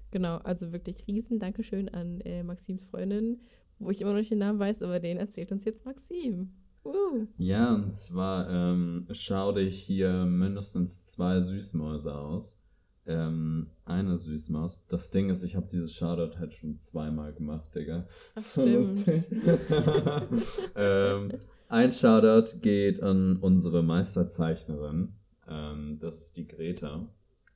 Genau, 0.09 0.37
also 0.37 0.73
wirklich 0.73 1.05
riesen 1.07 1.37
Dankeschön 1.37 1.89
an 1.89 2.21
äh, 2.21 2.43
Maxims 2.43 2.83
Freundin, 2.85 3.39
wo 3.77 3.91
ich 3.91 4.01
immer 4.01 4.11
noch 4.11 4.19
nicht 4.19 4.31
den 4.31 4.39
Namen 4.39 4.59
weiß, 4.59 4.81
aber 4.81 4.99
den 4.99 5.17
erzählt 5.17 5.51
uns 5.51 5.63
jetzt 5.63 5.85
Maxim. 5.85 6.49
Uh. 6.83 7.27
Ja, 7.37 7.75
und 7.75 7.93
zwar 7.93 8.49
ähm, 8.49 9.05
schau 9.11 9.51
dich 9.51 9.79
hier 9.79 10.25
mindestens 10.25 11.03
zwei 11.03 11.39
Süßmäuse 11.39 12.15
aus. 12.15 12.59
Ähm, 13.07 13.67
eine 13.85 14.17
Süßmaus. 14.17 14.85
Das 14.87 15.09
Ding 15.09 15.29
ist, 15.29 15.43
ich 15.43 15.55
habe 15.55 15.67
dieses 15.67 15.91
Shoutout 15.93 16.37
halt 16.37 16.53
schon 16.53 16.77
zweimal 16.77 17.33
gemacht, 17.33 17.73
Digga. 17.73 18.05
Ach, 18.35 18.41
so 18.41 18.61
stimmt. 18.61 18.75
lustig. 18.75 19.23
ähm, 20.75 21.31
ein 21.67 21.91
Shoutout 21.91 22.59
geht 22.61 23.01
an 23.01 23.37
unsere 23.37 23.81
Meisterzeichnerin. 23.81 25.13
Ähm, 25.49 25.97
das 25.99 26.21
ist 26.21 26.37
die 26.37 26.47
Greta. 26.47 27.07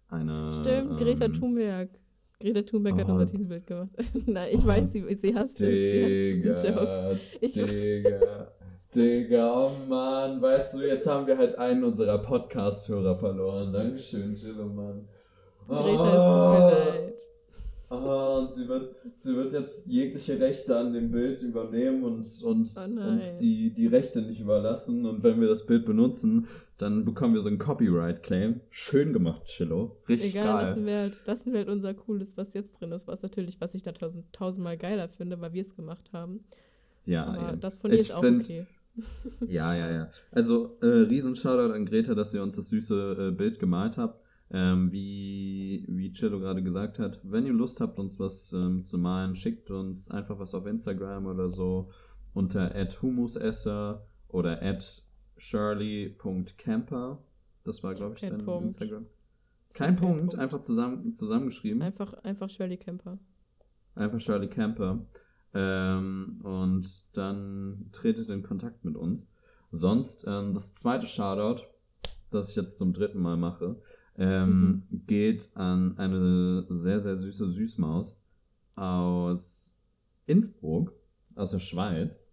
Eine, 0.07 0.51
Stimmt, 0.51 0.97
Greta 0.97 1.25
ähm, 1.25 1.33
Thunberg. 1.33 1.89
Greta 2.39 2.61
Thunberg 2.63 2.97
hat 2.97 3.07
oh. 3.07 3.13
unser 3.13 3.27
Titelbild 3.27 3.67
gemacht. 3.67 3.89
Nein, 4.25 4.49
ich 4.51 4.65
weiß, 4.65 4.91
sie, 4.91 5.15
sie 5.15 5.35
hasst 5.35 5.61
es. 5.61 5.67
Sie 5.67 6.43
hasst 6.43 6.63
diesen 6.63 6.75
Joke. 6.75 6.85
Digga, 6.85 7.19
Ich- 7.41 7.53
Digga, 7.53 8.51
Digga, 8.95 9.67
oh 9.67 9.71
Mann, 9.87 10.41
weißt 10.41 10.75
du, 10.75 10.87
jetzt 10.87 11.05
haben 11.05 11.27
wir 11.27 11.37
halt 11.37 11.57
einen 11.57 11.83
unserer 11.83 12.17
Podcast-Hörer 12.19 13.17
verloren. 13.17 13.73
Dankeschön, 13.73 14.35
Chillo, 14.35 14.67
Mann. 14.67 15.07
Greta, 15.67 16.07
es 16.15 16.79
tut 16.79 16.95
mir 16.95 17.01
leid. 17.01 17.21
Ah, 17.87 18.37
und 18.39 18.53
sie 18.53 18.67
wird, 18.67 18.89
sie 19.15 19.35
wird 19.35 19.53
jetzt 19.53 19.87
jegliche 19.87 20.39
Rechte 20.39 20.75
an 20.75 20.91
dem 20.93 21.11
Bild 21.11 21.41
übernehmen 21.41 22.03
und, 22.03 22.25
und 22.43 22.69
Oh 22.75 22.99
uns 23.09 23.35
die, 23.35 23.71
die 23.71 23.87
Rechte 23.87 24.21
nicht 24.23 24.41
überlassen. 24.41 25.05
Und 25.05 25.23
wenn 25.23 25.39
wir 25.39 25.47
das 25.47 25.65
Bild 25.65 25.85
benutzen, 25.85 26.47
dann 26.77 27.05
bekommen 27.05 27.33
wir 27.35 27.41
so 27.41 27.47
einen 27.47 27.59
Copyright-Claim. 27.59 28.59
Schön 28.71 29.13
gemacht, 29.13 29.45
Chillo. 29.45 29.97
Richtig 30.09 30.33
Egal, 30.35 30.45
geil. 30.45 30.65
lassen 30.65 30.85
wir, 30.87 30.97
halt, 30.97 31.19
lassen 31.25 31.51
wir 31.53 31.59
halt 31.59 31.69
unser 31.69 31.93
cooles, 31.93 32.35
was 32.37 32.53
jetzt 32.53 32.71
drin 32.79 32.91
ist, 32.91 33.07
was 33.07 33.21
natürlich, 33.21 33.61
was 33.61 33.75
ich 33.75 33.83
da 33.83 33.91
tausend, 33.91 34.25
tausendmal 34.33 34.77
geiler 34.77 35.07
finde, 35.07 35.39
weil 35.39 35.53
wir 35.53 35.61
es 35.61 35.75
gemacht 35.75 36.11
haben. 36.11 36.43
ja, 37.05 37.23
Aber 37.25 37.49
eben. 37.51 37.59
das 37.61 37.77
von 37.77 37.91
dir 37.91 37.95
Ich 37.95 38.01
ist 38.01 38.11
auch 38.13 38.21
find- 38.23 38.43
okay. 38.43 38.65
Ja, 39.47 39.75
ja, 39.75 39.91
ja. 39.91 40.09
Also, 40.31 40.77
äh, 40.81 40.85
riesen 40.85 41.35
Shoutout 41.35 41.73
an 41.73 41.85
Greta, 41.85 42.15
dass 42.15 42.33
ihr 42.33 42.41
uns 42.41 42.55
das 42.55 42.69
süße 42.69 43.27
äh, 43.29 43.31
Bild 43.31 43.59
gemalt 43.59 43.97
habt. 43.97 44.24
Ähm, 44.51 44.91
wie, 44.91 45.85
wie 45.89 46.11
Cello 46.11 46.39
gerade 46.39 46.61
gesagt 46.61 46.99
hat, 46.99 47.19
wenn 47.23 47.45
ihr 47.45 47.53
Lust 47.53 47.81
habt, 47.81 47.97
uns 47.99 48.19
was 48.19 48.53
ähm, 48.53 48.83
zu 48.83 48.97
malen, 48.97 49.35
schickt 49.35 49.71
uns 49.71 50.09
einfach 50.09 50.37
was 50.39 50.53
auf 50.53 50.67
Instagram 50.67 51.25
oder 51.25 51.49
so 51.49 51.89
unter 52.33 52.71
humusesser 53.01 54.05
oder 54.27 54.61
shirley.camper. 55.37 57.23
Das 57.63 57.83
war, 57.83 57.95
glaube 57.95 58.15
ich, 58.15 58.21
Kein 58.21 58.31
dein 58.31 58.45
Punkt. 58.45 58.65
Instagram. 58.65 59.05
Kein 59.73 59.87
Kein 59.87 59.95
Punkt, 59.95 60.19
Punkt. 60.19 60.35
einfach 60.35 60.61
zusammen, 60.61 61.15
zusammengeschrieben. 61.15 61.81
Einfach, 61.81 62.13
einfach 62.23 62.49
Shirley 62.49 62.77
Camper. 62.77 63.17
Einfach 63.95 64.19
Shirley 64.19 64.47
Camper. 64.47 65.05
Ähm, 65.53 66.39
und 66.43 67.17
dann 67.17 67.89
tretet 67.91 68.29
in 68.29 68.43
Kontakt 68.43 68.85
mit 68.85 68.95
uns. 68.95 69.27
Sonst, 69.71 70.25
ähm, 70.27 70.53
das 70.53 70.73
zweite 70.73 71.07
Shoutout, 71.07 71.63
das 72.29 72.51
ich 72.51 72.55
jetzt 72.55 72.77
zum 72.77 72.93
dritten 72.93 73.19
Mal 73.19 73.37
mache, 73.37 73.81
ähm, 74.17 74.83
geht 75.07 75.49
an 75.55 75.97
eine 75.97 76.65
sehr, 76.69 76.99
sehr 76.99 77.15
süße 77.15 77.47
Süßmaus 77.49 78.17
aus 78.75 79.77
Innsbruck, 80.25 80.93
aus 81.35 81.51
der 81.51 81.59
Schweiz, 81.59 82.25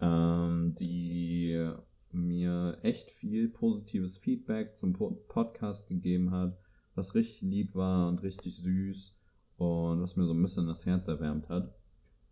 ähm, 0.00 0.74
die 0.74 1.70
mir 2.12 2.78
echt 2.82 3.10
viel 3.10 3.48
positives 3.48 4.16
Feedback 4.16 4.76
zum 4.76 4.92
Po- 4.92 5.18
Podcast 5.28 5.88
gegeben 5.88 6.30
hat, 6.30 6.56
was 6.94 7.14
richtig 7.14 7.42
lieb 7.42 7.74
war 7.74 8.08
und 8.08 8.22
richtig 8.22 8.56
süß 8.58 9.14
und 9.56 10.00
was 10.00 10.16
mir 10.16 10.26
so 10.26 10.32
ein 10.32 10.42
bisschen 10.42 10.66
das 10.66 10.86
Herz 10.86 11.08
erwärmt 11.08 11.48
hat. 11.48 11.74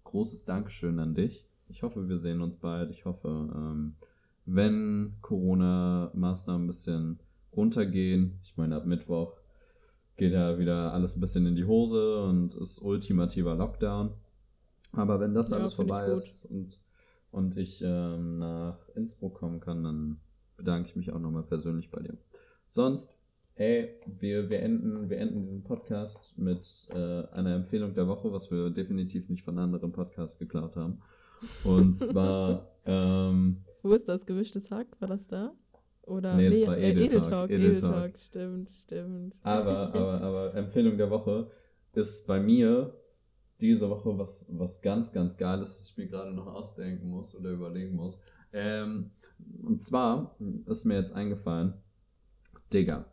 Großes 0.04 0.44
Dankeschön 0.44 0.98
an 0.98 1.14
dich. 1.14 1.46
Ich 1.68 1.82
hoffe, 1.82 2.08
wir 2.08 2.18
sehen 2.18 2.42
uns 2.42 2.58
bald. 2.58 2.90
Ich 2.90 3.04
hoffe, 3.04 3.50
ähm, 3.54 3.94
wenn 4.44 5.14
Corona-Maßnahmen 5.22 6.64
ein 6.64 6.66
bisschen 6.66 7.18
runtergehen, 7.56 8.40
ich 8.42 8.56
meine, 8.56 8.76
ab 8.76 8.86
Mittwoch 8.86 9.36
geht 10.16 10.32
ja 10.32 10.58
wieder 10.58 10.92
alles 10.92 11.16
ein 11.16 11.20
bisschen 11.20 11.46
in 11.46 11.56
die 11.56 11.64
Hose 11.64 12.22
und 12.24 12.54
ist 12.54 12.80
ultimativer 12.80 13.54
Lockdown. 13.54 14.12
Aber 14.92 15.20
wenn 15.20 15.34
das 15.34 15.50
Ja, 15.50 15.56
alles 15.56 15.74
vorbei 15.74 16.06
ist 16.06 16.44
und, 16.44 16.80
und 17.30 17.56
ich 17.56 17.82
ähm, 17.84 18.38
nach 18.38 18.88
Innsbruck 18.94 19.34
kommen 19.34 19.60
kann, 19.60 19.82
dann 19.82 20.20
bedanke 20.56 20.88
ich 20.88 20.96
mich 20.96 21.12
auch 21.12 21.18
nochmal 21.18 21.42
persönlich 21.44 21.90
bei 21.90 22.02
dir. 22.02 22.16
Sonst, 22.68 23.14
ey, 23.54 23.98
wir, 24.06 24.50
wir, 24.50 24.60
enden, 24.60 25.08
wir 25.08 25.18
enden 25.18 25.40
diesen 25.40 25.62
Podcast 25.62 26.36
mit 26.36 26.88
äh, 26.92 27.26
einer 27.32 27.54
Empfehlung 27.56 27.94
der 27.94 28.06
Woche, 28.06 28.32
was 28.32 28.50
wir 28.50 28.70
definitiv 28.70 29.28
nicht 29.28 29.44
von 29.44 29.58
anderen 29.58 29.92
Podcasts 29.92 30.38
geklaut 30.38 30.76
haben. 30.76 31.00
Und 31.64 31.94
zwar, 31.96 32.68
ähm, 32.84 33.64
Wo 33.82 33.92
ist 33.92 34.08
das? 34.08 34.26
Gemischtes 34.26 34.70
Hack? 34.70 34.86
War 35.00 35.08
das 35.08 35.26
da? 35.26 35.52
Oder 36.04 36.34
Nee, 36.36 36.50
das 36.50 36.66
war 36.66 36.76
äh, 36.78 36.90
Edeltalk, 36.90 37.04
Edeltalk. 37.12 37.50
Edeltalk. 37.50 37.72
Edeltalk, 37.82 38.18
stimmt, 38.18 38.70
stimmt. 38.70 39.36
Aber, 39.42 39.94
aber, 39.94 40.20
aber 40.20 40.54
Empfehlung 40.54 40.96
der 40.98 41.10
Woche 41.10 41.50
ist 41.92 42.26
bei 42.26 42.40
mir 42.40 42.94
diese 43.60 43.88
Woche 43.88 44.18
was, 44.18 44.46
was 44.50 44.82
ganz, 44.82 45.12
ganz 45.12 45.36
Geiles, 45.36 45.70
was 45.80 45.88
ich 45.88 45.96
mir 45.96 46.08
gerade 46.08 46.32
noch 46.32 46.46
ausdenken 46.48 47.08
muss 47.08 47.36
oder 47.36 47.50
überlegen 47.50 47.94
muss. 47.94 48.20
Ähm, 48.52 49.12
und 49.62 49.80
zwar 49.80 50.36
ist 50.66 50.84
mir 50.84 50.96
jetzt 50.96 51.12
eingefallen, 51.12 51.74
Digga, 52.72 53.04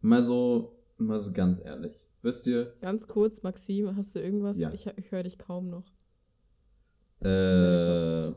mal 0.00 0.22
so, 0.22 0.76
mal 0.98 1.20
so 1.20 1.32
ganz 1.32 1.60
ehrlich. 1.64 2.06
Wisst 2.22 2.46
ihr, 2.46 2.72
Ganz 2.80 3.06
kurz, 3.08 3.42
Maxim, 3.42 3.96
hast 3.96 4.14
du 4.14 4.20
irgendwas? 4.20 4.58
Ja. 4.58 4.72
Ich, 4.72 4.86
ich 4.96 5.10
höre 5.12 5.22
dich 5.24 5.38
kaum 5.38 5.70
noch. 5.70 5.84
äh, 7.20 8.32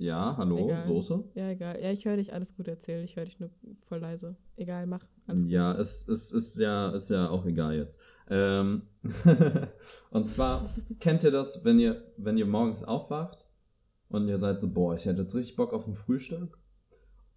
ja, 0.00 0.34
hallo, 0.38 0.64
Egal. 0.64 0.82
Soße? 0.86 1.24
Ja, 1.34 1.50
egal. 1.50 1.78
Ja, 1.82 1.90
ich 1.90 2.06
höre 2.06 2.16
dich 2.16 2.32
alles 2.32 2.56
gut 2.56 2.66
erzählen. 2.66 3.04
Ich 3.04 3.16
höre 3.16 3.26
dich 3.26 3.38
nur 3.38 3.50
voll 3.86 3.98
leise. 3.98 4.34
Egal, 4.56 4.86
mach. 4.86 5.04
Alles 5.26 5.42
gut. 5.42 5.50
Ja, 5.50 5.74
es, 5.74 6.08
es 6.08 6.32
ist 6.32 6.58
ja, 6.58 6.88
ist 6.88 7.10
ja 7.10 7.28
auch 7.28 7.44
egal 7.44 7.76
jetzt. 7.76 8.00
Ähm, 8.30 8.82
und 10.10 10.26
zwar, 10.26 10.70
kennt 11.00 11.22
ihr 11.22 11.30
das, 11.30 11.66
wenn 11.66 11.78
ihr, 11.78 12.02
wenn 12.16 12.38
ihr 12.38 12.46
morgens 12.46 12.82
aufwacht 12.82 13.44
und 14.08 14.26
ihr 14.26 14.38
seid 14.38 14.58
so, 14.58 14.72
boah, 14.72 14.94
ich 14.94 15.04
hätte 15.04 15.20
jetzt 15.20 15.34
richtig 15.34 15.56
Bock 15.56 15.74
auf 15.74 15.86
ein 15.86 15.96
Frühstück. 15.96 16.56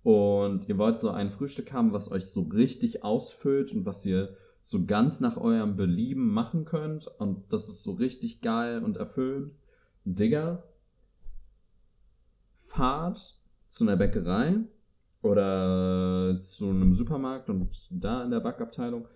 Und 0.02 0.70
ihr 0.70 0.78
wollt 0.78 1.00
so 1.00 1.10
ein 1.10 1.32
Frühstück 1.32 1.74
haben, 1.74 1.92
was 1.92 2.10
euch 2.10 2.28
so 2.28 2.44
richtig 2.44 3.04
ausfüllt 3.04 3.74
und 3.74 3.86
was 3.86 4.06
ihr 4.06 4.38
so 4.62 4.86
ganz 4.86 5.20
nach 5.20 5.36
eurem 5.36 5.76
Belieben 5.76 6.30
machen 6.30 6.64
könnt. 6.64 7.08
Und 7.20 7.52
das 7.52 7.68
ist 7.68 7.84
so 7.84 7.92
richtig 7.92 8.40
geil 8.40 8.82
und 8.82 8.96
erfüllend. 8.96 9.52
Digga, 10.06 10.64
fahrt 12.74 13.36
zu 13.68 13.84
einer 13.84 13.96
Bäckerei 13.96 14.56
oder 15.22 16.40
zu 16.42 16.70
einem 16.70 16.94
Supermarkt 16.94 17.50
und 17.50 17.88
da 17.90 18.24
in 18.24 18.32
der 18.32 18.40
Backabteilung 18.40 19.08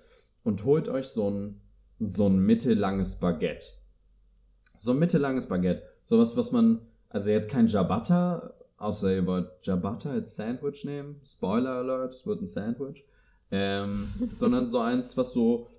und 0.44 0.64
holt 0.64 0.88
euch 0.88 1.08
so 1.08 1.30
ein, 1.30 1.62
so 2.00 2.28
ein 2.28 2.40
mittellanges 2.40 3.16
Baguette. 3.16 3.68
So 4.78 4.92
ein 4.92 5.00
mittellanges 5.00 5.48
Baguette. 5.48 5.84
Sowas, 6.04 6.38
was 6.38 6.52
man, 6.52 6.82
also 7.10 7.32
jetzt 7.32 7.50
kein 7.50 7.68
Ciabatta, 7.68 8.54
außer 8.78 9.14
ihr 9.14 9.26
wollt 9.26 9.50
Ciabatta 9.64 10.12
als 10.12 10.36
Sandwich 10.36 10.86
nehmen. 10.86 11.20
Spoiler 11.26 11.72
Alert, 11.72 12.14
es 12.14 12.26
wird 12.26 12.42
ein 12.42 12.48
Sandwich. 12.48 13.06
Ähm, 13.50 14.10
sondern 14.34 14.68
so 14.68 14.80
eins, 14.80 15.18
was 15.18 15.34
so, 15.34 15.70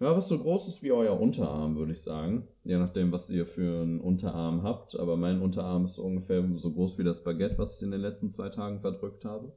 ja, 0.00 0.16
was 0.16 0.28
so 0.28 0.38
groß 0.38 0.68
ist 0.68 0.82
wie 0.82 0.92
euer 0.92 1.20
Unterarm, 1.20 1.76
würde 1.76 1.92
ich 1.92 2.02
sagen. 2.02 2.48
Je 2.64 2.76
nachdem, 2.76 3.12
was 3.12 3.30
ihr 3.30 3.46
für 3.46 3.82
einen 3.82 4.00
Unterarm 4.00 4.62
habt. 4.62 4.98
Aber 4.98 5.16
mein 5.16 5.40
Unterarm 5.40 5.84
ist 5.84 5.98
ungefähr 5.98 6.44
so 6.56 6.72
groß 6.72 6.98
wie 6.98 7.04
das 7.04 7.22
Baguette, 7.22 7.58
was 7.58 7.76
ich 7.76 7.82
in 7.82 7.92
den 7.92 8.00
letzten 8.00 8.30
zwei 8.30 8.48
Tagen 8.48 8.80
verdrückt 8.80 9.24
habe. 9.24 9.52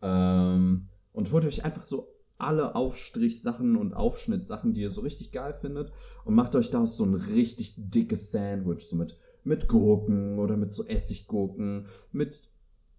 Ähm, 0.00 0.88
und 1.12 1.32
holt 1.32 1.44
euch 1.44 1.64
einfach 1.64 1.84
so 1.84 2.08
alle 2.38 2.74
Aufstrichsachen 2.74 3.76
und 3.76 3.94
Aufschnittsachen, 3.94 4.72
die 4.72 4.82
ihr 4.82 4.90
so 4.90 5.00
richtig 5.00 5.32
geil 5.32 5.54
findet, 5.60 5.92
und 6.24 6.34
macht 6.34 6.56
euch 6.56 6.70
daraus 6.70 6.96
so 6.96 7.04
ein 7.04 7.14
richtig 7.14 7.74
dickes 7.76 8.32
Sandwich, 8.32 8.86
so 8.88 8.96
mit, 8.96 9.16
mit 9.44 9.68
Gurken 9.68 10.38
oder 10.38 10.56
mit 10.56 10.72
so 10.72 10.84
Essiggurken, 10.84 11.86
mit, 12.10 12.48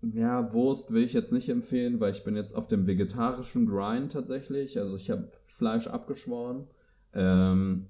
ja, 0.01 0.53
Wurst 0.53 0.91
will 0.91 1.03
ich 1.03 1.13
jetzt 1.13 1.33
nicht 1.33 1.49
empfehlen, 1.49 1.99
weil 1.99 2.11
ich 2.11 2.23
bin 2.23 2.35
jetzt 2.35 2.53
auf 2.53 2.67
dem 2.67 2.87
vegetarischen 2.87 3.65
Grind 3.65 4.13
tatsächlich, 4.13 4.79
also 4.79 4.95
ich 4.95 5.09
habe 5.09 5.29
Fleisch 5.57 5.87
abgeschworen. 5.87 6.67
Ähm, 7.13 7.87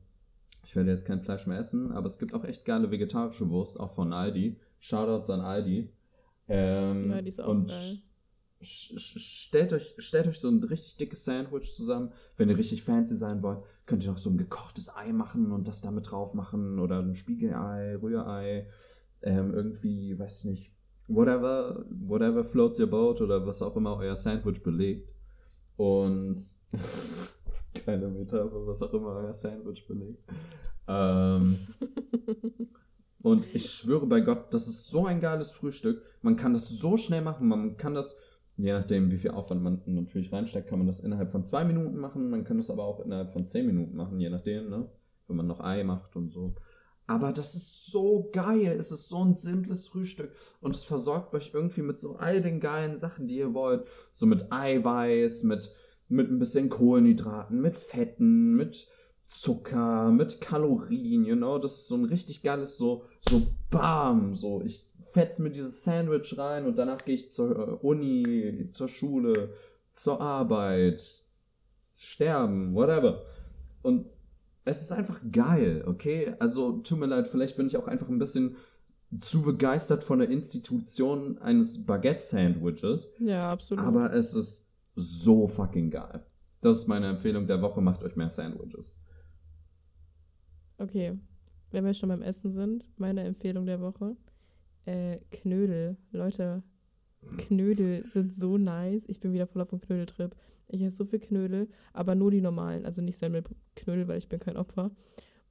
ich 0.66 0.76
werde 0.76 0.92
jetzt 0.92 1.06
kein 1.06 1.22
Fleisch 1.22 1.46
mehr 1.48 1.60
essen, 1.60 1.92
aber 1.92 2.08
es 2.08 2.20
gibt 2.20 2.34
auch 2.34 2.44
echt 2.44 2.66
geile 2.66 2.90
vegetarische 2.92 3.50
Wurst, 3.50 3.80
auch 3.80 3.94
von 3.94 4.14
Aldi. 4.14 4.58
Shoutouts 4.80 5.30
an 5.30 5.42
Aldi. 5.42 5.90
Ähm, 6.48 7.12
Ja, 7.12 7.22
die 7.22 7.30
ist 7.30 7.42
auch 7.42 7.48
und 7.50 7.68
geil. 7.70 7.98
stellt, 8.62 9.74
euch, 9.74 9.96
stellt 9.98 10.28
euch 10.28 10.40
so 10.40 10.50
ein 10.50 10.64
richtig 10.64 10.98
dickes 10.98 11.26
Sandwich 11.26 11.74
zusammen. 11.76 12.12
Wenn 12.38 12.50
ihr 12.50 12.58
richtig 12.58 12.84
fancy 12.84 13.16
sein 13.16 13.42
wollt, 13.42 13.60
könnt 13.86 14.04
ihr 14.04 14.12
noch 14.12 14.18
so 14.18 14.30
ein 14.30 14.38
gekochtes 14.38 14.94
Ei 14.96 15.12
machen 15.14 15.52
und 15.52 15.68
das 15.68 15.82
damit 15.82 16.12
drauf 16.12 16.34
machen. 16.34 16.80
Oder 16.80 17.00
ein 17.00 17.16
Spiegelei, 17.16 17.96
Rührei. 18.02 18.68
Ähm, 19.22 19.54
irgendwie, 19.54 20.18
weiß 20.20 20.44
nicht, 20.46 20.72
whatever, 21.08 21.86
whatever 21.90 22.44
floats 22.44 22.80
your 22.80 22.88
boat 22.88 23.22
oder 23.22 23.46
was 23.46 23.62
auch 23.62 23.76
immer 23.78 23.96
euer 23.98 24.16
Sandwich 24.16 24.64
belegt. 24.64 25.10
Und 25.78 26.42
keine 27.74 28.08
Metapher, 28.08 28.68
was 28.68 28.82
auch 28.82 28.94
immer 28.94 29.16
euer 29.16 29.34
Sandwich 29.34 29.88
belegt. 29.88 30.24
Ähm, 30.88 31.60
und 33.22 33.54
ich 33.54 33.70
schwöre 33.70 34.06
bei 34.06 34.22
Gott, 34.22 34.54
das 34.54 34.68
ist 34.68 34.90
so 34.90 35.06
ein 35.06 35.22
geiles 35.22 35.52
Frühstück. 35.52 36.02
Man 36.22 36.36
kann 36.36 36.54
das 36.54 36.70
so 36.70 36.98
schnell 36.98 37.22
machen. 37.22 37.48
Man 37.48 37.78
kann 37.78 37.94
das, 37.94 38.16
je 38.58 38.74
nachdem, 38.74 39.12
wie 39.12 39.18
viel 39.18 39.32
Aufwand 39.32 39.64
man 39.64 39.82
natürlich 39.86 40.32
reinsteckt, 40.32 40.70
kann 40.70 40.80
man 40.80 40.88
das 40.88 41.00
innerhalb 41.00 41.32
von 41.32 41.44
zwei 41.44 41.64
Minuten 41.64 41.98
machen. 41.98 42.30
Man 42.30 42.44
kann 42.44 42.58
das 42.58 42.70
aber 42.70 42.84
auch 42.84 43.00
innerhalb 43.00 43.34
von 43.34 43.46
zehn 43.46 43.66
Minuten 43.66 43.96
machen, 43.96 44.20
je 44.20 44.30
nachdem, 44.30 44.70
ne? 44.70 44.90
Wenn 45.28 45.38
man 45.38 45.48
noch 45.48 45.62
Ei 45.62 45.84
macht 45.84 46.16
und 46.16 46.32
so. 46.32 46.54
Aber 47.08 47.34
das 47.34 47.54
ist 47.56 47.92
so 47.92 48.30
geil. 48.32 48.76
Es 48.80 48.92
ist 48.92 49.10
so 49.10 49.24
ein 49.24 49.34
simples 49.34 49.88
Frühstück. 49.88 50.32
Und 50.62 50.76
es 50.76 50.84
versorgt 50.84 51.34
euch 51.34 51.52
irgendwie 51.54 51.82
mit 51.82 52.00
so 52.00 52.16
all 52.16 52.42
den 52.42 52.60
geilen 52.60 52.96
Sachen, 52.96 53.28
die 53.28 53.38
ihr 53.38 53.54
wollt. 53.54 53.88
So 54.12 54.26
mit 54.26 54.52
Eiweiß, 54.52 55.44
mit, 55.44 55.72
mit 56.10 56.30
ein 56.30 56.40
bisschen 56.40 56.70
Kohlenhydraten, 56.70 57.62
mit 57.62 57.76
Fetten, 57.76 58.54
mit 58.56 58.88
Zucker, 59.26 60.12
mit 60.12 60.42
Kalorien, 60.42 61.26
you 61.26 61.36
know. 61.36 61.58
Das 61.58 61.74
ist 61.74 61.88
so 61.88 61.96
ein 61.96 62.06
richtig 62.06 62.44
geiles, 62.44 62.78
so, 62.78 63.06
so 63.20 63.42
bam. 63.70 64.36
So, 64.36 64.62
ich 64.64 64.86
fetz 65.06 65.40
mir 65.40 65.50
dieses 65.50 65.84
Sandwich 65.84 66.38
rein 66.38 66.66
und 66.66 66.78
danach 66.78 67.04
gehe 67.06 67.16
ich 67.16 67.32
zur 67.32 67.52
äh, 67.58 67.72
Uni, 67.86 68.70
zur 68.72 68.88
Schule, 68.88 69.50
zur 69.92 70.22
Arbeit, 70.22 71.02
sterben, 71.98 72.74
whatever. 72.76 73.24
Und 73.82 74.08
es 74.66 74.82
ist 74.82 74.92
einfach 74.92 75.20
geil, 75.32 75.84
okay? 75.88 76.36
Also, 76.40 76.78
tut 76.80 77.00
mir 77.00 77.06
leid, 77.08 77.28
vielleicht 77.28 77.58
bin 77.58 77.68
ich 77.68 77.78
auch 77.78 77.88
einfach 77.88 78.08
ein 78.10 78.20
bisschen 78.20 78.56
zu 79.20 79.42
begeistert 79.44 80.04
von 80.04 80.20
der 80.20 80.30
Institution 80.30 81.38
eines 81.38 81.86
Baguette-Sandwiches, 81.86 83.10
Ja, 83.20 83.52
absolut. 83.52 83.84
aber 83.84 84.14
es 84.14 84.34
ist 84.34 84.66
so 84.96 85.48
fucking 85.48 85.90
geil. 85.90 86.26
Das 86.62 86.78
ist 86.78 86.88
meine 86.88 87.08
Empfehlung 87.08 87.48
der 87.48 87.62
Woche, 87.62 87.82
macht 87.82 88.04
euch 88.04 88.16
mehr 88.16 88.30
Sandwiches. 88.30 88.96
Okay, 90.78 91.18
wenn 91.72 91.86
wir 91.86 91.94
schon 91.94 92.10
beim 92.10 92.22
Essen 92.22 92.52
sind, 92.54 92.86
meine 92.98 93.24
Empfehlung 93.24 93.66
der 93.66 93.82
Woche. 93.82 94.16
Äh, 94.86 95.18
Knödel. 95.32 95.98
Leute, 96.12 96.64
Knödel 97.38 98.06
sind 98.06 98.34
so 98.34 98.58
nice. 98.58 99.04
Ich 99.08 99.20
bin 99.20 99.34
wieder 99.34 99.48
voll 99.48 99.62
auf 99.62 99.70
dem 99.70 99.82
Knödeltrip. 99.82 100.36
Ich 100.68 100.82
esse 100.82 100.98
so 100.98 101.06
viel 101.06 101.20
Knödel, 101.20 101.68
aber 101.94 102.16
nur 102.16 102.32
die 102.32 102.42
normalen. 102.42 102.86
Also 102.86 103.02
nicht 103.02 103.18
Semmelknödel, 103.18 104.08
weil 104.08 104.18
ich 104.18 104.30
bin 104.30 104.40
kein 104.40 104.58
Opfer. 104.58 104.92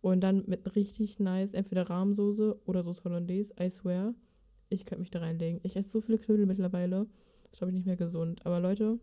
Und 0.00 0.20
dann 0.20 0.44
mit 0.46 0.74
richtig 0.74 1.20
nice, 1.20 1.52
entweder 1.52 1.88
Rahmsoße 1.88 2.60
oder 2.66 2.82
Sauce 2.82 3.04
Hollandaise. 3.04 3.52
I 3.60 3.70
swear, 3.70 4.14
ich 4.68 4.84
könnte 4.84 5.00
mich 5.00 5.10
da 5.10 5.20
reinlegen. 5.20 5.60
Ich 5.62 5.76
esse 5.76 5.90
so 5.90 6.00
viele 6.00 6.18
Knödel 6.18 6.46
mittlerweile. 6.46 7.06
Das 7.44 7.52
ist, 7.52 7.58
glaube 7.58 7.70
ich, 7.70 7.76
nicht 7.76 7.86
mehr 7.86 7.96
gesund. 7.96 8.44
Aber 8.44 8.60
Leute, 8.60 8.98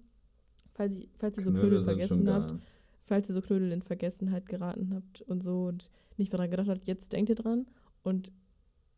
falls, 0.79 0.95
ich, 0.95 1.09
falls 1.17 1.37
ihr 1.37 1.43
so 1.43 1.51
Knödel, 1.51 1.81
vergessen 1.81 2.29
habt, 2.31 2.55
falls 3.03 3.27
ihr 3.29 3.35
so 3.35 3.41
Knödel 3.41 3.73
in 3.73 3.81
Vergessenheit 3.81 4.47
geraten 4.47 4.93
habt 4.95 5.21
und 5.23 5.43
so 5.43 5.65
und 5.65 5.91
nicht 6.15 6.33
daran 6.33 6.49
gedacht 6.49 6.69
habt, 6.69 6.87
jetzt 6.87 7.11
denkt 7.11 7.29
ihr 7.29 7.35
dran 7.35 7.67
und 8.01 8.31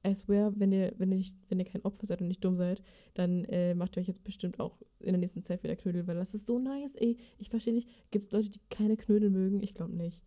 I 0.05 0.13
swear, 0.15 0.53
wenn 0.59 0.71
ihr, 0.71 0.93
wenn 0.97 1.11
ihr, 1.11 1.17
nicht, 1.17 1.35
wenn 1.49 1.59
ihr 1.59 1.65
kein 1.65 1.83
Opfer 1.83 2.05
seid 2.05 2.21
und 2.21 2.27
nicht 2.27 2.43
dumm 2.43 2.55
seid, 2.55 2.83
dann 3.15 3.45
äh, 3.45 3.73
macht 3.75 3.97
ihr 3.97 4.01
euch 4.01 4.07
jetzt 4.07 4.23
bestimmt 4.23 4.59
auch 4.59 4.79
in 4.99 5.09
der 5.11 5.17
nächsten 5.17 5.43
Zeit 5.43 5.63
wieder 5.63 5.75
Knödel, 5.75 6.07
weil 6.07 6.15
das 6.15 6.33
ist 6.33 6.45
so 6.47 6.59
nice, 6.59 6.95
ey. 6.95 7.17
Ich 7.37 7.49
verstehe 7.49 7.73
nicht, 7.73 7.87
gibt 8.09 8.25
es 8.25 8.31
Leute, 8.31 8.49
die 8.49 8.59
keine 8.69 8.97
Knödel 8.97 9.29
mögen? 9.29 9.61
Ich 9.61 9.73
glaube 9.73 9.95
nicht. 9.95 10.21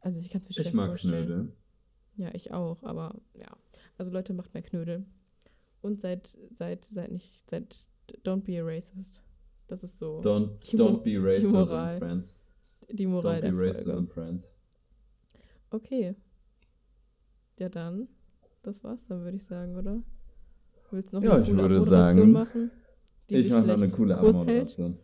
Also 0.00 0.20
ich 0.20 0.28
kann 0.30 0.42
es 0.42 0.48
mir 0.48 0.54
schwer 0.54 0.66
Ich 0.66 0.74
mag 0.74 0.88
vorstellen. 0.88 1.26
Knödel. 1.26 1.52
Ja, 2.16 2.34
ich 2.34 2.52
auch, 2.52 2.82
aber 2.82 3.14
ja. 3.34 3.48
Also 3.96 4.10
Leute, 4.12 4.34
macht 4.34 4.52
mehr 4.52 4.62
Knödel. 4.62 5.06
Und 5.80 6.00
seid, 6.00 6.36
seid, 6.50 6.84
seid 6.92 7.10
nicht, 7.10 7.48
seid, 7.48 7.88
don't 8.22 8.42
be 8.42 8.60
a 8.60 8.64
racist. 8.64 9.22
Das 9.68 9.82
ist 9.82 9.98
so 9.98 10.20
Don't, 10.20 10.60
don't 10.74 11.02
be 11.02 11.16
racist 11.18 11.54
and 11.72 11.98
friends. 11.98 12.36
die 12.90 13.06
Moral 13.06 13.38
Don't 13.38 13.40
be 13.40 13.50
der 13.50 13.58
racist 13.58 13.84
Folge. 13.84 13.98
and 13.98 14.10
friends. 14.10 14.52
Okay. 15.70 16.14
Ja, 17.58 17.68
dann. 17.68 18.08
Das 18.62 18.82
war's 18.84 19.06
dann, 19.06 19.22
würde 19.24 19.36
ich 19.36 19.44
sagen, 19.44 19.76
oder? 19.76 20.02
Willst 20.90 21.12
du 21.12 21.16
noch 21.16 21.24
Ja, 21.24 21.32
eine 21.34 21.42
ich 21.42 21.48
coole 21.48 21.62
würde 21.62 21.80
sagen, 21.80 22.32
machen? 22.32 22.70
Ich 23.28 23.50
mache 23.50 23.66
noch 23.66 23.74
eine 23.74 23.88
coole? 23.90 24.16
Abmoderation. 24.18 24.98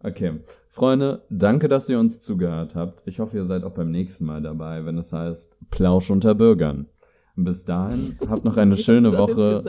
Okay. 0.00 0.40
Freunde, 0.68 1.22
danke, 1.30 1.68
dass 1.68 1.88
ihr 1.88 1.98
uns 1.98 2.20
zugehört 2.20 2.74
habt. 2.74 3.06
Ich 3.06 3.20
hoffe, 3.20 3.38
ihr 3.38 3.44
seid 3.44 3.64
auch 3.64 3.72
beim 3.72 3.90
nächsten 3.90 4.26
Mal 4.26 4.42
dabei, 4.42 4.84
wenn 4.84 4.98
es 4.98 5.12
heißt 5.14 5.56
Plausch 5.70 6.10
unter 6.10 6.34
Bürgern. 6.34 6.88
Bis 7.36 7.64
dahin, 7.64 8.18
habt 8.28 8.44
noch 8.44 8.58
eine 8.58 8.76
schöne 8.76 9.16
Woche. 9.16 9.62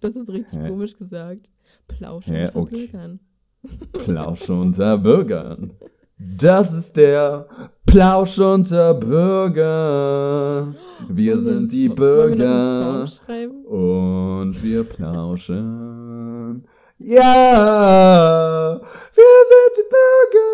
Das 0.00 0.14
ist 0.14 0.28
richtig 0.28 0.58
Hä? 0.58 0.68
komisch 0.68 0.94
gesagt. 0.96 1.50
Plausch 1.88 2.26
Hä, 2.26 2.46
unter 2.48 2.56
okay. 2.56 2.86
Bürgern. 2.86 3.20
Plausch 3.92 4.48
unter 4.48 4.96
Bürgern. 4.98 5.72
Das 6.18 6.72
ist 6.72 6.96
der 6.96 7.46
Plausch 7.86 8.38
unter 8.38 8.94
Bürgern. 8.94 10.76
Wir 11.08 11.36
sind 11.38 11.72
die 11.72 11.88
Bürger. 11.88 13.08
Und 13.66 14.62
wir 14.62 14.84
plauschen. 14.84 16.64
Ja, 16.98 18.80
wir 19.14 19.44
sind 19.50 19.72
die 19.78 19.88
Bürger. 19.90 20.48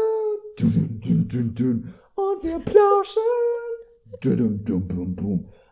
Und 2.15 2.43
wir 2.45 2.59
plauschen. 2.61 3.23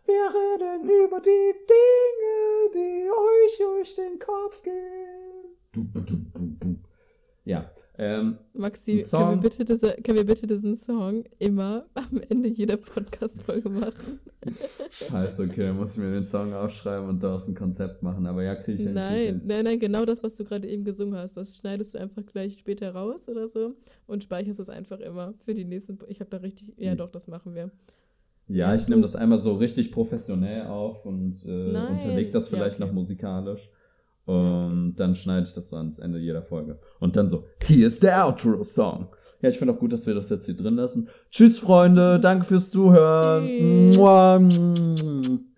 Wir 0.07 0.27
reden 0.27 0.89
über 1.07 1.21
die 1.21 1.55
Dinge, 1.71 2.71
die 2.75 3.09
euch 3.09 3.59
durch 3.59 3.95
den 3.95 4.19
Kopf 4.19 4.63
gehen. 4.63 5.05
Ja, 7.45 7.71
ähm, 7.97 8.39
Maxi, 8.55 8.99
können 9.09 9.31
wir, 9.31 9.37
bitte 9.37 9.65
diese, 9.65 9.93
können 10.03 10.17
wir 10.19 10.25
bitte 10.27 10.47
diesen 10.49 10.75
Song 10.77 11.25
immer 11.39 11.87
am 11.95 12.21
Ende 12.29 12.49
jeder 12.49 12.77
Podcast-Folge 12.77 13.69
machen? 13.69 14.19
scheiße, 14.91 15.45
okay, 15.45 15.67
dann 15.67 15.77
muss 15.77 15.93
ich 15.93 15.99
mir 15.99 16.11
den 16.13 16.27
Song 16.27 16.53
aufschreiben 16.55 17.09
und 17.09 17.23
daraus 17.23 17.47
ein 17.47 17.55
Konzept 17.55 18.03
machen. 18.03 18.27
Aber 18.27 18.43
ja, 18.43 18.57
kriege 18.57 18.83
ich 18.83 18.89
Nein, 18.89 19.23
hin. 19.27 19.43
nein, 19.45 19.65
nein, 19.65 19.79
genau 19.79 20.05
das, 20.05 20.23
was 20.25 20.37
du 20.37 20.45
gerade 20.45 20.69
eben 20.69 20.85
gesungen 20.85 21.15
hast. 21.15 21.37
Das 21.37 21.57
schneidest 21.57 21.95
du 21.95 21.99
einfach 21.99 22.25
gleich 22.27 22.59
später 22.59 22.93
raus 22.95 23.29
oder 23.29 23.49
so 23.49 23.75
und 24.07 24.25
speicherst 24.25 24.59
es 24.61 24.69
einfach 24.69 24.99
immer 25.01 25.35
für 25.45 25.55
die 25.55 25.65
nächsten. 25.65 25.99
Ich 26.09 26.21
habe 26.21 26.31
da 26.31 26.39
richtig. 26.39 26.73
Ja, 26.77 26.93
Hm. 26.93 26.99
doch, 26.99 27.11
das 27.11 27.29
machen 27.29 27.55
wir. 27.55 27.71
Ja, 28.49 28.71
Ja, 28.71 28.75
ich 28.75 28.89
nehme 28.89 29.03
das 29.03 29.17
einmal 29.17 29.39
so 29.39 29.55
richtig 29.55 29.93
professionell 29.93 30.67
auf 30.67 31.07
und 31.07 31.45
äh, 31.47 31.73
Nein, 31.73 31.93
unterleg 31.95 32.33
das 32.33 32.51
ja, 32.51 32.57
vielleicht 32.57 32.79
okay. 32.81 32.87
noch 32.89 32.93
musikalisch. 32.93 33.71
Und 34.27 34.95
dann 34.97 35.15
schneide 35.15 35.47
ich 35.47 35.55
das 35.55 35.69
so 35.69 35.77
ans 35.77 35.99
Ende 35.99 36.19
jeder 36.19 36.43
Folge. 36.43 36.79
Und 37.01 37.17
dann 37.17 37.29
so, 37.29 37.45
hier 37.63 37.87
ist 37.87 38.03
der 38.03 38.27
Outro-Song. 38.27 39.09
Ja, 39.43 39.51
ich 39.51 39.59
finde 39.59 39.75
auch 39.75 39.79
gut, 39.79 39.93
dass 39.93 40.07
wir 40.07 40.15
das 40.15 40.31
jetzt 40.31 40.47
hier 40.47 40.57
drin 40.57 40.77
lassen. 40.77 41.09
Tschüss, 41.31 41.59
Freunde. 41.59 42.19
Danke 42.21 42.47
fürs 42.47 42.71
Zuhören. 42.71 43.91
Tschüss. 43.91 45.54